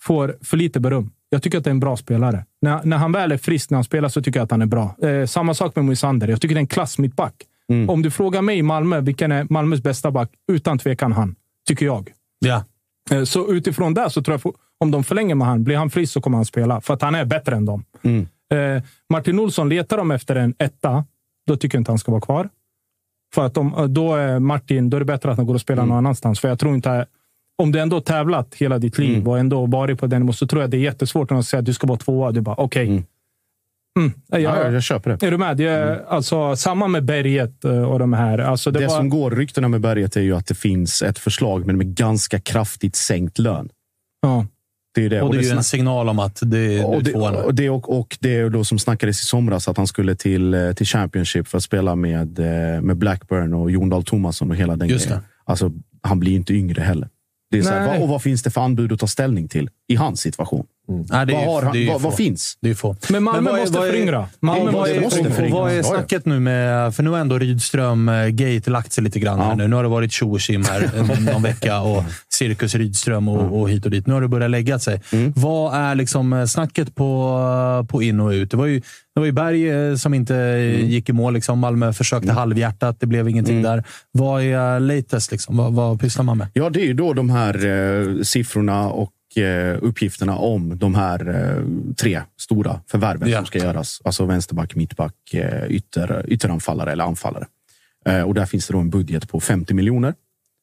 får 0.00 0.36
för 0.42 0.56
lite 0.56 0.80
beröm. 0.80 1.10
Jag 1.28 1.42
tycker 1.42 1.58
att 1.58 1.64
det 1.64 1.70
är 1.70 1.72
en 1.72 1.80
bra 1.80 1.96
spelare. 1.96 2.44
När, 2.62 2.84
när 2.84 2.96
han 2.96 3.12
väl 3.12 3.32
är 3.32 3.36
frisk 3.38 3.70
när 3.70 3.76
han 3.76 3.84
spelar 3.84 4.08
så 4.08 4.22
tycker 4.22 4.40
jag 4.40 4.44
att 4.44 4.50
han 4.50 4.62
är 4.62 4.66
bra. 4.66 4.96
Eh, 5.02 5.26
samma 5.26 5.54
sak 5.54 5.76
med 5.76 5.84
Moisander. 5.84 6.28
Jag 6.28 6.40
tycker 6.40 6.54
det 6.54 6.58
är 6.58 6.62
en 6.62 6.66
klass 6.66 6.98
mittback. 6.98 7.34
Mm. 7.70 7.90
Om 7.90 8.02
du 8.02 8.10
frågar 8.10 8.42
mig 8.42 8.58
i 8.58 8.62
Malmö, 8.62 9.00
vilken 9.00 9.32
är 9.32 9.46
Malmös 9.50 9.82
bästa 9.82 10.10
back? 10.10 10.30
Utan 10.52 10.78
tvekan 10.78 11.12
han, 11.12 11.34
tycker 11.68 11.86
jag. 11.86 12.10
Ja. 12.38 12.64
Eh, 13.10 13.24
Så 13.24 13.52
utifrån 13.52 13.94
det 13.94 14.10
så 14.10 14.22
tror 14.22 14.40
jag, 14.44 14.54
om 14.80 14.90
de 14.90 15.04
förlänger 15.04 15.34
med 15.34 15.46
han, 15.46 15.64
blir 15.64 15.76
han 15.76 15.90
frisk 15.90 16.12
så 16.12 16.20
kommer 16.20 16.38
han 16.38 16.44
spela. 16.44 16.80
För 16.80 16.94
att 16.94 17.02
han 17.02 17.14
är 17.14 17.24
bättre 17.24 17.56
än 17.56 17.64
dem. 17.64 17.84
Mm. 18.02 18.26
Eh, 18.52 18.82
Martin 19.12 19.38
Olsson, 19.38 19.68
letar 19.68 19.96
de 19.96 20.10
efter 20.10 20.36
en 20.36 20.54
etta, 20.58 21.04
då 21.46 21.56
tycker 21.56 21.76
jag 21.78 21.80
inte 21.80 21.90
han 21.90 21.98
ska 21.98 22.12
vara 22.12 22.20
kvar. 22.20 22.48
För 23.34 23.46
att 23.46 23.54
de, 23.54 23.94
då 23.94 24.14
är 24.14 24.38
Martin, 24.38 24.90
då 24.90 24.96
är 24.96 24.98
det 25.00 25.04
bättre 25.04 25.30
att 25.30 25.36
han 25.36 25.46
går 25.46 25.54
och 25.54 25.60
spelar 25.60 25.86
någon 25.86 25.96
annanstans. 25.98 26.40
För 26.40 26.48
jag 26.48 26.58
tror 26.58 26.74
inte... 26.74 27.06
Om 27.62 27.72
du 27.72 27.78
ändå 27.80 28.00
tävlat 28.00 28.54
hela 28.54 28.78
ditt 28.78 28.98
liv 28.98 29.28
och 29.28 29.38
ändå 29.38 29.66
varit 29.66 30.00
på 30.00 30.06
den 30.06 30.20
nivån 30.20 30.34
så 30.34 30.46
tror 30.46 30.62
jag 30.62 30.70
det 30.70 30.76
är 30.76 30.80
jättesvårt 30.80 31.30
när 31.30 31.34
de 31.34 31.44
säger 31.44 31.62
att 31.62 31.66
du 31.66 31.72
ska 31.74 31.86
vara 31.86 31.98
tvåa. 31.98 32.30
Du 32.32 32.40
bara, 32.40 32.56
okej. 32.56 32.86
Mm. 32.88 33.04
Mm. 33.98 34.12
Jag, 34.28 34.40
Ja, 34.40 34.62
jag, 34.64 34.72
jag 34.72 34.82
köper 34.82 35.10
det. 35.10 35.26
är 35.26 35.30
du 35.30 35.38
med? 35.38 35.56
Det 35.56 35.64
är, 35.64 36.04
alltså, 36.08 36.56
samma 36.56 36.88
med 36.88 37.04
Berget 37.04 37.64
eh, 37.64 37.82
och 37.82 37.98
de 37.98 38.12
här. 38.12 38.38
Alltså, 38.38 38.70
det 38.70 38.78
Det 38.78 38.86
var, 38.86 38.96
som 38.96 39.08
går 39.08 39.30
ryktena 39.30 39.68
med 39.68 39.80
Berget 39.80 40.16
är 40.16 40.20
ju 40.20 40.36
att 40.36 40.46
det 40.46 40.54
finns 40.54 41.02
ett 41.02 41.18
förslag, 41.18 41.66
men 41.66 41.78
med 41.78 41.94
ganska 41.94 42.40
kraftigt 42.40 42.96
sänkt 42.96 43.38
lön. 43.38 43.68
ja. 44.22 44.46
Det 44.94 45.04
är 45.04 45.10
det. 45.10 45.22
Och 45.22 45.32
det 45.32 45.38
är 45.38 45.42
ju 45.42 45.50
en 45.50 45.64
signal 45.64 46.08
om 46.08 46.18
att 46.18 46.38
det 46.42 46.84
och 46.84 46.94
är 46.94 47.00
det, 47.00 47.14
och, 47.14 47.54
det, 47.54 47.70
och, 47.70 47.98
och 47.98 48.18
det 48.20 48.36
är 48.36 48.50
då 48.50 48.64
som 48.64 48.78
snackades 48.78 49.22
i 49.22 49.24
somras 49.24 49.68
att 49.68 49.76
han 49.76 49.86
skulle 49.86 50.14
till, 50.14 50.54
eh, 50.54 50.72
till 50.72 50.86
Championship 50.86 51.48
för 51.48 51.58
att 51.58 51.64
spela 51.64 51.96
med, 51.96 52.38
eh, 52.38 52.80
med 52.80 52.96
Blackburn 52.96 53.54
och 53.54 53.70
Jon 53.70 53.88
Dahl 53.88 54.04
Tomasson 54.04 54.50
och 54.50 54.56
hela 54.56 54.76
den 54.76 54.88
Just 54.88 55.06
grejen. 55.06 55.22
Alltså, 55.44 55.72
han 56.02 56.20
blir 56.20 56.32
inte 56.36 56.54
yngre 56.54 56.82
heller. 56.82 57.08
Det 57.50 57.58
är 57.58 57.62
så 57.62 57.70
här, 57.70 58.02
och 58.02 58.08
vad 58.08 58.22
finns 58.22 58.42
det 58.42 58.50
för 58.50 58.60
anbud 58.60 58.92
att 58.92 59.00
ta 59.00 59.06
ställning 59.06 59.48
till 59.48 59.70
i 59.88 59.94
hans 59.94 60.20
situation? 60.20 60.66
Nej, 60.90 61.26
det 61.26 61.32
är 61.32 61.46
vad, 61.46 61.54
har 61.54 61.62
han, 61.62 61.86
vad, 61.88 62.00
vad 62.00 62.14
finns? 62.14 62.58
Det 62.60 62.70
är 62.70 62.74
få. 62.74 62.96
Men 63.08 63.22
Malmö 63.22 63.50
vad 63.50 63.58
är- 63.58 63.62
måste 63.62 63.78
vad 63.78 63.88
är- 63.88 63.92
föryngra. 63.92 64.28
Malmö 64.40 64.64
vad 64.64 64.74
måste 64.74 64.96
är, 64.96 65.00
måste 65.00 65.30
föryngra. 65.30 65.60
vad 65.60 65.72
är 65.72 65.82
snacket 65.82 66.26
nu 66.26 66.40
med... 66.40 66.94
För 66.94 67.02
nu 67.02 67.10
har 67.10 67.18
ändå 67.18 67.38
Rydström 67.38 68.08
eh, 68.08 68.26
Gate 68.28 68.70
lagt 68.70 68.92
sig 68.92 69.04
lite 69.04 69.20
grann. 69.20 69.38
Här 69.38 69.48
Ja. 69.48 69.54
nu. 69.54 69.68
nu 69.68 69.76
har 69.76 69.82
det 69.82 69.88
varit 69.88 70.12
tjo 70.12 70.32
och 70.34 70.40
här 70.68 70.90
en- 70.96 71.24
någon 71.32 71.42
vecka 71.42 71.80
och 71.80 72.04
cirkus 72.28 72.74
Rydström 72.74 73.28
och, 73.28 73.60
och 73.60 73.70
hit 73.70 73.84
och 73.84 73.90
dit. 73.90 74.06
Nu 74.06 74.14
har 74.14 74.20
det 74.20 74.28
börjat 74.28 74.50
lägga 74.50 74.78
sig. 74.78 75.02
Mm. 75.12 75.32
Vad 75.36 75.74
är 75.74 75.94
liksom 75.94 76.32
eh, 76.32 76.44
snacket 76.44 76.94
på, 76.94 77.86
på 77.90 78.02
in 78.02 78.20
och 78.20 78.28
ut? 78.30 78.50
Det 78.50 78.56
var 78.56 78.66
ju, 78.66 78.80
det 79.14 79.20
var 79.20 79.26
ju 79.26 79.32
Berg 79.32 79.70
eh, 79.70 79.94
som 79.94 80.14
inte 80.14 80.34
Mm. 80.36 80.86
gick 80.86 81.08
i 81.08 81.12
mål. 81.12 81.34
Liksom. 81.34 81.58
Malmö 81.58 81.92
försökte 81.92 82.32
halvhjärtat. 82.32 83.00
Det 83.00 83.06
blev 83.06 83.28
ingenting 83.28 83.62
där. 83.62 83.84
Vad 84.12 84.42
är 84.42 84.80
latest? 84.80 85.32
Liksom? 85.32 85.56
Vad, 85.56 85.72
vad 85.72 86.00
pysslar 86.00 86.24
man 86.24 86.38
med? 86.38 86.48
Ja, 86.52 86.70
det 86.70 86.80
är 86.80 86.86
ju 86.86 86.94
då 86.94 87.12
de 87.12 87.30
här 87.30 87.66
eh, 87.66 88.22
siffrorna 88.22 88.88
och 88.88 89.10
eh, 89.36 89.78
uppgifterna 89.80 90.36
om 90.36 90.78
de 90.78 90.94
här 90.94 91.28
eh, 91.28 91.64
tre 91.94 92.22
stora 92.38 92.80
förvärven 92.86 93.28
Ja. 93.28 93.38
som 93.38 93.46
ska 93.46 93.58
göras. 93.58 94.00
Alltså 94.04 94.24
vänsterback, 94.24 94.74
mittback, 94.74 95.34
eh, 95.34 95.66
ytter, 95.70 96.24
ytteranfallare 96.28 96.92
eller 96.92 97.04
anfallare. 97.04 97.46
Och 98.26 98.34
där 98.34 98.46
finns 98.46 98.66
det 98.66 98.72
då 98.72 98.78
en 98.78 98.90
budget 98.90 99.28
på 99.28 99.40
50 99.40 99.74
miljoner. 99.74 100.14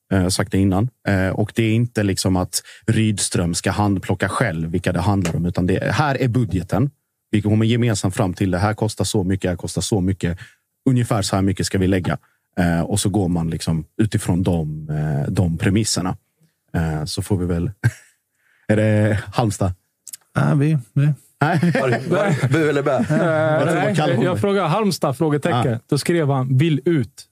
Jag 0.09 0.21
har 0.21 0.29
sagt 0.29 0.51
det 0.51 0.57
innan. 0.57 0.89
Och 1.33 1.51
det 1.55 1.63
är 1.63 1.73
inte 1.73 2.03
liksom 2.03 2.35
att 2.35 2.63
Rydström 2.87 3.53
ska 3.53 3.71
handplocka 3.71 4.29
själv 4.29 4.69
vilka 4.69 4.91
det 4.91 4.99
handlar 4.99 5.35
om, 5.35 5.45
utan 5.45 5.67
det, 5.67 5.91
här 5.91 6.21
är 6.21 6.27
budgeten. 6.27 6.91
Vi 7.31 7.41
kommer 7.41 7.65
gemensamt 7.65 8.15
fram 8.15 8.33
till 8.33 8.51
det 8.51 8.57
här 8.57 8.73
kostar 8.73 9.05
så 9.05 9.23
mycket, 9.23 9.41
det 9.41 9.49
här 9.49 9.55
kostar 9.55 9.81
så 9.81 10.01
mycket. 10.01 10.37
Ungefär 10.89 11.21
så 11.21 11.35
här 11.35 11.43
mycket 11.43 11.65
ska 11.65 11.77
vi 11.77 11.87
lägga. 11.87 12.17
Och 12.85 12.99
så 12.99 13.09
går 13.09 13.27
man 13.27 13.49
liksom 13.49 13.85
utifrån 14.01 14.43
de, 14.43 14.87
de 15.29 15.57
premisserna. 15.57 16.17
Så 17.05 17.21
får 17.21 17.37
vi 17.37 17.45
väl... 17.45 17.71
är 18.67 18.75
det 18.77 19.19
Halmstad? 19.33 19.73
Ah, 20.35 20.53
vi, 20.55 20.77
vi. 20.93 21.09
Nej. 21.41 21.59
Bu 22.51 22.69
eller 22.69 22.83
bä? 22.83 22.95
Eh, 22.95 23.05
nej, 23.09 23.95
Holmberg. 23.99 24.23
jag 24.25 24.39
frågade 24.41 24.67
Halmstad? 24.67 25.17
Frågetecken. 25.17 25.73
Ah. 25.73 25.79
Då 25.89 25.97
skrev 25.97 26.29
han 26.29 26.57
“vill 26.57 26.81
ut”. 26.85 27.23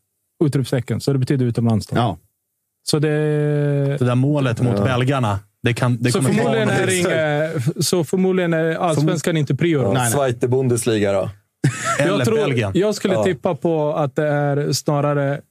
Utropstecken. 0.43 1.01
Så 1.01 1.13
det 1.13 1.19
betyder 1.19 1.45
utomlands. 1.45 1.87
Då. 1.87 1.95
Ja. 1.95 2.17
Så 2.83 2.99
det... 2.99 3.09
Det 3.99 4.05
där 4.05 4.15
målet 4.15 4.61
mot 4.61 4.83
belgarna. 4.83 5.39
Det 5.63 5.73
kan, 5.73 5.97
det 6.01 6.11
så, 6.11 6.21
förmodligen 6.21 6.69
är 6.69 6.99
inga, 6.99 7.49
så 7.83 8.03
förmodligen 8.03 8.53
är 8.53 8.75
allsvenskan 8.75 9.37
inte 9.37 9.55
prio. 9.55 9.81
då. 9.83 9.93
Ja, 9.95 10.05
Zweite 10.05 10.47
Bundesliga 10.47 11.11
då? 11.13 11.29
Eller 11.99 12.17
jag, 12.17 12.25
tror, 12.25 12.35
Belgien. 12.35 12.71
jag 12.75 12.95
skulle 12.95 13.13
Ja. 13.13 13.23
tippa 13.23 13.55
på 13.55 13.93
att 13.93 14.15
det 14.15 14.27
är 14.27 14.71
snarare 14.71 15.41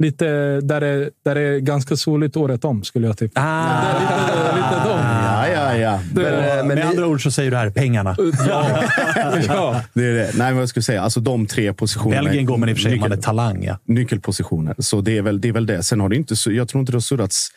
lite 0.00 0.26
där 0.60 0.80
det, 0.80 1.10
där 1.24 1.34
det 1.34 1.40
är 1.40 1.58
ganska 1.58 1.96
soligt 1.96 2.36
året 2.36 2.64
om, 2.64 2.84
skulle 2.84 3.06
jag 3.06 3.18
tippa. 3.18 3.40
Ah. 3.40 3.82
Det 3.82 3.86
är 3.88 4.00
lite, 4.00 4.56
lite 4.56 4.88
dem. 4.88 4.98
Ja, 5.00 5.48
ja, 5.48 5.76
ja. 5.76 6.00
Det, 6.12 6.22
Men, 6.22 6.34
eh, 6.34 6.56
men 6.56 6.66
Med 6.68 6.76
ni- 6.76 6.82
andra 6.82 7.06
ord 7.06 7.22
så 7.22 7.30
säger 7.30 7.50
du 7.50 7.56
här, 7.56 7.70
pengarna. 7.70 8.16
ja. 8.48 8.78
ja. 9.48 9.82
Det 9.94 10.04
är 10.04 10.14
det. 10.14 10.30
Nej, 10.34 10.50
men 10.52 10.56
jag 10.56 10.68
skulle 10.68 10.82
säga. 10.82 11.02
Alltså 11.02 11.20
de 11.20 11.46
tre 11.46 11.72
positionerna. 11.72 12.22
Belgien 12.22 12.46
går 12.46 12.56
man 12.56 12.68
i 12.68 12.72
och 12.72 12.76
för 12.76 12.82
sig 12.82 12.92
nyckel- 12.98 13.22
talang. 13.22 13.64
Ja. 13.64 13.78
nyckelpositioner. 13.84 14.74
Så 14.78 15.00
det 15.00 15.18
är, 15.18 15.22
väl, 15.22 15.40
det 15.40 15.48
är 15.48 15.52
väl 15.52 15.66
det. 15.66 15.82
Sen 15.82 16.00
har 16.00 16.08
det 16.08 16.16
inte, 16.16 16.34
jag 16.50 16.68
tror 16.68 16.80
inte 16.80 16.92
det 16.92 16.96
har 16.96 17.00
surrats 17.00 17.48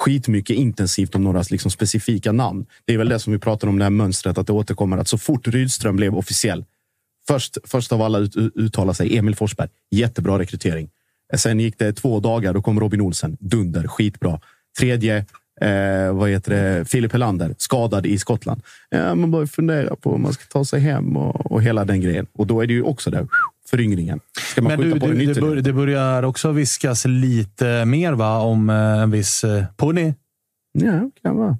skitmycket 0.00 0.56
intensivt 0.56 1.14
om 1.14 1.24
några 1.24 1.42
liksom 1.50 1.70
specifika 1.70 2.32
namn. 2.32 2.66
Det 2.84 2.94
är 2.94 2.98
väl 2.98 3.08
det 3.08 3.18
som 3.18 3.32
vi 3.32 3.38
pratar 3.38 3.68
om, 3.68 3.78
det 3.78 3.84
här 3.84 3.90
mönstret, 3.90 4.38
att 4.38 4.46
det 4.46 4.52
återkommer. 4.52 4.96
Att 4.98 5.08
så 5.08 5.18
fort 5.18 5.48
Rydström 5.48 5.96
blev 5.96 6.14
officiell, 6.16 6.64
först, 7.28 7.58
först 7.64 7.92
av 7.92 8.02
alla 8.02 8.18
ut, 8.18 8.36
uttala 8.54 8.94
sig, 8.94 9.18
Emil 9.18 9.36
Forsberg. 9.36 9.68
Jättebra 9.90 10.38
rekrytering. 10.38 10.88
Sen 11.36 11.60
gick 11.60 11.78
det 11.78 11.92
två 11.92 12.20
dagar, 12.20 12.54
då 12.54 12.62
kom 12.62 12.80
Robin 12.80 13.00
Olsen. 13.00 13.36
Dunder, 13.40 13.86
skitbra. 13.86 14.40
Tredje, 14.78 15.16
eh, 15.60 16.12
vad 16.12 16.30
heter 16.30 16.50
det, 16.50 16.84
Filip 16.84 17.12
Helander, 17.12 17.54
skadad 17.58 18.06
i 18.06 18.18
Skottland. 18.18 18.62
Ja, 18.90 19.14
man 19.14 19.30
börjar 19.30 19.46
fundera 19.46 19.96
på 19.96 20.14
om 20.14 20.22
man 20.22 20.32
ska 20.32 20.44
ta 20.44 20.64
sig 20.64 20.80
hem 20.80 21.16
och, 21.16 21.52
och 21.52 21.62
hela 21.62 21.84
den 21.84 22.00
grejen. 22.00 22.26
Och 22.32 22.46
då 22.46 22.60
är 22.60 22.66
det 22.66 22.72
ju 22.72 22.82
också 22.82 23.10
där, 23.10 23.26
föryngringen. 23.70 24.20
Ska 24.50 24.62
man 24.62 24.72
Men 24.72 24.78
skjuta 24.78 24.94
du, 24.94 25.00
på 25.00 25.06
du, 25.06 25.26
den 25.26 25.34
det, 25.34 25.40
bör, 25.40 25.56
det 25.56 25.72
börjar 25.72 26.22
också 26.22 26.52
viskas 26.52 27.04
lite 27.04 27.84
mer 27.84 28.12
va, 28.12 28.38
om 28.38 28.70
eh, 28.70 28.76
en 28.76 29.10
viss 29.10 29.44
eh, 29.44 29.64
Pony. 29.76 30.14
Ja, 30.72 31.10
kan 31.22 31.36
vara. 31.36 31.58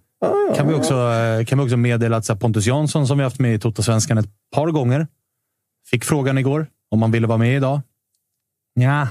Kan 0.57 0.69
vi 0.69 0.75
också, 0.75 0.95
eh, 0.95 1.45
kan 1.45 1.59
vi 1.59 1.65
också 1.65 1.77
meddela 1.77 2.17
att 2.17 2.41
Pontus 2.41 2.67
Jansson, 2.67 3.07
som 3.07 3.19
vi 3.19 3.25
haft 3.25 3.41
med 3.41 3.55
i 3.55 3.59
Toto-svenskan 3.59 4.19
ett 4.19 4.29
par 4.55 4.71
gånger, 4.71 5.07
fick 5.91 6.05
frågan 6.05 6.39
igår 6.39 6.67
om 6.91 7.03
han 7.03 7.11
ville 7.11 7.27
vara 7.27 7.39
med 7.39 7.57
idag. 7.57 7.81
Ja, 8.75 9.09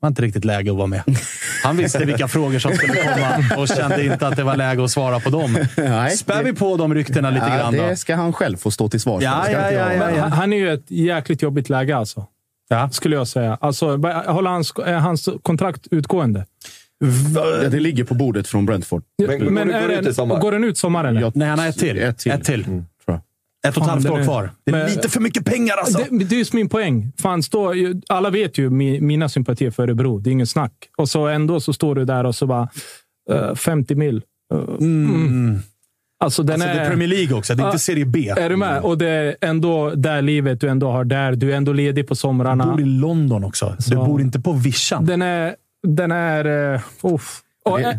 var 0.00 0.08
inte 0.08 0.22
riktigt 0.22 0.44
läge 0.44 0.70
att 0.70 0.76
vara 0.76 0.86
med. 0.86 1.02
Han 1.62 1.76
visste 1.76 2.04
vilka 2.04 2.28
frågor 2.36 2.58
som 2.58 2.72
skulle 2.72 2.94
komma 2.94 3.60
och 3.62 3.68
kände 3.68 4.04
inte 4.04 4.26
att 4.28 4.36
det 4.36 4.42
var 4.44 4.56
läge 4.56 4.84
att 4.84 4.90
svara 4.90 5.20
på 5.20 5.30
dem. 5.30 5.58
Nej, 5.76 6.16
Spär 6.16 6.36
det- 6.38 6.42
vi 6.44 6.52
på 6.52 6.76
de 6.76 6.94
ryktena 6.94 7.30
lite 7.30 7.46
ja, 7.50 7.56
grann 7.56 7.76
då? 7.76 7.82
Det 7.86 7.96
ska 7.96 8.14
han 8.16 8.32
själv 8.32 8.56
få 8.56 8.70
stå 8.70 8.88
till 8.88 9.00
svars 9.00 9.22
Ja, 9.22 9.42
för. 9.46 9.52
Det 9.52 9.58
ja, 9.58 9.70
ja, 9.72 9.92
ja, 9.92 9.98
Men 10.22 10.32
han- 10.32 10.52
är 10.52 10.56
ju 10.56 10.72
ett 10.72 10.90
jäkligt 10.90 11.42
jobbigt 11.42 11.68
läge 11.68 11.96
alltså. 11.96 12.26
Ja. 12.68 12.90
Skulle 12.90 13.16
jag 13.16 13.28
säga. 13.28 13.58
Alltså, 13.60 13.90
håller 14.26 14.50
hans, 14.50 14.72
hans 15.00 15.28
kontrakt 15.42 15.86
utgående? 15.90 16.46
Ja, 17.34 17.68
det 17.68 17.80
ligger 17.80 18.04
på 18.04 18.14
bordet 18.14 18.48
från 18.48 18.66
Brentford. 18.66 19.02
Men 19.18 19.26
går 19.38 19.44
det- 19.64 19.80
går 19.80 19.88
det 19.88 19.94
ut 20.00 20.06
i 20.06 20.14
sommar? 20.14 20.40
går 20.40 20.52
den 20.52 20.64
ut 20.64 20.78
sommar 20.78 21.04
eller? 21.04 21.20
Jag- 21.20 21.36
Nej, 21.36 21.48
han 21.48 21.58
har 21.58 21.66
ett 21.66 21.78
till. 21.78 21.98
Ett 21.98 22.18
till. 22.18 22.32
Ett 22.32 22.44
till. 22.44 22.64
jag. 22.68 22.84
Ett 23.68 23.76
och 23.76 23.82
ett 23.82 23.88
halvt 23.88 24.02
den 24.02 24.12
år 24.12 24.18
är- 24.20 24.24
kvar. 24.24 24.50
Det 24.64 24.70
är 24.72 24.76
Men- 24.76 24.86
lite 24.90 25.08
för 25.08 25.20
mycket 25.20 25.44
pengar 25.44 25.74
alltså. 25.76 25.98
Det, 26.10 26.24
det 26.24 26.34
är 26.34 26.38
just 26.38 26.52
min 26.52 26.68
poäng. 26.68 27.12
Fan, 27.22 27.42
stå, 27.42 27.72
alla 28.08 28.30
vet 28.30 28.58
ju 28.58 28.70
mi, 28.70 29.00
mina 29.00 29.28
sympatier 29.28 29.70
för 29.70 29.82
Örebro. 29.82 30.18
Det 30.18 30.30
är 30.30 30.32
ingen 30.32 30.46
snack. 30.46 30.72
Och 30.96 31.08
så 31.08 31.26
ändå 31.26 31.60
så 31.60 31.72
står 31.72 31.94
du 31.94 32.04
där 32.04 32.24
och 32.26 32.34
så 32.34 32.46
bara 32.46 32.68
eh, 33.32 33.54
50 33.54 33.94
mil. 33.94 34.22
Eh, 34.54 34.58
Mm. 34.80 35.58
Alltså, 36.24 36.42
den 36.42 36.54
Alltså, 36.54 36.68
det 36.68 36.74
är 36.74 36.84
är, 36.84 36.88
Premier 36.88 37.08
League 37.08 37.36
också. 37.38 37.54
Det 37.54 37.60
är 37.62 37.64
Ja. 37.64 37.68
inte 37.68 37.78
Serie 37.78 38.04
B. 38.04 38.28
är 38.36 38.48
du 38.50 38.56
med? 38.56 38.80
Och 38.82 38.98
det 38.98 39.08
är 39.08 39.36
ändå 39.40 39.90
där 39.90 40.22
livet 40.22 40.60
du 40.60 40.68
ändå 40.68 40.90
har 40.90 41.04
där. 41.04 41.32
Du 41.32 41.52
är 41.52 41.56
ändå 41.56 41.72
ledig 41.72 42.08
på 42.08 42.14
Du 42.14 42.18
somrarna. 42.18 42.66
bor 42.66 42.80
i 42.80 42.84
London 42.84 43.44
också. 43.44 43.74
Du 43.78 43.82
Så- 43.82 44.04
bor 44.04 44.20
inte 44.20 44.40
på 44.40 44.52
vischan. 44.52 45.06
Den 45.06 45.22
är... 45.22 45.54
Den 45.88 46.12
är 46.12 46.46
uh, 46.74 46.80
och, 47.02 47.20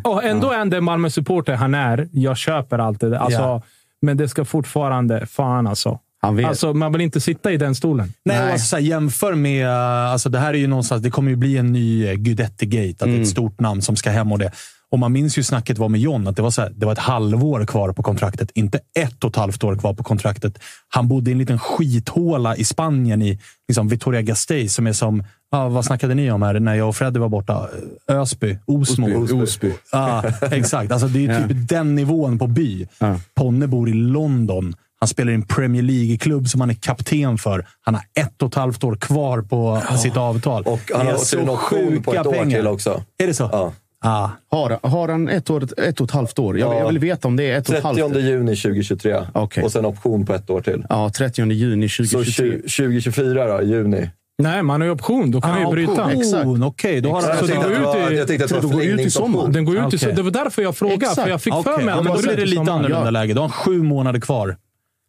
och 0.03 0.23
ändå 0.23 0.51
är 0.51 0.65
det 0.65 0.81
Malmö-supporter 0.81 1.55
han 1.55 1.73
är. 1.75 2.07
Jag 2.11 2.37
köper 2.37 2.79
allt 2.79 2.99
det 2.99 3.09
där. 3.09 3.17
alltså, 3.17 3.39
Ja. 3.41 3.61
Men 4.01 4.17
det 4.17 4.29
ska 4.29 4.45
fortfarande... 4.45 5.25
Fan 5.25 5.67
alltså. 5.67 5.99
Alltså. 6.45 6.73
Man 6.73 6.91
vill 6.91 7.01
inte 7.01 7.21
sitta 7.21 7.51
i 7.51 7.57
den 7.57 7.75
stolen. 7.75 8.13
Nej, 8.25 8.39
Nej. 8.39 8.51
Alltså, 8.51 8.67
så 8.67 8.75
här, 8.75 8.83
jämför 8.83 9.35
med... 9.35 9.69
Alltså, 9.69 10.29
det 10.29 10.39
här 10.39 10.53
är 10.53 10.57
ju 10.57 10.67
någonstans... 10.67 11.03
Det 11.03 11.09
kommer 11.09 11.29
ju 11.29 11.35
bli 11.35 11.57
en 11.57 11.73
ny 11.73 12.07
eh, 12.07 12.13
Guidetti-gate. 12.13 13.03
Att 13.03 13.09
det 13.09 13.17
är 13.17 13.21
ett 13.21 13.27
stort 13.27 13.59
namn 13.59 13.81
som 13.81 13.95
ska 13.95 14.09
hem 14.09 14.31
och 14.31 14.39
det. 14.39 14.51
Och 14.91 14.99
man 14.99 15.11
minns 15.11 15.37
ju 15.37 15.43
snacket 15.43 15.77
var 15.77 15.89
med 15.89 16.01
John, 16.01 16.27
att 16.27 16.35
det 16.35 16.41
var, 16.41 16.51
så 16.51 16.61
här, 16.61 16.73
det 16.75 16.85
var 16.85 16.93
ett 16.93 16.99
halvår 16.99 17.65
kvar 17.65 17.93
på 17.93 18.03
kontraktet. 18.03 18.51
Inte 18.53 18.79
ett 18.99 19.23
och 19.23 19.29
ett 19.29 19.35
halvt 19.35 19.63
år 19.63 19.75
kvar 19.75 19.93
på 19.93 20.03
kontraktet. 20.03 20.59
Han 20.87 21.07
bodde 21.07 21.29
i 21.29 21.33
en 21.33 21.37
liten 21.37 21.59
skithåla 21.59 22.55
i 22.55 22.63
Spanien, 22.63 23.21
i 23.21 23.39
liksom 23.67 23.87
Vitoria 23.87 24.21
Gasteiz, 24.21 24.73
som 24.75 24.87
är 24.87 24.93
som... 24.93 25.23
Ja, 25.51 25.69
vad 25.69 25.85
snackade 25.85 26.13
ni 26.13 26.31
om 26.31 26.41
här 26.41 26.59
när 26.59 26.75
jag 26.75 26.87
och 26.87 26.95
Freddy 26.95 27.19
var 27.19 27.29
borta? 27.29 27.67
Ösby? 28.07 28.57
Osmo? 28.65 29.41
Osby. 29.43 29.73
Ja, 29.91 30.23
exakt. 30.51 30.91
Alltså, 30.91 31.07
det 31.07 31.25
är 31.25 31.47
typ 31.47 31.69
den 31.69 31.95
nivån 31.95 32.39
på 32.39 32.47
by. 32.47 32.87
Ja. 32.99 33.19
Ponne 33.35 33.67
bor 33.67 33.89
i 33.89 33.93
London. 33.93 34.75
Han 34.99 35.07
spelar 35.07 35.31
i 35.31 35.35
en 35.35 35.41
Premier 35.41 35.83
League-klubb 35.83 36.47
som 36.47 36.61
han 36.61 36.69
är 36.69 36.73
kapten 36.73 37.37
för. 37.37 37.67
Han 37.81 37.95
har 37.95 38.03
ett 38.19 38.41
och 38.41 38.47
ett 38.47 38.55
halvt 38.55 38.83
år 38.83 38.95
kvar 38.95 39.41
på 39.41 39.81
sitt 39.97 40.17
avtal. 40.17 40.63
Och 40.63 40.91
han 40.95 41.07
har 41.07 41.13
också 41.13 41.39
en 41.39 41.49
option 41.49 42.03
på 42.03 42.11
sjuka 42.11 42.21
ett 42.21 42.27
år 42.27 42.31
pengar. 42.31 42.57
till 42.57 42.67
också. 42.67 43.03
Är 43.17 43.27
det 43.27 43.33
så? 43.33 43.49
Ja. 43.51 43.73
Ah. 44.05 44.29
Har, 44.51 44.79
har 44.87 45.07
han 45.07 45.29
ett, 45.29 45.49
år, 45.49 45.63
ett 45.79 46.01
och 46.01 46.05
ett 46.07 46.11
halvt 46.11 46.39
år? 46.39 46.59
Jag, 46.59 46.73
Ja. 46.75 46.79
jag 46.79 46.87
vill 46.87 46.99
veta 46.99 47.27
om 47.27 47.35
det 47.35 47.43
är 47.51 47.57
ett 47.57 47.69
och 47.69 47.75
ett 47.75 47.83
30 47.83 48.01
halvt. 48.01 48.15
juni 48.17 48.55
2023 48.55 49.17
Okej. 49.33 49.63
och 49.63 49.71
sen 49.71 49.85
option 49.85 50.25
på 50.25 50.33
ett 50.33 50.49
år 50.49 50.61
till. 50.61 50.85
Ja, 50.89 51.09
30 51.17 51.51
juni 51.51 51.89
Så 51.89 52.03
2023. 52.03 52.45
20, 52.49 52.51
2024 52.61 53.57
då, 53.57 53.63
juni. 53.63 54.09
Nej, 54.43 54.63
man 54.63 54.81
har 54.81 54.85
ju 54.85 54.91
option. 54.91 55.31
Då 55.31 55.41
kan 55.41 55.49
han 55.51 55.59
ju 55.59 55.65
Ah, 55.67 55.71
bryta. 55.71 55.91
option. 56.05 56.21
Exakt. 56.21 56.45
Okej, 56.63 57.01
då 57.01 57.09
har 57.11 57.21
Så 57.21 57.27
han... 57.27 57.47
det 57.47 57.53
jag, 57.53 57.63
går 57.63 57.71
ut 58.05 58.11
i- 58.11 58.15
jag 58.15 58.27
tänkte 58.27 58.45
att 58.55 58.61
det 58.61 58.67
var 58.67 58.81
ut 58.81 58.99
i 58.99 59.09
sommar. 59.11 59.47
Den 59.47 59.65
går 59.65 59.87
ut 59.87 59.93
i, 59.93 59.97
så 59.97 60.11
Det 60.11 60.21
var 60.21 60.31
därför 60.31 60.61
jag 60.61 60.75
frågade. 60.77 60.97
Exakt. 61.05 61.21
För 61.21 61.29
jag 61.29 61.41
fick 61.41 61.53
för 61.53 61.59
Okej, 61.59 61.85
mig 61.85 61.93
ja, 61.93 61.99
att 61.99 62.05
då 62.07 62.13
den 62.13 62.21
blir 62.23 62.35
det 62.35 62.45
lite 62.45 62.61
annorlunda 62.61 63.05
Ja. 63.05 63.09
läge. 63.09 63.33
Då 63.33 63.41
har 63.41 63.49
sju 63.49 63.83
månader 63.83 64.19
kvar. 64.19 64.57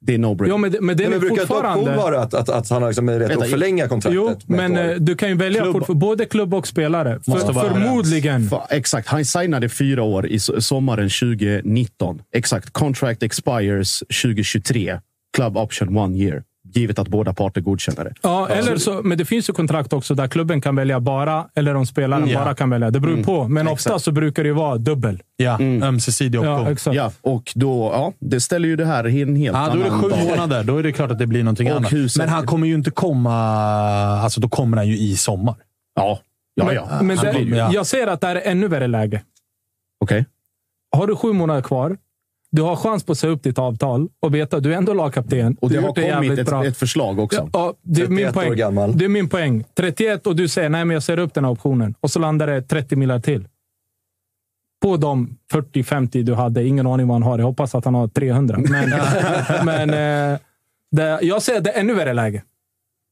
Det 0.01 0.15
är 0.15 0.19
no-brainer. 0.19 0.49
Ja, 0.49 0.57
men, 0.57 0.71
det- 0.73 0.81
men 0.81 0.97
det 0.97 1.03
Nej, 1.03 1.07
är 1.07 1.11
men 1.11 1.21
brukar 1.21 1.37
fortfarande... 1.47 1.97
vara 1.97 2.21
att, 2.21 2.35
att, 2.35 2.49
att 2.49 2.71
han 2.71 2.83
har 2.83 2.89
liksom 2.89 3.07
Vänta, 3.07 3.35
att 3.45 3.51
förlänga 3.51 3.89
kontraktet? 3.89 4.15
Jo, 4.17 4.37
men 4.47 4.77
eh, 4.77 4.91
du 4.97 5.17
kan 5.17 5.29
ju 5.29 5.35
välja 5.35 5.63
Klubb- 5.63 5.87
fort, 5.87 5.97
både 5.97 6.25
klubb 6.25 6.55
och 6.55 6.67
spelare. 6.67 7.21
För, 7.27 7.53
förmodligen. 7.53 8.43
Fa- 8.43 8.67
Exakt. 8.71 9.09
Han 9.09 9.25
signade 9.25 9.69
fyra 9.69 10.03
år 10.03 10.27
i 10.27 10.37
so- 10.37 10.61
sommaren 10.61 11.09
2019. 11.11 12.23
Exakt. 12.35 12.71
Contract 12.71 13.23
expires 13.23 13.99
2023. 13.99 14.99
Club 15.37 15.57
option 15.57 15.97
one 15.97 16.17
year. 16.19 16.43
Givet 16.73 16.99
att 16.99 17.09
båda 17.09 17.35
parter 17.35 17.61
godkänner 17.61 18.05
det. 18.05 18.13
Ja, 18.23 18.49
eller 18.49 18.77
så, 18.77 19.01
men 19.05 19.19
det 19.19 19.25
finns 19.25 19.49
ju 19.49 19.53
kontrakt 19.53 19.93
också 19.93 20.15
där 20.15 20.29
klubben 20.29 20.61
kan 20.61 20.77
välja 20.77 21.01
bara, 21.01 21.49
eller 21.55 21.75
om 21.75 21.87
spelaren 21.87 22.29
Ja. 22.29 22.39
bara 22.45 22.55
kan 22.55 22.71
välja. 22.71 22.91
Det 22.91 23.01
beror 23.01 23.13
Mm. 23.13 23.25
på, 23.25 23.49
men 23.49 23.69
ofta 23.69 23.99
så 23.99 24.13
brukar 24.13 24.43
det 24.43 24.47
ju 24.49 24.55
vara 24.55 24.77
dubbel. 24.79 25.23
Ja, 25.37 25.59
ömsesidig 25.61 26.41
option. 26.41 26.53
Ja, 26.55 26.65
Ja, 26.65 26.71
exakt. 26.73 26.97
Ja, 26.97 27.13
och 27.21 27.53
då, 27.55 27.91
ja, 27.93 28.13
det 28.19 28.41
ställer 28.41 28.69
ju 28.69 28.77
det 28.77 28.85
här 28.87 29.09
i 29.09 29.23
en 29.23 29.37
helt 29.37 29.57
då 29.57 29.61
är 29.63 29.77
det 29.77 29.91
annan 29.91 30.01
sju 30.03 30.29
månader. 30.29 30.65
Då 30.65 30.77
är 30.77 30.83
det 30.83 30.93
klart 30.93 31.11
att 31.11 31.19
det 31.19 31.27
blir 31.27 31.43
någonting 31.45 31.71
Och 31.71 31.77
annat. 31.77 31.93
huset- 31.93 32.19
Men 32.23 32.29
han 32.29 32.47
kommer 32.47 32.67
ju 32.67 32.75
inte 32.75 32.91
komma... 32.91 33.35
Alltså, 34.23 34.41
då 34.41 34.49
kommer 34.49 34.77
han 34.77 34.87
ju 34.89 34.99
i 34.99 35.17
sommar. 35.17 35.55
Ja, 35.95 36.19
ja, 36.55 36.65
Men, 36.65 36.75
ja. 36.75 36.89
men 37.03 37.17
det, 37.17 37.33
kommer- 37.33 37.57
ja. 37.57 37.71
jag 37.73 37.87
ser 37.87 38.07
att 38.07 38.21
det 38.21 38.27
är 38.27 38.41
ännu 38.51 38.69
värre 38.69 38.87
läge. 38.87 39.23
Okej. 40.01 40.25
Har 40.97 41.07
du 41.07 41.17
sju 41.17 41.33
månader 41.33 41.63
kvar, 41.63 41.97
du 42.51 42.63
har 42.63 42.77
chans 42.77 43.05
på 43.05 43.13
att 43.13 43.19
säga 43.19 43.33
upp 43.33 43.43
ditt 43.43 43.59
avtal 43.59 44.09
och 44.21 44.35
veta 44.35 44.57
att 44.57 44.63
du 44.63 44.73
är 44.73 44.77
ändå 44.77 44.95
lagkapten. 44.95 45.57
Och 45.61 45.69
du 45.69 45.75
det 45.75 45.81
har 45.81 45.89
har 45.89 45.95
det 45.95 46.13
kommit 46.13 46.39
ett, 46.39 46.47
bra. 46.47 46.65
ett 46.65 46.77
förslag 46.77 47.19
också. 47.19 47.51
Ja, 47.53 47.75
det 47.83 48.03
är 48.03 48.09
min 48.09 48.17
31 48.19 48.37
år 48.37 48.43
poäng. 48.43 48.59
gammal. 48.59 48.99
Det 48.99 49.05
är 49.05 49.09
min 49.09 49.29
poäng. 49.29 49.65
31 49.75 50.27
och 50.27 50.37
du 50.37 50.49
säger 50.49 50.69
nej, 50.69 50.85
men 50.85 50.95
jag 50.95 51.03
ser 51.03 51.19
upp 51.19 51.35
den 51.35 51.45
här 51.45 51.53
optionen. 51.53 51.95
Och 52.01 52.11
så 52.11 52.19
landar 52.19 52.47
det 52.47 52.63
30 52.63 52.97
miljoner 52.97 53.21
till. 53.21 53.49
På 54.83 54.97
de 54.97 55.37
40-50 55.53 56.23
du 56.23 56.35
hade. 56.35 56.65
Ingen 56.65 56.87
aning 56.87 57.09
vad 57.09 57.15
han 57.15 57.23
har. 57.23 57.39
Jag 57.39 57.47
hoppas 57.47 57.75
att 57.75 57.85
han 57.85 57.95
har 57.95 58.09
300. 58.09 58.59
Men, 58.59 58.91
men 59.65 59.91
eh, 59.91 60.39
det, 60.91 61.19
jag 61.23 61.43
säger 61.43 61.59
att 61.59 61.65
det 61.65 61.71
är 61.71 61.81
ännu 61.81 61.95
värre 61.95 62.13
läge. 62.13 62.43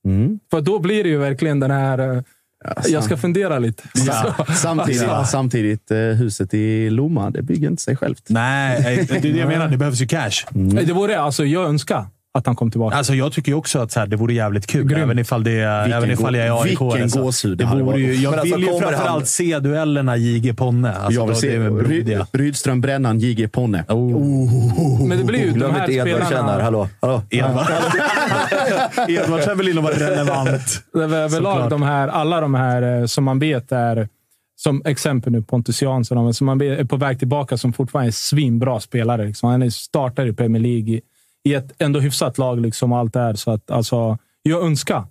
Mm. 0.07 0.41
För 0.51 0.61
då 0.61 0.79
blir 0.79 1.05
det 1.05 1.11
ju 1.11 1.19
verkligen 1.19 1.61
den 1.61 1.71
här... 1.71 2.25
eh, 2.67 2.93
jag 2.93 3.05
ska 3.05 3.17
fundera 3.17 3.59
lite. 3.59 3.83
Ja, 4.07 4.47
samtidigt, 4.57 5.27
samtidigt 5.27 5.91
eh, 5.91 5.99
huset 5.99 6.55
i 6.55 6.91
Lomma, 6.91 7.31
det 7.31 7.43
bygger 7.43 7.69
inte 7.69 7.83
sig 7.83 7.97
självt. 7.97 8.23
Nej, 8.27 9.07
det 9.09 9.17
är 9.17 9.21
det 9.21 9.29
jag 9.29 9.49
menar. 9.49 9.69
Det 9.69 9.77
behövs 9.77 10.01
ju 10.01 10.07
cash. 10.07 10.45
Det 10.87 10.93
vore 10.93 11.21
alltså, 11.21 11.45
jag 11.45 11.69
önskar 11.69 12.07
att 12.37 12.47
han 12.47 12.57
kom 12.57 12.71
tillbaka. 12.71 12.97
Alltså, 12.97 13.15
jag 13.15 13.33
tycker 13.33 13.55
också 13.55 13.79
att 13.79 13.93
så 13.93 14.01
här, 14.01 14.07
det 14.07 14.17
vore 14.17 14.35
jävligt 14.35 14.67
kul. 14.67 14.87
Grymt. 14.87 15.03
Även 15.03 15.19
ifall, 15.19 15.45
det, 15.45 15.53
även 15.53 16.11
ifall 16.11 16.35
jag 16.35 16.47
är 16.47 16.63
AIK. 16.63 16.69
vilken 16.81 17.03
alltså. 17.03 17.23
gåshud 17.23 17.59
det 17.59 17.65
det 17.65 17.69
hade 17.69 17.83
vore 17.83 17.99
ju. 18.01 18.15
Jag 18.15 18.31
Men 18.31 18.41
alltså, 18.41 18.57
vill 18.57 18.65
ju 18.67 18.71
framförallt 18.79 19.09
han- 19.09 19.27
se 19.27 19.59
duellerna 19.59 20.17
JG 20.17 20.55
Ponne. 20.57 20.93
Alltså, 20.93 21.21
jag 21.21 21.27
vill 21.27 21.37
se. 21.37 21.59
Ryd, 21.59 22.21
Rydström, 22.33 22.81
Brännan, 22.81 23.19
JG 23.21 23.49
Ponne. 23.49 23.85
Men 25.09 25.19
det 25.19 25.25
blir 25.25 25.39
ju 25.41 25.47
de 25.47 25.53
Glöm 25.53 25.71
här 25.71 25.81
inte 25.81 25.93
Edvard 25.93 26.09
Känn 26.09 26.21
här. 26.23 26.27
spelarna... 26.27 26.63
Hallå? 26.63 26.89
Hallå? 27.01 27.23
Edvard 27.31 27.67
Edvard 29.09 29.43
känner 29.43 29.55
väl 29.55 29.69
in 29.69 29.79
att 29.79 29.85
vara 29.85 29.95
relevant. 29.95 30.83
Överlag 30.95 31.71
de 31.71 31.83
här, 31.83 32.09
alla 32.09 32.41
de 32.41 32.55
här 32.55 33.01
eh, 33.01 33.07
som 33.07 33.25
man 33.25 33.39
vet 33.39 33.73
är, 33.73 34.09
som 34.59 34.83
exempel 34.85 35.33
nu 35.33 35.43
Pontus 35.43 35.83
Jansson, 35.83 36.35
som 36.35 36.47
man 36.47 36.61
är 36.61 36.85
på 36.85 36.97
väg 36.97 37.19
tillbaka 37.19 37.57
som 37.57 37.73
fortfarande 37.73 38.09
är 38.09 38.13
svinbra 38.13 38.81
spelare. 38.81 39.25
Liksom. 39.27 39.51
Han 39.51 39.63
är 39.63 39.71
startar 39.71 40.27
i 40.27 40.33
Premier 40.33 40.63
League 40.63 41.01
i, 41.47 41.55
ett 41.55 41.73
ändå 41.79 42.01
hyfsat 42.01 42.39
lag 42.39 42.61
liksom, 42.61 42.93
allt 42.93 43.13
det 43.13 43.21
här. 43.21 43.35
Så 43.35 43.51
att, 43.51 43.71
alltså, 43.71 44.19
jag 44.43 44.65
önskar 44.65 45.05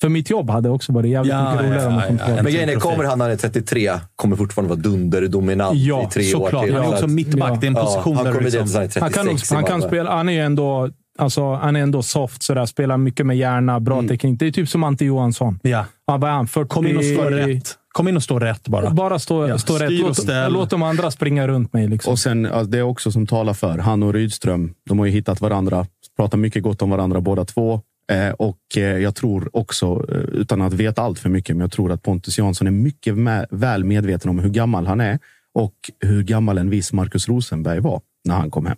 För 0.00 0.08
mitt 0.08 0.30
jobb 0.30 0.50
hade 0.50 0.68
också 0.68 0.92
varit 0.92 1.10
jävligt 1.10 1.32
Ja, 1.32 1.50
mycket 1.52 1.66
roligare 1.66 1.82
ja, 1.82 1.88
om 1.88 1.94
ja, 1.94 2.06
tillbaka. 2.08 2.42
Men 2.42 2.52
grejen 2.52 2.68
är, 2.68 2.74
kommer 2.74 3.04
han 3.04 3.18
när 3.18 3.24
han 3.24 3.32
är 3.32 3.36
33, 3.36 3.92
kommer 4.16 4.36
fortfarande 4.36 4.74
vara 4.74 4.80
dunderdominant 4.80 5.76
Ja, 5.78 6.02
i 6.02 6.06
tre 6.06 6.22
Såklart. 6.22 6.54
år 6.54 6.66
till. 6.66 6.74
Han 6.74 6.84
är 6.84 6.88
Så 6.88 6.92
också 6.94 7.06
mittback. 7.06 7.60
Det 7.60 7.66
är 7.66 7.68
en 7.68 7.74
Ja, 7.76 7.84
position 7.84 8.16
han 8.16 8.26
liksom... 8.26 8.58
han 8.74 8.82
är 8.82 9.00
Han 9.00 9.10
36 9.12 9.48
kan, 9.48 9.56
han 9.56 9.64
kan 9.64 9.82
spela, 9.88 10.16
han 10.16 10.28
är 10.28 10.44
ändå, 10.44 10.90
alltså, 11.18 11.54
han 11.54 11.76
är 11.76 11.80
ändå 11.80 12.02
soft, 12.02 12.42
sådär, 12.42 12.66
spelar 12.66 12.96
mycket 12.96 13.26
med 13.26 13.36
hjärna, 13.36 13.80
bra 13.80 14.02
teknik. 14.02 14.38
Det 14.38 14.46
är 14.46 14.52
typ 14.52 14.68
som 14.68 14.84
Ante 14.84 15.04
Johansson. 15.04 15.58
Ja. 15.62 15.84
Han 16.06 16.20
var 16.20 16.28
han 16.28 16.46
40, 16.46 16.68
Kom 16.68 16.86
in 16.86 16.96
och 16.96 17.04
stå 17.04 17.22
rätt. 17.22 17.74
Kom 17.96 18.08
in 18.08 18.16
och 18.16 18.22
stå 18.22 18.38
rätt 18.38 18.68
bara. 18.68 18.90
Bara 18.90 19.18
stå, 19.18 19.48
Ja, 19.48 19.58
stå 19.58 19.74
rätt. 19.74 19.92
Låt, 19.92 20.28
låt 20.48 20.70
de 20.70 20.82
andra 20.82 21.10
springa 21.10 21.48
runt 21.48 21.72
mig. 21.72 21.88
Liksom. 21.88 22.12
Och 22.12 22.18
sen, 22.18 22.42
det 22.66 22.78
är 22.78 22.82
också 22.82 23.12
som 23.12 23.26
talar 23.26 23.54
för. 23.54 23.78
Han 23.78 24.02
och 24.02 24.12
Rydström, 24.12 24.74
de 24.88 24.98
har 24.98 25.06
ju 25.06 25.12
hittat 25.12 25.40
varandra. 25.40 25.86
Pratar 26.16 26.38
mycket 26.38 26.62
gott 26.62 26.82
om 26.82 26.90
varandra 26.90 27.20
båda 27.20 27.44
två. 27.44 27.80
Eh, 28.12 28.30
och 28.30 28.58
eh, 28.76 28.82
jag 28.82 29.14
tror 29.14 29.56
också, 29.56 30.04
eh, 30.12 30.16
utan 30.16 30.62
att 30.62 30.72
veta 30.72 31.02
allt 31.02 31.18
för 31.18 31.28
mycket, 31.28 31.56
men 31.56 31.60
jag 31.60 31.72
tror 31.72 31.92
att 31.92 32.02
Pontus 32.02 32.38
Jansson 32.38 32.66
är 32.66 32.70
mycket 32.70 33.18
med, 33.18 33.46
väl 33.50 33.84
medveten 33.84 34.30
om 34.30 34.38
hur 34.38 34.50
gammal 34.50 34.86
han 34.86 35.00
är 35.00 35.18
och 35.54 35.74
hur 36.00 36.22
gammal 36.22 36.58
en 36.58 36.70
viss 36.70 36.92
Marcus 36.92 37.28
Rosenberg 37.28 37.80
var 37.80 38.00
när 38.24 38.34
han 38.34 38.50
kom 38.50 38.66
hem. 38.66 38.76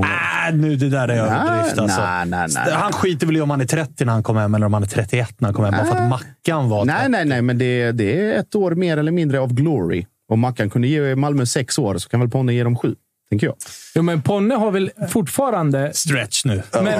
Äh, 0.00 0.54
nu, 0.54 0.76
det 0.76 0.88
där 0.88 1.08
är 1.08 1.16
överdrift. 1.16 1.78
Alltså. 1.78 2.00
nej, 2.00 2.26
nej, 2.26 2.48
nej. 2.54 2.72
Han 2.74 2.92
skiter 2.92 3.26
väl 3.26 3.36
i 3.36 3.40
om 3.40 3.50
han 3.50 3.60
är 3.60 3.64
30 3.64 4.04
när 4.04 4.12
han 4.12 4.22
kommer 4.22 4.40
hem 4.40 4.54
eller 4.54 4.66
om 4.66 4.74
han 4.74 4.82
är 4.82 4.86
31 4.86 5.40
när 5.40 5.46
han 5.46 5.54
kommer 5.54 5.72
hem. 5.72 5.86
Bara 5.86 5.96
för 5.96 6.02
att 6.02 6.10
Mackan 6.10 6.68
var 6.68 6.84
Nej, 6.84 6.96
30. 6.96 7.10
nej, 7.10 7.24
nej, 7.24 7.42
men 7.42 7.58
det, 7.58 7.92
det 7.92 8.20
är 8.20 8.40
ett 8.40 8.54
år 8.54 8.70
mer 8.74 8.96
eller 8.96 9.12
mindre 9.12 9.40
av 9.40 9.54
glory. 9.54 10.06
Om 10.32 10.40
Mackan 10.40 10.70
kunde 10.70 10.88
ge 10.88 11.16
Malmö 11.16 11.46
sex 11.46 11.78
år 11.78 11.98
så 11.98 12.08
kan 12.08 12.20
väl 12.20 12.30
Ponne 12.30 12.54
ge 12.54 12.64
dem 12.64 12.76
sju, 12.76 12.94
tänker 13.34 13.46
jag. 13.46 13.56
Jo, 13.94 14.02
men 14.02 14.22
Ponne 14.22 14.54
har 14.54 14.70
väl 14.70 14.90
fortfarande... 15.10 15.90
Stretch 15.94 16.44
nu. 16.44 16.62
Men, 16.72 16.84
men 16.84 16.94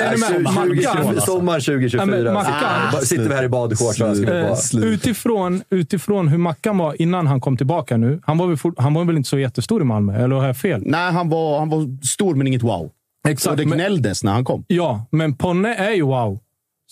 är 0.00 0.12
du 0.12 0.18
med? 0.42 0.42
Mackan, 0.42 1.20
Sommar 1.20 1.60
2024. 1.60 2.02
Ja, 2.02 2.06
men 2.06 2.34
Mackan- 2.34 2.94
Ah, 2.94 3.00
sitter 3.00 3.28
vi 3.28 3.34
här 3.34 3.44
i 3.44 3.48
badshorts 3.48 4.00
och. 4.00 4.24
Eh, 4.28 4.56
utifrån, 4.84 5.62
utifrån 5.70 6.28
hur 6.28 6.38
Mackan 6.38 6.78
var 6.78 7.02
innan 7.02 7.26
han 7.26 7.40
kom 7.40 7.56
tillbaka 7.56 7.96
nu. 7.96 8.20
Han 8.24 8.38
var 8.38 8.46
väl, 8.46 8.56
fort, 8.56 8.74
han 8.78 8.94
var 8.94 9.04
väl 9.04 9.16
inte 9.16 9.28
så 9.28 9.38
jättestor 9.38 9.80
i 9.82 9.84
Malmö, 9.84 10.24
eller 10.24 10.36
har 10.36 10.46
jag 10.46 10.56
fel? 10.56 10.82
Nej, 10.86 11.12
han 11.12 11.28
var, 11.28 11.58
han 11.58 11.68
var 11.68 12.04
stor 12.06 12.34
men 12.34 12.46
inget 12.46 12.62
wow. 12.62 12.90
Exakt. 13.28 13.50
Och 13.50 13.56
det 13.56 13.64
gnälldes 13.64 14.24
när 14.24 14.32
han 14.32 14.44
kom. 14.44 14.64
Ja, 14.66 15.06
men 15.10 15.34
Ponne 15.34 15.74
är 15.74 15.90
ju 15.90 16.02
wow. 16.02 16.38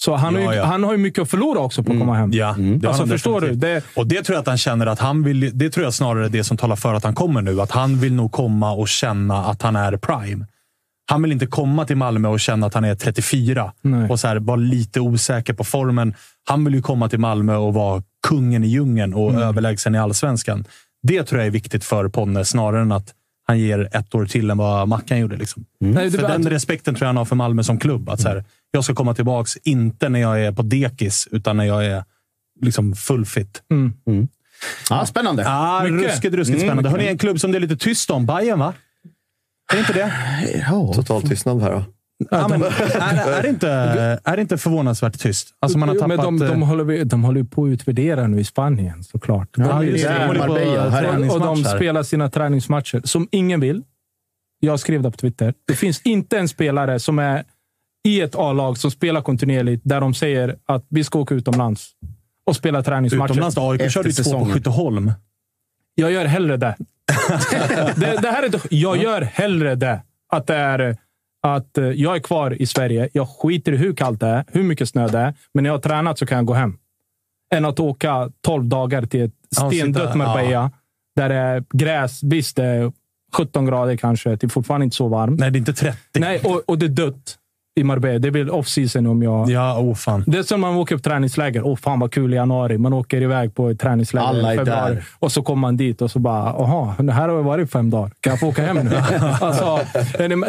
Så 0.00 0.14
han, 0.16 0.34
har, 0.34 0.42
Ja, 0.42 0.52
ju, 0.52 0.58
ja. 0.58 0.64
han 0.64 0.84
har 0.84 0.92
ju 0.92 0.98
mycket 0.98 1.22
att 1.22 1.30
förlora 1.30 1.58
också 1.58 1.82
på 1.82 1.92
att 1.92 1.98
komma 1.98 2.14
hem. 2.14 2.30
Ja, 2.32 2.54
det 2.58 2.86
har 2.86 2.88
Alltså, 2.94 3.06
förstår 3.06 3.40
du? 3.40 3.54
Det, 3.54 3.82
Och 3.96 4.06
det 4.06 4.22
tror 4.22 4.34
jag 4.34 4.40
att 4.40 4.46
han 4.46 4.58
känner 4.58 4.86
att 4.86 4.98
han 4.98 5.22
vill. 5.22 5.50
Det 5.58 5.70
tror 5.70 5.84
jag 5.84 5.94
snarare 5.94 6.24
är 6.24 6.28
det 6.28 6.44
som 6.44 6.56
talar 6.56 6.76
för 6.76 6.94
att 6.94 7.04
han 7.04 7.14
kommer 7.14 7.42
nu. 7.42 7.60
Att 7.60 7.70
han 7.70 7.98
vill 8.00 8.12
nog 8.14 8.32
komma 8.32 8.72
och 8.72 8.88
känna 8.88 9.44
att 9.44 9.62
han 9.62 9.76
är 9.76 9.96
prime. 9.96 10.46
Han 11.10 11.22
vill 11.22 11.32
inte 11.32 11.46
komma 11.46 11.84
till 11.84 11.96
Malmö 11.96 12.28
och 12.28 12.40
känna 12.40 12.66
att 12.66 12.74
han 12.74 12.84
är 12.84 12.94
34 12.94 13.72
Nej. 13.82 14.10
och 14.10 14.20
så 14.20 14.28
här, 14.28 14.36
vara 14.36 14.56
lite 14.56 15.00
osäker 15.00 15.52
på 15.54 15.64
formen. 15.64 16.14
Han 16.48 16.64
vill 16.64 16.74
ju 16.74 16.82
komma 16.82 17.08
till 17.08 17.18
Malmö 17.20 17.56
och 17.56 17.74
vara 17.74 18.02
kungen 18.28 18.64
i 18.64 18.66
djungeln 18.68 19.14
och 19.14 19.30
Mm. 19.30 19.42
överlägsen 19.42 19.94
i 19.94 19.98
allsvenskan. 19.98 20.64
Det 21.02 21.22
tror 21.24 21.40
jag 21.40 21.46
är 21.46 21.50
viktigt 21.50 21.84
för 21.84 22.08
Ponne, 22.08 22.44
snarare 22.44 22.82
än 22.82 22.92
att 22.92 23.14
han 23.48 23.58
ger 23.58 23.88
ett 23.92 24.14
år 24.14 24.26
till 24.26 24.50
än 24.50 24.58
vad 24.58 24.88
Mackan 24.88 25.18
gjorde. 25.18 25.36
Liksom. 25.36 25.64
nej, 25.80 26.10
det, 26.10 26.18
För 26.18 26.28
den 26.28 26.50
respekten 26.50 26.94
tror 26.94 27.04
jag 27.04 27.08
han 27.08 27.16
har 27.16 27.24
för 27.24 27.36
Malmö 27.36 27.62
som 27.62 27.78
klubb. 27.78 28.08
Att 28.08 28.20
så 28.20 28.28
här, 28.28 28.44
jag 28.70 28.84
ska 28.84 28.94
komma 28.94 29.14
tillbaka, 29.14 29.48
inte 29.64 30.08
när 30.08 30.20
jag 30.20 30.44
är 30.44 30.52
på 30.52 30.62
dekis, 30.62 31.28
utan 31.30 31.56
när 31.56 31.64
jag 31.64 31.86
är 31.86 32.04
liksom 32.60 32.94
full 32.94 33.26
fit. 33.26 33.62
mm. 33.70 34.28
Ja, 34.90 35.06
spännande. 35.06 35.44
Ah, 35.46 35.84
Mycket. 35.84 36.10
ruskigt, 36.10 36.34
ruskigt 36.34 36.60
spännande. 36.60 36.90
Hörni, 36.90 37.06
en 37.06 37.18
klubb 37.18 37.40
som 37.40 37.52
det 37.52 37.58
är 37.58 37.60
lite 37.60 37.76
tyst 37.76 38.10
om. 38.10 38.26
Bayern 38.26 38.58
va? 38.58 38.74
Är 39.72 39.76
det 39.76 39.80
inte 39.80 39.92
det? 39.92 40.12
Ja. 40.68 40.92
Total 40.94 41.22
tystnad 41.22 41.62
här 41.62 41.70
då. 41.70 41.84
Ja, 42.30 42.48
men, 42.48 42.62
är, 42.62 43.38
är, 43.38 43.42
det 43.42 43.48
inte, 43.48 43.70
är 44.24 44.36
det 44.36 44.42
inte 44.42 44.58
förvånansvärt 44.58 45.18
tyst? 45.18 45.48
Alltså 45.60 45.78
man 45.78 45.88
har 45.88 45.96
Jo, 45.96 46.00
tappat... 46.00 46.24
men 46.24 46.38
de, 46.38 46.46
de, 46.46 46.62
eh, 46.62 46.68
håller, 46.68 46.84
vi- 46.84 47.04
de 47.04 47.24
håller 47.24 47.40
ju 47.40 47.46
på 47.46 47.64
att 47.64 47.68
utvärdera 47.68 48.26
nu 48.26 48.40
i 48.40 48.44
Spanien 48.44 49.04
såklart. 49.04 49.48
Ja, 49.56 49.68
de, 49.68 49.86
just 49.86 50.06
håller 50.08 50.46
på 51.26 51.34
och, 51.34 51.40
de 51.40 51.64
spelar 51.64 52.02
sina 52.02 52.30
träningsmatcher 52.30 53.02
som 53.04 53.28
ingen 53.30 53.60
vill. 53.60 53.82
Jag 54.60 54.80
skrev 54.80 55.02
det 55.02 55.10
på 55.10 55.16
Twitter. 55.16 55.54
Det 55.66 55.74
finns 55.74 56.02
inte 56.02 56.38
en 56.38 56.48
spelare 56.48 56.98
som 57.00 57.18
är 57.18 57.44
i 58.04 58.20
ett 58.20 58.34
A-lag 58.34 58.78
som 58.78 58.90
spelar 58.90 59.20
kontinuerligt 59.22 59.82
där 59.84 60.00
de 60.00 60.14
säger 60.14 60.56
att 60.66 60.86
vi 60.88 61.04
ska 61.04 61.18
åka 61.18 61.34
utomlands 61.34 61.90
och 62.46 62.56
spela 62.56 62.82
träningsmatcher. 62.82 63.32
Utomlands 63.32 63.56
då? 63.56 63.70
AIK 63.70 63.90
körde 63.90 64.08
ju 64.08 64.24
två 64.24 64.38
på. 64.38 64.44
Skytteholm. 64.44 65.12
Jag 65.94 66.12
gör 66.12 66.24
hellre 66.24 66.56
det. 66.56 66.76
det, 67.96 68.18
det 68.22 68.28
här 68.30 68.42
är 68.42 68.46
inte, 68.46 68.60
jag 68.70 69.02
gör 69.02 69.20
hellre 69.22 69.74
det. 69.74 70.02
Att 70.28 70.46
det 70.46 70.54
är 70.54 70.96
att 71.42 71.78
eh, 71.78 71.84
jag 71.84 72.16
är 72.16 72.20
kvar 72.20 72.62
i 72.62 72.66
Sverige. 72.66 73.08
Jag 73.12 73.28
skiter 73.28 73.72
i 73.72 73.76
hur 73.76 73.94
kallt 73.94 74.20
det 74.20 74.26
är, 74.26 74.44
hur 74.48 74.62
mycket 74.62 74.88
snö 74.88 75.08
det 75.08 75.18
är. 75.18 75.34
Men 75.54 75.62
när 75.62 75.68
jag 75.70 75.74
har 75.74 75.80
tränat 75.80 76.18
så 76.18 76.26
kan 76.26 76.36
jag 76.36 76.46
gå 76.46 76.54
hem. 76.54 76.78
Än 77.54 77.64
att 77.64 77.80
åka 77.80 78.32
12 78.40 78.64
dagar 78.64 79.06
till 79.06 79.22
ett 79.22 79.32
Ja, 79.56 79.70
stendött 79.70 80.14
Marbella. 80.14 80.70
Där 81.16 81.28
det 81.28 81.34
är 81.34 81.64
gräs. 81.74 82.22
Visst, 82.22 82.56
det 82.56 82.64
är 82.64 82.92
17 83.32 83.66
grader 83.66 83.96
kanske. 83.96 84.30
Det 84.30 84.44
är 84.44 84.48
fortfarande 84.48 84.84
inte 84.84 84.96
så 84.96 85.08
varmt. 85.08 85.40
Nej, 85.40 85.50
det 85.50 85.56
är 85.56 85.60
inte 85.60 85.72
30. 85.72 85.98
Nej, 86.18 86.40
och, 86.44 86.62
och 86.66 86.78
det 86.78 86.86
är 86.86 86.90
dött 86.90 87.38
i 87.78 87.84
Marbella. 87.84 88.18
Det 88.18 88.30
väl 88.30 88.50
off-season 88.50 89.06
om 89.06 89.22
jag... 89.22 89.50
Ja, 89.50 89.78
oh 89.78 89.94
fan. 89.94 90.24
Det 90.26 90.38
är 90.38 90.42
som 90.42 90.60
man 90.60 90.76
åker 90.76 90.96
på 90.96 91.02
träningsläger. 91.02 91.62
Åh, 91.66 91.76
fan 91.76 92.00
vad 92.00 92.12
kul 92.12 92.32
i 92.32 92.36
januari. 92.36 92.78
Man 92.78 92.92
åker 92.92 93.22
iväg 93.22 93.54
på 93.54 93.68
ett 93.68 93.80
träningsläger 93.80 94.28
Alla 94.28 94.54
i 94.54 94.56
februari. 94.56 94.94
där. 94.94 95.04
Och 95.18 95.32
så 95.32 95.42
kommer 95.42 95.60
man 95.60 95.76
dit 95.76 96.02
och 96.02 96.10
så 96.10 96.18
bara, 96.18 96.54
jaha, 96.58 97.12
här 97.12 97.28
har 97.28 97.36
jag 97.36 97.42
varit 97.42 97.72
fem 97.72 97.90
dagar. 97.90 98.12
Kan 98.20 98.30
jag 98.30 98.40
få 98.40 98.46
åka 98.46 98.62
hem 98.62 98.76
nu? 98.76 98.90
alltså, 99.40 99.80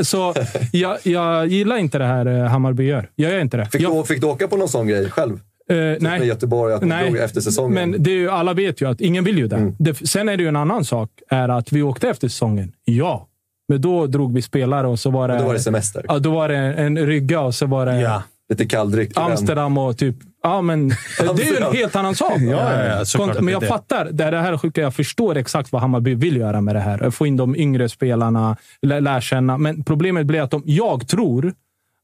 så 0.04 0.34
jag, 0.72 0.98
jag 1.04 1.48
gillar 1.48 1.78
inte 1.78 1.98
det 1.98 2.06
här 2.06 2.26
eh, 2.26 2.46
Hammarby 2.46 2.84
gör. 2.84 3.10
Jag 3.16 3.32
gör 3.32 3.40
inte 3.40 3.58
det. 3.58 3.66
Fick, 3.66 3.82
jag, 3.82 3.96
du, 3.96 4.04
fick 4.04 4.22
du 4.22 4.28
åka 4.28 4.48
på 4.48 4.58
någon 4.58 4.70
sån 4.70 4.88
grej 4.88 5.10
själv? 5.10 5.40
Med 5.70 6.02
nej. 6.02 6.28
Göteborg, 6.28 6.74
att 6.74 6.82
Nej, 6.82 7.18
efter 7.18 7.42
säsongen? 7.42 7.74
Men 7.74 8.04
det 8.04 8.12
är 8.12 8.16
ju, 8.16 8.30
alla 8.30 8.54
vet 8.54 8.82
ju 8.82 8.90
att 8.90 9.02
ingen 9.02 9.24
vill 9.24 9.38
ju 9.38 9.48
det. 9.48 9.56
Mm. 9.56 9.76
det. 9.80 10.08
Sen 10.08 10.30
är 10.30 10.38
det 10.38 10.44
ju 10.44 10.50
en 10.50 10.56
annan 10.56 10.86
sak, 10.86 11.10
är 11.30 11.50
att 11.50 11.72
vi 11.72 11.82
åkte 11.82 12.10
efter 12.10 12.28
säsongen. 12.28 12.72
Ja, 12.86 13.29
men 13.70 13.82
då 13.82 14.08
drog 14.08 14.34
vi 14.34 14.42
spelare 14.42 14.88
och 14.88 15.00
så 15.00 15.10
var 15.10 15.28
det... 15.28 15.38
Då 15.38 15.44
var 15.46 15.54
det 15.54 15.60
semester. 15.60 16.06
Ja, 16.08 16.20
då 16.20 16.32
var 16.32 16.50
det 16.50 16.58
en 16.58 16.98
rygga 16.98 17.42
och 17.42 17.56
så 17.56 17.66
var 17.66 17.86
det 17.86 18.00
Ja. 18.02 18.24
Lite 18.50 18.66
kalldryck. 18.66 19.12
Amsterdam 19.16 19.78
och 19.78 19.98
typ... 19.98 20.16
Ja, 20.44 20.62
men 20.62 20.88
det 20.90 20.96
är 21.20 21.52
ju 21.52 21.58
en 21.58 21.74
helt 21.76 21.96
annan 21.96 22.16
sak. 22.16 22.38
ja, 22.40 22.86
ja, 22.86 23.04
Kont- 23.04 23.42
men 23.42 23.52
jag 23.54 23.62
det. 23.62 23.68
fattar. 23.68 24.10
Det 24.12 24.24
är 24.24 24.32
det 24.32 24.40
här 24.40 24.54
är 24.54 24.58
sjuka. 24.58 24.82
Jag 24.82 24.96
förstår 24.96 25.38
exakt 25.38 25.72
vad 25.72 25.82
Hammarby 25.82 26.16
vill 26.16 26.38
göra 26.38 26.62
med 26.62 26.76
det 26.76 26.80
här. 26.80 27.10
Få 27.10 27.28
in 27.28 27.38
de 27.38 27.56
yngre 27.56 27.90
spelarna, 27.90 28.58
lä- 28.82 29.00
lära 29.00 29.22
känna. 29.22 29.58
Men 29.58 29.84
problemet 29.84 30.26
blir 30.26 30.42
att 30.42 30.52
de, 30.52 30.64
jag 30.66 31.08
tror 31.08 31.54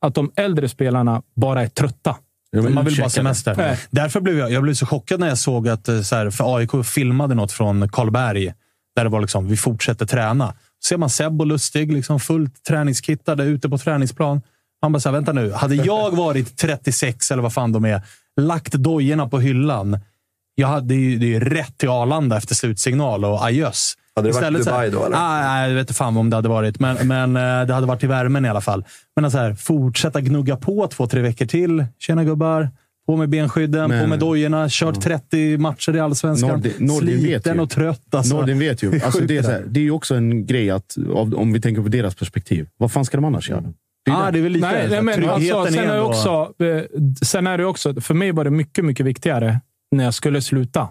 att 0.01 0.15
de 0.15 0.31
äldre 0.35 0.69
spelarna 0.69 1.21
bara 1.35 1.61
är 1.63 1.67
trötta. 1.67 2.15
Man 2.69 2.85
vill 2.85 2.97
bara 2.97 3.09
semester. 3.09 3.55
Nej. 3.57 3.77
Därför 3.91 4.21
blev 4.21 4.37
jag, 4.37 4.51
jag 4.51 4.63
blev 4.63 4.73
så 4.73 4.85
chockad 4.85 5.19
när 5.19 5.27
jag 5.27 5.37
såg 5.37 5.69
att 5.69 5.87
eh, 5.87 6.01
så 6.01 6.15
här, 6.15 6.29
för 6.29 6.57
AIK 6.57 6.71
filmade 6.85 7.35
något 7.35 7.51
från 7.51 7.89
Karlberg. 7.89 8.53
Där 8.95 9.03
det 9.03 9.09
var 9.09 9.21
liksom, 9.21 9.47
vi 9.47 9.57
fortsätter 9.57 10.05
träna. 10.05 10.53
Ser 10.87 10.97
man 10.97 11.09
Seb 11.09 11.41
och 11.41 11.47
Lustig, 11.47 11.93
liksom 11.93 12.19
fullt 12.19 12.63
träningskittade 12.63 13.43
ute 13.43 13.69
på 13.69 13.77
träningsplan. 13.77 14.41
Han 14.81 14.91
bara 14.91 14.99
så 14.99 15.09
här, 15.09 15.13
vänta 15.13 15.33
nu. 15.33 15.51
Hade 15.51 15.75
jag 15.75 16.15
varit 16.15 16.57
36, 16.57 17.31
eller 17.31 17.43
vad 17.43 17.53
fan 17.53 17.71
de 17.71 17.85
är, 17.85 18.01
lagt 18.41 18.73
dojorna 18.73 19.29
på 19.29 19.39
hyllan. 19.39 19.99
Jag 20.55 20.67
hade, 20.67 20.95
ju 20.95 21.17
det 21.17 21.25
är 21.25 21.27
ju 21.27 21.39
rätt 21.39 21.77
till 21.77 21.89
Arlanda 21.89 22.37
efter 22.37 22.55
slutsignal 22.55 23.25
och 23.25 23.43
adjöss. 23.45 23.93
Hade 24.15 24.27
det 24.27 24.31
varit 24.33 24.41
Istället 24.41 24.65
här- 24.65 24.73
Dubai 24.73 24.89
då, 24.89 25.05
eller? 25.05 25.17
Ah, 25.17 25.41
nej, 25.41 25.67
jag 25.69 25.75
vet 25.75 25.81
inte 25.81 25.93
fan 25.93 26.17
om 26.17 26.29
det 26.29 26.35
hade 26.35 26.49
varit, 26.49 26.79
men, 26.79 27.07
men 27.07 27.35
eh, 27.35 27.67
det 27.67 27.73
hade 27.73 27.87
varit 27.87 28.03
i 28.03 28.07
värmen 28.07 28.45
i 28.45 28.49
alla 28.49 28.61
fall. 28.61 28.85
Men 29.15 29.31
så 29.31 29.37
här, 29.37 29.53
fortsätta 29.55 30.21
gnugga 30.21 30.57
på 30.57 30.87
två, 30.87 31.07
tre 31.07 31.21
veckor 31.21 31.45
till. 31.45 31.85
Tjena 31.99 32.23
gubbar. 32.23 32.69
På 33.06 33.15
med 33.15 33.30
benskydden, 33.30 33.90
Men- 33.90 34.03
på 34.03 34.07
med 34.10 34.19
dojorna, 34.19 34.68
kört 34.69 35.02
30 35.02 35.57
matcher 35.57 35.95
i 35.95 35.99
Allsvenskan. 35.99 36.49
Nordin- 36.49 36.73
Nordin 36.80 37.19
Sliten 37.19 37.60
och 37.60 37.69
trött. 37.69 38.15
Alltså. 38.15 38.38
Nordin 38.38 38.60
vet 38.60 38.84
ju. 38.84 38.99
Alltså, 39.03 39.19
det, 39.22 39.38
är 39.38 39.41
så 39.41 39.48
det 39.48 39.53
här, 39.53 39.64
det 39.68 39.80
är 39.80 39.84
ju 39.84 39.91
också 39.91 40.15
en 40.15 40.45
grej 40.45 40.69
att, 40.72 40.98
om 41.36 41.53
vi 41.53 41.61
tänker 41.61 41.82
på 41.82 41.88
deras 41.88 42.15
perspektiv. 42.15 42.68
Vad 42.77 42.91
fan 42.91 43.06
ska 43.06 43.18
de 43.18 43.26
annars 43.26 43.49
göra? 43.49 43.64
Det 44.06 44.11
är 44.11 44.15
ah, 44.15 44.26
det. 44.26 44.32
det 44.32 44.40
är 44.40 44.44
väl 44.44 44.52
lite 44.52 44.68
Nej, 44.72 44.88
nej, 44.90 45.02
men 45.02 45.15
tryggheten 45.15 45.57
alltså, 45.57 45.73
sen, 45.73 45.84
är 45.84 45.88
det 45.88 45.94
ändå- 45.94 46.07
också, 46.10 46.64
eh, 46.64 46.84
sen 47.22 47.48
är 47.48 47.57
det 47.57 47.65
också... 47.65 48.02
För 48.02 48.14
mig 48.14 48.32
var 48.32 48.44
det 48.44 48.49
mycket, 48.49 48.86
mycket 48.86 49.06
viktigare 49.06 49.60
när 49.91 50.03
jag 50.03 50.14
skulle 50.14 50.41
sluta. 50.41 50.90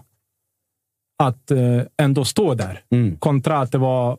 Att 1.23 1.51
eh, 1.51 1.81
ändå 1.97 2.25
stå 2.25 2.53
där. 2.53 2.81
Mm. 2.91 3.15
Kontra 3.17 3.59
att 3.59 3.71
det 3.71 3.77
var... 3.77 4.17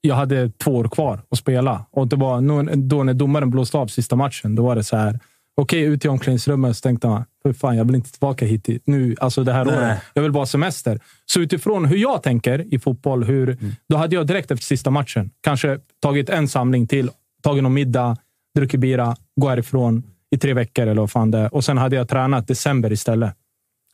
Jag 0.00 0.14
hade 0.14 0.50
två 0.50 0.76
år 0.76 0.84
kvar 0.88 1.20
att 1.30 1.38
spela. 1.38 1.86
Och 1.90 2.08
det 2.08 2.16
var 2.16 2.40
då 2.76 3.02
när 3.04 3.14
domaren 3.14 3.50
blåste 3.50 3.78
av 3.78 3.86
sista 3.86 4.16
matchen, 4.16 4.54
då 4.54 4.62
var 4.62 4.76
det 4.76 4.84
så 4.84 4.96
här. 4.96 5.18
Okej, 5.54 5.82
ut 5.82 6.04
i 6.04 6.08
omklädningsrummet. 6.08 6.76
Så 6.76 6.80
tänkte 6.80 7.08
man, 7.08 7.24
för 7.42 7.52
fan, 7.52 7.76
jag 7.76 7.84
vill 7.84 7.94
inte 7.94 8.10
tillbaka 8.12 8.46
hit 8.46 8.68
nu, 8.84 9.14
alltså 9.20 9.44
det 9.44 9.52
här 9.52 9.64
Nej. 9.64 9.76
året. 9.76 9.98
Jag 10.14 10.22
vill 10.22 10.32
bara 10.32 10.40
ha 10.40 10.46
semester. 10.46 11.00
Så 11.26 11.40
utifrån 11.40 11.84
hur 11.84 11.96
jag 11.96 12.22
tänker 12.22 12.74
i 12.74 12.78
fotboll, 12.78 13.24
hur, 13.24 13.48
Mm. 13.48 13.72
då 13.88 13.96
hade 13.96 14.14
jag 14.14 14.26
direkt 14.26 14.50
efter 14.50 14.64
sista 14.66 14.90
matchen 14.90 15.30
kanske 15.40 15.78
tagit 16.02 16.28
en 16.28 16.48
samling 16.48 16.86
till, 16.86 17.10
tagit 17.42 17.62
någon 17.62 17.74
middag, 17.74 18.16
druckit 18.54 18.80
bira, 18.80 19.16
gå 19.40 19.48
härifrån 19.48 20.02
i 20.30 20.38
tre 20.38 20.54
veckor 20.54 20.86
eller 20.86 21.00
vad 21.00 21.10
fan 21.10 21.30
det 21.30 21.38
är. 21.38 21.54
Och 21.54 21.64
sen 21.64 21.78
hade 21.78 21.96
jag 21.96 22.08
tränat 22.08 22.48
december 22.48 22.92
istället. 22.92 23.34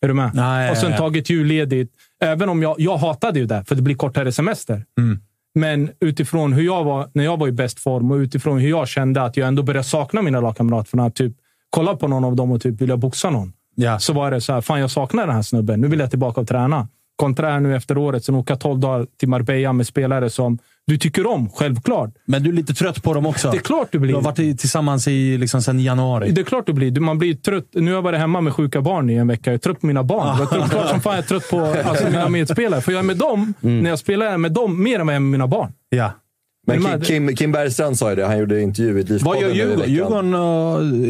Är 0.01 0.09
du 0.09 0.14
med? 0.14 0.30
Nej, 0.35 0.70
och 0.70 0.76
sen 0.76 0.90
ja, 0.90 0.97
ja. 0.97 0.98
tagit 0.98 1.30
julledigt. 1.30 1.94
Även 2.22 2.48
om 2.48 2.62
jag, 2.62 2.80
jag 2.80 2.97
hatade 2.97 3.39
ju 3.39 3.47
det, 3.47 3.64
för 3.64 3.74
det 3.74 3.82
blir 3.82 3.94
kortare 3.94 4.32
semester. 4.32 4.85
Mm. 5.01 5.20
Men 5.55 5.90
utifrån 6.01 6.52
hur 6.52 6.62
jag 6.62 6.85
var 6.85 7.10
när 7.14 7.24
jag 7.24 7.36
var 7.36 7.48
i 7.48 7.52
bäst 7.52 7.80
form 7.80 8.10
och 8.10 8.16
utifrån 8.16 8.59
hur 8.59 8.68
jag 8.70 8.89
kände 8.89 9.22
att 9.22 9.36
jag 9.36 9.48
ändå 9.48 9.62
började 9.62 9.85
sakna 9.85 10.22
mina 10.22 10.40
lagkamrater. 10.40 10.90
Från 10.90 11.10
typ 11.10 11.32
kolla 11.70 11.96
på 11.96 12.08
någon 12.08 12.24
av 12.24 12.36
dem 12.36 12.50
och 12.50 12.60
typ 12.60 12.80
vilja 12.80 12.96
boxa 12.96 13.30
någon. 13.30 13.52
Ja. 13.74 13.98
så 13.98 14.12
var 14.12 14.30
det 14.30 14.40
så 14.40 14.52
här, 14.52 14.60
fan 14.60 14.80
jag 14.80 14.90
saknar 14.90 15.26
den 15.26 15.34
här 15.34 15.42
snubben. 15.42 15.80
Nu 15.80 15.88
vill 15.88 16.00
jag 16.00 16.10
tillbaka 16.10 16.40
och 16.40 16.48
träna. 16.48 16.88
Kontra 17.16 17.50
här 17.50 17.60
nu 17.60 17.76
efter 17.76 17.98
året, 17.98 18.24
sen 18.24 18.34
åka 18.34 18.56
12 18.56 18.80
dagar 18.80 19.06
till 19.18 19.28
Marbella 19.28 19.72
med 19.72 19.86
spelare 19.86 20.30
som 20.30 20.58
du 20.86 20.98
tycker 20.98 21.26
om, 21.26 21.50
självklart. 21.50 22.10
Men 22.24 22.42
du 22.42 22.50
är 22.50 22.54
lite 22.54 22.74
trött 22.74 23.02
på 23.02 23.14
dem 23.14 23.26
också. 23.26 23.50
Det 23.50 23.56
är 23.56 23.60
klart 23.60 23.88
du 23.92 23.98
blir. 23.98 24.08
Du 24.10 24.14
har 24.14 24.22
varit 24.22 24.60
tillsammans 24.60 25.08
i, 25.08 25.38
liksom, 25.38 25.62
sedan 25.62 25.80
januari. 25.80 26.30
Det 26.30 26.40
är 26.40 26.44
klart 26.44 26.66
du 26.66 26.72
blir. 26.72 27.00
Man 27.00 27.18
blir 27.18 27.34
trött. 27.34 27.64
Nu 27.72 27.90
har 27.90 27.94
jag 27.94 28.02
varit 28.02 28.18
hemma 28.18 28.40
med 28.40 28.54
sjuka 28.54 28.80
barn 28.80 29.10
i 29.10 29.14
en 29.14 29.28
vecka. 29.28 29.50
Jag 29.50 29.54
är 29.54 29.58
trött 29.58 29.80
på 29.80 29.86
mina 29.86 30.02
barn. 30.04 30.38
Jag 30.38 30.40
är 30.40 30.46
trött, 30.46 30.70
klart 30.70 30.88
som 30.88 31.00
fan 31.00 31.14
jag 31.14 31.24
är 31.24 31.28
trött 31.28 31.50
på 31.50 31.60
alltså, 31.60 32.04
mina 32.04 32.28
medspelare. 32.28 32.80
För 32.80 32.92
jag 32.92 32.98
är 32.98 33.02
med 33.02 33.16
dem, 33.16 33.54
när 33.60 33.90
jag 33.90 33.98
spelar, 33.98 34.26
jag 34.26 34.40
med 34.40 34.52
dem 34.52 34.82
mer 34.82 35.00
än 35.00 35.06
vad 35.06 35.14
jag 35.14 35.16
är 35.16 35.20
med 35.20 35.30
mina 35.30 35.46
barn. 35.46 35.72
Ja. 35.88 36.12
Men 36.68 36.82
Men 36.82 37.00
Kim, 37.00 37.26
Kim, 37.26 37.36
Kim 37.36 37.52
Bergstrand 37.52 37.98
sa 37.98 38.10
ju 38.10 38.16
det. 38.16 38.26
Han 38.26 38.38
gjorde 38.38 38.60
intervju 38.60 38.90
i 38.90 38.92
Vad 38.92 39.06
DIF-podden 39.06 39.40
gör 39.40 39.50
Djurgården? 39.54 39.90
Djurgården 39.90 40.34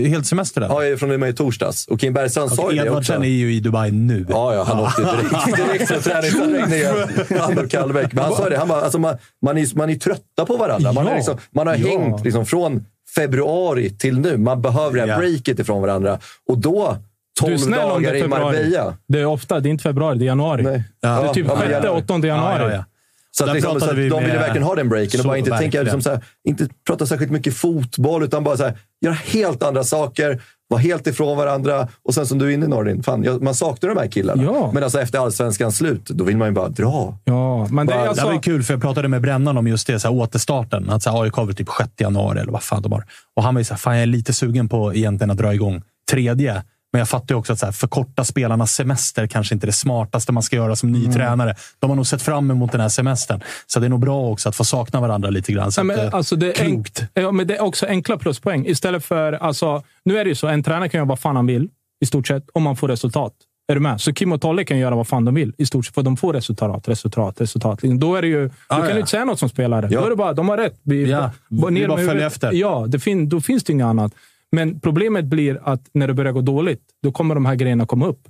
uh, 0.05 0.09
helt 0.09 0.26
semester 0.26 0.60
där? 0.60 0.68
Ja, 0.90 0.97
från 0.97 1.10
och 1.10 1.20
med 1.20 1.30
i 1.30 1.32
torsdags. 1.32 1.86
Och 1.86 2.01
Kim 2.01 2.12
Bergstrand 2.12 2.52
sa 2.52 2.70
ju 2.72 2.76
det 2.76 2.82
också. 2.82 2.89
Edvardsen 2.90 3.22
är 3.22 3.28
ju 3.28 3.55
i 3.55 3.60
Dubai 3.60 3.90
nu. 3.90 4.26
Ja, 4.28 4.55
ja, 4.55 4.62
han 4.62 4.80
åkte 4.80 5.02
direkt, 5.02 5.56
direkt 5.68 5.89
från 5.89 6.01
träningsanläggningen. 6.02 6.94
Han 7.40 7.59
och 7.59 7.70
Kallbäck. 7.70 8.12
Men 8.12 8.24
han 8.24 8.32
sa 8.36 8.48
det, 8.48 8.56
han 8.59 8.68
bara, 8.68 8.80
alltså 8.80 8.98
man, 8.98 9.16
man, 9.43 9.59
är, 9.59 9.76
man 9.76 9.90
är 9.90 9.94
trötta 9.94 10.47
på 10.47 10.56
varandra. 10.56 10.93
Man, 10.93 11.06
är 11.06 11.10
Ja. 11.10 11.16
liksom, 11.16 11.39
man 11.55 11.66
har 11.66 11.74
Ja. 11.76 11.89
hängt 11.89 12.24
liksom 12.24 12.47
från 12.47 12.85
februari 13.14 13.90
till 13.90 14.18
nu. 14.18 14.36
Man 14.36 14.62
behöver 14.62 14.94
det 14.94 15.01
här 15.01 15.09
Ja. 15.09 15.18
breaket 15.18 15.59
ifrån 15.59 15.82
varandra. 15.82 16.18
Och 16.48 16.59
då, 16.59 16.97
Du 17.40 17.47
är 17.47 17.51
12 17.51 17.59
snäll 17.59 17.80
om 17.80 18.02
det 18.02 18.09
dagar 18.09 18.10
är 18.10 18.14
i 18.18 18.20
februari. 18.22 18.44
Marbella. 18.56 18.94
Det 19.09 19.20
är 19.20 19.24
ofta, 19.26 19.60
det 19.60 19.68
är 19.68 19.70
inte 19.70 19.82
februari, 19.82 20.18
det 20.18 20.24
är 20.24 20.26
januari. 20.26 20.62
Nej. 20.62 20.82
Det 21.02 21.09
är 21.09 21.32
typ 21.32 21.47
Ja, 21.48 21.55
men 21.55 21.62
6 21.62 21.70
jävlar. 21.70 21.90
8 21.97 22.26
januari. 22.26 22.82
Så, 23.31 23.45
att 23.45 23.55
liksom, 23.55 23.81
så 23.81 23.91
att 23.91 23.97
vi 23.97 24.09
de 24.09 24.25
ville 24.25 24.39
verkligen 24.39 24.63
ha 24.63 24.75
den 24.75 24.89
breaken 24.89 25.21
och 25.21 25.23
Så, 25.23 25.29
bara 25.29 25.39
inte, 25.39 25.59
tänka, 25.59 25.83
liksom, 25.83 26.03
så 26.03 26.11
här, 26.11 26.25
inte 26.49 26.69
prata 26.87 27.07
särskilt 27.07 27.33
mycket 27.33 27.55
fotboll, 27.57 28.23
utan 28.23 28.45
bara 28.45 28.57
så 28.57 28.63
här, 28.65 28.79
göra 29.05 29.15
helt 29.15 29.63
andra 29.63 29.85
saker, 29.85 30.43
vara 30.69 30.81
helt 30.81 31.07
ifrån 31.07 31.37
varandra. 31.37 31.89
Och 32.05 32.15
sen 32.15 32.27
som 32.27 32.39
du 32.39 32.47
är 32.47 32.51
inne 32.51 32.67
Nordin, 32.67 33.03
fan, 33.03 33.25
jag, 33.25 33.43
man 33.43 33.55
saknar 33.55 33.89
de 33.89 33.99
här 34.01 34.07
killarna. 34.09 34.43
Ja. 34.43 34.71
Men 34.75 34.83
alltså, 34.83 35.01
efter 35.01 35.19
allsvenskans 35.19 35.77
slut, 35.77 36.07
då 36.07 36.25
vill 36.25 36.37
man 36.37 36.49
ju 36.49 36.55
bara 36.55 36.69
dra. 36.69 37.19
Ja, 37.25 37.67
men 37.71 37.87
det 37.87 37.93
är 37.93 37.97
Bara- 37.97 38.03
Det 38.03 38.09
alltså... 38.09 38.23
här 38.23 38.27
var 38.29 38.35
ju 38.35 38.41
kul, 38.41 38.63
för 38.63 38.75
jag 38.75 38.81
pratade 38.81 39.09
med 39.09 39.23
Brännan 39.23 39.59
om 39.59 39.67
just 39.67 39.87
det, 39.87 40.01
så 40.01 40.09
här, 40.09 40.15
återstarten. 40.15 40.91
Att 40.91 41.03
så 41.03 41.11
här, 41.11 41.23
AIK 41.23 41.37
var 41.37 41.45
väl 41.45 41.55
typ 41.55 41.69
6 41.79 41.91
januari 41.99 42.41
eller 42.41 42.53
vad 42.53 42.63
fan 42.63 42.83
det 42.83 42.89
var. 42.89 43.05
Och 43.37 43.43
han 43.43 43.55
var 43.55 43.61
ju 43.61 43.65
så 43.65 43.75
här, 43.75 43.79
fan 43.79 43.95
jag 43.95 44.03
är 44.03 44.07
lite 44.07 44.33
sugen 44.33 44.69
på 44.69 44.95
egentligen 44.95 45.31
att 45.31 45.39
dra 45.39 45.55
igång 45.55 45.83
tredje. 46.11 46.63
Men 46.93 46.98
jag 46.98 47.09
fattar 47.09 47.35
ju 47.35 47.39
också 47.39 47.52
att 47.52 47.59
så 47.59 47.66
här, 47.66 47.73
förkorta 47.73 48.24
spelarnas 48.24 48.73
semester 48.73 49.27
kanske 49.27 49.55
inte 49.55 49.65
är 49.65 49.66
det 49.69 49.73
smartaste 49.73 50.32
man 50.32 50.43
ska 50.43 50.56
göra 50.56 50.77
som 50.77 50.93
ny 50.93 51.12
tränare. 51.12 51.55
De 51.78 51.90
har 51.90 51.97
nog 51.97 52.06
sett 52.06 52.23
fram 52.23 52.51
emot 52.51 52.73
den 52.73 52.81
här 52.81 52.89
semestern. 52.89 53.40
Så 53.66 53.81
det 53.81 53.86
är 53.86 53.90
nog 53.90 54.01
bra 54.01 54.31
också 54.31 54.48
att 54.48 54.56
få 54.56 54.65
sakna 54.65 55.01
varandra 55.01 55.31
lite 55.31 55.52
grann. 55.52 55.73
Så 55.73 55.81
Ja, 55.81 55.85
men, 55.85 55.98
att, 56.01 56.05
eh, 56.06 56.15
alltså, 56.15 56.36
det 56.36 56.47
är 56.47 56.52
klokt. 56.65 57.01
enk- 57.02 57.06
ja, 57.15 57.32
men 57.32 57.47
det 57.47 57.56
är 57.56 57.62
också 57.62 57.86
enkla 57.86 58.19
pluspoäng. 58.19 58.66
Istället 58.66 59.05
för... 59.05 59.32
Alltså, 59.32 59.82
nu 60.05 60.19
är 60.19 60.24
det 60.24 60.28
ju 60.28 60.35
så, 60.35 60.47
en 60.47 60.62
tränare 60.62 60.89
kan 60.89 60.98
göra 60.98 61.09
vad 61.09 61.19
fan 61.20 61.36
han 61.36 61.47
vill, 61.47 61.69
i 62.01 62.06
stort 62.06 62.27
sett, 62.27 62.44
om 62.52 62.62
man 62.62 62.77
får 62.77 62.89
resultat. 62.89 63.32
Är 63.70 63.74
du 63.74 63.81
med? 63.81 64.01
Så 64.01 64.12
Kim 64.12 64.32
och 64.32 64.40
Tolle 64.40 64.65
kan 64.65 64.78
göra 64.78 64.94
vad 64.94 65.09
fan 65.09 65.24
de 65.24 65.35
vill, 65.35 65.52
i 65.59 65.66
stort 65.66 65.86
sett, 65.86 65.94
för 65.94 66.02
de 66.02 66.16
får 66.16 66.32
resultat, 66.32 66.89
resultat, 66.89 67.40
resultat. 67.40 67.78
Då 67.82 68.15
är 68.15 68.23
det 68.23 68.28
ju... 68.28 68.43
Du 68.43 68.51
kan 68.69 68.78
ja. 68.81 68.90
ju 68.93 68.98
inte 68.98 69.10
säga 69.10 69.24
något 69.24 69.39
som 69.39 69.48
spelare. 69.48 69.89
Ja. 69.90 70.01
Då 70.01 70.06
är 70.06 70.10
det 70.10 70.16
bara, 70.16 70.32
de 70.32 70.48
har 70.48 70.56
rätt. 70.56 70.81
Vi, 70.82 71.10
Ja, 71.10 71.31
bara- 71.48 71.69
vi 71.70 71.74
ner 71.81 71.89
bara 71.89 71.97
med 71.98 72.06
följer 72.06 72.27
efter. 72.27 72.52
Ja, 72.52 72.85
det 72.89 72.98
fin, 72.98 73.28
då 73.28 73.40
finns 73.40 73.65
det 73.65 73.73
inget 73.73 73.85
annat. 73.86 74.12
Men 74.57 74.81
problemet 74.81 75.25
blir 75.25 75.61
att 75.65 75.83
när 75.95 76.07
det 76.09 76.15
börjar 76.15 76.33
gå 76.33 76.41
dåligt, 76.41 76.83
då 77.03 77.12
kommer 77.12 77.35
de 77.35 77.47
här 77.47 77.55
grejerna 77.55 77.87
komma 77.87 78.07
upp. 78.07 78.29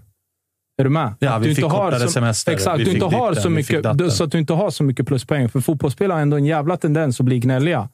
Är 0.80 0.84
du 0.84 0.90
med? 0.90 1.14
Ja, 1.18 1.32
Att 1.32 1.42
vi 1.42 1.48
du 1.48 1.54
fick 1.54 1.64
inte 1.64 1.76
har 1.76 1.84
kortare 1.84 2.00
så- 2.06 2.12
semester. 2.12 2.52
Exakt, 2.52 2.84
du 2.84 2.92
inte 2.92 3.04
har 3.06 3.34
så 3.34 3.50
mycket, 3.50 4.12
så 4.12 4.24
att 4.24 4.32
du 4.32 4.38
inte 4.38 4.52
har 4.52 4.70
så 4.70 4.84
mycket 4.84 5.06
pluspoäng. 5.06 5.48
För 5.48 5.60
fotbollsspelare 5.60 6.16
har 6.16 6.22
ändå 6.22 6.36
en 6.36 6.44
jävla 6.44 6.76
tendens 6.76 7.20
att 7.20 7.26
bli 7.26 7.38
gnälliga. 7.38 7.88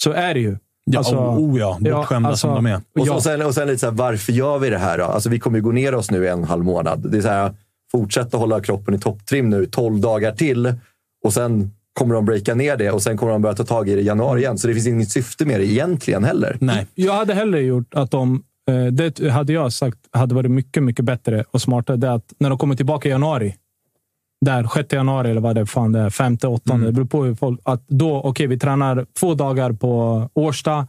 Så 0.00 0.12
är 0.12 0.34
det 0.34 0.40
ju. 0.40 0.56
Ja, 0.90 0.98
Alltså- 0.98 1.16
oh, 1.16 1.38
oh 1.38 1.58
ja, 1.58 1.78
bortskämda 1.80 2.28
alltså- 2.28 2.46
som 2.48 2.54
de 2.54 2.66
är. 2.66 2.76
Och, 2.76 2.82
så, 3.06 3.06
Ja. 3.06 3.14
och, 3.14 3.22
sen, 3.22 3.42
och 3.42 3.54
sen 3.54 3.66
lite 3.68 3.78
så 3.78 3.86
här, 3.86 3.92
varför 3.92 4.32
gör 4.32 4.58
vi 4.58 4.70
det 4.70 4.78
här 4.78 4.98
då? 4.98 5.04
Alltså, 5.04 5.28
vi 5.28 5.38
kommer 5.38 5.58
ju 5.58 5.62
gå 5.64 5.72
ner 5.72 5.94
oss 5.94 6.10
nu 6.10 6.24
i 6.24 6.28
en 6.28 6.44
halv 6.44 6.64
månad. 6.64 7.10
Det 7.12 7.18
är 7.18 7.22
så 7.22 7.28
här, 7.28 7.54
fortsätta 7.92 8.36
hålla 8.38 8.60
kroppen 8.60 8.94
i 8.94 8.98
topptrim 8.98 9.50
nu 9.50 9.66
12 9.66 10.00
dagar 10.00 10.32
till 10.32 10.74
och 11.24 11.32
sen 11.32 11.70
kommer 11.98 12.14
de 12.14 12.24
breaka 12.24 12.54
ner 12.54 12.76
det 12.76 12.90
och 12.90 13.02
sen 13.02 13.16
kommer 13.16 13.32
de 13.32 13.42
börja 13.42 13.54
ta 13.56 13.64
tag 13.64 13.88
i 13.88 13.94
det 13.94 14.00
i 14.00 14.04
januari 14.04 14.40
igen. 14.40 14.58
Så 14.58 14.68
det 14.68 14.74
finns 14.74 14.86
inget 14.86 15.10
syfte 15.10 15.44
med 15.44 15.60
det 15.60 15.66
egentligen 15.66 16.24
heller. 16.24 16.56
Nej. 16.60 16.86
Jag 16.94 17.12
hade 17.12 17.34
hellre 17.34 17.60
gjort 17.60 17.94
att 17.94 18.10
de... 18.10 18.42
eh, 18.70 18.86
Det 18.92 19.30
hade 19.30 19.52
jag 19.52 19.72
sagt 19.72 19.98
hade 20.12 20.34
varit 20.34 20.50
mycket, 20.50 20.82
mycket 20.82 21.04
bättre 21.04 21.44
och 21.50 21.62
smartare. 21.62 21.96
Det 21.96 22.06
är 22.06 22.10
att 22.12 22.32
när 22.38 22.48
de 22.48 22.58
kommer 22.58 22.74
tillbaka 22.74 23.08
i 23.08 23.12
januari, 23.12 23.54
där 24.40 24.68
6 24.74 24.92
januari 24.92 25.30
eller 25.30 25.40
vad 25.40 25.54
det 25.54 25.60
är, 25.60 25.64
fan 25.64 25.92
det 25.92 25.98
är, 26.00 26.10
femte, 26.10 26.46
åttonde. 26.48 26.86
Det 26.86 26.92
beror 26.92 27.06
på 27.06 27.24
hur 27.24 27.34
folk... 27.34 27.60
Att 27.64 27.88
då, 27.88 28.20
okej, 28.20 28.46
vi 28.46 28.58
tränar 28.58 29.06
två 29.20 29.34
dagar 29.34 29.72
på 29.72 30.22
Årsta. 30.34 30.86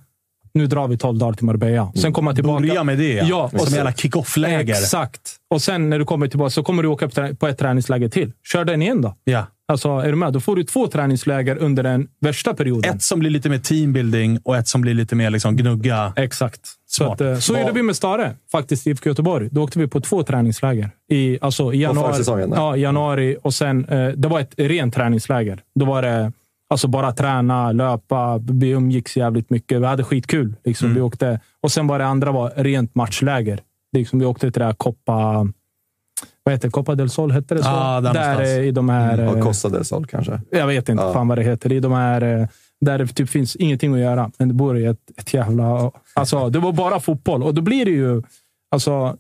Nu 0.57 0.67
drar 0.67 0.87
vi 0.87 0.97
12 0.97 1.17
dagar 1.17 1.33
till 1.33 1.45
Marbella. 1.45 1.91
Sen 1.95 2.13
kommer 2.13 2.33
tillbaka. 2.33 2.61
Börja 2.67 2.83
med 2.83 2.97
det. 2.97 3.13
Ja, 3.13 3.49
och 3.53 3.61
som 3.61 3.75
jävla 3.75 3.93
kick-off-läger. 3.93 4.73
Exakt. 4.73 5.21
Och 5.49 5.61
sen 5.61 5.89
när 5.89 5.99
du 5.99 6.05
kommer 6.05 6.27
tillbaka 6.27 6.49
så 6.49 6.63
kommer 6.63 6.83
du 6.83 6.89
åka 6.89 7.09
på 7.39 7.47
ett 7.47 7.57
träningsläger 7.57 8.09
till. 8.09 8.31
Kör 8.43 8.65
den 8.65 8.81
igen 8.81 9.01
då. 9.01 9.15
Ja. 9.23 9.45
Alltså, 9.67 9.89
är 9.89 10.09
du 10.09 10.15
med? 10.15 10.33
Då 10.33 10.39
får 10.39 10.55
du 10.55 10.63
två 10.63 10.87
träningsläger 10.87 11.57
under 11.57 11.83
den 11.83 12.07
värsta 12.21 12.53
perioden. 12.53 12.95
Ett 12.95 13.03
som 13.03 13.19
blir 13.19 13.29
lite 13.29 13.49
mer 13.49 13.57
teambuilding 13.57 14.39
och 14.43 14.57
ett 14.57 14.67
som 14.67 14.81
blir 14.81 14.93
lite 14.93 15.15
mer 15.15 15.29
liksom 15.29 15.55
gnugga. 15.55 16.13
Exakt. 16.15 16.61
Så, 16.89 17.03
Smart. 17.03 17.21
att, 17.21 17.21
eh, 17.21 17.37
så 17.37 17.57
gjorde 17.57 17.71
vi 17.71 17.83
med 17.83 17.95
Stare, 17.95 18.33
faktiskt, 18.51 18.87
i 18.87 18.89
IFK 18.89 19.09
Göteborg. 19.09 19.49
Då 19.51 19.63
åkte 19.63 19.79
vi 19.79 19.87
på 19.87 20.01
två 20.01 20.23
träningsläger. 20.23 20.89
I, 21.11 21.37
alltså, 21.41 21.73
i 21.73 21.81
januari, 21.81 22.23
ja, 22.55 22.77
januari 22.77 23.37
och 23.43 23.53
sen, 23.53 23.85
eh, 23.85 24.07
det 24.07 24.27
var 24.27 24.39
ett 24.39 24.53
rent 24.57 24.93
träningsläger. 24.93 25.59
Då 25.79 25.85
var 25.85 26.01
det 26.01 26.31
alltså 26.69 26.87
bara 26.87 27.11
träna, 27.11 27.71
löpa. 27.71 28.37
Vi 28.37 28.69
umgicks 28.69 29.17
jävligt 29.17 29.49
mycket. 29.49 29.81
Vi 29.81 29.85
hade 29.85 30.03
skitkul. 30.03 30.55
Liksom. 30.65 30.85
Mm. 30.85 30.95
Vi 30.95 31.01
åkte, 31.01 31.39
och 31.61 31.71
sen 31.71 31.87
var 31.87 31.99
det 31.99 32.05
andra 32.05 32.31
var 32.31 32.53
rent 32.55 32.95
matchläger. 32.95 33.61
Liksom, 33.93 34.19
vi 34.19 34.25
åkte 34.25 34.51
till 34.51 34.59
det 34.59 34.65
där 34.65 34.73
Copa... 34.73 35.47
Vad 36.43 36.53
heter 36.53 36.67
det? 36.67 36.71
Copa 36.71 36.95
del 36.95 37.09
Sol, 37.09 37.31
hette 37.31 37.55
det 37.55 37.63
så? 37.63 37.69
Ja, 37.69 38.01
där 38.01 38.13
där 38.13 38.41
eh, 38.41 38.67
i 38.67 38.71
de 38.71 38.89
här... 38.89 39.27
Och 39.27 39.37
eh, 39.37 39.43
Costa 39.43 39.69
del 39.69 39.85
Sol 39.85 40.05
kanske. 40.05 40.41
jag 40.51 40.67
vet 40.67 40.89
inte 40.89 41.03
Ja. 41.03 41.13
fan 41.13 41.27
vad 41.27 41.37
det 41.37 41.43
heter. 41.43 41.71
I 41.71 41.79
de 41.79 41.91
här, 41.91 42.21
eh, 42.21 42.47
där 42.81 42.97
det 42.97 43.07
typ 43.07 43.29
finns 43.29 43.55
ingenting 43.55 43.93
att 43.93 43.99
göra, 43.99 44.31
men 44.37 44.47
det 44.47 44.53
bor 44.53 44.77
i 44.77 44.85
ett, 44.85 45.11
ett 45.17 45.33
jävla... 45.33 45.91
Alltså, 46.13 46.49
det 46.49 46.59
var 46.59 46.71
bara 46.71 46.99
fotboll 46.99 47.43
och 47.43 47.53
då 47.53 47.61
blir 47.61 47.85
det 47.85 47.91
ju... 47.91 48.23
Alltså, 48.71 49.17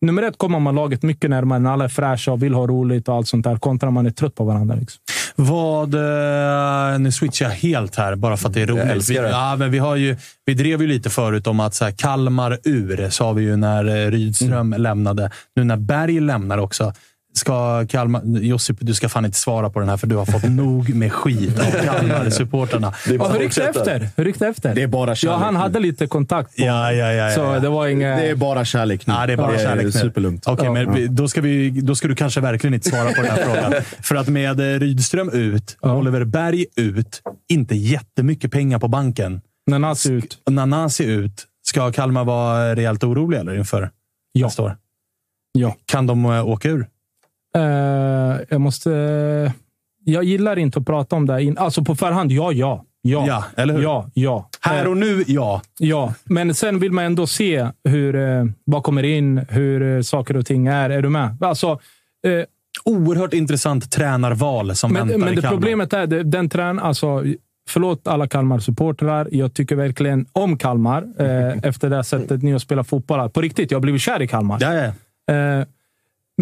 nummer 0.00 0.22
ett 0.22 0.38
kommer 0.38 0.60
man 0.60 0.74
laget 0.74 1.02
mycket 1.02 1.30
närmare 1.30 1.58
när 1.58 1.70
alla 1.70 1.84
är 1.84 1.88
fräscha 1.88 2.32
och 2.32 2.42
vill 2.42 2.54
ha 2.54 2.66
roligt 2.66 3.08
och 3.08 3.14
allt 3.14 3.28
sånt 3.28 3.44
där, 3.44 3.56
kontra 3.56 3.90
man 3.90 4.06
är 4.06 4.10
trött 4.10 4.34
på 4.34 4.44
varandra. 4.44 4.74
Liksom. 4.74 5.00
Vad... 5.36 5.94
eh, 5.94 6.98
Nu 6.98 7.12
switchar 7.12 7.46
jag 7.46 7.52
helt 7.52 7.96
här, 7.96 8.14
bara 8.16 8.36
för 8.36 8.48
att 8.48 8.54
det 8.54 8.62
är 8.62 8.66
roligt. 8.66 8.84
älskar 8.84 9.14
det. 9.22 9.28
Vi, 9.28 9.28
ja, 9.28 9.56
men 9.58 9.70
vi, 9.70 9.78
har 9.78 9.96
ju, 9.96 10.16
vi 10.46 10.54
drev 10.54 10.82
ju 10.82 10.88
lite 10.88 11.10
förut 11.10 11.46
om 11.46 11.60
att 11.60 11.74
så 11.74 11.84
här, 11.84 11.92
Kalmar 11.92 12.58
ur, 12.64 13.10
sa 13.10 13.32
vi 13.32 13.42
ju 13.42 13.56
när 13.56 13.84
eh, 14.06 14.10
Rydström 14.10 14.50
Mm. 14.52 14.82
lämnade. 14.82 15.30
Nu 15.56 15.64
när 15.64 15.76
Berg 15.76 16.20
lämnar 16.20 16.58
också. 16.58 16.92
Ska 17.36 17.86
Kalmar... 17.86 18.22
Josip, 18.24 18.76
du 18.80 18.94
ska 18.94 19.08
fan 19.08 19.24
inte 19.24 19.38
svara 19.38 19.70
på 19.70 19.80
den 19.80 19.88
här, 19.88 19.96
för 19.96 20.06
du 20.06 20.16
har 20.16 20.26
fått 20.26 20.42
nog 20.50 20.94
med 20.94 21.12
skit 21.12 21.58
av 21.58 21.64
Kalmar-supportrarna. 21.64 22.92
Det 23.08 23.14
Ja, 23.14 23.28
hur 23.28 23.40
gick 23.40 23.54
det 23.54 23.62
fortsätta. 23.66 23.94
efter? 23.94 24.08
Hur 24.16 24.24
gick 24.24 24.38
det 24.38 24.46
efter? 24.48 24.74
Det 24.74 24.82
är 24.82 24.86
bara 24.86 25.10
ja, 25.10 25.14
kärlek 25.14 25.38
han 25.40 25.54
nu. 25.54 25.60
hade 25.60 25.78
lite 25.80 26.06
kontakt. 26.06 26.56
På, 26.56 26.62
Ja, 26.62 26.92
ja, 26.92 27.12
ja. 27.12 27.28
ja, 27.28 27.34
Så 27.34 27.40
ja. 27.40 27.58
det 27.60 27.68
var 27.68 27.86
inga... 27.86 28.16
Det 28.16 28.28
är 28.30 28.34
bara 28.34 28.64
kärlek 28.64 29.06
nu. 29.06 29.14
Ja, 29.14 29.26
det 29.26 29.32
är 29.32 29.36
bara 29.36 29.58
kärlek 29.58 29.84
nu. 29.84 29.92
superlugnt. 29.92 30.46
Okej, 30.46 30.64
Ja. 30.66 30.72
men 30.72 31.14
då 31.14 31.28
ska, 31.28 31.40
vi, 31.40 31.70
då 31.70 31.94
ska 31.94 32.08
du 32.08 32.14
kanske 32.14 32.40
verkligen 32.40 32.74
inte 32.74 32.90
svara 32.90 33.08
på 33.12 33.22
den 33.22 33.30
här 33.30 33.36
frågan. 33.44 33.74
För 34.02 34.14
att 34.14 34.28
med 34.28 34.60
eh, 34.60 34.78
Rydström 34.80 35.30
ut, 35.32 35.76
Ja. 35.82 35.96
Oliver 35.96 36.24
Berg 36.24 36.66
ut, 36.76 37.22
inte 37.48 37.74
jättemycket 37.76 38.50
pengar 38.52 38.78
på 38.78 38.88
banken. 38.88 39.40
Nanasi 39.70 40.12
ut. 40.12 40.38
Nanasi 40.50 41.04
ut. 41.04 41.46
Ska 41.66 41.92
Kalmar 41.92 42.24
vara 42.24 42.76
rejält 42.76 43.04
oroliga 43.04 43.40
eller 43.40 43.54
inför 43.58 43.90
Ja. 44.32 44.46
nästa 44.46 44.62
år? 44.62 44.76
Ja. 45.52 45.76
Kan 45.86 46.06
de 46.06 46.24
eh, 46.24 46.48
åka 46.48 46.68
ur? 46.68 46.86
Eh, 47.54 48.40
jag 48.48 48.60
måste... 48.60 48.90
Jag 50.04 50.24
gillar 50.24 50.58
inte 50.58 50.78
att 50.78 50.86
prata 50.86 51.16
om 51.16 51.26
det. 51.26 51.32
här 51.32 51.40
In, 51.40 51.58
alltså 51.58 51.84
på 51.84 51.94
förhand, 51.94 52.32
ja, 52.32 52.52
ja. 52.52 52.84
Ja, 53.06 53.26
Ja, 53.26 53.44
eller 53.56 53.74
hur? 53.74 53.82
Ja, 53.82 54.10
ja. 54.14 54.48
Här 54.60 54.88
och 54.88 54.96
nu, 54.96 55.24
ja. 55.26 55.62
Ja, 55.78 56.14
men 56.24 56.54
sen 56.54 56.78
vill 56.78 56.92
man 56.92 57.04
ändå 57.04 57.26
se 57.26 57.68
hur, 57.84 58.16
eh, 58.16 58.44
vad 58.64 58.82
kommer 58.82 59.02
in, 59.02 59.38
hur 59.48 59.96
eh, 59.96 60.02
saker 60.02 60.36
och 60.36 60.46
ting 60.46 60.66
är. 60.66 60.90
Är 60.90 61.02
du 61.02 61.08
med? 61.08 61.36
Alltså, 61.40 61.80
eh, 62.26 62.44
Oerhört 62.84 63.34
intressant 63.34 63.90
tränarval 63.90 64.76
som 64.76 64.92
men, 64.92 65.08
väntar 65.08 65.18
men 65.18 65.38
i 65.38 65.40
det 65.40 65.48
problemet 65.48 65.92
är, 65.92 66.06
den 66.06 66.48
trän, 66.48 66.78
alltså, 66.78 67.24
förlåt 67.68 68.08
alla 68.08 68.26
Kalmar-supportrar. 68.26 69.28
Jag 69.32 69.54
tycker 69.54 69.76
verkligen 69.76 70.26
om 70.32 70.58
Kalmar 70.58 71.02
eh, 71.18 71.58
efter 71.62 71.90
det 71.90 72.04
sättet 72.04 72.42
ni 72.42 72.52
har 72.52 72.58
spelat 72.58 72.88
fotboll. 72.88 73.30
På 73.30 73.40
riktigt, 73.40 73.70
jag 73.70 73.76
har 73.76 73.82
blivit 73.82 74.02
kär 74.02 74.22
i 74.22 74.26
Kalmar. 74.26 74.58
Ja, 74.60 74.74
ja. 74.74 75.34
Eh, 75.34 75.66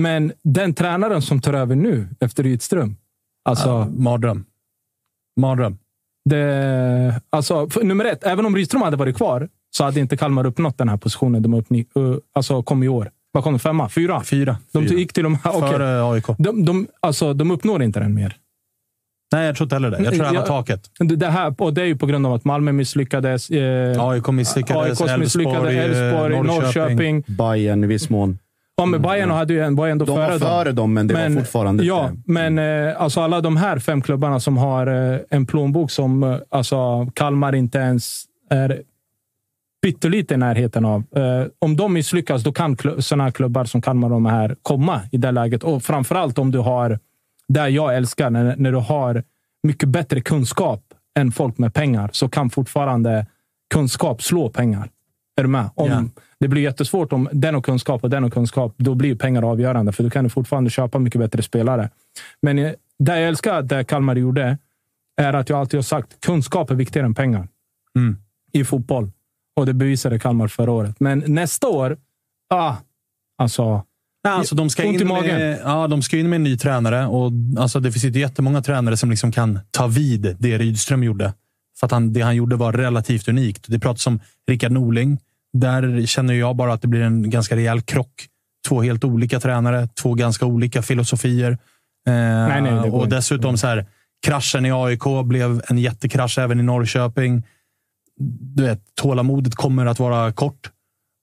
men 0.01 0.33
den 0.45 0.75
tränaren 0.75 1.23
som 1.23 1.41
tar 1.41 1.55
över 1.55 1.77
nu, 1.77 2.09
efter 2.21 2.43
Rydström. 2.43 2.97
Alltså, 3.45 3.69
ja. 3.69 3.89
Mardröm. 3.91 4.45
Mardröm. 5.41 5.79
Det, 6.31 7.21
alltså, 7.31 7.71
för, 7.71 7.85
nummer 7.85 8.05
ett, 8.05 8.25
även 8.25 8.47
om 8.47 8.57
Rydström 8.57 8.83
hade 8.83 8.97
varit 8.97 9.17
kvar 9.17 9.49
så 9.71 9.85
hade 9.85 10.01
inte 10.01 10.17
Kalmar 10.17 10.47
uppnått 10.47 10.79
den 10.79 10.89
här 10.89 10.97
positionen 10.97 11.43
de 11.43 11.55
uppni, 11.55 11.87
uh, 11.99 12.17
alltså, 12.33 12.63
kom 12.63 12.83
i 12.83 12.89
år. 12.89 13.11
Vad 13.33 13.45
kom 13.45 13.53
de? 13.53 13.59
Femma? 13.59 13.89
Fyra? 13.89 14.23
Fyra. 14.25 14.57
De 14.73 14.89
Fyra. 14.89 14.99
gick 14.99 15.13
till 15.13 15.25
de 15.25 15.39
här... 15.45 15.57
okej. 15.57 15.71
Före 15.71 16.11
AIK. 16.11 16.25
De, 16.39 16.65
de, 16.65 16.87
alltså, 17.01 17.35
de 17.35 17.51
uppnår 17.51 17.83
inte 17.83 18.01
den 18.01 18.15
mer. 18.15 18.37
Nej, 19.33 19.47
jag 19.47 19.57
tror 19.57 19.65
inte 19.65 19.75
heller 19.77 19.91
det. 19.91 20.03
Jag 20.03 20.15
tror 20.15 20.19
det 20.19 20.25
här 20.29 20.35
var 20.35 20.41
Ja. 20.41 20.47
taket. 20.47 20.91
Det, 20.99 21.27
här, 21.27 21.55
och 21.59 21.75
det 21.75 21.83
är 21.83 21.87
ju 21.87 21.97
på 21.97 22.07
grund 22.07 22.27
av 22.27 22.33
att 22.33 22.45
Malmö 22.45 22.73
misslyckades. 22.73 23.51
Eh, 23.51 24.05
AIK 24.05 24.29
misslyckades. 24.29 25.01
AIK 25.01 25.19
misslyckades. 25.21 25.75
Elfsborg, 25.75 25.79
eh, 25.79 25.85
Elfsborg, 25.85 26.43
Norrköping. 26.43 27.25
Bayern 27.27 27.85
i 27.85 27.87
viss 27.87 28.11
mån. 28.11 28.39
Ja, 28.77 28.87
men 28.87 29.03
Bayern 29.03 29.31
hade 29.31 29.53
ju 29.53 29.61
en, 29.63 29.75
var 29.77 29.89
ändå 29.89 30.05
De 30.05 30.17
före 30.17 30.27
var 30.27 30.39
dem. 30.39 30.49
före 30.49 30.73
dem, 30.73 30.95
men 30.95 31.07
det 31.07 31.15
var 31.15 31.41
fortfarande 31.41 31.85
Ja, 31.85 32.11
men 32.27 32.59
eh, 32.59 33.03
alltså 33.03 33.21
alla 33.21 33.41
de 33.41 33.57
här 33.57 33.79
fem 33.79 34.03
klubbarna 34.03 34.41
som 34.41 34.57
har 34.59 34.87
eh, 35.13 35.19
en 35.31 35.47
plånbok 35.47 35.91
som 35.91 36.23
eh, 36.23 36.37
alltså 36.49 37.07
Kalmar 37.15 37.55
inte 37.55 37.79
ens 37.79 38.25
är 38.51 38.83
pyttelite 39.83 40.35
i 40.35 40.37
närheten 40.37 40.85
av. 40.85 41.05
Eh, 41.17 41.47
om 41.59 41.77
de 41.77 41.93
misslyckas, 41.93 42.43
då 42.43 42.53
kan 42.53 42.77
kl- 42.77 43.01
sådana 43.01 43.25
här 43.25 43.31
klubbar 43.31 43.65
som 43.65 43.83
Kalmar 43.83 44.09
och 44.09 44.13
de 44.15 44.27
här 44.27 44.57
komma 44.63 45.01
i 45.13 45.17
det 45.17 45.31
läget. 45.31 45.63
Och 45.65 45.83
framförallt 45.83 46.39
om 46.39 46.51
du 46.51 46.59
har, 46.59 46.99
där 47.49 47.69
jag 47.69 47.97
älskar, 47.97 48.31
när, 48.31 48.57
när 48.57 48.73
du 48.73 48.79
har 48.79 49.23
mycket 49.63 49.89
bättre 49.89 50.21
kunskap 50.21 50.83
än 51.19 51.33
folk 51.33 51.59
med 51.59 51.75
pengar, 51.75 52.11
så 52.13 52.29
kan 52.29 52.51
fortfarande 52.51 53.27
kunskap 53.75 54.23
slå 54.23 54.49
pengar. 54.49 54.89
Är 55.37 55.43
du 55.43 55.49
med? 55.49 55.71
Om, 55.75 55.89
Ja. 55.91 56.05
Det 56.43 56.49
blir 56.49 56.63
jättesvårt 56.63 57.13
om 57.13 57.29
den 57.33 57.55
har 57.55 57.63
kunskap 57.63 58.05
och 58.05 58.11
den 58.11 58.23
har 58.23 58.31
kunskap. 58.31 58.75
Då 58.77 58.95
blir 58.95 59.15
pengar 59.15 59.43
avgörande, 59.43 59.93
för 59.93 60.03
då 60.05 60.11
kan 60.11 60.25
du 60.25 60.31
fortfarande 60.31 60.71
köpa 60.71 60.99
mycket 60.99 61.19
bättre 61.21 61.43
spelare. 61.43 61.91
Men 62.41 62.59
eh, 62.59 62.73
det 62.99 63.21
jag 63.21 63.29
älskar 63.29 63.59
att 63.59 63.69
det 63.69 63.85
Kalmar 63.85 64.17
gjorde 64.17 64.59
är 65.21 65.33
att 65.33 65.49
jag 65.49 65.59
alltid 65.59 65.79
har 65.79 65.83
sagt 65.83 66.21
kunskap 66.21 66.71
är 66.71 66.75
viktigare 66.75 67.07
än 67.07 67.15
pengar 67.15 67.49
Mm. 67.97 68.17
i 68.53 68.65
fotboll. 68.65 69.11
Och 69.57 69.67
det 69.67 69.75
bevisade 69.75 70.19
Kalmar 70.19 70.49
förra 70.49 70.73
året. 70.73 71.01
Men 71.01 71.25
nästa 71.27 71.69
år, 71.69 71.99
ah, 72.55 72.75
alltså. 73.39 73.85
Nej, 74.25 74.33
alltså, 74.33 74.55
de, 74.55 74.71
ska 74.71 74.85
in 74.85 75.09
med, 75.09 75.61
ja, 75.65 75.87
de 75.87 76.03
ska 76.03 76.19
in 76.19 76.29
med 76.31 76.37
en 76.37 76.43
ny 76.43 76.59
tränare 76.59 77.07
och 77.07 77.33
alltså, 77.59 77.81
det 77.81 77.93
finns 77.93 78.05
ju 78.05 78.21
jättemånga 78.21 78.63
tränare 78.63 78.97
som 78.97 79.11
liksom 79.11 79.33
kan 79.33 79.59
ta 79.71 79.87
vid 79.87 80.37
det 80.39 80.59
Rydström 80.59 81.03
gjorde. 81.03 81.33
För 81.81 81.87
att 81.87 81.93
han, 81.93 82.13
det 82.13 82.21
han 82.21 82.37
gjorde 82.37 82.57
var 82.57 82.73
relativt 82.73 83.29
unikt. 83.29 83.65
Det 83.69 83.79
pratas 83.79 84.07
om 84.07 84.21
Rickard 84.49 84.73
Norling. 84.73 85.19
Där 85.53 86.07
känner 86.07 86.35
jag 86.35 86.57
bara 86.57 86.73
att 86.73 86.83
det 86.83 86.89
blir 86.89 87.01
en 87.01 87.31
ganska 87.31 87.57
rejäl 87.57 87.81
krock. 87.81 88.27
Två 88.69 88.83
helt 88.83 89.05
olika 89.05 89.41
tränare, 89.41 89.89
två 90.03 90.15
ganska 90.15 90.47
olika 90.47 90.83
filosofier. 90.83 91.51
Eh, 92.09 92.13
nej, 92.13 92.63
går 92.63 92.99
och 92.99 93.05
inte. 93.05 93.17
dessutom 93.17 93.59
så 93.59 93.67
här, 93.67 93.87
kraschen 94.27 94.67
i 94.67 94.73
AIK 94.73 95.03
blev 95.25 95.63
en 95.69 95.79
jättekrasch 95.79 96.39
även 96.39 96.61
i 96.61 96.63
Norrköping. 96.63 97.43
Du 98.41 98.63
vet, 98.63 98.81
tålamodet 98.95 99.55
kommer 99.55 99.87
att 99.87 99.99
vara 99.99 100.33
kort. 100.33 100.71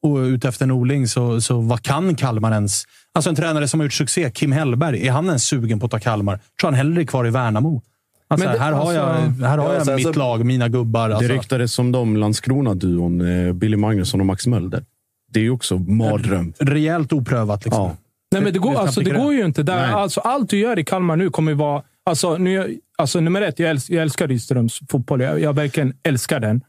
Och 0.04 0.18
utefter 0.18 0.66
Norling, 0.66 1.08
så, 1.08 1.42
så 1.42 1.62
vad 1.62 1.82
kan 1.82 2.16
Kalmar 2.16 2.52
ens? 2.52 2.84
Alltså 3.14 3.30
en 3.30 3.36
tränare 3.36 3.68
som 3.68 3.80
har 3.80 3.86
gjort 3.86 3.94
succé, 3.94 4.32
Kim 4.32 4.52
Hellberg, 4.52 5.08
är 5.08 5.12
han 5.12 5.26
ens 5.26 5.44
sugen 5.44 5.80
på 5.80 5.86
att 5.86 5.92
ta 5.92 6.00
Kalmar? 6.00 6.40
Tror 6.60 6.68
han 6.68 6.74
hellre 6.74 7.02
är 7.02 7.06
kvar 7.06 7.28
i 7.28 7.30
Värnamo? 7.30 7.82
Alltså, 8.30 8.48
Men 8.48 8.54
det- 8.58 8.64
här 8.64 8.72
har 8.72 8.94
jag, 8.94 9.04
alltså- 9.10 9.46
här 9.46 9.58
har 9.58 9.68
Ja, 9.68 9.74
jag 9.74 9.86
sen 9.86 9.96
mitt 9.96 10.06
så- 10.08 10.14
lag, 10.14 10.46
mina 10.46 10.68
gubbar. 10.70 11.10
Alltså. 11.10 11.28
Det 11.28 11.34
ryktades 11.34 11.74
som 11.74 11.92
de 11.92 12.18
Landskrona-duon, 12.18 13.48
eh, 13.48 13.54
Billy 13.54 13.78
Magnusson 13.78 14.20
och 14.20 14.26
Max 14.26 14.48
Mölder. 14.48 14.84
Det 15.32 15.40
är 15.40 15.44
ju 15.44 15.50
också 15.52 15.78
mardröm. 15.78 16.54
Rejält 16.60 17.14
oprövat. 17.14 17.66
Liksom. 17.66 17.84
Ja. 17.84 17.96
Nej, 18.32 18.42
men 18.42 18.54
det 18.54 18.60
går, 18.60 18.76
alltså, 18.76 19.02
det 19.02 19.12
går 19.12 19.34
ju 19.34 19.46
inte. 19.46 19.64
Där, 19.64 19.76
Nej. 19.76 19.92
alltså, 19.92 20.20
allt 20.20 20.50
du 20.50 20.58
gör 20.60 20.80
i 20.80 20.84
Kalmar 20.84 21.16
nu 21.16 21.30
kommer 21.30 21.52
ju 21.52 21.58
vara... 21.58 21.82
Alltså, 22.06 22.38
nu, 22.38 22.80
alltså, 22.98 23.20
nummer 23.20 23.42
ett, 23.42 23.60
jag, 23.60 23.70
älsk, 23.70 23.90
jag 23.90 24.02
älskar 24.02 24.28
Rydströms 24.28 24.80
fotboll. 24.90 25.22
Jag, 25.22 25.40
jag 25.42 25.54
verkligen 25.54 25.94
älskar 26.04 26.40
den. 26.40 26.62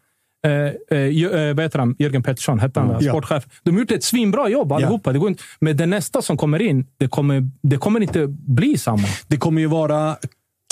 Eh, 0.46 0.52
eh, 0.98 0.98
eh, 0.98 1.54
vad 1.54 1.60
heter 1.64 1.78
han? 1.78 1.96
Jörgen 1.98 2.22
Pettersson 2.22 2.58
hette 2.60 2.80
han? 2.80 2.96
Ja. 3.00 3.10
sportchef. 3.12 3.44
De 3.62 3.70
har 3.70 3.80
gjort 3.80 3.90
ett 3.90 4.04
svinbra 4.04 4.48
jobb 4.48 4.72
allihopa. 4.72 5.12
Det 5.12 5.18
går 5.18 5.28
inte, 5.28 5.42
men 5.60 5.76
det 5.76 5.86
nästa 5.86 6.22
som 6.22 6.36
kommer 6.36 6.62
in, 6.62 6.86
det 6.98 7.08
kommer, 7.08 7.50
det 7.62 7.76
kommer 7.76 8.00
inte 8.00 8.26
bli 8.28 8.78
samma. 8.78 9.08
Det 9.28 9.36
kommer 9.36 9.60
ju 9.60 9.66
vara 9.66 10.16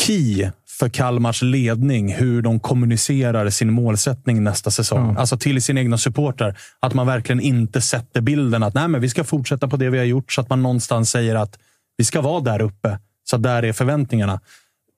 key 0.06 0.50
för 0.78 0.88
Kalmars 0.88 1.42
ledning 1.42 2.14
hur 2.14 2.42
de 2.42 2.60
kommunicerar 2.60 3.50
sin 3.50 3.72
målsättning 3.72 4.44
nästa 4.44 4.70
säsong. 4.70 5.12
Ja. 5.14 5.20
Alltså 5.20 5.38
till 5.38 5.62
sina 5.62 5.80
egna 5.80 5.98
supportrar. 5.98 6.58
Att 6.80 6.94
man 6.94 7.06
verkligen 7.06 7.40
inte 7.40 7.80
sätter 7.80 8.20
bilden 8.20 8.62
att 8.62 8.74
Nej, 8.74 8.88
men 8.88 9.00
vi 9.00 9.08
ska 9.08 9.24
fortsätta 9.24 9.68
på 9.68 9.76
det 9.76 9.90
vi 9.90 9.98
har 9.98 10.04
gjort. 10.04 10.32
Så 10.32 10.40
att 10.40 10.50
man 10.50 10.62
någonstans 10.62 11.10
säger 11.10 11.34
att 11.34 11.58
vi 11.96 12.04
ska 12.04 12.20
vara 12.20 12.40
där 12.40 12.62
uppe. 12.62 12.98
Så 13.30 13.36
där 13.36 13.62
är 13.62 13.72
förväntningarna. 13.72 14.40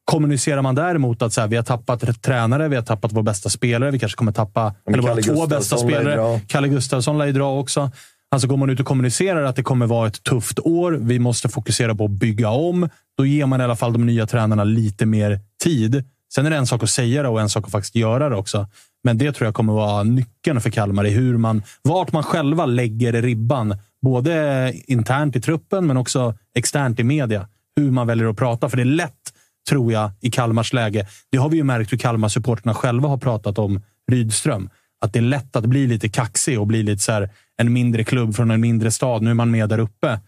Kommunicerar 0.04 0.62
man 0.62 0.74
däremot 0.74 1.22
att 1.22 1.32
så 1.32 1.40
här, 1.40 1.48
vi 1.48 1.56
har 1.56 1.62
tappat 1.62 2.22
tränare, 2.22 2.68
vi 2.68 2.76
har 2.76 2.82
tappat 2.82 3.12
vår 3.12 3.22
bästa 3.22 3.48
spelare, 3.48 3.90
vi 3.90 3.98
kanske 3.98 4.16
kommer 4.16 4.32
tappa 4.32 4.74
men 4.84 4.94
eller 4.94 5.02
våra 5.02 5.12
Kalle 5.12 5.22
två 5.22 5.46
bästa 5.46 5.56
Gustafsson 5.56 5.88
spelare. 5.88 6.40
Kalle 6.46 6.68
Gustafsson 6.68 7.18
lär 7.18 7.26
ju 7.26 7.32
dra 7.32 7.58
också. 7.58 7.90
Alltså 8.30 8.48
går 8.48 8.56
man 8.56 8.70
ut 8.70 8.80
och 8.80 8.86
kommunicerar 8.86 9.42
att 9.42 9.56
det 9.56 9.62
kommer 9.62 9.86
vara 9.86 10.08
ett 10.08 10.22
tufft 10.22 10.58
år, 10.58 10.92
vi 10.92 11.18
måste 11.18 11.48
fokusera 11.48 11.94
på 11.94 12.04
att 12.04 12.10
bygga 12.10 12.48
om. 12.48 12.88
Då 13.18 13.26
ger 13.26 13.46
man 13.46 13.60
i 13.60 13.64
alla 13.64 13.76
fall 13.76 13.92
de 13.92 14.06
nya 14.06 14.26
tränarna 14.26 14.64
lite 14.64 15.06
mer 15.06 15.40
tid. 15.60 16.04
Sen 16.34 16.46
är 16.46 16.50
det 16.50 16.56
en 16.56 16.66
sak 16.66 16.82
att 16.82 16.90
säga 16.90 17.22
det 17.22 17.28
och 17.28 17.40
en 17.40 17.48
sak 17.48 17.64
att 17.64 17.70
faktiskt 17.70 17.94
göra 17.94 18.28
det 18.28 18.36
också. 18.36 18.66
Men 19.04 19.18
det 19.18 19.32
tror 19.32 19.46
jag 19.46 19.54
kommer 19.54 19.72
vara 19.72 20.02
nyckeln 20.02 20.60
för 20.60 20.70
Kalmar 20.70 21.06
i 21.06 21.10
hur 21.10 21.36
man, 21.36 21.62
vart 21.82 22.12
man 22.12 22.22
själva 22.22 22.66
lägger 22.66 23.22
ribban. 23.22 23.78
Både 24.02 24.74
internt 24.86 25.36
i 25.36 25.40
truppen, 25.40 25.86
men 25.86 25.96
också 25.96 26.34
externt 26.54 27.00
i 27.00 27.04
media. 27.04 27.48
Hur 27.76 27.90
man 27.90 28.06
väljer 28.06 28.26
att 28.26 28.36
prata. 28.36 28.68
För 28.68 28.76
det 28.76 28.82
är 28.82 28.84
lätt, 28.84 29.32
tror 29.68 29.92
jag, 29.92 30.10
i 30.20 30.30
Kalmars 30.30 30.72
läge. 30.72 31.06
Det 31.30 31.38
har 31.38 31.48
vi 31.48 31.56
ju 31.56 31.64
märkt 31.64 31.92
hur 31.92 31.98
Kalmar-supporterna 31.98 32.74
själva 32.74 33.08
har 33.08 33.18
pratat 33.18 33.58
om 33.58 33.82
Rydström. 34.10 34.70
Att 35.00 35.12
det 35.12 35.18
är 35.18 35.22
lätt 35.22 35.56
att 35.56 35.64
bli 35.64 35.86
lite 35.86 36.08
kaxig 36.08 36.60
och 36.60 36.66
bli 36.66 36.82
lite 36.82 37.02
så 37.02 37.12
här, 37.12 37.30
en 37.56 37.72
mindre 37.72 38.04
klubb 38.04 38.34
från 38.34 38.50
en 38.50 38.60
mindre 38.60 38.90
stad. 38.90 39.22
Nu 39.22 39.30
är 39.30 39.34
man 39.34 39.50
med 39.50 39.68
där 39.68 39.78
uppe. 39.78 40.20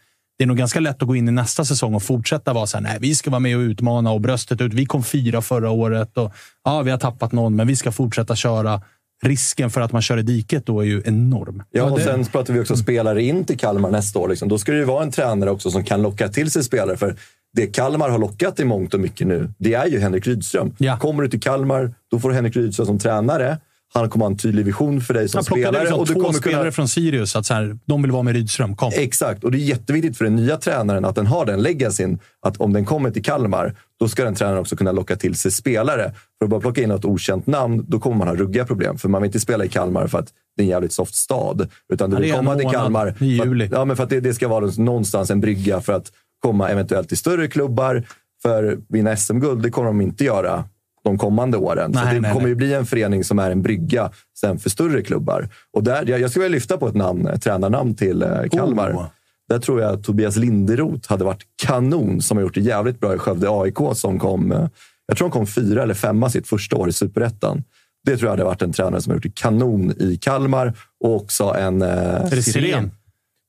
Det 0.42 0.44
är 0.44 0.48
nog 0.48 0.56
ganska 0.56 0.80
lätt 0.80 1.02
att 1.02 1.08
gå 1.08 1.16
in 1.16 1.28
i 1.28 1.32
nästa 1.32 1.64
säsong 1.64 1.94
och 1.94 2.02
fortsätta 2.02 2.52
vara 2.52 2.66
så 2.66 2.76
här, 2.76 2.82
nej, 2.82 2.98
vi 3.00 3.14
ska 3.14 3.30
vara 3.30 3.40
med 3.40 3.56
och 3.56 3.60
utmana 3.60 4.10
och 4.10 4.20
bröstet 4.20 4.60
ut. 4.60 4.74
Vi 4.74 4.86
kom 4.86 5.02
fyra 5.02 5.42
förra 5.42 5.70
året 5.70 6.16
och 6.16 6.32
ja, 6.64 6.82
vi 6.82 6.90
har 6.90 6.98
tappat 6.98 7.32
någon, 7.32 7.56
men 7.56 7.66
vi 7.66 7.76
ska 7.76 7.92
fortsätta 7.92 8.36
köra. 8.36 8.82
Risken 9.24 9.70
för 9.70 9.80
att 9.80 9.92
man 9.92 10.02
kör 10.02 10.18
i 10.18 10.22
diket 10.22 10.66
då 10.66 10.80
är 10.80 10.84
ju 10.84 11.02
enorm. 11.04 11.62
Ja, 11.70 11.84
och 11.84 12.00
sen 12.00 12.24
pratar 12.24 12.54
vi 12.54 12.60
också 12.60 12.76
spelare 12.76 13.22
in 13.22 13.44
till 13.44 13.58
Kalmar 13.58 13.90
nästa 13.90 14.18
år. 14.18 14.28
Liksom. 14.28 14.48
Då 14.48 14.58
ska 14.58 14.72
det 14.72 14.78
ju 14.78 14.84
vara 14.84 15.02
en 15.02 15.10
tränare 15.10 15.50
också 15.50 15.70
som 15.70 15.84
kan 15.84 16.02
locka 16.02 16.28
till 16.28 16.50
sig 16.50 16.64
spelare. 16.64 16.96
För 16.96 17.16
det 17.56 17.66
Kalmar 17.66 18.08
har 18.08 18.18
lockat 18.18 18.60
i 18.60 18.64
mångt 18.64 18.94
och 18.94 19.00
mycket 19.00 19.26
nu, 19.26 19.52
det 19.58 19.74
är 19.74 19.86
ju 19.86 20.00
Henrik 20.00 20.26
Rydström. 20.26 20.74
Ja. 20.78 20.98
Kommer 20.98 21.22
du 21.22 21.28
till 21.28 21.40
Kalmar, 21.40 21.94
då 22.10 22.18
får 22.18 22.28
du 22.28 22.34
Henrik 22.34 22.56
Rydström 22.56 22.86
som 22.86 22.98
tränare. 22.98 23.58
Han 23.94 24.10
kommer 24.10 24.24
ha 24.24 24.30
en 24.30 24.36
tydlig 24.36 24.64
vision 24.64 25.00
för 25.00 25.14
dig 25.14 25.28
som 25.28 25.44
plockade 25.44 25.66
spelare. 25.66 25.82
liksom 25.82 26.00
och 26.00 26.06
du 26.06 26.14
två 26.14 26.32
spelare 26.32 26.60
kunna... 26.60 26.72
från 26.72 26.88
Sirius. 26.88 27.36
Att 27.36 27.46
så 27.46 27.54
här, 27.54 27.78
de 27.84 28.02
vill 28.02 28.10
vara 28.10 28.22
med 28.22 28.34
Rydström. 28.34 28.76
Kom. 28.76 28.92
Exakt, 28.94 29.44
och 29.44 29.50
det 29.50 29.58
är 29.58 29.60
jätteviktigt 29.60 30.16
för 30.16 30.24
den 30.24 30.36
nya 30.36 30.56
tränaren 30.56 31.04
att 31.04 31.14
den 31.14 31.26
har 31.26 31.46
den 31.46 31.62
legacyn. 31.62 32.18
Att 32.46 32.56
om 32.56 32.72
den 32.72 32.84
kommer 32.84 33.10
till 33.10 33.22
Kalmar, 33.22 33.74
då 34.00 34.08
ska 34.08 34.24
den 34.24 34.34
tränaren 34.34 34.58
också 34.58 34.76
kunna 34.76 34.92
locka 34.92 35.16
till 35.16 35.34
sig 35.34 35.50
spelare. 35.50 36.12
För 36.38 36.44
att 36.44 36.50
bara 36.50 36.60
plocka 36.60 36.82
in 36.82 36.88
något 36.88 37.04
okänt 37.04 37.46
namn, 37.46 37.84
då 37.88 38.00
kommer 38.00 38.16
man 38.16 38.28
ha 38.28 38.34
ruggiga 38.34 38.64
problem. 38.64 38.98
För 38.98 39.08
man 39.08 39.22
vill 39.22 39.28
inte 39.28 39.40
spela 39.40 39.64
i 39.64 39.68
Kalmar 39.68 40.06
för 40.06 40.18
att 40.18 40.28
det 40.56 40.62
är 40.62 40.64
en 40.64 40.70
jävligt 40.70 40.92
soft 40.92 41.14
stad. 41.14 41.68
Utan 41.92 42.10
du 42.10 42.16
vill 42.16 42.32
komma 42.32 42.56
till 42.56 42.68
Kalmar 42.68 43.08
i 43.08 43.38
för 43.38 43.46
juli. 43.46 43.64
att, 43.64 43.72
ja, 43.72 43.84
men 43.84 43.96
för 43.96 44.04
att 44.04 44.10
det, 44.10 44.20
det 44.20 44.34
ska 44.34 44.48
vara 44.48 44.70
någonstans 44.76 45.30
en 45.30 45.40
brygga 45.40 45.80
för 45.80 45.92
att 45.92 46.12
komma 46.42 46.68
eventuellt 46.68 47.08
till 47.08 47.18
större 47.18 47.48
klubbar. 47.48 48.02
För 48.42 48.78
vinna 48.88 49.16
SM-guld, 49.16 49.62
det 49.62 49.70
kommer 49.70 49.86
de 49.86 50.00
inte 50.00 50.24
göra 50.24 50.64
de 51.04 51.18
kommande 51.18 51.56
åren. 51.56 51.90
Nej, 51.94 52.06
så 52.06 52.14
det 52.14 52.20
nej, 52.20 52.32
kommer 52.32 52.42
nej. 52.42 52.50
ju 52.50 52.54
bli 52.54 52.74
en 52.74 52.86
förening 52.86 53.24
som 53.24 53.38
är 53.38 53.50
en 53.50 53.62
brygga 53.62 54.10
sen 54.40 54.58
för 54.58 54.70
större 54.70 55.02
klubbar. 55.02 55.48
Och 55.72 55.82
där, 55.82 56.04
jag, 56.06 56.20
jag 56.20 56.30
skulle 56.30 56.42
vilja 56.44 56.56
lyfta 56.56 56.78
på 56.78 56.88
ett 56.88 56.94
namn, 56.94 57.26
ett 57.26 57.42
tränarnamn 57.42 57.94
till 57.94 58.22
eh, 58.22 58.28
Kalmar. 58.50 58.92
Oh. 58.92 59.06
Där 59.48 59.58
tror 59.58 59.80
jag 59.80 59.92
att 59.92 60.04
Tobias 60.04 60.36
Linderoth 60.36 61.10
hade 61.10 61.24
varit 61.24 61.42
kanon, 61.62 62.22
som 62.22 62.36
har 62.36 62.42
gjort 62.42 62.54
det 62.54 62.60
jävligt 62.60 63.00
bra 63.00 63.14
i 63.14 63.18
Skövde 63.18 63.46
AIK. 63.50 63.78
Som 63.94 64.18
kom, 64.18 64.52
eh, 64.52 64.68
jag 65.06 65.16
tror 65.16 65.28
de 65.28 65.32
kom 65.32 65.46
fyra 65.46 65.82
eller 65.82 65.94
femma 65.94 66.30
sitt 66.30 66.48
första 66.48 66.76
år 66.76 66.88
i 66.88 66.92
Superettan. 66.92 67.64
Det 68.04 68.16
tror 68.16 68.26
jag 68.26 68.30
hade 68.30 68.44
varit 68.44 68.62
en 68.62 68.72
tränare 68.72 69.02
som 69.02 69.10
har 69.10 69.16
gjort 69.16 69.22
det 69.22 69.34
kanon 69.34 69.94
i 69.98 70.16
Kalmar 70.16 70.72
och 71.04 71.16
också 71.16 71.44
en... 71.44 71.82
Eh, 71.82 71.88
Är 71.88 72.30
det 72.30 72.42
Siren? 72.42 72.90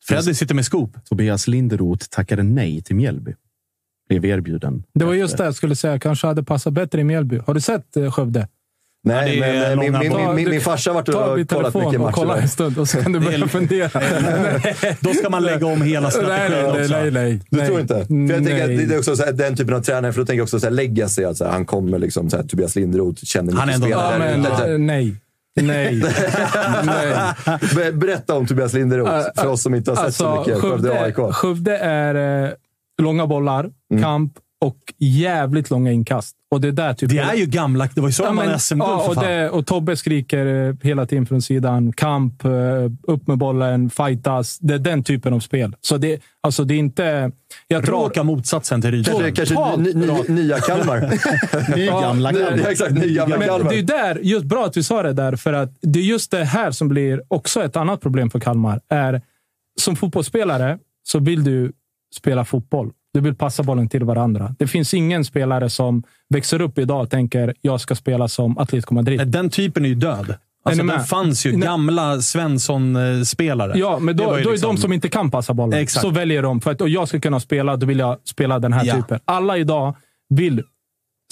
Freddy 0.07 0.33
sitter 0.33 0.55
med 0.55 0.65
skop. 0.65 0.97
Tobias 1.05 1.47
Linderoth 1.47 2.05
tackade 2.09 2.43
nej 2.43 2.81
till 2.81 2.95
Mjällby. 2.95 3.33
Blev 4.09 4.25
erbjuden. 4.25 4.83
Det 4.93 5.05
var 5.05 5.13
just 5.13 5.37
det 5.37 5.43
jag 5.45 5.55
skulle 5.55 5.75
säga. 5.75 5.99
Kanske 5.99 6.27
hade 6.27 6.43
passat 6.43 6.73
bättre 6.73 7.01
i 7.01 7.03
Mjällby. 7.03 7.39
Har 7.47 7.53
du 7.53 7.61
sett 7.61 7.97
eh, 7.97 8.11
Skövde? 8.11 8.47
nej, 9.05 9.37
Ja, 9.39 9.45
men 9.45 9.71
eh, 9.71 9.77
min, 9.79 9.99
min, 9.99 10.35
min, 10.35 10.49
min, 10.49 10.61
farsa 10.61 10.89
har 10.89 10.95
varit 10.95 11.05
Ta 11.05 11.11
och 11.11 11.25
kollat 11.25 11.35
mycket 11.37 11.49
telefon 11.49 11.95
och 11.95 12.01
matcher. 12.01 12.13
kolla 12.13 12.37
en 12.37 12.49
stund 12.49 12.77
och 12.77 12.87
så 12.89 13.01
kan 13.01 13.11
du 13.11 13.19
börja 13.19 13.47
fundera. 13.57 13.89
Då 14.99 15.13
ska 15.13 15.29
man 15.29 15.43
lägga 15.43 15.65
om 15.67 15.81
hela 15.81 16.11
strategin 16.11 16.51
nej, 16.51 16.73
nej, 16.73 16.89
nej, 16.89 17.11
nej. 17.11 17.39
Du 17.49 17.57
nej. 17.57 17.67
tror 17.67 17.79
inte? 17.79 17.93
För 17.93 18.13
jag 18.33 18.45
tänker 18.45 18.63
att 18.63 18.89
det 18.89 18.95
är 18.95 18.97
också 18.99 19.15
så 19.15 19.23
här, 19.25 19.31
den 19.31 19.55
typen 19.55 19.73
av 19.75 19.81
tränare, 19.81 20.13
för 20.13 20.19
då 20.19 20.25
tänker 20.25 20.37
jag 20.39 20.43
också 20.43 20.59
så 20.59 20.65
här, 20.65 20.71
legacy. 20.73 21.23
Att 21.23 21.37
så 21.37 21.43
här, 21.45 21.51
han 21.51 21.65
kommer 21.65 21.99
liksom, 21.99 22.29
så 22.29 22.37
här, 22.37 22.43
Tobias 22.43 22.75
Linderoth 22.75 23.23
känner 23.23 23.53
Han 23.53 23.69
är 23.69 23.77
mycket 23.77 23.83
spelare. 23.83 24.29
Ja, 24.31 24.37
men, 24.37 24.53
ute. 24.53 24.71
eh, 24.73 24.77
nej. 24.77 25.15
Nej. 25.61 26.03
nej. 26.85 27.33
Ber- 27.75 27.91
Berätta 27.91 28.33
om 28.35 28.45
Tobias 28.47 28.73
Linderoth, 28.73 29.27
för 29.41 29.47
oss 29.47 29.61
som 29.61 29.75
inte 29.75 29.91
har 29.91 30.05
sett 30.05 30.15
så 30.15 30.39
mycket. 30.39 30.61
Skövde 30.61 31.01
AIK. 31.01 31.15
Skövde, 31.15 31.77
är 31.77 32.55
långa 33.01 33.27
bollar, 33.27 33.71
Mm. 33.91 34.03
kamp 34.03 34.33
och 34.61 34.77
jävligt 34.97 35.69
långa 35.69 35.91
inkast. 35.91 36.35
Och 36.51 36.61
det, 36.61 36.67
är 36.67 36.71
där 36.71 36.93
typ 36.93 37.09
Det 37.09 37.17
är 37.19 37.33
ju 37.35 37.45
gamla... 37.45 37.89
Det 37.95 38.01
var 38.01 38.07
ju 38.07 38.13
så 38.13 38.23
de 38.25 38.35
men- 38.35 38.49
vann 38.49 38.59
SM-guld 38.59 38.89
ja, 38.89 39.07
och, 39.09 39.15
det, 39.15 39.49
och 39.49 39.65
Tobbe 39.65 39.95
skriker 39.97 40.45
eh, 40.69 40.75
hela 40.81 41.05
tiden 41.05 41.25
från 41.25 41.41
sidan. 41.41 41.93
Kamp, 41.93 42.45
eh, 42.45 42.51
upp 43.03 43.27
med 43.27 43.37
bollen, 43.37 43.89
fightas. 43.89 44.59
Det 44.59 44.73
är 44.73 44.79
den 44.79 45.03
typen 45.03 45.33
av 45.33 45.39
spel. 45.39 45.75
Så 45.81 45.97
det, 45.97 46.21
alltså 46.41 46.63
det 46.63 46.73
är 46.73 46.77
inte... 46.77 47.31
Jag 47.67 47.85
tror, 47.85 48.03
Raka 48.03 48.23
motsatsen 48.23 48.81
till 48.81 48.91
Rydström. 48.91 49.33
Kanske, 49.33 49.55
kanske 49.55 49.81
ny, 49.81 49.93
ny, 49.93 50.07
nya 50.27 50.57
Kalmar. 50.59 50.99
Nygamla 51.75 52.31
Ny- 52.31 52.37
Kalmar. 52.39 52.57
ja, 52.63 52.69
exakt, 52.71 52.91
men 52.91 53.15
Kalmar. 53.15 53.69
det 53.69 53.79
är 53.79 53.83
där, 53.83 54.19
just 54.23 54.45
bra 54.45 54.65
att 54.65 54.73
du 54.73 54.83
sa 54.83 55.03
det 55.03 55.13
där, 55.13 55.35
för 55.35 55.53
att 55.53 55.69
det 55.81 55.99
är 55.99 56.03
just 56.03 56.31
det 56.31 56.43
här 56.45 56.71
som 56.71 56.87
blir 56.87 57.21
också 57.27 57.63
ett 57.63 57.75
annat 57.75 58.01
problem 58.01 58.29
för 58.29 58.39
Kalmar. 58.39 58.81
Är, 58.89 59.21
som 59.81 59.95
fotbollsspelare, 59.95 60.77
så 61.03 61.19
vill 61.19 61.43
du 61.43 61.71
spela 62.13 62.45
fotboll. 62.45 62.91
Du 63.13 63.19
vill 63.19 63.35
passa 63.35 63.63
bollen 63.63 63.89
till 63.89 64.03
varandra. 64.03 64.55
Det 64.59 64.67
finns 64.67 64.93
ingen 64.93 65.25
spelare 65.25 65.69
som 65.69 66.03
växer 66.29 66.61
upp 66.61 66.77
idag 66.77 67.01
och 67.01 67.09
tänker 67.09 67.53
jag 67.61 67.81
ska 67.81 67.95
spela 67.95 68.27
som 68.27 68.57
Atletico 68.57 68.93
Madrid. 68.93 69.27
Den 69.27 69.49
typen 69.49 69.85
är 69.85 69.89
ju 69.89 69.95
död. 69.95 70.35
Alltså, 70.65 70.83
det 70.83 71.03
fanns 71.03 71.45
ju 71.45 71.51
gamla 71.51 72.21
Svensson-spelare. 72.21 73.73
Ja, 73.75 73.99
men 73.99 74.17
då, 74.17 74.23
då 74.23 74.35
liksom... 74.35 74.53
är 74.53 74.73
de 74.73 74.77
som 74.77 74.93
inte 74.93 75.09
kan 75.09 75.31
passa 75.31 75.53
bollen. 75.53 75.79
Exakt. 75.79 76.01
Så 76.01 76.09
väljer 76.09 76.41
de. 76.41 76.61
För 76.61 76.71
att 76.71 76.81
och 76.81 76.89
jag 76.89 77.07
ska 77.07 77.19
kunna 77.19 77.39
spela, 77.39 77.75
då 77.75 77.85
vill 77.85 77.99
jag 77.99 78.17
spela 78.23 78.59
den 78.59 78.73
här 78.73 78.85
ja. 78.85 78.95
typen. 78.95 79.19
Alla 79.25 79.57
idag 79.57 79.95
vill 80.29 80.63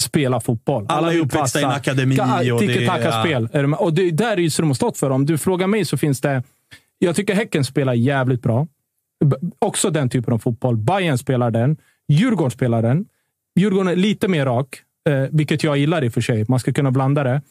spela 0.02 0.40
fotboll. 0.40 0.86
Alla, 0.88 0.98
Alla 0.98 1.12
är 1.12 1.18
uppväxta 1.18 1.60
i 1.60 1.62
en 1.62 1.70
akademi. 1.70 2.16
Tiki-taka-spel. 2.58 3.48
Ja. 3.52 3.76
Och 3.76 3.94
det 3.94 4.10
där 4.10 4.32
är 4.32 4.36
ju 4.36 4.50
så 4.50 4.62
de 4.62 4.68
har 4.68 4.74
stått 4.74 4.98
för. 4.98 5.10
Om 5.10 5.26
du 5.26 5.38
frågar 5.38 5.66
mig 5.66 5.84
så 5.84 5.96
finns 5.96 6.20
det... 6.20 6.42
Jag 6.98 7.16
tycker 7.16 7.34
Häcken 7.34 7.64
spelar 7.64 7.94
jävligt 7.94 8.42
bra. 8.42 8.66
Också 9.58 9.90
den 9.90 10.08
typen 10.08 10.34
av 10.34 10.38
fotboll. 10.38 10.76
Bayern 10.76 11.18
spelar 11.18 11.50
den. 11.50 11.76
Djurgården 12.08 12.50
spelar 12.50 12.82
den. 12.82 13.04
Djurgården 13.58 13.88
är 13.88 13.96
lite 13.96 14.28
mer 14.28 14.46
rak, 14.46 14.82
eh, 15.08 15.24
vilket 15.30 15.64
jag 15.64 15.76
gillar 15.76 16.04
i 16.04 16.08
och 16.08 16.12
för 16.12 16.20
sig. 16.20 16.44
Man 16.48 16.60
ska 16.60 16.72
kunna 16.72 16.90
blanda 16.90 17.22
det. 17.22 17.42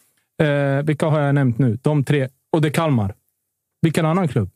Eh, 0.46 0.84
vilka 0.84 1.06
har 1.06 1.20
jag 1.20 1.36
nämnt 1.36 1.58
nu? 1.58 1.78
De 1.82 2.04
tre. 2.04 2.30
Och 2.52 2.62
det 2.62 2.68
är 2.68 2.72
Kalmar. 2.72 3.14
Vilken 3.82 4.06
annan 4.06 4.28
klubb? 4.28 4.50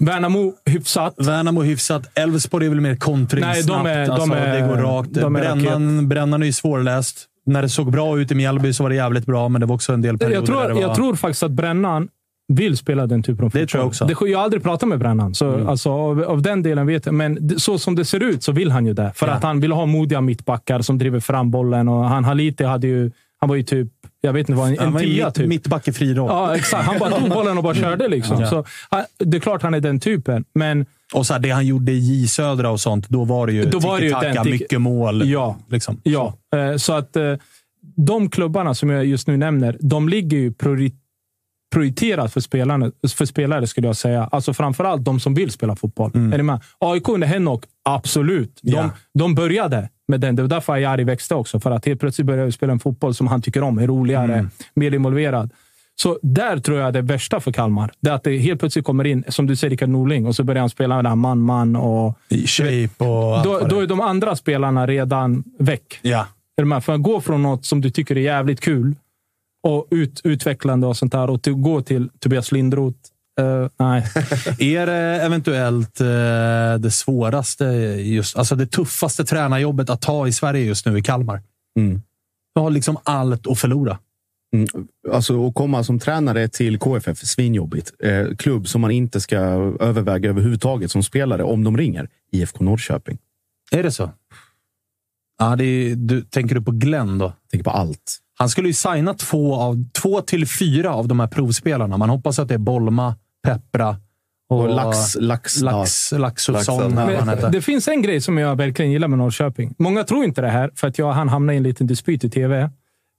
Värnamo 0.00 0.54
hyfsat. 0.64 1.14
Värnamo 1.16 1.62
hyfsat. 1.62 2.18
Elfsborg 2.18 2.66
är 2.66 2.70
väl 2.70 2.80
mer 2.80 2.96
kontring 2.96 3.40
Nej, 3.40 3.62
de 3.62 3.86
är, 3.86 4.04
snabbt. 4.04 4.20
Alltså, 4.20 4.34
de 4.34 4.40
är, 4.40 4.60
det 4.60 4.68
går 4.68 4.76
rakt. 4.76 5.14
De 5.14 5.36
är 5.36 5.40
Brännan, 5.40 6.08
Brännan 6.08 6.42
är 6.42 6.46
ju 6.46 6.52
svårläst. 6.52 7.26
När 7.46 7.62
det 7.62 7.68
såg 7.68 7.90
bra 7.92 8.20
ut 8.20 8.32
i 8.32 8.34
Mjällby 8.34 8.72
så 8.72 8.82
var 8.82 8.90
det 8.90 8.96
jävligt 8.96 9.26
bra, 9.26 9.48
men 9.48 9.60
det 9.60 9.66
var 9.66 9.74
också 9.74 9.92
en 9.92 10.02
del 10.02 10.18
perioder 10.18 10.36
jag 10.36 10.46
tror, 10.46 10.60
där 10.60 10.68
det 10.68 10.74
var... 10.74 10.80
Jag 10.80 10.94
tror 10.94 11.14
faktiskt 11.14 11.42
att 11.42 11.50
Brännan 11.50 12.08
vill 12.48 12.76
spela 12.76 13.06
den 13.06 13.22
typen 13.22 13.44
av 13.44 13.50
fotboll. 13.50 13.60
Det 13.60 13.66
tror 13.66 13.80
jag 13.80 13.88
också. 13.88 14.04
Det, 14.04 14.16
jag 14.20 14.38
har 14.38 14.44
aldrig 14.44 14.62
pratat 14.62 14.88
med 14.88 14.98
Brännan, 14.98 15.34
så 15.34 15.54
mm. 15.54 15.68
alltså, 15.68 15.90
av, 15.90 16.22
av, 16.22 16.42
den 16.42 16.62
delen 16.62 16.86
vet 16.86 17.06
jag. 17.06 17.14
Men 17.14 17.58
så 17.58 17.78
som 17.78 17.94
det 17.94 18.04
ser 18.04 18.22
ut 18.22 18.42
så 18.42 18.52
vill 18.52 18.70
han 18.70 18.86
ju 18.86 18.92
det. 18.92 19.12
För 19.14 19.26
ja. 19.26 19.32
att 19.32 19.42
han 19.42 19.60
vill 19.60 19.72
ha 19.72 19.86
modiga 19.86 20.20
mittbackar 20.20 20.82
som 20.82 20.98
driver 20.98 21.20
fram 21.20 21.50
bollen. 21.50 21.88
Och 21.88 22.04
han 22.04 22.24
Haliti 22.24 22.64
hade 22.64 22.86
ju... 22.86 23.10
Han 23.40 23.48
var 23.48 23.56
ju 23.56 23.62
typ 23.62 23.88
jag 24.20 24.32
vet 24.32 24.48
inte 24.48 24.52
vad, 24.52 24.68
en, 24.68 24.78
en 24.78 24.98
tia 24.98 25.30
typ. 25.30 25.48
Mittback 25.48 25.88
i 25.88 25.92
fri 25.92 26.14
roll. 26.14 26.28
Ja, 26.30 26.56
exakt. 26.56 26.84
Han 26.84 26.98
bara 26.98 27.10
tog 27.10 27.30
bollen 27.30 27.56
och 27.56 27.64
bara 27.64 27.74
körde. 27.74 28.08
Liksom. 28.08 28.40
Ja. 28.40 28.46
Så, 28.46 28.64
det 29.18 29.36
är 29.36 29.40
klart 29.40 29.62
han 29.62 29.74
är 29.74 29.80
den 29.80 30.00
typen, 30.00 30.44
men... 30.54 30.86
Och 31.14 31.26
så 31.26 31.32
här, 31.32 31.40
det 31.40 31.50
han 31.50 31.66
gjorde 31.66 31.92
i 31.92 31.98
J 31.98 32.28
Södra 32.28 32.70
och 32.70 32.80
sånt, 32.80 33.08
då 33.08 33.24
var 33.24 33.46
det 33.46 33.52
ju 33.52 33.64
tiki-taka, 33.64 34.44
mycket 34.44 34.80
mål. 34.80 35.28
Ja, 35.28 35.56
liksom. 35.68 36.00
ja. 36.02 36.34
Så. 36.52 36.58
Eh, 36.58 36.76
så 36.76 36.92
att 36.92 37.16
eh, 37.16 37.34
de 37.96 38.30
klubbarna 38.30 38.74
som 38.74 38.90
jag 38.90 39.06
just 39.06 39.28
nu 39.28 39.36
nämner, 39.36 39.76
de 39.80 40.08
ligger 40.08 40.38
ju 40.38 40.52
prioriterat 40.52 41.07
för, 41.74 42.40
spelarna, 42.40 42.92
för 43.16 43.24
spelare, 43.24 43.66
skulle 43.66 43.86
jag 43.86 43.96
säga. 43.96 44.28
Alltså 44.32 44.54
framförallt 44.54 45.04
de 45.04 45.20
som 45.20 45.34
vill 45.34 45.50
spela 45.50 45.76
fotboll. 45.76 46.10
Mm. 46.14 46.32
Är 46.32 46.36
ni 46.36 46.42
med? 46.42 46.60
AIK 46.78 47.08
under 47.08 47.26
Henok, 47.26 47.64
absolut. 47.84 48.58
De, 48.62 48.72
yeah. 48.72 48.90
de 49.14 49.34
började 49.34 49.88
med 50.08 50.20
den. 50.20 50.36
Det 50.36 50.42
var 50.42 50.48
därför 50.48 50.72
Ayari 50.72 51.04
växte 51.04 51.34
också. 51.34 51.60
För 51.60 51.70
att 51.70 51.86
helt 51.86 52.00
plötsligt 52.00 52.26
började 52.26 52.52
spela 52.52 52.72
en 52.72 52.78
fotboll 52.78 53.14
som 53.14 53.26
han 53.26 53.42
tycker 53.42 53.62
om. 53.62 53.78
Är 53.78 53.86
roligare, 53.86 54.34
mm. 54.34 54.50
mer 54.74 54.94
involverad. 54.94 55.52
Så 56.00 56.18
där 56.22 56.58
tror 56.58 56.78
jag 56.78 56.92
det 56.92 57.02
värsta 57.02 57.40
för 57.40 57.52
Kalmar. 57.52 57.92
Det 58.00 58.10
är 58.10 58.14
att 58.14 58.24
det 58.24 58.38
helt 58.38 58.60
plötsligt 58.60 58.84
kommer 58.84 59.04
in, 59.04 59.24
som 59.28 59.46
du 59.46 59.56
säger, 59.56 59.70
Rickard 59.70 59.88
Norling 59.88 60.26
och 60.26 60.36
så 60.36 60.44
börjar 60.44 60.60
han 60.60 60.70
spela 60.70 61.02
där 61.02 61.14
man-man. 61.14 61.76
Och, 61.76 62.18
I 62.28 62.46
shape 62.46 63.04
och 63.04 63.44
då, 63.44 63.66
då 63.70 63.80
är 63.80 63.86
de 63.86 64.00
andra 64.00 64.36
spelarna 64.36 64.86
redan 64.86 65.44
väck. 65.58 65.98
Ja. 66.02 66.26
Är 66.56 66.62
du 66.62 66.64
med? 66.64 66.84
För 66.84 66.94
att 66.94 67.02
gå 67.02 67.20
från 67.20 67.42
något 67.42 67.64
som 67.64 67.80
du 67.80 67.90
tycker 67.90 68.16
är 68.16 68.20
jävligt 68.20 68.60
kul 68.60 68.94
och 69.68 69.86
ut, 69.90 70.20
utvecklande 70.24 70.86
och 70.86 70.96
sånt 70.96 71.12
där 71.12 71.30
och 71.30 71.42
till, 71.42 71.52
gå 71.52 71.82
till 71.82 72.08
Tobias 72.18 72.52
Lindroth. 72.52 72.98
Uh, 73.40 73.68
nej. 73.78 74.04
är 74.58 74.86
det 74.86 75.22
eventuellt 75.22 76.00
uh, 76.00 76.06
det 76.78 76.90
svåraste, 76.90 77.64
just, 77.64 78.36
alltså 78.36 78.56
det 78.56 78.66
tuffaste 78.66 79.24
tränarjobbet 79.24 79.90
att 79.90 80.00
ta 80.00 80.28
i 80.28 80.32
Sverige 80.32 80.64
just 80.64 80.86
nu 80.86 80.98
i 80.98 81.02
Kalmar? 81.02 81.42
Mm. 81.78 82.02
Du 82.54 82.60
har 82.60 82.70
liksom 82.70 82.96
allt 83.04 83.46
att 83.46 83.58
förlora. 83.58 83.98
Mm. 84.54 84.68
Alltså 85.12 85.46
att 85.46 85.54
komma 85.54 85.84
som 85.84 85.98
tränare 85.98 86.48
till 86.48 86.78
KFF, 86.78 87.18
svinjobbigt. 87.18 87.92
Eh, 87.98 88.36
klubb 88.36 88.68
som 88.68 88.80
man 88.80 88.90
inte 88.90 89.20
ska 89.20 89.36
överväga 89.80 90.30
överhuvudtaget 90.30 90.90
som 90.90 91.02
spelare 91.02 91.42
om 91.42 91.64
de 91.64 91.76
ringer. 91.76 92.08
IFK 92.32 92.64
Norrköping. 92.64 93.18
Är 93.70 93.82
det 93.82 93.92
så? 93.92 94.10
Ja, 95.38 95.56
det 95.56 95.64
är, 95.64 95.94
du, 95.96 96.22
tänker 96.22 96.54
du 96.54 96.62
på 96.62 96.70
Glenn 96.70 97.18
då? 97.18 97.32
Tänker 97.50 97.64
på 97.64 97.70
allt. 97.70 98.18
Han 98.38 98.48
skulle 98.48 98.68
ju 98.68 98.74
signa 98.74 99.14
två, 99.14 99.54
av, 99.54 99.84
två 100.02 100.20
till 100.20 100.46
fyra 100.46 100.94
av 100.94 101.08
de 101.08 101.20
här 101.20 101.26
provspelarna. 101.26 101.96
Man 101.96 102.10
hoppas 102.10 102.38
att 102.38 102.48
det 102.48 102.54
är 102.54 102.58
Bolma, 102.58 103.14
Peppra 103.42 103.96
och, 104.48 104.60
och 104.60 104.68
Lax, 104.68 105.16
Lax, 105.20 105.60
Lax, 105.60 106.12
Laxusson. 106.12 106.94
Det, 106.94 107.48
det 107.52 107.62
finns 107.62 107.88
en 107.88 108.02
grej 108.02 108.20
som 108.20 108.38
jag 108.38 108.56
verkligen 108.56 108.90
gillar 108.90 109.08
med 109.08 109.18
Norrköping. 109.18 109.74
Många 109.78 110.04
tror 110.04 110.24
inte 110.24 110.40
det 110.40 110.48
här, 110.48 110.70
för 110.74 110.88
att 110.88 110.98
jag 110.98 111.12
han 111.12 111.28
hamnade 111.28 111.54
i 111.54 111.56
en 111.56 111.62
liten 111.62 111.86
dispyt 111.86 112.24
i 112.24 112.30
tv. 112.30 112.70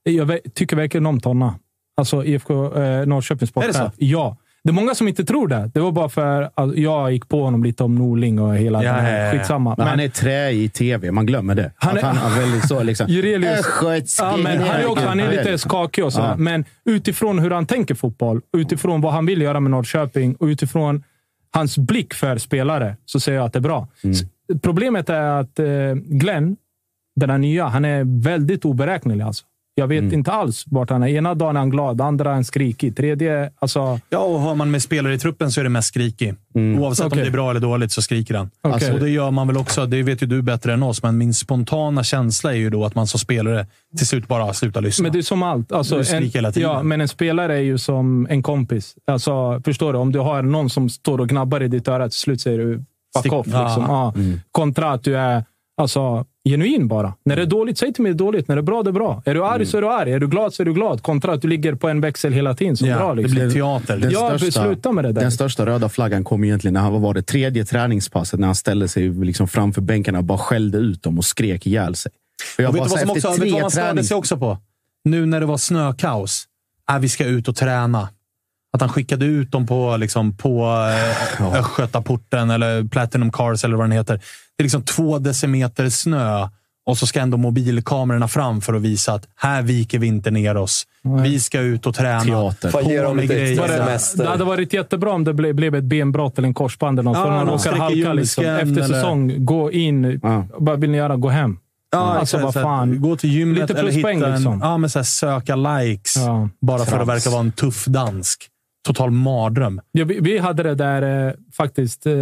Jag 0.03 0.39
tycker 0.53 0.75
verkligen 0.75 1.05
om 1.05 1.19
Tonna. 1.19 1.59
Alltså 1.97 2.25
IFK 2.25 2.75
eh, 2.75 3.05
Norrköpings 3.05 3.49
sportchef. 3.49 3.91
Ja. 3.97 4.37
Det 4.64 4.69
är 4.69 4.73
många 4.73 4.95
som 4.95 5.07
inte 5.07 5.23
tror 5.23 5.48
det. 5.48 5.72
Det 5.73 5.80
var 5.80 5.91
bara 5.91 6.10
för 6.10 6.49
att 6.56 6.77
jag 6.77 7.11
gick 7.11 7.30
på 7.30 7.44
honom 7.44 7.64
lite 7.64 7.84
om 7.84 7.95
Norling 7.95 8.40
och 8.40 8.56
hela 8.56 8.84
ja, 8.84 8.94
den 8.94 9.06
här. 9.06 9.31
Skitsamma. 9.31 9.69
Men, 9.69 9.76
men 9.77 9.88
han 9.88 9.99
är 9.99 10.10
trä 10.10 10.52
i 10.52 10.69
tv. 10.69 11.11
Man 11.11 11.26
glömmer 11.26 11.56
det. 11.56 11.72
Han 11.76 11.98
är, 11.98 12.02
han 12.02 12.31
är 12.31 12.40
väldigt 12.40 12.68
så 12.68 12.84
liksom... 12.84 13.07
Jurelius, 13.10 13.65
ja, 14.19 14.38
men 14.38 14.61
han, 14.61 14.68
är 14.68 14.91
också, 14.91 15.06
han 15.06 15.19
är 15.19 15.31
lite 15.31 15.57
skakig 15.57 16.06
och 16.06 16.14
så. 16.14 16.19
Ja. 16.19 16.36
Men 16.38 16.65
utifrån 16.86 17.40
hur 17.40 17.52
han 17.52 17.65
tänker 17.65 17.95
fotboll, 17.95 18.41
utifrån 18.57 19.02
vad 19.02 19.14
han 19.14 19.26
vill 19.26 19.41
göra 19.41 19.60
med 19.60 19.72
Norrköping 19.72 20.36
och 20.36 20.45
utifrån 20.45 21.03
hans 21.52 21.77
blick 21.77 22.14
för 22.14 22.38
spelare 22.38 22.95
så 23.06 23.19
säger 23.19 23.38
jag 23.38 23.45
att 23.45 23.53
det 23.53 23.60
är 23.60 23.61
bra. 23.61 23.88
Mm. 24.03 24.15
Problemet 24.61 25.10
är 25.10 25.40
att 25.40 25.60
eh, 25.60 25.94
Glenn, 25.95 26.57
den 27.15 27.30
här 27.30 27.38
nya, 27.38 27.68
han 27.68 27.86
är 27.86 28.22
väldigt 28.23 28.65
oberäknelig. 28.65 29.23
Alltså. 29.23 29.45
Jag 29.80 29.88
vet 29.88 29.99
mm. 29.99 30.14
inte 30.14 30.31
alls 30.31 30.64
vart 30.68 30.89
han 30.89 31.03
är. 31.03 31.07
Ena 31.07 31.35
dagen 31.35 31.56
är 31.56 31.60
han 31.60 31.69
glad, 31.69 32.01
andra 32.01 32.30
är 32.30 32.34
han 32.34 32.45
skrikig. 32.45 32.95
Tredje, 32.97 33.51
alltså... 33.60 33.99
Ja, 34.10 34.19
och 34.19 34.39
har 34.39 34.56
man 34.56 34.72
med 34.72 34.81
spelare 34.81 35.14
i 35.14 35.19
truppen 35.19 35.51
så 35.51 35.60
är 35.60 35.64
det 35.64 35.69
mest 35.69 35.88
skrikig. 35.88 36.35
Mm. 36.56 36.80
Oavsett 36.80 37.06
okay. 37.06 37.19
om 37.19 37.23
det 37.23 37.30
är 37.30 37.31
bra 37.31 37.49
eller 37.49 37.60
dåligt 37.60 37.91
så 37.91 38.01
skriker 38.01 38.35
han. 38.35 38.49
Okay. 38.64 38.73
Alltså, 38.73 38.93
och 38.93 38.99
det 38.99 39.10
gör 39.10 39.31
man 39.31 39.47
väl 39.47 39.57
också. 39.57 39.85
Det 39.85 40.03
vet 40.03 40.23
ju 40.23 40.27
du 40.27 40.41
bättre 40.41 40.73
än 40.73 40.84
oss, 40.84 41.03
men 41.03 41.18
min 41.18 41.34
spontana 41.34 42.03
känsla 42.03 42.51
är 42.53 42.57
ju 42.57 42.69
då 42.69 42.85
att 42.85 42.95
man 42.95 43.07
som 43.07 43.19
spelare 43.19 43.68
till 43.97 44.07
slut 44.07 44.27
bara 44.27 44.53
slutar 44.53 44.81
lyssna. 44.81 45.03
Men 45.03 45.11
det 45.11 45.19
är 45.19 45.23
som 45.23 45.43
allt. 45.43 45.72
Alltså, 45.72 46.14
en, 46.14 46.23
hela 46.23 46.51
tiden. 46.51 46.69
Ja, 46.69 46.84
men 46.84 47.01
en 47.01 47.07
spelare 47.07 47.56
är 47.56 47.61
ju 47.61 47.77
som 47.77 48.27
en 48.30 48.43
kompis. 48.43 48.95
Alltså, 49.07 49.61
förstår 49.65 49.93
du? 49.93 49.99
Om 49.99 50.11
du 50.11 50.19
har 50.19 50.41
någon 50.41 50.69
som 50.69 50.89
står 50.89 51.19
och 51.22 51.30
gnabbar 51.30 51.64
i 51.64 51.68
ditt 51.68 51.88
öra, 51.88 52.10
till 52.10 52.19
slut 52.19 52.41
säger 52.41 52.57
du 52.57 52.76
fuck 52.77 52.85
Stick. 53.19 53.34
off. 53.34 53.45
Liksom. 53.45 53.89
Ah. 53.89 54.14
Mm. 54.15 54.39
Kontra 54.51 54.91
att 54.91 55.03
du 55.03 55.18
är 55.18 55.43
Alltså, 55.80 56.26
genuin 56.49 56.88
bara. 56.88 57.13
När 57.26 57.35
det 57.35 57.41
är 57.41 57.45
dåligt, 57.45 57.77
säg 57.77 57.93
till 57.93 58.03
mig 58.03 58.11
det 58.11 58.15
är 58.15 58.17
dåligt. 58.17 58.47
När 58.47 58.55
det 58.55 58.59
är 58.59 58.63
bra, 58.63 58.84
det 58.84 58.89
är 58.89 58.91
bra. 58.91 59.23
Är 59.26 59.34
du 59.34 59.45
arg 59.45 59.55
mm. 59.55 59.65
så 59.65 59.77
är 59.77 59.81
du 59.81 59.88
arg. 59.88 60.13
Är 60.13 60.19
du 60.19 60.27
glad 60.27 60.53
så 60.53 60.63
är 60.63 60.65
du 60.65 60.73
glad. 60.73 61.03
Kontra 61.03 61.34
att 61.34 61.41
du 61.41 61.47
ligger 61.47 61.76
på 61.76 61.89
en 61.89 62.01
växel 62.01 62.34
hela 62.34 62.55
tiden. 62.55 62.77
Så 62.77 62.88
ja, 62.88 62.97
bra, 62.97 63.13
liksom. 63.13 63.38
Det 63.38 63.45
blir 63.45 63.53
teater. 63.53 63.97
Den 63.97 64.11
ja, 64.11 64.38
största, 64.38 64.63
sluta 64.63 64.91
med 64.91 65.03
det 65.03 65.11
där. 65.11 65.21
Den 65.21 65.31
största 65.31 65.65
röda 65.65 65.89
flaggan 65.89 66.23
kom 66.23 66.43
egentligen 66.43 66.73
när 66.73 66.81
han 66.81 67.01
var 67.01 67.13
det 67.13 67.21
tredje 67.21 67.65
träningspasset. 67.65 68.39
När 68.39 68.47
han 68.47 68.55
ställde 68.55 68.88
sig 68.88 69.09
liksom 69.09 69.47
framför 69.47 69.81
bänkarna 69.81 70.17
och 70.17 70.23
bara 70.23 70.38
skällde 70.38 70.77
ut 70.77 71.03
dem 71.03 71.17
och 71.17 71.26
skrek 71.26 71.67
ihjäl 71.67 71.95
sig. 71.95 72.11
Och 72.57 72.63
jag 72.63 72.69
och 72.69 72.76
vet 72.76 72.84
du 72.84 72.89
vad, 72.89 72.99
som 72.99 73.09
också, 73.09 73.41
vet 73.41 73.53
vad 73.53 73.61
man 73.61 73.71
störde 73.71 74.03
sig 74.03 74.17
också 74.17 74.38
på? 74.38 74.57
Nu 75.03 75.26
när 75.26 75.39
det 75.39 75.45
var 75.45 75.57
snökaos. 75.57 76.45
Äh, 76.91 76.99
vi 76.99 77.09
ska 77.09 77.26
ut 77.26 77.47
och 77.47 77.55
träna. 77.55 78.09
Att 78.73 78.81
han 78.81 78.89
skickade 78.89 79.25
ut 79.25 79.51
dem 79.51 79.67
på, 79.67 79.97
liksom, 79.97 80.37
på 80.37 80.65
eh, 81.39 81.59
Östgötaporten 81.59 82.49
eller 82.49 82.83
Platinum 82.83 83.31
Cars 83.31 83.63
eller 83.63 83.75
vad 83.75 83.85
den 83.85 83.91
heter. 83.91 84.15
Det 84.57 84.61
är 84.61 84.63
liksom 84.63 84.81
två 84.81 85.19
decimeter 85.19 85.89
snö 85.89 86.47
och 86.89 86.97
så 86.97 87.07
ska 87.07 87.19
ändå 87.19 87.37
mobilkamerorna 87.37 88.27
fram 88.27 88.61
för 88.61 88.73
att 88.73 88.81
visa 88.81 89.13
att 89.13 89.27
här 89.35 89.61
viker 89.61 89.99
vi 89.99 90.07
inte 90.07 90.31
ner 90.31 90.57
oss. 90.57 90.83
Nej. 91.01 91.29
Vi 91.29 91.39
ska 91.39 91.59
ut 91.59 91.85
och 91.85 91.95
träna. 91.95 92.23
Teater. 92.23 92.71
På 92.71 92.81
ge 92.81 93.01
dem 93.01 93.17
det, 93.17 94.27
hade 94.27 94.43
varit 94.43 94.73
jättebra 94.73 95.11
om 95.11 95.23
det 95.23 95.33
blev, 95.33 95.55
blev 95.55 95.75
ett 95.75 95.83
benbrott 95.83 96.37
eller 96.37 96.47
en 96.47 96.53
korsband 96.53 96.99
eller 96.99 97.09
något. 97.09 97.17
Ja, 97.17 97.23
för 97.23 97.31
man 97.31 97.47
råkar 97.47 97.73
halka 97.73 98.13
liksom. 98.13 98.45
efter 98.45 98.83
säsong. 98.83 99.29
Eller... 99.29 99.39
Gå 99.39 99.71
in. 99.71 100.19
Ja. 100.23 100.45
Vad 100.53 100.79
vill 100.79 100.89
ni 100.89 100.97
göra? 100.97 101.15
Gå 101.15 101.29
hem. 101.29 101.57
Ja, 101.91 101.99
alltså, 101.99 102.37
vad 102.37 102.53
fan. 102.53 103.01
Gå 103.01 103.15
till 103.15 103.29
gymmet 103.29 103.69
Lite 103.69 103.79
eller 103.79 103.91
hitta 103.91 104.11
en, 104.11 104.19
liksom. 104.19 104.59
ja, 104.61 104.77
men 104.77 104.89
så 104.89 104.99
här, 104.99 105.03
söka 105.03 105.55
likes. 105.55 106.15
Ja. 106.15 106.49
Bara 106.61 106.85
för 106.85 106.99
att 106.99 107.07
verka 107.07 107.29
vara 107.29 107.41
en 107.41 107.51
tuff 107.51 107.85
dansk. 107.85 108.47
Total 108.88 109.11
mardröm. 109.11 109.81
Ja, 109.91 110.06
vi, 110.06 110.19
vi 110.19 110.38
hade 110.38 110.64
det 110.64 110.76
där 110.76 111.27
eh, 111.27 111.34
faktiskt 111.53 112.06
eh, 112.06 112.14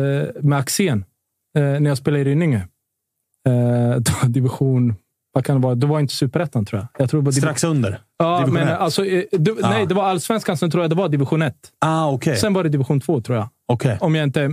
med 0.41 0.59
Axén 0.59 1.05
eh, 1.57 1.63
när 1.63 1.87
jag 1.87 1.97
spelade 1.97 2.21
i 2.21 2.23
Rynninge. 2.23 2.67
Eh, 3.47 4.27
division... 4.27 4.95
Vad 5.31 5.45
kan 5.45 5.55
det 5.55 5.61
vara? 5.61 5.75
Det 5.75 5.87
var 5.87 5.99
inte 5.99 6.13
superettan, 6.13 6.65
tror 6.65 6.81
jag. 6.81 7.01
jag 7.01 7.09
tror 7.09 7.21
det 7.21 7.25
var 7.25 7.31
Strax 7.31 7.63
under? 7.63 7.99
Ja, 8.17 8.39
division 8.39 8.53
men 8.53 8.67
alltså, 8.67 9.05
eh, 9.05 9.23
du, 9.31 9.51
ah. 9.63 9.69
nej, 9.69 9.85
det 9.85 9.93
var 9.93 10.03
allsvenskan. 10.03 10.57
Sen 10.57 10.71
tror 10.71 10.83
jag 10.83 10.91
det 10.91 10.95
var 10.95 11.09
division 11.09 11.41
1. 11.41 11.55
Ah, 11.79 12.11
okay. 12.11 12.35
Sen 12.35 12.53
var 12.53 12.63
det 12.63 12.69
division 12.69 12.99
2, 12.99 13.21
tror 13.21 13.37
jag. 13.37 13.49
Okay. 13.67 13.97
Om 13.99 14.15
jag 14.15 14.23
inte 14.23 14.41
är 14.41 14.51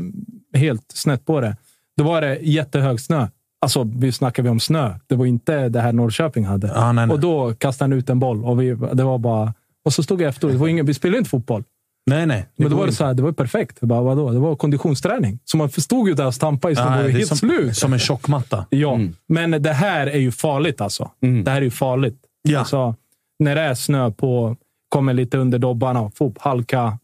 helt 0.58 0.92
snett 0.92 1.26
på 1.26 1.40
det. 1.40 1.56
Då 1.96 2.04
var 2.04 2.20
det 2.20 2.38
jättehög 2.42 3.00
snö. 3.00 3.28
Alltså, 3.60 3.90
vi 3.96 4.12
snackar 4.12 4.42
vi 4.42 4.48
om 4.48 4.60
snö. 4.60 4.94
Det 5.06 5.14
var 5.14 5.26
inte 5.26 5.68
det 5.68 5.80
här 5.80 5.92
Norrköping 5.92 6.44
hade. 6.44 6.78
Ah, 6.78 6.92
nej, 6.92 7.06
nej. 7.06 7.14
Och 7.14 7.20
då 7.20 7.54
kastade 7.54 7.90
han 7.90 7.98
ut 7.98 8.10
en 8.10 8.18
boll 8.18 8.44
och 8.44 8.62
vi, 8.62 8.74
det 8.92 9.04
var 9.04 9.18
bara... 9.18 9.54
Och 9.84 9.92
så 9.92 10.02
stod 10.02 10.20
jag 10.20 10.28
efter. 10.28 10.48
Det 10.48 10.56
var 10.56 10.68
ingen, 10.68 10.86
vi 10.86 10.94
spelade 10.94 11.18
inte 11.18 11.30
fotboll. 11.30 11.64
Nej, 12.06 12.26
nej. 12.26 12.46
Men 12.56 12.70
då 12.70 12.76
var 12.76 12.86
det 12.86 12.92
så 12.92 13.04
här, 13.04 13.14
det 13.14 13.22
var 13.22 13.32
perfekt. 13.32 13.76
Jag 13.80 13.88
bara, 13.88 14.00
vadå? 14.02 14.30
Det 14.32 14.38
var 14.38 14.56
konditionsträning. 14.56 15.38
Så 15.44 15.56
man 15.56 15.70
förstod 15.70 16.08
ju 16.08 16.14
där 16.14 16.26
och 16.26 16.34
stampa 16.34 16.70
i, 16.70 16.74
det 16.74 16.80
är 16.80 17.08
helt 17.08 17.26
som, 17.28 17.36
slut. 17.36 17.76
som 17.76 17.92
en 17.92 17.98
tjockmatta. 17.98 18.66
Ja, 18.70 18.98
men 19.28 19.50
det 19.62 19.72
här 19.72 20.06
är 20.06 20.18
ju 20.18 20.32
farligt 20.32 20.80
alltså. 20.80 21.10
Det 21.44 21.50
här 21.50 21.56
är 21.58 21.62
ju 21.64 21.70
farligt. 21.70 22.16
Ja. 22.42 22.58
Alltså, 22.58 22.94
när 23.38 23.54
det 23.54 23.60
är 23.60 23.74
snö 23.74 24.10
på, 24.10 24.56
kommer 24.88 25.12
lite 25.14 25.38
under 25.38 25.58
dobbarna, 25.58 26.10
fop, 26.14 26.38
halka. 26.40 26.98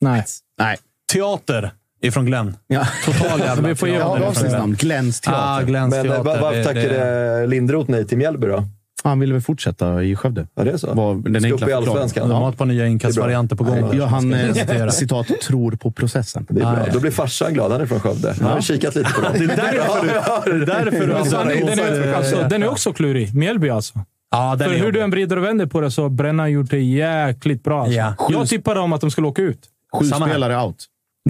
Nej. 0.00 0.24
Nej. 0.58 0.76
Teater 1.12 1.70
ifrån 2.02 2.26
Glenn. 2.26 2.56
Ja. 2.66 2.86
Total 3.06 3.40
jävla 3.46 3.68
Vi 3.68 3.74
får 3.74 3.88
ge 3.88 3.96
ifrån 3.96 4.22
avsnittsnamn. 4.22 4.74
Glens 4.74 5.20
Ah, 5.26 5.30
teater. 5.30 5.66
Glenns 5.66 5.94
Men 5.94 6.06
eh, 6.06 6.12
teater. 6.12 6.24
var- 6.24 6.40
varför 6.40 6.58
det- 6.58 6.64
tackade 6.64 7.46
Lindroth 7.46 7.90
nej 7.90 8.06
till 8.06 8.18
Mjällby 8.18 8.46
då? 8.46 8.64
Han 9.04 9.20
ville 9.20 9.32
väl 9.32 9.42
fortsätta 9.42 10.02
i 10.02 10.16
Skövde. 10.16 10.46
Ja, 10.54 10.64
det 10.64 10.70
är 10.70 10.76
så. 10.76 10.94
Var 10.94 11.14
den 11.14 11.36
enkla 11.36 11.48
upp 11.48 11.54
i 11.54 11.58
förklaringen. 11.58 11.88
Allsvenskan. 11.88 12.28
De 12.28 12.42
har 12.42 12.50
ett 12.50 12.58
par 12.58 12.66
nya 12.66 12.86
inkastvarianter 12.86 13.56
på 13.56 13.64
gång. 13.64 13.80
Nej, 13.80 13.98
Ja, 13.98 14.06
han, 14.06 14.32
eh, 14.34 14.52
Citera. 14.52 14.90
citat, 14.90 15.26
tror 15.42 15.72
på 15.72 15.90
processen. 15.90 16.46
Det 16.50 16.60
är 16.60 16.76
bra. 16.76 16.86
Då 16.92 17.00
blir 17.00 17.10
farsan 17.10 17.54
glad. 17.54 17.72
Han 17.72 17.80
är 17.80 17.86
från 17.86 18.00
Skövde. 18.00 18.34
Jag 18.40 18.46
har 18.46 18.60
kikat 18.60 18.94
lite 18.94 19.12
på 19.12 19.20
dem. 19.20 19.32
Det 19.38 19.44
är 19.44 19.56
därför 19.56 20.50
du... 20.50 20.64
Det 20.64 20.72
är 20.72 20.84
därför 20.84 21.06
du 21.06 21.12
Alltså, 21.14 21.36
den, 21.36 21.78
är, 21.78 22.12
alltså, 22.14 22.46
den 22.50 22.62
är 22.62 22.68
också 22.68 22.92
klurig. 22.92 23.34
Mjällby 23.34 23.68
alltså. 23.68 24.00
Ja, 24.30 24.56
den 24.56 24.68
För 24.68 24.74
är 24.74 24.78
hur 24.78 24.80
du 24.80 24.86
jobbig. 24.86 25.00
än 25.00 25.10
vrider 25.10 25.36
och 25.36 25.44
vänder 25.44 25.66
på 25.66 25.80
det 25.80 25.90
så 25.90 26.08
har 26.08 26.46
gjort 26.46 26.70
det 26.70 26.80
jäkligt 26.80 27.64
bra. 27.64 27.80
Alltså. 27.82 27.98
Ja. 27.98 28.14
Jag 28.30 28.48
tippade 28.48 28.80
om 28.80 28.92
att 28.92 29.00
de 29.00 29.10
skulle 29.10 29.26
åka 29.26 29.42
ut. 29.42 29.60
Sju 30.00 30.04
Samma 30.04 30.26
här. 30.26 30.32
spelare 30.32 30.62
out. 30.66 30.76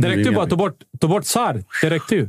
Det 0.00 0.08
räckte 0.08 0.28
ju 0.28 0.34
bara 0.34 0.44
att 0.44 0.50
ta 0.50 0.56
bort, 0.56 0.76
ta 1.00 1.08
bort 1.08 1.24
Sar. 1.24 1.64
Det 1.82 1.90
räckte 1.90 2.14
ju. 2.14 2.28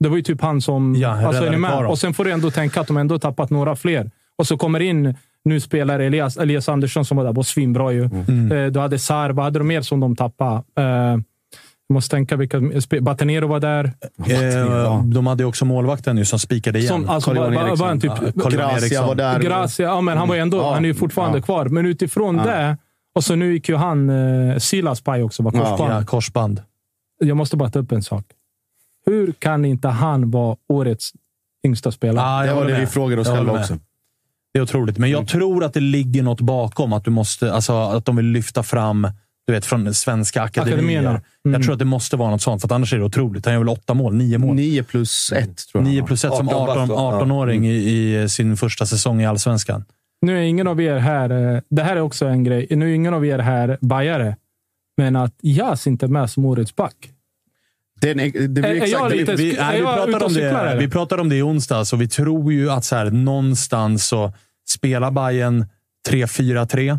Det 0.00 0.08
var 0.08 0.16
ju 0.16 0.22
typ 0.22 0.40
han 0.40 0.60
som... 0.60 0.94
Ja, 0.98 1.26
alltså, 1.26 1.44
är 1.44 1.50
ni 1.50 1.56
med? 1.56 1.86
Och 1.86 1.98
sen 1.98 2.14
får 2.14 2.24
du 2.24 2.30
ändå 2.30 2.50
tänka 2.50 2.80
att 2.80 2.86
de 2.86 2.96
ändå 2.96 3.18
tappat 3.18 3.50
några 3.50 3.76
fler. 3.76 4.10
Och 4.38 4.46
så 4.46 4.56
kommer 4.56 4.80
in 4.80 5.14
nu 5.44 5.60
spelare 5.60 6.04
Elias, 6.06 6.36
Elias 6.36 6.68
Andersson 6.68 7.04
som 7.04 7.16
var 7.16 7.24
där, 7.24 7.32
var 7.32 7.42
svinbra 7.42 7.92
ju. 7.92 8.04
Mm. 8.04 8.52
Eh, 8.52 8.66
Du 8.72 8.80
hade 8.80 8.98
Sar. 8.98 9.30
Vad 9.30 9.44
hade 9.44 9.58
de 9.58 9.68
mer 9.68 9.82
som 9.82 10.00
de 10.00 10.16
tappade? 10.16 10.62
Eh, 10.78 10.84
Jag 11.86 11.94
måste 11.94 12.16
tänka 12.16 12.36
vilka... 12.36 12.60
Batanero 13.00 13.46
var 13.46 13.60
där. 13.60 13.84
Eh, 14.26 15.02
de 15.04 15.26
hade 15.26 15.42
ju 15.42 15.46
också 15.48 15.64
målvakten 15.64 16.16
nu 16.16 16.24
som 16.24 16.38
spikade 16.38 16.78
igen. 16.78 16.88
Som, 16.88 17.08
alltså, 17.08 17.34
var, 17.34 17.76
var, 17.76 17.96
typ... 17.96 18.34
Ja, 18.36 18.48
Gracia 18.48 19.06
var 19.06 19.14
där. 19.14 19.40
Gracia, 19.40 19.86
ja, 19.86 20.00
men 20.00 20.18
han 20.18 20.28
var 20.28 20.36
ändå... 20.36 20.56
Ja. 20.56 20.74
Han 20.74 20.84
är 20.84 20.88
ju 20.88 20.94
fortfarande 20.94 21.38
Ja. 21.38 21.42
kvar. 21.42 21.66
Men 21.68 21.86
utifrån 21.86 22.36
det... 22.36 22.76
Och 23.14 23.24
så 23.24 23.34
nu 23.34 23.52
gick 23.52 23.68
ju 23.68 23.76
han, 23.76 24.10
eh, 24.50 24.58
Silas 24.58 25.00
Paj 25.00 25.22
också, 25.22 25.42
var 25.42 25.50
korsband. 25.50 25.92
Ja, 25.92 26.04
korsband. 26.04 26.62
Jag 27.18 27.36
måste 27.36 27.56
bara 27.56 27.70
ta 27.70 27.78
upp 27.78 27.92
en 27.92 28.02
sak. 28.02 28.24
Hur 29.06 29.32
kan 29.32 29.64
inte 29.64 29.88
han 29.88 30.30
vara 30.30 30.56
årets 30.68 31.12
yngsta 31.66 31.92
spelare? 31.92 32.46
Ja, 32.46 32.52
Det 32.52 32.60
var 32.60 32.66
det 32.70 32.80
vi 32.80 32.86
frågade 32.86 33.20
oss 33.20 33.28
själva 33.28 33.52
också. 33.60 33.78
Det 34.54 34.58
är 34.58 34.62
otroligt. 34.62 34.98
Men 34.98 35.10
jag 35.10 35.28
tror 35.28 35.64
att 35.64 35.74
det 35.74 35.80
ligger 35.80 36.22
något 36.22 36.40
bakom. 36.40 36.92
Att, 36.92 37.04
du 37.04 37.10
måste, 37.10 37.52
alltså, 37.52 37.72
att 37.72 38.04
de 38.04 38.16
vill 38.16 38.26
lyfta 38.26 38.62
fram 38.62 39.08
du 39.46 39.52
vet, 39.52 39.66
från 39.66 39.94
svenska 39.94 40.42
akademier. 40.42 40.74
Akademierna. 40.78 41.08
Mm. 41.10 41.52
Jag 41.54 41.62
tror 41.62 41.72
att 41.72 41.78
det 41.78 41.84
måste 41.84 42.16
vara 42.16 42.30
något 42.30 42.42
sånt, 42.42 42.60
för 42.62 42.68
att 42.68 42.72
annars 42.72 42.92
är 42.92 42.98
det 42.98 43.04
otroligt. 43.04 43.44
Han 43.44 43.54
gör 43.54 43.58
väl 43.60 43.68
åtta 43.68 43.94
mål? 43.94 44.14
Nio 44.14 44.38
mål? 44.38 44.54
Nio 44.56 44.82
plus 44.82 45.32
ett, 45.32 45.68
tror 45.72 45.84
jag. 45.84 45.90
9 45.90 46.02
plus 46.02 46.24
1 46.24 46.34
som 46.34 46.48
18 46.48 46.60
18 46.68 46.88
bast, 46.88 46.90
va? 46.90 47.20
18-åring 47.22 47.66
i, 47.68 48.22
i 48.22 48.28
sin 48.28 48.56
första 48.56 48.86
säsong 48.86 49.20
i 49.22 49.26
allsvenskan. 49.26 49.84
Nu 50.22 50.38
är 50.38 50.42
ingen 50.42 50.66
av 50.66 50.80
er 50.80 50.96
här... 50.96 51.54
eh, 51.54 51.60
Det 51.70 51.82
här 51.82 51.96
är 51.96 52.00
också 52.00 52.26
en 52.26 52.44
grej. 52.44 52.66
Nu 52.70 52.90
är 52.90 52.94
ingen 52.94 53.14
av 53.14 53.26
er 53.26 53.38
här 53.38 53.78
bajare. 53.80 54.36
Men 54.96 55.16
att 55.16 55.34
Jas 55.42 55.86
inte 55.86 56.06
är 56.06 56.08
med 56.10 56.30
som 56.30 56.44
årets 56.44 56.76
back. 56.76 56.94
Det, 58.00 58.10
är, 58.10 58.14
det 58.14 58.48
blir 58.48 58.64
Är- 58.64 58.68
är 58.70 58.74
exakt 58.74 58.90
jag 58.92 59.10
det. 59.10 59.16
lite- 59.16 59.34
Vi, 59.34 59.56
är 59.56 59.64
nej, 59.64 59.78
vi, 59.80 59.84
pratade 59.84 60.24
om 60.24 60.34
det, 60.34 60.50
eller? 60.50 60.78
vi 60.78 60.88
pratade 60.88 61.22
om 61.22 61.28
det 61.28 61.36
i 61.36 61.42
onsdags 61.42 61.92
och 61.92 62.00
vi 62.00 62.08
tror 62.08 62.52
ju 62.52 62.70
att 62.70 62.84
så 62.84 62.96
här, 62.96 63.10
någonstans 63.10 64.06
så 64.06 64.32
spelar 64.74 65.10
Bayern 65.10 65.66
3-4-3. 66.08 66.98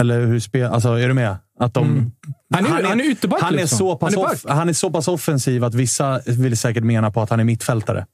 Eller 0.00 0.26
hur 0.26 0.40
spelar... 0.40 0.70
Alltså, 0.70 0.88
är 0.88 1.08
du 1.08 1.14
med? 1.14 1.36
Att 1.58 1.74
de, 1.74 1.84
Mm. 1.88 2.12
Han 2.54 2.66
är- 2.66 2.84
han 2.88 3.00
är 3.00 3.04
ytterback, 3.04 3.42
Han 3.42 3.54
är, 3.54 3.58
liksom. 3.58 3.78
så 3.78 3.96
pass 3.96 4.14
Han 4.14 4.24
är 4.24 4.28
off, 4.32 4.44
han 4.48 4.68
är 4.68 4.72
så 4.72 4.90
pass 4.90 5.08
offensiv 5.08 5.64
att 5.64 5.74
vissa 5.74 6.20
vill 6.26 6.56
säkert 6.58 6.84
mena 6.84 7.10
på 7.10 7.22
att 7.22 7.30
han 7.30 7.40
är 7.40 7.44
mittfältare. 7.44 8.06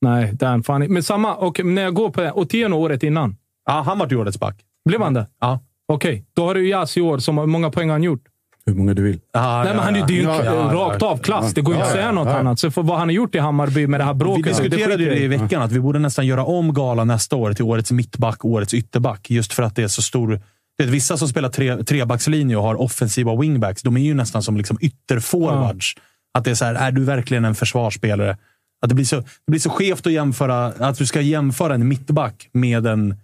Nej, 0.00 0.30
det 0.34 0.46
är 0.46 0.50
han 0.50 0.62
fan. 0.62 0.80
Men 0.92 1.02
samma. 1.02 1.34
Och 1.36 1.64
när 1.64 1.82
jag 1.82 1.94
går 1.94 2.10
på 2.10 2.20
det. 2.20 2.32
Otieno 2.32 2.74
året 2.74 3.02
innan. 3.02 3.36
Ja, 3.64 3.82
han 3.86 3.98
vart 3.98 4.12
ju 4.12 4.16
årets 4.16 4.38
back. 4.38 4.64
Blev 4.84 5.00
han 5.02 5.14
det? 5.14 5.26
Ja. 5.40 5.60
Okej, 5.88 6.24
då 6.34 6.46
har 6.46 6.54
du 6.54 6.68
Jas 6.68 6.96
i 6.96 7.00
år. 7.00 7.18
Som, 7.18 7.38
hur 7.38 7.46
många 7.46 7.70
poäng 7.70 7.88
har 7.88 7.94
han 7.94 8.02
gjort? 8.02 8.24
Hur 8.66 8.74
många 8.74 8.94
du 8.94 9.02
vill. 9.02 9.20
Ja, 9.32 9.62
Nej, 9.64 9.74
men 9.74 9.82
han 9.84 9.96
är, 9.96 10.06
det 10.06 10.12
är 10.12 10.16
ju 10.16 10.22
Ja, 10.22 10.40
en 10.40 10.46
ja, 10.46 10.72
ja, 10.72 10.78
rakt 10.78 11.02
av 11.02 11.18
klass. 11.18 11.54
Det 11.54 11.60
går 11.60 11.74
ju 11.74 11.78
inte 11.80 11.90
att 11.90 11.96
Ja, 11.96 12.00
säga 12.02 12.12
något 12.12 12.28
ja. 12.28 12.38
annat. 12.38 12.58
Så 12.58 12.70
för 12.70 12.82
vad 12.82 12.98
han 12.98 13.08
har 13.08 13.12
gjort 13.12 13.34
i 13.34 13.38
Hammarby 13.38 13.86
med 13.86 14.00
det 14.00 14.04
här 14.04 14.12
Vi 14.14 14.18
bråket. 14.18 14.44
diskuterade 14.44 14.96
skiter 14.96 14.98
ju 14.98 15.10
det 15.10 15.18
i 15.18 15.28
veckan, 15.28 15.62
att 15.62 15.72
vi 15.72 15.80
borde 15.80 15.98
nästan 15.98 16.26
göra 16.26 16.44
om 16.44 16.74
Gala 16.74 17.04
nästa 17.04 17.36
år 17.36 17.52
till 17.52 17.64
årets 17.64 17.92
mittback 17.92 18.44
och 18.44 18.50
årets 18.50 18.74
ytterback. 18.74 19.30
Just 19.30 19.52
för 19.52 19.62
att 19.62 19.76
det 19.76 19.82
är 19.82 19.88
så 19.88 20.02
stor... 20.02 20.40
Det 20.78 20.84
är 20.84 20.88
vissa 20.88 21.16
som 21.16 21.28
spelar 21.28 21.48
tre, 21.48 21.84
trebackslinje 21.84 22.56
och 22.56 22.62
har 22.62 22.80
offensiva 22.80 23.36
wingbacks, 23.36 23.82
de 23.82 23.96
är 23.96 24.00
ju 24.00 24.14
nästan 24.14 24.42
som 24.42 24.56
liksom 24.56 24.78
ytterforwards. 24.80 25.94
Att 26.38 26.44
det 26.44 26.50
är 26.50 26.54
så 26.54 26.64
här, 26.64 26.74
är 26.74 26.92
du 26.92 27.04
verkligen 27.04 27.44
en 27.44 27.54
försvarsspelare? 27.54 28.36
Att 28.82 28.88
det, 28.88 28.94
blir 28.94 29.04
så, 29.04 29.16
det 29.16 29.26
blir 29.50 29.60
så 29.60 29.70
skevt 29.70 30.06
att 30.06 30.12
jämföra, 30.12 30.66
att 30.66 30.98
du 30.98 31.06
ska 31.06 31.20
jämföra 31.20 31.74
en 31.74 31.88
mittback 31.88 32.48
med 32.52 32.86
en 32.86 33.14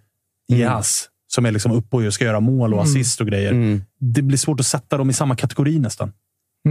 Jas 0.47 1.09
som 1.27 1.45
är 1.45 1.51
liksom 1.51 1.71
uppe 1.71 1.95
och 1.97 2.13
ska 2.13 2.25
göra 2.25 2.39
mål 2.39 2.73
och 2.73 2.81
assist 2.81 3.21
och 3.21 3.27
grejer. 3.27 3.79
Det 3.99 4.21
blir 4.21 4.37
svårt 4.37 4.59
att 4.59 4.65
sätta 4.65 4.97
dem 4.97 5.09
i 5.09 5.13
samma 5.13 5.35
kategori 5.35 5.79
nästan. 5.79 6.11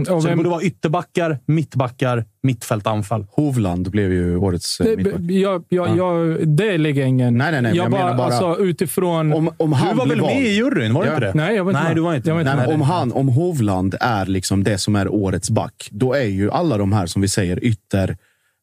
Och 0.09 0.21
Så 0.23 0.27
det 0.29 0.35
borde 0.35 0.49
vara 0.49 0.61
ytterbackar, 0.61 1.39
mittbackar, 1.45 2.25
mittfält, 2.43 2.87
anfall. 2.87 3.25
Hovland 3.31 3.91
blev 3.91 4.13
ju 4.13 4.37
årets 4.37 4.79
eh, 4.79 4.85
Det, 4.85 4.97
mittback. 4.97 5.21
jag, 5.29 5.63
jag, 5.69 5.97
jag, 5.97 6.47
det 6.47 6.77
ligger 6.77 7.05
ingen... 7.05 7.37
Nej, 7.37 7.51
nej, 7.51 7.61
nej, 7.61 7.75
Jag, 7.75 7.85
jag 7.85 7.91
bara, 7.91 8.03
menar 8.05 8.17
bara- 8.17 8.27
Alltså, 8.27 8.63
utifrån... 8.63 9.33
Om, 9.33 9.49
om 9.57 9.73
han 9.73 9.89
Du 9.89 9.95
var 9.99 10.05
väl 10.07 10.21
med 10.21 10.41
i 10.41 10.49
juryn? 10.55 10.93
Var 10.93 11.01
du 11.03 11.07
Ja. 11.09 11.13
inte 11.15 11.25
det? 11.27 11.33
nej, 11.33 11.55
jag 11.55 11.63
var 11.63 11.71
inte 11.71 11.79
Nej, 11.81 11.89
med. 11.89 11.97
du 11.97 12.01
var 12.01 12.15
inte 12.15 12.29
jag 12.29 12.35
var 12.35 12.41
inte 12.41 12.55
Nej, 12.55 12.67
om, 12.75 12.81
han, 12.81 13.11
om 13.11 13.27
Hovland 13.29 13.95
är 13.99 14.25
liksom 14.25 14.63
det 14.63 14.77
som 14.77 14.95
är 14.95 15.07
årets 15.13 15.49
back, 15.49 15.87
då 15.91 16.13
är 16.13 16.23
ju 16.25 16.51
alla 16.51 16.77
de 16.77 16.93
här 16.93 17.05
som 17.05 17.21
vi 17.21 17.27
säger 17.27 17.63
ytter, 17.63 18.17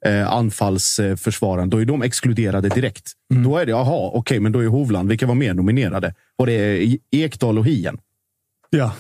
eh, 0.05 0.32
anfallsförsvararen, 0.32 1.70
då 1.70 1.81
är 1.81 1.85
de 1.85 2.02
exkluderade 2.02 2.68
direkt. 2.68 3.12
Mm. 3.35 3.44
Då 3.44 3.59
är 3.59 3.66
det, 3.66 3.70
jaha, 3.70 4.10
okej, 4.12 4.40
men 4.40 4.52
då 4.52 4.59
är 4.60 4.66
Hovland, 4.66 5.09
vilka 5.09 5.26
var 5.26 5.35
mer 5.35 5.55
nominerade? 5.55 6.14
Och 6.39 6.47
det 6.47 6.52
är 6.52 6.97
Ekdal 7.10 7.59
och 7.59 7.66
Hien. 7.66 7.98
Ja. 8.70 8.93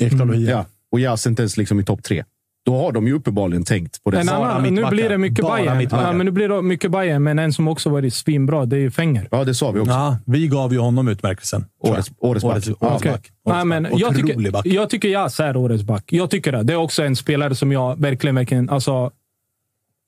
Ekdal 0.00 0.30
och 0.30 0.36
Hien. 0.36 0.50
Ja. 0.50 0.64
Och 0.92 1.00
Jas 1.00 1.26
inte 1.26 1.42
ens 1.42 1.56
liksom 1.56 1.80
i 1.80 1.84
topp 1.84 2.02
tre. 2.02 2.24
Då 2.64 2.76
har 2.76 2.92
de 2.92 3.06
ju 3.06 3.12
uppenbarligen 3.12 3.64
tänkt 3.64 4.04
på 4.04 4.10
det. 4.10 4.18
En 4.20 4.26
Bara 4.26 4.52
annan, 4.52 4.74
nu 4.74 4.84
blir 4.86 5.08
det 5.08 5.18
mycket 5.18 5.44
Bara 5.44 5.56
Bayern. 5.56 5.88
Ja, 5.90 6.12
men 6.12 6.26
nu 6.26 6.32
blir 6.32 6.48
det 6.48 6.62
mycket 6.62 6.90
Bayern, 6.90 7.22
men 7.22 7.38
en 7.38 7.52
som 7.52 7.68
också 7.68 7.90
varit 7.90 8.14
svinbra, 8.14 8.66
det 8.66 8.76
är 8.76 8.80
ju 8.80 8.90
Fenger. 8.90 9.28
Ja, 9.30 9.44
det 9.44 9.54
sa 9.54 9.70
vi 9.70 9.80
också. 9.80 9.92
Ja, 9.92 10.18
vi 10.26 10.48
gav 10.48 10.72
ju 10.72 10.78
honom 10.78 11.08
utmärkelsen. 11.08 11.64
Årets- 11.84 12.12
årets 12.18 12.44
back. 12.44 12.52
Årets, 12.54 12.68
årets 12.68 12.80
Okej. 12.80 13.12
back. 13.12 13.30
Nej, 13.46 13.54
Årets 13.54 13.66
men 13.66 13.82
back. 13.82 13.92
jag 13.96 14.16
tycker, 14.16 14.50
back. 14.50 14.66
jag 14.66 14.90
tycker 14.90 15.08
Jas 15.08 15.40
är 15.40 15.56
årets 15.56 15.82
back. 15.82 16.04
Jag 16.12 16.30
tycker 16.30 16.52
det. 16.52 16.62
Det 16.62 16.72
är 16.72 16.76
också 16.76 17.02
en 17.02 17.16
spelare 17.16 17.54
som 17.54 17.72
jag 17.72 18.00
verkligen, 18.00 18.34
verkligen... 18.34 18.70
Alltså, 18.70 19.10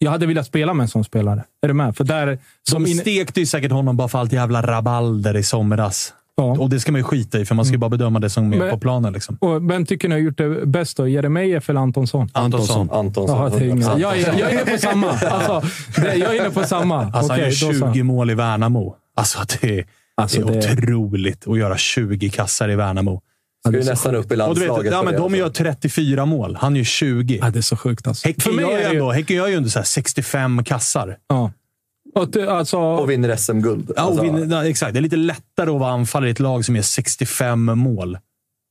jag 0.04 0.10
hade 0.10 0.26
velat 0.26 0.46
spela 0.46 0.74
med 0.74 0.84
en 0.84 0.88
sån 0.88 1.04
spelare. 1.04 1.44
Är 1.62 1.68
du 1.68 1.74
med? 1.74 1.96
För 1.96 2.04
där... 2.04 2.38
Som 2.70 2.84
De 2.84 2.94
stekte 2.94 3.40
ju 3.40 3.46
säkert 3.46 3.72
honom 3.72 3.96
bara 3.96 4.08
för 4.08 4.18
allt 4.18 4.32
jävla 4.32 4.62
rabalder 4.62 5.36
i 5.36 5.42
somras. 5.42 6.12
ja. 6.36 6.42
Och 6.44 6.70
det 6.70 6.80
ska 6.80 6.92
man 6.92 6.98
ju 6.98 7.04
skita 7.04 7.38
i, 7.38 7.44
för 7.44 7.54
man 7.54 7.64
ska 7.64 7.72
ju 7.72 7.78
bara 7.78 7.90
bedöma 7.90 8.18
det 8.18 8.30
som 8.30 8.52
är 8.52 8.58
Men- 8.58 8.70
på 8.70 8.78
planen. 8.78 9.12
Liksom. 9.12 9.36
Och 9.40 9.70
vem 9.70 9.86
tycker 9.86 10.08
ni 10.08 10.14
har 10.14 10.20
gjort 10.20 10.38
det 10.38 10.66
bäst 10.66 10.96
då? 10.96 11.08
Jeremejeff 11.08 11.70
eller 11.70 11.80
Antonsson? 11.80 12.28
Antonsson. 12.32 12.90
Antonsson. 12.90 13.36
Jaha, 13.36 13.50
är 13.50 13.62
ingen- 13.62 13.98
jag, 14.00 14.18
är, 14.18 14.38
jag 14.38 14.52
är 14.52 14.62
inne 14.62 14.72
på 14.72 14.78
samma. 14.78 15.08
Alltså, 15.10 15.62
det, 16.02 16.14
jag 16.14 16.36
är 16.36 16.40
inne 16.40 16.50
på 16.50 16.64
samma. 16.64 16.96
Alltså, 17.12 17.32
Okej, 17.32 17.44
han 17.44 17.72
gör 17.72 17.72
så. 17.80 17.92
20 17.92 18.02
mål 18.02 18.30
i 18.30 18.34
Värnamo. 18.34 18.94
Alltså, 19.16 19.38
det 19.60 19.78
är, 19.78 19.84
Alltså, 20.14 20.44
det 20.44 20.56
är 20.58 20.76
det- 20.76 20.82
otroligt 20.82 21.48
att 21.48 21.58
göra 21.58 21.76
20 21.76 22.30
kassar 22.30 22.68
i 22.70 22.76
Värnamo. 22.76 23.20
Ska 23.68 23.78
ju 23.78 23.84
nästan 23.84 24.14
upp 24.14 24.24
i 24.24 24.26
Och 24.26 24.28
du 24.30 24.36
landslaget. 24.36 24.86
vet, 24.86 24.92
ja, 24.92 25.02
men 25.02 25.14
de 25.14 25.22
alltså. 25.22 25.38
gör 25.38 25.48
34 25.50 26.24
mål. 26.26 26.56
Han 26.60 26.76
gör 26.76 26.84
20. 26.84 27.38
Ja, 27.42 27.50
det 27.50 27.58
är 27.58 27.62
så 27.62 27.76
sjukt 27.76 28.06
alltså. 28.06 28.28
Häcken 28.28 28.40
För 28.42 28.52
mig 28.52 28.64
gör, 28.64 28.72
är 28.78 28.90
ju 28.92 28.98
ändå, 28.98 29.12
Häcken 29.12 29.36
gör 29.36 29.48
ju 29.48 29.54
ändå 29.54 29.68
så 29.68 29.78
här 29.78 29.86
65 29.86 30.64
kassar. 30.64 31.16
Ja. 31.28 31.52
Och, 32.14 32.36
alltså, 32.36 32.78
Och 32.78 33.10
vinner 33.10 33.36
SM-guld. 33.36 33.90
Ja, 33.96 34.02
Alltså, 34.02 34.22
vinner, 34.22 34.56
ja, 34.56 34.64
exakt. 34.68 34.92
Det 34.94 34.98
är 34.98 35.02
lite 35.02 35.16
lättare 35.16 35.70
att 35.70 35.80
vara 35.80 35.90
anfallare 35.92 36.28
i 36.28 36.32
ett 36.32 36.40
lag 36.40 36.64
som 36.64 36.76
gör 36.76 36.82
65 36.82 37.64
mål 37.78 38.18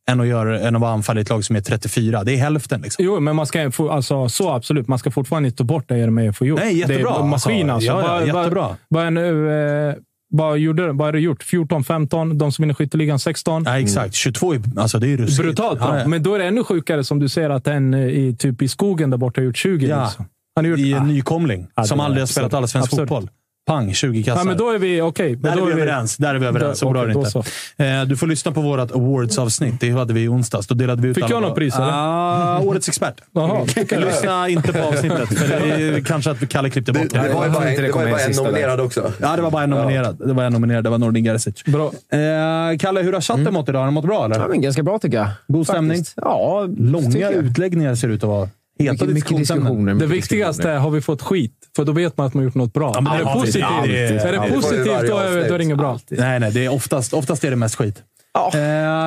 än 0.10 0.20
att, 0.20 0.28
göra, 0.28 0.60
än 0.60 0.76
att 0.76 0.82
vara 0.82 0.92
anfallare 0.92 1.20
i 1.20 1.24
ett 1.24 1.30
lag 1.30 1.46
som 1.46 1.56
är 1.56 1.62
34. 1.62 2.24
Det 2.24 2.34
är 2.34 2.38
hälften. 2.38 2.82
Liksom. 2.82 3.06
Jo, 3.06 3.20
men 3.20 3.36
man 3.36 3.46
ska 3.46 3.72
få, 3.72 3.90
alltså, 3.92 4.30
så 4.30 4.50
absolut. 4.52 4.88
Man 4.88 5.00
ska 5.00 5.12
fortfarande 5.12 5.48
inte 5.48 5.58
ta 5.58 5.64
bort 5.64 5.90
det 5.90 5.98
Jeremejeff 5.98 6.38
får 6.38 6.48
gjort. 6.48 6.60
Nej, 6.60 6.78
jättebra. 6.78 7.14
Det 7.14 7.20
är 7.20 7.24
maskin 7.24 7.70
alltså. 7.70 7.88
Ja, 7.88 8.02
ja, 8.02 8.08
vad- 8.08 8.28
jättebra. 8.44 8.78
Vad, 8.88 9.06
är 9.06 9.12
nu, 9.12 9.50
eh, 9.90 9.96
vad, 10.30 10.58
gjorde, 10.58 10.92
vad 10.92 11.08
är 11.08 11.14
det 11.14 11.20
gjort? 11.20 11.44
14, 11.44 11.84
15. 11.84 12.38
De 12.38 12.52
som 12.52 12.64
vinner 12.64 12.74
skytteligan 12.74 13.20
16. 13.20 13.64
Ja, 13.66 13.80
exakt. 13.80 14.14
22 14.16 14.54
är, 14.54 14.62
alltså, 14.78 15.00
det 15.00 15.08
är 15.08 15.18
ruskigt. 15.18 15.42
Brutalt. 15.42 15.80
Ja, 15.82 16.00
ja. 16.00 16.08
Men 16.08 16.24
då 16.24 16.36
är 16.36 16.40
det 16.40 16.46
ännu 16.46 16.64
sjukare 16.64 17.04
som 17.04 17.20
du 17.20 17.30
ser 17.30 17.50
att 17.50 17.68
en 17.68 17.94
eh, 17.94 18.00
i, 18.00 18.36
typ 18.40 18.62
i 18.62 18.68
skogen 18.68 19.10
där 19.10 19.18
borta 19.18 19.42
har 19.42 19.46
gjort 19.46 19.58
20. 19.58 19.88
Ja. 19.88 20.04
Liksom. 20.04 20.26
Han 20.56 20.66
har 20.66 20.70
gjort, 20.70 20.80
I 20.80 20.94
en 20.94 21.00
ah, 21.00 21.04
nykomling 21.04 21.68
som 21.86 22.00
aldrig 22.00 22.22
har 22.22 22.28
spelat 22.28 22.54
allsvensk 22.54 22.90
fotboll. 22.90 23.30
Pang, 23.70 23.94
20 23.94 24.24
kassar. 24.24 24.40
Ja, 24.42 24.44
men 24.46 24.58
då 24.58 24.70
är 24.70 24.78
vi 24.80 25.02
okej. 25.02 25.36
Där 25.36 25.52
är 25.58 25.66
vi 25.66 25.72
överens. 25.72 26.18
Där 26.18 26.36
är 26.36 26.40
vi 26.40 26.46
överens. 26.46 26.80
Då- 26.80 26.86
Så 26.88 26.92
bra 26.92 27.02
är 27.04 27.08
det 27.08 27.16
okej, 27.16 27.32
inte. 27.78 27.84
Eh, 28.02 28.06
Du 28.06 28.18
får 28.18 28.28
lyssna 28.28 28.52
på 28.52 28.62
vårt 28.62 28.92
awards-avsnitt. 28.92 29.80
Det 29.80 29.90
hade 29.90 30.14
vi 30.14 30.22
i 30.24 30.28
onsdags. 30.28 30.68
Då 30.68 30.76
delade 30.76 31.02
vi 31.02 31.08
ut 31.08 31.16
Fick 31.16 31.24
alla 31.24 31.34
jag 31.34 31.42
något 31.42 31.56
pris, 31.56 31.76
eller? 31.76 31.88
Ah, 31.92 32.60
årets 32.60 32.88
expert. 32.88 33.22
Jaha. 33.34 33.66
Lyssna 33.92 34.50
inte 34.50 34.74
på 34.74 34.80
avsnittet. 34.80 35.30
För 35.40 35.48
det 35.48 35.84
är 35.98 36.02
kanske 36.02 36.32
att 36.32 36.50
Kalle 36.50 36.70
klippte 36.70 36.92
bort 36.94 37.02
Det, 37.10 37.20
det 37.20 37.34
var 37.34 37.46
ju 37.46 37.52
bara, 37.52 37.66
det 37.66 37.92
var 37.92 38.06
bara 38.12 38.20
en 38.20 38.32
nominerad 38.36 38.80
också. 38.80 39.12
Ja, 39.22 39.36
det 39.36 39.42
var 39.42 39.52
bara 39.52 39.64
en 39.64 39.70
nominerad. 39.70 40.18
Det 40.28 40.34
var 40.34 40.44
en 40.44 40.54
nominerad. 40.54 40.84
Det 40.84 40.90
var 40.90 40.98
Nordin 40.98 41.24
Gerzic. 41.26 41.64
Bra. 41.66 41.86
Eh, 41.86 42.78
Kalle, 42.80 43.02
hur 43.02 43.14
har 43.14 43.22
chatten 43.22 43.54
mått 43.54 43.70
idag? 43.70 43.80
Har 43.80 43.86
den 43.86 43.94
mått 43.94 44.06
bra, 44.06 44.26
eller? 44.26 44.40
Ja, 44.40 44.48
men 44.48 44.62
ganska 44.62 44.84
bra 44.84 45.00
tycker 45.00 45.18
jag. 45.18 45.30
God 45.48 45.68
stämning? 45.68 45.98
Faktiskt. 45.98 46.14
Ja, 46.22 46.68
Långa 46.78 47.30
utläggningar 47.30 47.96
ser 47.96 48.08
det 48.08 48.14
ut 48.14 48.24
att 48.24 48.30
vara. 48.30 48.50
Heta 48.80 49.06
Mycket, 49.06 49.38
diskussioner. 49.38 49.94
Det 49.94 50.06
viktigaste 50.06 50.62
diskussioner. 50.62 50.76
är, 50.76 50.80
har 50.80 50.92
vi 50.92 51.02
fått 51.02 51.22
skit? 51.22 51.54
För 51.76 51.86
då 51.86 51.92
vet 51.92 52.18
man 52.18 52.28
att 52.28 52.34
man 52.34 52.44
gjort 52.44 52.56
något 52.56 52.74
bra. 52.74 52.92
Ja, 52.96 53.02
men 53.02 53.14
det 53.14 53.20
är 53.20 53.26
det 53.26 53.34
positivt, 53.34 53.64
Alltid. 53.64 53.96
är 53.96 54.14
det 54.14 54.24
Ja, 54.24 54.32
det 54.32 54.38
får 54.38 54.48
ju 54.48 54.54
positivt 54.54 54.86
då, 54.86 55.18
är, 55.18 55.50
då 55.50 55.54
är 55.54 55.58
det 55.58 55.64
inget 55.64 55.78
bra. 55.78 56.00
Nej, 56.10 56.40
nej. 56.40 56.52
Det 56.52 56.66
är 56.66 56.70
oftast, 56.70 57.14
oftast 57.14 57.44
är 57.44 57.50
det 57.50 57.56
mest 57.56 57.76
skit. 57.76 58.04
Ja. 58.34 58.52
Eh, 58.54 58.60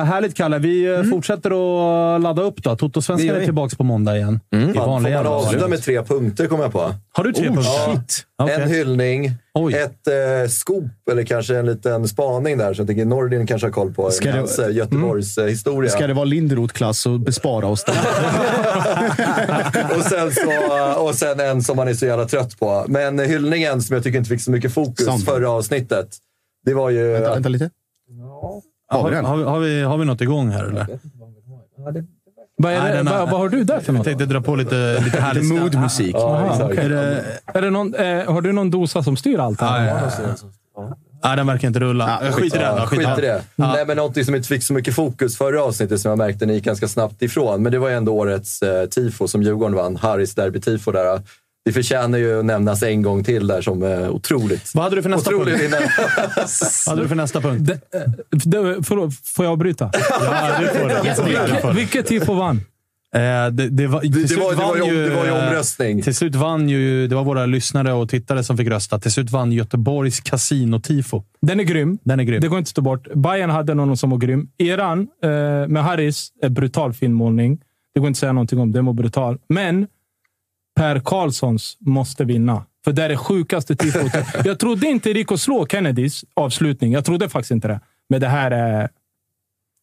härligt, 0.05 0.35
Kalle. 0.37 0.59
Vi 0.59 0.93
eh, 0.95 1.03
fortsätter 1.03 1.49
att 2.15 2.21
ladda 2.21 2.41
upp 2.41 2.63
då. 2.63 2.75
Toto-svenskan 2.75 3.35
är 3.35 3.43
tillbaka 3.45 3.75
på 3.75 3.83
måndag 3.83 4.17
igen. 4.17 4.39
I 4.51 4.73
Fan, 4.73 5.03
får 5.03 5.09
man 5.11 5.27
avsluta 5.27 5.67
med 5.67 5.83
tre 5.83 6.03
punkter, 6.03 6.47
kommer 6.47 6.63
jag 6.63 6.71
på. 6.71 6.93
Har 7.13 7.23
du 7.23 7.33
tre 7.33 7.49
Oh, 7.49 7.53
punkter? 7.53 7.93
shit. 7.93 8.25
Okej. 8.43 8.55
En 8.61 8.69
hyllning, 8.69 9.31
Oj. 9.53 9.73
ett 9.73 10.07
eh, 10.07 10.49
scoop 10.49 10.85
eller 11.11 11.23
kanske 11.23 11.57
en 11.57 11.65
liten 11.65 12.07
spaning 12.07 12.57
där. 12.57 12.73
Så 12.73 12.81
jag 12.81 12.87
tänker 12.87 13.05
Nordin 13.05 13.47
kanske 13.47 13.67
har 13.67 13.71
koll 13.71 13.93
på 13.93 14.11
Ska 14.11 14.31
det- 14.31 14.37
hans 14.37 14.59
eh, 14.59 14.75
Göteborgs 14.75 15.37
eh, 15.37 15.45
historia. 15.45 15.91
Ska 15.91 16.07
det 16.07 16.13
vara 16.13 16.25
Linderoth-klass 16.25 16.99
så 16.99 17.17
bespara 17.17 17.67
oss 17.67 17.83
det. 17.83 17.91
och, 19.95 20.01
sen 20.03 20.31
så, 20.31 21.01
och 21.03 21.15
sen 21.15 21.39
en 21.39 21.63
som 21.63 21.77
man 21.77 21.87
är 21.87 21.93
så 21.93 22.05
jävla 22.05 22.25
trött 22.25 22.59
på. 22.59 22.85
Men 22.87 23.19
hyllningen 23.19 23.81
som 23.81 23.93
jag 23.93 24.03
tycker 24.03 24.17
inte 24.17 24.29
fick 24.29 24.41
så 24.41 24.51
mycket 24.51 24.73
fokus 24.73 25.05
Sant. 25.05 25.25
förra 25.25 25.49
avsnittet. 25.49 26.07
Det 26.65 26.73
var 26.73 26.89
ju... 26.89 27.07
vänta, 27.11 27.33
vänta 27.33 27.49
lite. 27.49 27.69
Har 28.93 29.01
Har, 29.01 29.09
vi 29.09 29.15
den? 29.15 29.25
har, 29.25 29.37
vi- 29.37 29.43
har, 29.43 29.59
vi, 29.59 29.81
har 29.81 29.97
vi 29.97 30.05
något 30.05 30.21
igång 30.21 30.49
här, 30.49 30.63
eller? 30.63 30.87
Vad, 32.57 32.73
är 32.73 32.93
det, 32.97 33.03
vad, 33.03 33.29
vad 33.29 33.39
har 33.39 33.49
du 33.49 33.63
där 33.63 33.79
för 33.79 33.85
Jag 33.87 33.93
något? 33.97 34.05
tänkte 34.05 34.25
dra 34.25 34.41
på 34.41 34.55
lite, 34.55 34.99
lite 35.05 35.21
härlig 35.21 35.43
Moodmusik. 35.43 36.15
Ja, 36.15 36.35
Aha, 36.35 36.45
exakt. 36.45 36.63
okej. 36.71 36.85
Är 36.85 36.89
det, 36.89 37.23
Är 37.53 37.61
det 37.61 37.69
någon, 37.69 37.95
eh, 37.95 38.33
har 38.33 38.41
du 38.41 38.51
någon 38.51 38.71
dosa 38.71 39.03
som 39.03 39.17
styr 39.17 39.39
allt? 39.39 39.61
här? 39.61 39.87
ja, 39.87 39.99
ja. 40.75 40.97
Nej, 41.23 41.37
den 41.37 41.47
verkar 41.47 41.67
inte 41.67 41.79
rulla. 41.79 42.19
Ja, 42.25 42.31
skit 42.31 42.55
i 42.55 42.57
den 42.57 42.75
då. 42.75 42.81
Ja, 42.81 42.85
Skit 42.87 43.17
i 43.17 43.21
det. 43.21 43.41
Nej, 43.55 43.85
men 43.87 43.97
någonting 43.97 44.25
som 44.25 44.35
inte 44.35 44.47
fick 44.47 44.63
så 44.63 44.73
mycket 44.73 44.95
fokus 44.95 45.37
förra 45.37 45.63
avsnittet 45.63 46.01
som 46.01 46.09
jag 46.09 46.17
märkte 46.17 46.45
ni 46.45 46.53
gick 46.53 46.63
ganska 46.63 46.87
snabbt 46.87 47.21
ifrån. 47.21 47.63
Men 47.63 47.71
det 47.71 47.79
var 47.79 47.89
ju 47.89 47.95
ändå 47.95 48.13
årets 48.13 48.61
eh, 48.61 48.85
tifo 48.85 49.27
som 49.27 49.43
Djurgården 49.43 49.75
vann. 49.75 49.95
Harrys 49.95 50.35
derby-tifo 50.35 50.91
där. 50.91 51.21
Det 51.65 51.71
förtjänar 51.71 52.17
ju 52.17 52.39
att 52.39 52.45
nämnas 52.45 52.83
en 52.83 53.01
gång 53.01 53.23
till 53.23 53.47
där 53.47 53.61
som 53.61 53.83
eh, 53.83 54.09
otroligt. 54.09 54.71
Vad 54.75 54.83
hade 54.83 54.95
du 54.95 55.01
för 55.01 55.09
nästa 55.09 55.35
Otroligt 55.35 55.59
punkt? 55.59 55.73
Vad 56.85 56.95
hade 56.95 57.01
du 57.01 57.07
för 57.07 57.15
nästa 57.15 57.41
punkt? 57.41 57.67
Det, 57.67 57.97
eh, 57.97 58.11
det, 58.29 58.83
förlåt, 58.83 59.13
får 59.23 59.45
jag 59.45 59.51
avbryta? 59.51 59.91
Ja, 59.93 59.99
får 60.73 60.89
du. 60.89 60.95
Det 61.03 61.15
får. 61.15 61.53
Det 61.53 61.61
får 61.61 61.73
Vilket, 61.73 62.07
tifo 62.07 62.33
vann? 62.33 62.61
Eh, 63.15 63.21
det, 63.21 63.69
det, 63.69 63.87
var, 63.87 64.01
Det, 64.01 64.09
det, 64.09 64.89
ju, 64.89 65.09
det 65.09 65.15
var 65.15 65.25
ju 65.25 65.31
omröstning. 65.31 66.01
Till 66.01 66.15
slut 66.15 66.35
vann 66.35 66.69
ju... 66.69 67.07
Det 67.07 67.15
var 67.15 67.23
våra 67.23 67.45
lyssnare 67.45 67.93
och 67.93 68.09
tittare 68.09 68.43
som 68.43 68.57
fick 68.57 68.67
rösta. 68.67 68.99
Till 68.99 69.11
slut 69.11 69.31
vann 69.31 69.51
Göteborgs 69.51 70.19
Casino-tifo. 70.21 71.23
Den 71.41 71.59
är 71.59 71.63
grym. 71.63 71.97
Den 72.03 72.19
är 72.19 72.23
grym. 72.23 72.41
Det 72.41 72.47
går 72.47 72.59
inte 72.59 72.69
att 72.69 72.75
ta 72.75 72.81
bort. 72.81 73.13
Bayern 73.13 73.49
hade 73.49 73.73
någon 73.73 73.97
som 73.97 74.09
var 74.09 74.17
grym. 74.17 74.47
Eran 74.57 75.07
eh, 75.23 75.29
med 75.67 75.83
Harris, 75.83 76.29
är 76.41 76.49
brutal 76.49 76.93
filmmålning. 76.93 77.59
Det 77.93 77.99
går 77.99 78.07
inte 78.07 78.17
att 78.17 78.19
säga 78.19 78.33
någonting 78.33 78.59
om. 78.59 78.71
Den 78.71 78.85
var 78.85 78.93
brutal. 78.93 79.37
Men 79.49 79.87
Per 80.75 80.99
Karlssons 80.99 81.77
måste 81.79 82.25
vinna. 82.25 82.65
För 82.83 82.91
det 82.91 83.03
är 83.03 83.09
det 83.09 83.17
sjukaste 83.17 83.75
tifot. 83.75 84.11
Jag 84.45 84.59
trodde 84.59 84.87
inte 84.87 85.13
det 85.13 85.19
gick 85.19 85.31
att 85.31 85.39
slå 85.39 85.67
Kennedys 85.67 86.25
avslutning. 86.33 86.93
Jag 86.93 87.05
trodde 87.05 87.29
faktiskt 87.29 87.51
inte 87.51 87.67
det. 87.67 87.79
Men 88.09 88.21
det 88.21 88.27
här 88.27 88.51
är... 88.51 88.89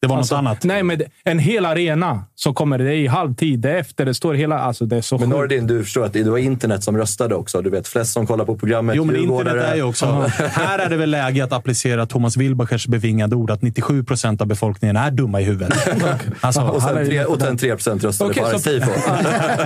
Det 0.03 0.07
var 0.07 0.17
alltså, 0.17 0.35
något 0.35 0.39
annat. 0.39 0.65
Nej, 0.65 0.83
men 0.83 1.03
en 1.25 1.39
hel 1.39 1.67
arena 1.67 2.25
som 2.35 2.55
kommer. 2.55 2.79
Det 2.79 2.95
i 2.95 3.07
halvtid. 3.07 3.61
Det 3.61 3.71
är 3.71 3.77
efter. 3.77 4.05
Det 4.05 4.15
står 4.15 4.35
hela... 4.35 4.59
Alltså, 4.59 4.85
det 4.87 4.97
är 4.97 5.01
så 5.01 5.19
Men 5.19 5.31
sjukt. 5.31 5.41
Nordin, 5.41 5.67
du 5.67 5.85
förstår 5.85 6.05
att 6.05 6.13
det 6.13 6.23
var 6.31 6.39
internet 6.39 6.85
som 6.85 6.97
röstade 6.97 7.35
också. 7.35 7.63
Du 7.63 7.71
vet, 7.71 7.89
flest 7.89 8.13
som 8.13 8.27
kollar 8.27 8.45
på 8.45 8.57
programmet. 8.57 8.97
Jo, 8.97 9.05
men 9.05 9.17
internet 9.17 9.55
är 9.57 9.75
ju 9.75 9.83
också... 9.83 10.07
Här 10.51 10.79
är 10.79 10.91
det 10.91 10.97
väl 10.97 11.11
läge 11.11 11.45
att 11.45 11.53
applicera 11.53 12.07
Thomas 12.07 12.37
Wilbachers 12.37 12.87
bevingade 12.87 13.37
ord 13.37 13.51
att 13.51 13.63
97 13.63 14.05
procent 14.05 14.41
av 14.41 14.47
befolkningen 14.47 14.97
är 14.97 15.11
dumma 15.11 15.41
i 15.41 15.45
huvudet. 15.45 15.89
Alltså, 16.41 16.61
Och 16.63 16.83
sen, 16.83 17.07
tre, 17.07 17.25
och 17.25 17.41
sen 17.41 17.57
3 17.59 17.71
procent 17.75 18.05
röstade 18.05 18.31
Okej, 18.31 18.43
på 18.53 18.59
så- 18.59 18.71
tifo. 18.71 18.91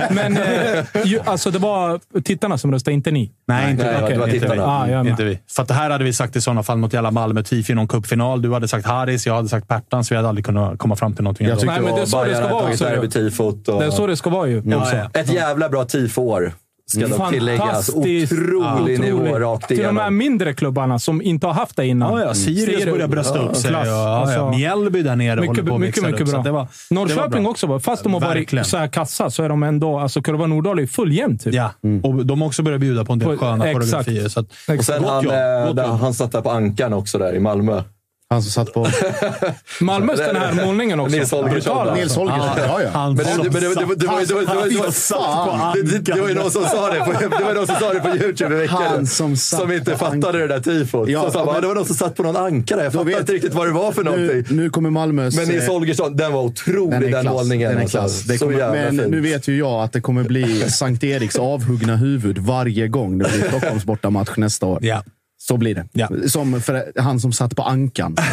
Men 0.13 0.37
eh, 0.37 0.85
ju, 1.05 1.19
alltså, 1.25 1.51
det 1.51 1.59
var 1.59 1.99
tittarna 2.21 2.57
som 2.57 2.71
röstade, 2.71 2.93
inte 2.95 3.11
ni. 3.11 3.31
Nej, 3.47 3.71
inte, 3.71 3.83
Nej, 3.83 4.01
vi. 4.07 4.13
det 4.13 4.19
var 4.19 4.27
inte, 4.27 4.39
vi. 4.39 4.39
tittarna. 4.39 4.65
Ah, 4.65 5.07
inte 5.09 5.23
vi. 5.23 5.39
För 5.55 5.61
att 5.61 5.67
det 5.67 5.73
här 5.73 5.89
hade 5.89 6.03
vi 6.03 6.13
sagt 6.13 6.35
i 6.35 6.41
sådana 6.41 6.63
fall 6.63 6.77
mot 6.77 6.93
jävla 6.93 7.11
Malmö 7.11 7.43
TIF 7.43 7.69
i 7.69 7.73
någon 7.73 7.87
cupfinal. 7.87 8.41
Du 8.41 8.53
hade 8.53 8.67
sagt 8.67 8.85
Harris, 8.85 9.25
jag 9.27 9.35
hade 9.35 9.49
sagt 9.49 9.67
Pertan, 9.67 10.03
så 10.03 10.13
vi 10.13 10.15
hade 10.15 10.24
aldrig 10.27 10.45
kunnat 10.45 10.79
komma 10.79 10.95
fram 10.95 11.13
till 11.13 11.23
någonting. 11.23 11.47
Jag 11.47 11.59
tyckte 11.59 11.73
Nej, 11.73 11.81
men 11.81 11.95
det 11.95 12.01
är 12.01 12.05
så 12.05 12.23
det 12.23 12.33
ska 12.35 12.41
hade 12.41 12.53
vara 12.53 12.69
också, 12.69 12.83
derby-tifot. 12.85 13.67
och- 13.69 13.79
Det 13.79 13.85
är 13.85 13.91
så 13.91 14.07
det 14.07 14.17
ska 14.17 14.29
vara 14.29 14.47
ju. 14.47 14.61
Ja, 14.65 14.87
ja. 15.13 15.19
Ett 15.19 15.33
jävla 15.33 15.69
bra 15.69 15.85
tifo-år. 15.85 16.53
Ska 16.87 17.07
dock 17.07 17.29
tilläggas. 17.31 17.65
Fantastiskt. 17.67 18.33
Otrolig 18.33 18.99
nivå 18.99 19.17
Otroligt. 19.17 19.35
rakt 19.41 19.67
Till 19.67 19.77
de 19.77 19.83
här 19.83 19.91
igenom. 19.91 20.17
mindre 20.17 20.53
klubbarna 20.53 20.99
som 20.99 21.21
inte 21.21 21.47
har 21.47 21.53
haft 21.53 21.75
det 21.75 21.85
innan. 21.87 22.13
Ja, 22.19 22.25
ja. 22.25 22.33
Sirius 22.33 22.65
Sirius- 22.83 22.91
börjar 22.91 23.07
brösta 23.07 23.39
upp 23.39 23.55
sig. 23.55 23.71
Ja, 23.71 23.85
ja, 23.85 24.17
Alltså, 24.21 24.49
Mjällby 24.49 25.01
där 25.01 25.15
nere 25.15 25.29
håller 25.39 25.49
mycket, 25.49 25.65
på 25.67 25.73
att 25.75 25.81
mycket, 25.81 26.03
mycket 26.03 26.21
upp, 26.21 26.27
bra. 26.31 26.41
Det 26.43 26.51
var, 26.51 26.59
det 26.89 26.95
var 26.95 27.01
Norrköping 27.01 27.43
bra. 27.43 27.51
också. 27.51 27.79
Fast 27.79 28.03
de 28.03 28.13
har 28.13 28.19
Verkligen. 28.21 28.61
varit 28.61 28.67
så 28.69 28.77
här 28.77 28.87
kassa 28.87 29.29
så 29.29 29.43
är 29.43 29.49
de 29.49 29.63
ändå... 29.63 29.99
Alltså 29.99 30.21
Kurva 30.21 30.47
Nordahl 30.47 30.79
är 30.79 30.87
full 30.87 31.11
jämnt. 31.13 31.43
Typ. 31.43 31.53
Ja, 31.53 31.71
och 32.03 32.25
de 32.25 32.41
har 32.41 32.47
också 32.47 32.63
börjat 32.63 32.81
bjuda 32.81 33.05
på 33.05 33.13
en 33.13 33.19
del 33.19 33.29
På- 33.29 33.37
sköna 33.37 33.67
exakt. 33.69 33.87
koreografier. 34.05 34.29
Så 34.29 34.39
att, 34.39 34.45
Och 34.79 34.85
sen 34.85 35.01
Gott 35.01 35.11
han, 35.11 35.25
eh, 35.29 35.67
jobb. 35.67 35.79
han 35.79 36.13
satt 36.13 36.31
där 36.31 36.41
på 36.41 36.49
ankan 36.51 36.93
också 36.93 37.17
där 37.17 37.35
i 37.35 37.39
Malmö. 37.39 37.81
Han 38.29 38.41
som 38.43 38.51
satt 38.51 38.73
på... 38.73 38.87
Malmös 39.81 40.19
den 40.19 40.35
här 40.35 40.65
målningen 40.65 40.99
också. 40.99 41.15
Nils 41.17 41.31
Holgersson. 41.31 41.75
Brutal. 41.75 41.93
Nils 41.97 42.15
Holgersson. 42.15 42.49
Ja, 42.57 42.81
ja. 42.81 42.89
Han 42.93 43.15
Men 43.15 43.25
det, 43.25 43.31
men 43.43 43.53
det, 43.53 43.59
det, 43.59 43.59
det, 43.59 43.69
det, 43.75 43.85
var- 43.85 43.95
det, 43.95 44.05
var- 44.07 44.19
det, 44.25 44.33
var- 44.33 44.41
det, 44.41 44.55
var- 44.55 44.67
det, 44.69 44.75
var- 45.15 45.73
det, 45.75 45.81
det, 45.99 45.99
det 46.13 46.21
var 46.21 46.27
ju 46.29 46.33
någon 46.35 46.51
som 46.51 46.63
sa 46.63 46.93
det 46.93 46.99
på, 46.99 47.11
det 47.37 47.43
var 47.43 47.53
någon 47.53 47.67
som 47.67 47.75
sa 47.75 47.93
det 47.93 47.99
på 47.99 48.17
YouTube 48.17 48.55
i 48.55 48.57
veckan. 48.59 48.77
Han 48.83 49.07
som 49.07 49.37
satt 49.37 49.59
som 49.59 49.71
inte 49.71 49.91
på 49.91 49.97
fattade 49.97 50.39
det 50.39 50.47
där 50.47 50.59
tifot. 50.59 51.09
Ja, 51.09 51.31
sa, 51.31 51.45
men- 51.45 51.61
det 51.61 51.67
var 51.67 51.75
någon 51.75 51.85
som 51.85 51.95
satt 51.95 52.15
på 52.15 52.23
någon 52.23 52.35
ankare. 52.37 52.83
Jag 52.83 52.93
fattar 52.93 53.05
vet- 53.05 53.19
inte 53.19 53.33
riktigt 53.33 53.53
vad 53.53 53.67
det 53.67 53.71
var 53.73 53.91
för 53.91 54.03
någonting. 54.03 54.43
Nu, 54.49 54.55
nu 54.63 54.69
kommer 54.69 54.89
Malmös... 54.89 55.35
men 55.35 55.47
Nils 55.47 55.63
eh, 55.67 55.73
Holgersson, 55.73 56.15
den 56.17 56.33
var 56.33 56.41
otrolig 56.43 56.91
den, 56.91 57.01
den 57.01 57.13
är 57.13 57.21
klass. 57.21 57.33
målningen. 57.33 57.69
Den 57.69 57.77
är 57.77 57.81
alltså. 57.81 57.97
klass. 57.97 58.21
Det 58.23 58.37
så 58.37 58.45
kommer, 58.45 58.59
jävla 58.59 58.91
men 58.91 58.95
nu 59.11 59.21
vet 59.21 59.47
ju 59.47 59.57
jag 59.57 59.83
att 59.83 59.93
det 59.93 60.01
kommer 60.01 60.23
bli 60.23 60.61
Sankt 60.69 61.03
Eriks 61.03 61.35
avhuggna 61.35 61.95
huvud 61.95 62.37
varje 62.37 62.87
gång 62.87 63.17
det 63.17 63.29
blir 63.33 63.47
Stockholms 63.47 63.83
bortamatch 63.85 64.37
nästa 64.37 64.65
år. 64.65 64.79
Ja. 64.81 65.03
Så 65.47 65.57
blir 65.57 65.75
det. 65.75 65.85
Ja. 65.93 66.09
Som 66.27 66.61
för 66.61 66.83
han 67.01 67.19
som 67.19 67.31
satt 67.33 67.55
på 67.55 67.63
ankan. 67.63 68.15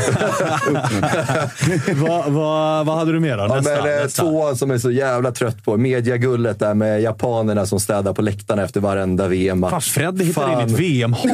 vad, 1.96 2.32
vad, 2.32 2.86
vad 2.86 2.98
hade 2.98 3.12
du 3.12 3.20
mer 3.20 3.36
då? 3.36 3.42
Ja, 3.48 3.54
Nästa, 3.56 3.70
men, 3.82 3.94
eh, 3.98 4.02
nästa. 4.02 4.22
tvåan 4.22 4.56
som 4.56 4.70
är 4.70 4.78
så 4.78 4.90
jävla 4.90 5.30
trött 5.32 5.64
på. 5.64 5.76
Mediagullet 5.76 6.58
där 6.58 6.74
med 6.74 7.00
japanerna 7.02 7.66
som 7.66 7.80
städar 7.80 8.12
på 8.12 8.22
läktarna 8.22 8.62
efter 8.62 8.80
varenda 8.80 9.28
VM-match. 9.28 9.70
Fan, 9.70 9.80
Fred 9.80 10.22
hittar 10.22 10.42
Fan. 10.42 10.60
in 10.62 10.66
ett 10.74 10.80
VM-hat. 10.80 11.26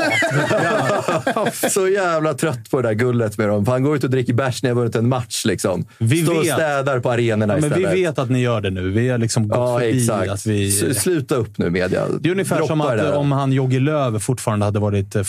Så 1.72 1.88
jävla 1.88 2.34
trött 2.34 2.70
på 2.70 2.82
det 2.82 2.88
där 2.88 2.94
gullet 2.94 3.38
med 3.38 3.48
dem. 3.48 3.66
Han 3.66 3.82
går 3.82 3.96
ut 3.96 4.04
och 4.04 4.10
dricker 4.10 4.34
bärs 4.34 4.62
när 4.62 4.70
jag 4.70 4.74
vunnit 4.74 4.96
en 4.96 5.08
match. 5.08 5.44
Liksom. 5.44 5.84
Vi 5.98 6.22
Står 6.22 6.34
och 6.38 6.44
vet. 6.44 6.52
städar 6.54 7.00
på 7.00 7.10
arenorna 7.10 7.54
Ja, 7.54 7.60
men 7.60 7.70
vi 7.70 7.76
istället. 7.80 7.98
vet 7.98 8.18
att 8.18 8.30
ni 8.30 8.40
gör 8.40 8.60
det 8.60 8.70
nu. 8.70 8.90
Vi 8.90 9.08
har 9.08 9.18
liksom 9.18 9.48
gått 9.48 9.58
Ja, 9.58 9.78
förbi 9.78 9.98
exakt. 10.02 10.30
att 10.30 10.46
vi... 10.46 10.68
S- 10.90 11.02
Sluta 11.02 11.34
upp 11.34 11.58
nu 11.58 11.70
media. 11.70 12.02
Det 12.20 12.28
är 12.28 12.32
ungefär 12.32 12.56
Droppa 12.56 12.68
som 12.68 12.80
att 12.80 13.00
om 13.14 13.32
han 13.32 13.52
Jogge 13.52 13.80
Löw 13.80 14.18
fortfarande 14.18 14.64
hade 14.66 14.78
varit 14.78 15.16
eh, 15.16 15.22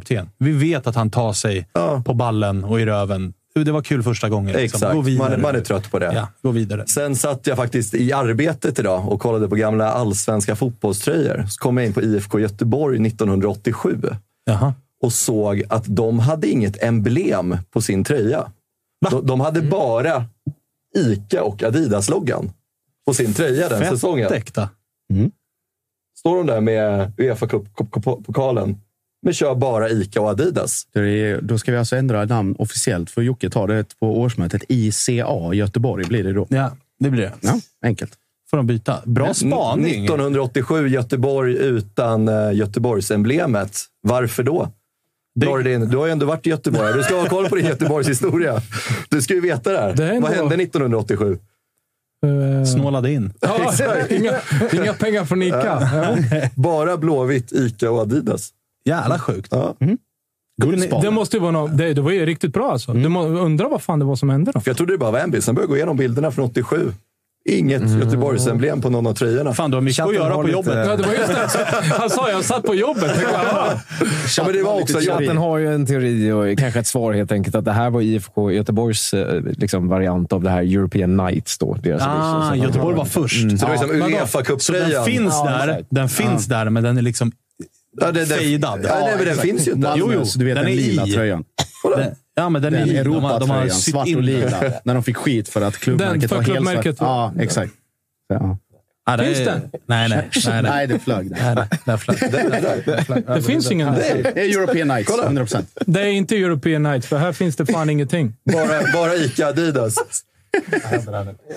förbundskapten. 0.00 0.30
Vi 0.38 0.52
vet 0.52 0.86
att 0.86 0.94
han 0.94 1.10
tar 1.10 1.32
sig 1.32 1.68
Ja. 1.72 2.02
på 2.06 2.14
ballen 2.14 2.64
och 2.64 2.80
i 2.80 2.86
röven. 2.86 3.32
Det 3.54 3.72
var 3.72 3.82
kul 3.82 4.02
första 4.02 4.28
gången. 4.28 4.56
liksom. 4.56 4.76
Exakt. 4.78 4.94
Gå 4.94 5.00
vidare. 5.00 5.30
Man, 5.30 5.40
man 5.42 5.56
är 5.56 5.60
trött 5.60 5.90
på 5.90 5.98
det. 5.98 6.12
Ja, 6.14 6.28
gå 6.42 6.50
vidare. 6.50 6.86
Sen 6.86 7.16
satt 7.16 7.46
jag 7.46 7.56
faktiskt 7.56 7.94
i 7.94 8.12
arbetet 8.12 8.78
idag 8.78 9.08
och 9.12 9.20
kollade 9.20 9.48
på 9.48 9.54
gamla 9.56 9.90
allsvenska 9.92 10.56
fotbollströjor. 10.56 11.46
Så 11.48 11.58
kom 11.60 11.76
jag 11.76 11.86
in 11.86 11.92
på 11.92 12.02
IFK 12.02 12.38
Göteborg 12.40 13.06
1987 13.06 14.00
Jaha. 14.46 14.74
och 15.02 15.12
såg 15.12 15.62
att 15.68 15.84
de 15.86 16.18
hade 16.18 16.48
inget 16.48 16.82
emblem 16.82 17.56
på 17.70 17.80
sin 17.80 18.04
tröja. 18.04 18.50
De, 19.10 19.26
de 19.26 19.40
hade 19.40 19.62
bara 19.62 20.24
ICA 20.96 21.42
och 21.42 21.62
Adidas-loggan 21.62 22.50
på 23.06 23.14
sin 23.14 23.34
tröja 23.34 23.68
den 23.68 23.84
säsongen. 23.84 24.28
Fett 24.28 24.38
äkta. 24.38 24.68
Står 26.18 26.36
de 26.36 26.46
där 26.46 26.60
med 26.60 27.12
Uefa 27.18 27.46
Cup-pokalen, 27.46 28.80
men 29.22 29.34
kör 29.34 29.54
bara 29.54 29.88
ICA 29.90 30.20
och 30.20 30.28
Adidas. 30.28 30.86
Det 30.92 31.00
är- 31.00 31.40
Då 31.40 31.58
ska 31.58 31.72
vi 31.72 31.78
alltså 31.78 31.96
ändra 31.96 32.24
namn 32.24 32.54
officiellt, 32.58 33.10
för 33.10 33.22
Jocke 33.22 33.50
tar 33.50 33.68
det 33.68 33.98
på 34.00 34.20
årsmötet. 34.20 34.62
ICA 34.68 35.26
Göteborg 35.54 36.04
blir 36.04 36.24
det 36.24 36.32
då. 36.32 36.46
Ja, 36.50 36.76
det 36.98 37.10
blir 37.10 37.22
det. 37.22 37.32
Ja, 37.40 37.60
enkelt. 37.82 38.12
Får 38.50 38.56
de 38.56 38.66
byta. 38.66 39.00
Bra 39.04 39.34
spaning. 39.34 40.04
1987 40.04 40.88
Göteborg 40.88 41.56
utan 41.56 42.28
uh, 42.28 42.54
Göteborgsemblemet. 42.54 43.78
Varför 44.02 44.42
då? 44.42 44.72
Nordin, 45.44 45.80
du 45.88 45.96
har 45.96 46.06
ju 46.06 46.12
ändå 46.12 46.26
varit 46.26 46.46
i 46.46 46.50
Göteborg. 46.50 46.92
Du 46.94 47.02
ska 47.02 47.14
ha 47.20 47.26
koll 47.28 47.48
på 47.48 47.56
din 47.56 47.66
Göteborgs 47.72 48.08
historia. 48.08 48.62
Du 49.08 49.22
ska 49.22 49.34
ju 49.34 49.40
veta 49.40 49.72
det 49.72 49.78
här. 49.78 49.94
Det 49.94 50.04
är 50.04 50.08
ändå- 50.12 50.28
Vad 50.28 50.36
hände 50.36 50.56
1987? 50.56 51.38
Eh, 52.26 52.64
Snålade 52.64 53.12
in. 53.12 53.32
ja, 53.40 53.72
inga, 54.10 54.32
inga 54.72 54.92
pengar 54.92 55.24
från 55.24 55.42
Ica. 55.42 55.88
Ja. 55.92 56.16
Bara 56.54 56.96
Blåvitt, 56.96 57.52
Ica 57.52 57.90
och 57.90 57.98
Adidas. 58.00 58.50
Jävla 58.86 59.18
sjukt. 59.18 59.48
Ja. 59.50 59.74
Det, 60.62 61.00
det 61.02 61.10
måste 61.10 61.36
ju 61.36 61.40
vara 61.40 61.50
något, 61.52 61.78
det, 61.78 61.94
det 61.94 62.00
var 62.00 62.10
ju 62.10 62.26
riktigt 62.26 62.52
bra 62.52 62.72
alltså. 62.72 62.92
Du 62.92 63.08
må, 63.08 63.22
undrar 63.24 63.68
vad 63.68 63.82
fan 63.82 63.98
det 63.98 64.04
var 64.04 64.16
som 64.16 64.30
hände 64.30 64.52
då. 64.54 64.60
För 64.60 64.70
jag 64.70 64.76
trodde 64.76 64.92
det 64.94 64.98
bara 64.98 65.10
var 65.10 65.18
en 65.18 65.30
bild. 65.30 65.44
Sen 65.44 65.54
började 65.54 65.64
jag 65.64 65.70
gå 65.70 65.76
igenom 65.76 65.96
bilderna 65.96 66.30
från 66.30 66.44
87. 66.44 66.92
Inget 67.48 67.82
Göteborgsemblem 67.90 68.80
på 68.80 68.90
någon 68.90 69.06
av 69.06 69.14
tröjorna. 69.14 69.54
Fan, 69.54 69.70
du 69.70 69.76
har 69.76 69.82
mycket 69.82 70.06
att 70.06 70.14
göra 70.14 70.34
på 70.34 70.42
lite- 70.42 70.52
jobbet. 70.52 70.86
Ja, 70.88 70.96
det 70.96 71.02
var 71.02 71.12
just 71.14 71.28
det. 71.28 71.66
Han 71.98 72.10
sa 72.10 72.30
jag 72.30 72.44
satt 72.44 72.62
på 72.62 72.74
jobbet. 72.74 73.10
Ja, 74.36 74.44
men 74.44 74.52
det 74.52 74.62
var 74.62 74.80
också... 74.82 75.00
Jag, 75.00 75.18
Chatten 75.18 75.36
har 75.36 75.58
ju 75.58 75.74
en 75.74 75.86
teori 75.86 76.32
och 76.32 76.58
kanske 76.58 76.80
ett 76.80 76.86
svar 76.86 77.12
helt 77.12 77.32
enkelt. 77.32 77.54
Att 77.56 77.64
det 77.64 77.72
här 77.72 77.90
var 77.90 78.00
IFK 78.00 78.50
Göteborgs 78.52 79.14
eh, 79.14 79.40
liksom, 79.42 79.88
variant 79.88 80.32
av 80.32 80.42
det 80.42 80.50
här 80.50 80.62
European 80.62 81.16
Nights. 81.16 81.58
Då, 81.58 81.74
deras 81.82 82.02
Ah, 82.06 82.54
Göteborg 82.54 82.96
var 82.96 83.04
först. 83.04 83.40
så 83.40 83.46
det 83.56 83.62
var 83.62 83.70
liksom 83.70 83.88
Men 83.98 84.00
då- 84.10 84.16
Uefa 84.18 84.42
Så 84.58 84.72
den 84.72 85.04
finns 85.04 85.34
Ja, 85.34 85.44
där, 85.66 85.84
den 85.90 86.08
finns 86.08 86.46
där, 86.46 86.70
men 86.70 86.82
den 86.82 86.98
är 86.98 87.02
liksom 87.02 87.32
Ja, 88.00 88.12
det, 88.12 88.20
det, 88.20 88.26
fejdad. 88.26 88.80
Ja, 88.84 89.00
nej, 89.04 89.14
men 89.16 89.26
den 89.26 89.36
finns 89.36 89.68
ju 89.68 89.72
inte. 89.72 89.92
Jo, 89.96 90.10
jo, 90.14 90.24
du 90.36 90.44
vet 90.44 90.54
den 90.56 90.64
den, 90.64 90.72
är 90.72 90.76
lila 90.76 91.06
i. 91.06 91.12
tröjan. 91.12 91.44
Den, 91.96 92.14
ja, 92.34 92.48
men 92.48 92.62
den, 92.62 92.72
Den 92.72 92.82
är 92.82 93.00
i. 93.00 93.04
De 93.04 93.24
har, 93.24 93.40
de 93.40 93.50
har 93.50 93.68
svart 93.68 94.06
in 94.08 94.16
och 94.16 94.22
lila. 94.22 94.62
När 94.84 94.94
de 94.94 95.02
fick 95.02 95.16
skit 95.16 95.48
för 95.48 95.60
att 95.60 95.76
klubbmärket 95.76 96.20
Den- 96.20 96.28
för 96.28 96.36
var 96.36 96.42
helt 96.42 96.54
klubbmärket 96.56 96.96
svart. 96.98 97.08
var- 97.08 97.32
Ja, 97.36 97.42
exakt. 97.42 97.72
Ja. 98.28 98.58
Ja, 99.08 99.16
det 99.16 99.24
Finns 99.24 99.38
är- 99.38 99.44
den? 99.44 99.60
Nej, 99.86 100.08
nej. 100.08 100.28
nej, 100.46 100.62
nej. 100.62 100.62
Nej, 100.62 100.86
det 100.86 100.98
flög. 100.98 101.30
nej, 101.30 101.54
nej, 101.54 101.66
nej 101.84 101.98
flög. 101.98 103.24
Det 103.26 103.42
finns 103.42 103.70
ingen. 103.70 103.94
Det 103.94 104.08
är 104.40 104.58
European 104.60 104.88
Nights, 104.88 105.10
100 105.22 105.42
procent. 105.42 105.68
Det 105.86 106.00
är 106.00 106.06
inte 106.06 106.36
European 106.36 106.82
Nights, 106.82 107.06
för 107.06 107.16
här 107.18 107.32
finns 107.32 107.56
det 107.56 107.66
fan 107.66 107.90
ingenting. 107.90 108.34
Bara, 108.52 108.92
bara 108.92 109.14
Ica 109.14 109.46
Adidas. 109.46 109.94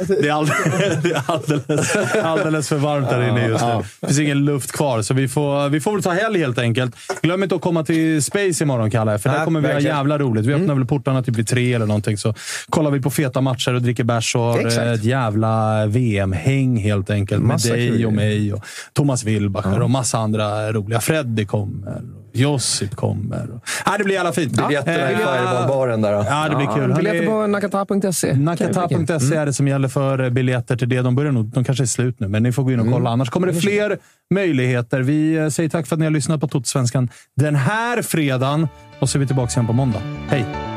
Det 0.08 0.28
är 0.28 0.32
alldeles, 0.32 0.98
det 1.04 1.10
är 1.10 1.24
alldeles, 1.26 1.96
alldeles 2.24 2.70
för 2.70 2.78
varmt 2.78 3.10
där 3.10 3.30
inne 3.30 3.48
just 3.48 3.66
nu. 3.66 3.84
Det 4.02 4.08
finns 4.08 4.20
ingen 4.20 4.46
luft 4.46 4.72
kvar, 4.72 5.02
så 5.02 5.14
vi 5.14 5.28
får, 5.28 5.70
vi 5.70 5.82
får 5.82 5.94
väl 5.94 6.04
ta 6.04 6.12
helg 6.12 6.40
helt 6.40 6.58
enkelt. 6.58 6.96
Glöm 7.22 7.44
inte 7.44 7.56
att 7.56 7.62
komma 7.62 7.84
till 7.84 8.24
Space 8.24 8.64
imorgon, 8.64 8.92
Kalle. 8.92 9.20
För 9.20 9.30
där 9.30 9.46
kommer 9.46 9.62
vi 9.62 9.74
ha 9.74 9.80
jävla 9.80 10.18
roligt. 10.18 10.46
Vi 10.46 10.54
öppnar 10.54 10.76
väl 10.76 10.86
portarna 10.86 11.24
typ 11.24 11.36
vid 11.36 11.48
tre 11.48 11.74
eller 11.74 11.86
någonting. 11.86 12.18
Så 12.18 12.34
kollar 12.70 12.92
vi 12.92 13.02
på 13.02 13.10
feta 13.10 13.42
matcher 13.42 13.74
och 13.74 13.82
dricker 13.82 14.04
bärs 14.04 14.36
och 14.36 14.42
har 14.42 14.60
Exakt. 14.60 14.88
ett 14.88 15.04
jävla 15.04 15.86
VM-häng 15.86 16.78
helt 16.78 17.10
enkelt. 17.10 17.42
Med 17.42 17.48
Massa 17.48 17.74
dig 17.74 18.06
och 18.06 18.14
mig 18.14 18.54
och 18.54 18.64
Thomas 18.94 19.24
Wilbacher 19.24 19.82
och 19.82 19.90
massa 19.90 20.18
andra 20.18 20.72
roliga. 20.72 21.02
Freddy 21.02 21.46
kommer. 21.46 22.02
Josip 22.34 22.95
kommer. 22.95 23.47
Ja, 23.85 23.95
det 23.97 24.03
blir 24.03 24.15
jävla 24.15 24.31
fint. 24.31 24.51
Biljetterna 24.68 25.11
i 25.11 25.14
Eh, 25.14 25.19
Fireball-baren 25.19 26.01
där. 26.01 26.14
då. 26.14 26.26
Ja, 26.30 26.49
det 26.49 26.56
blir 26.56 26.68
kul. 26.76 26.93
Biljetter 26.95 27.26
på 27.26 27.47
nakata.se. 27.47 28.34
Nakata.se 28.34 29.35
är 29.35 29.45
det 29.45 29.53
som 29.53 29.68
gäller 29.68 29.88
för 29.88 30.30
biljetter 30.30 30.77
till 30.77 30.89
det. 30.89 31.01
De 31.01 31.15
börjar 31.15 31.31
nog, 31.31 31.45
de 31.45 31.64
kanske 31.64 31.84
är 31.84 31.85
slut 31.85 32.19
nu, 32.19 32.27
men 32.27 32.43
ni 32.43 32.51
får 32.51 32.64
gå 32.64 32.72
in 32.72 32.80
och 32.80 32.91
kolla. 32.91 33.10
Annars 33.10 33.30
kommer 33.30 33.47
det 33.47 33.53
fler 33.53 33.97
möjligheter. 34.34 34.99
Vi 35.01 35.35
eh, 35.35 35.47
säger 35.49 35.69
tack 35.69 35.88
för 35.88 35.95
att 35.95 35.99
ni 35.99 36.06
har 36.06 36.11
lyssnat 36.11 36.41
på 36.41 36.47
Totosvenskan 36.47 37.10
den 37.35 37.56
här 37.56 38.01
fredagen 38.01 38.68
och 38.99 39.10
så 39.10 39.18
är 39.18 39.19
vi 39.19 39.27
tillbaka 39.27 39.51
igen 39.53 39.68
på 39.68 39.73
måndag. 39.73 40.01
Hej! 40.30 40.69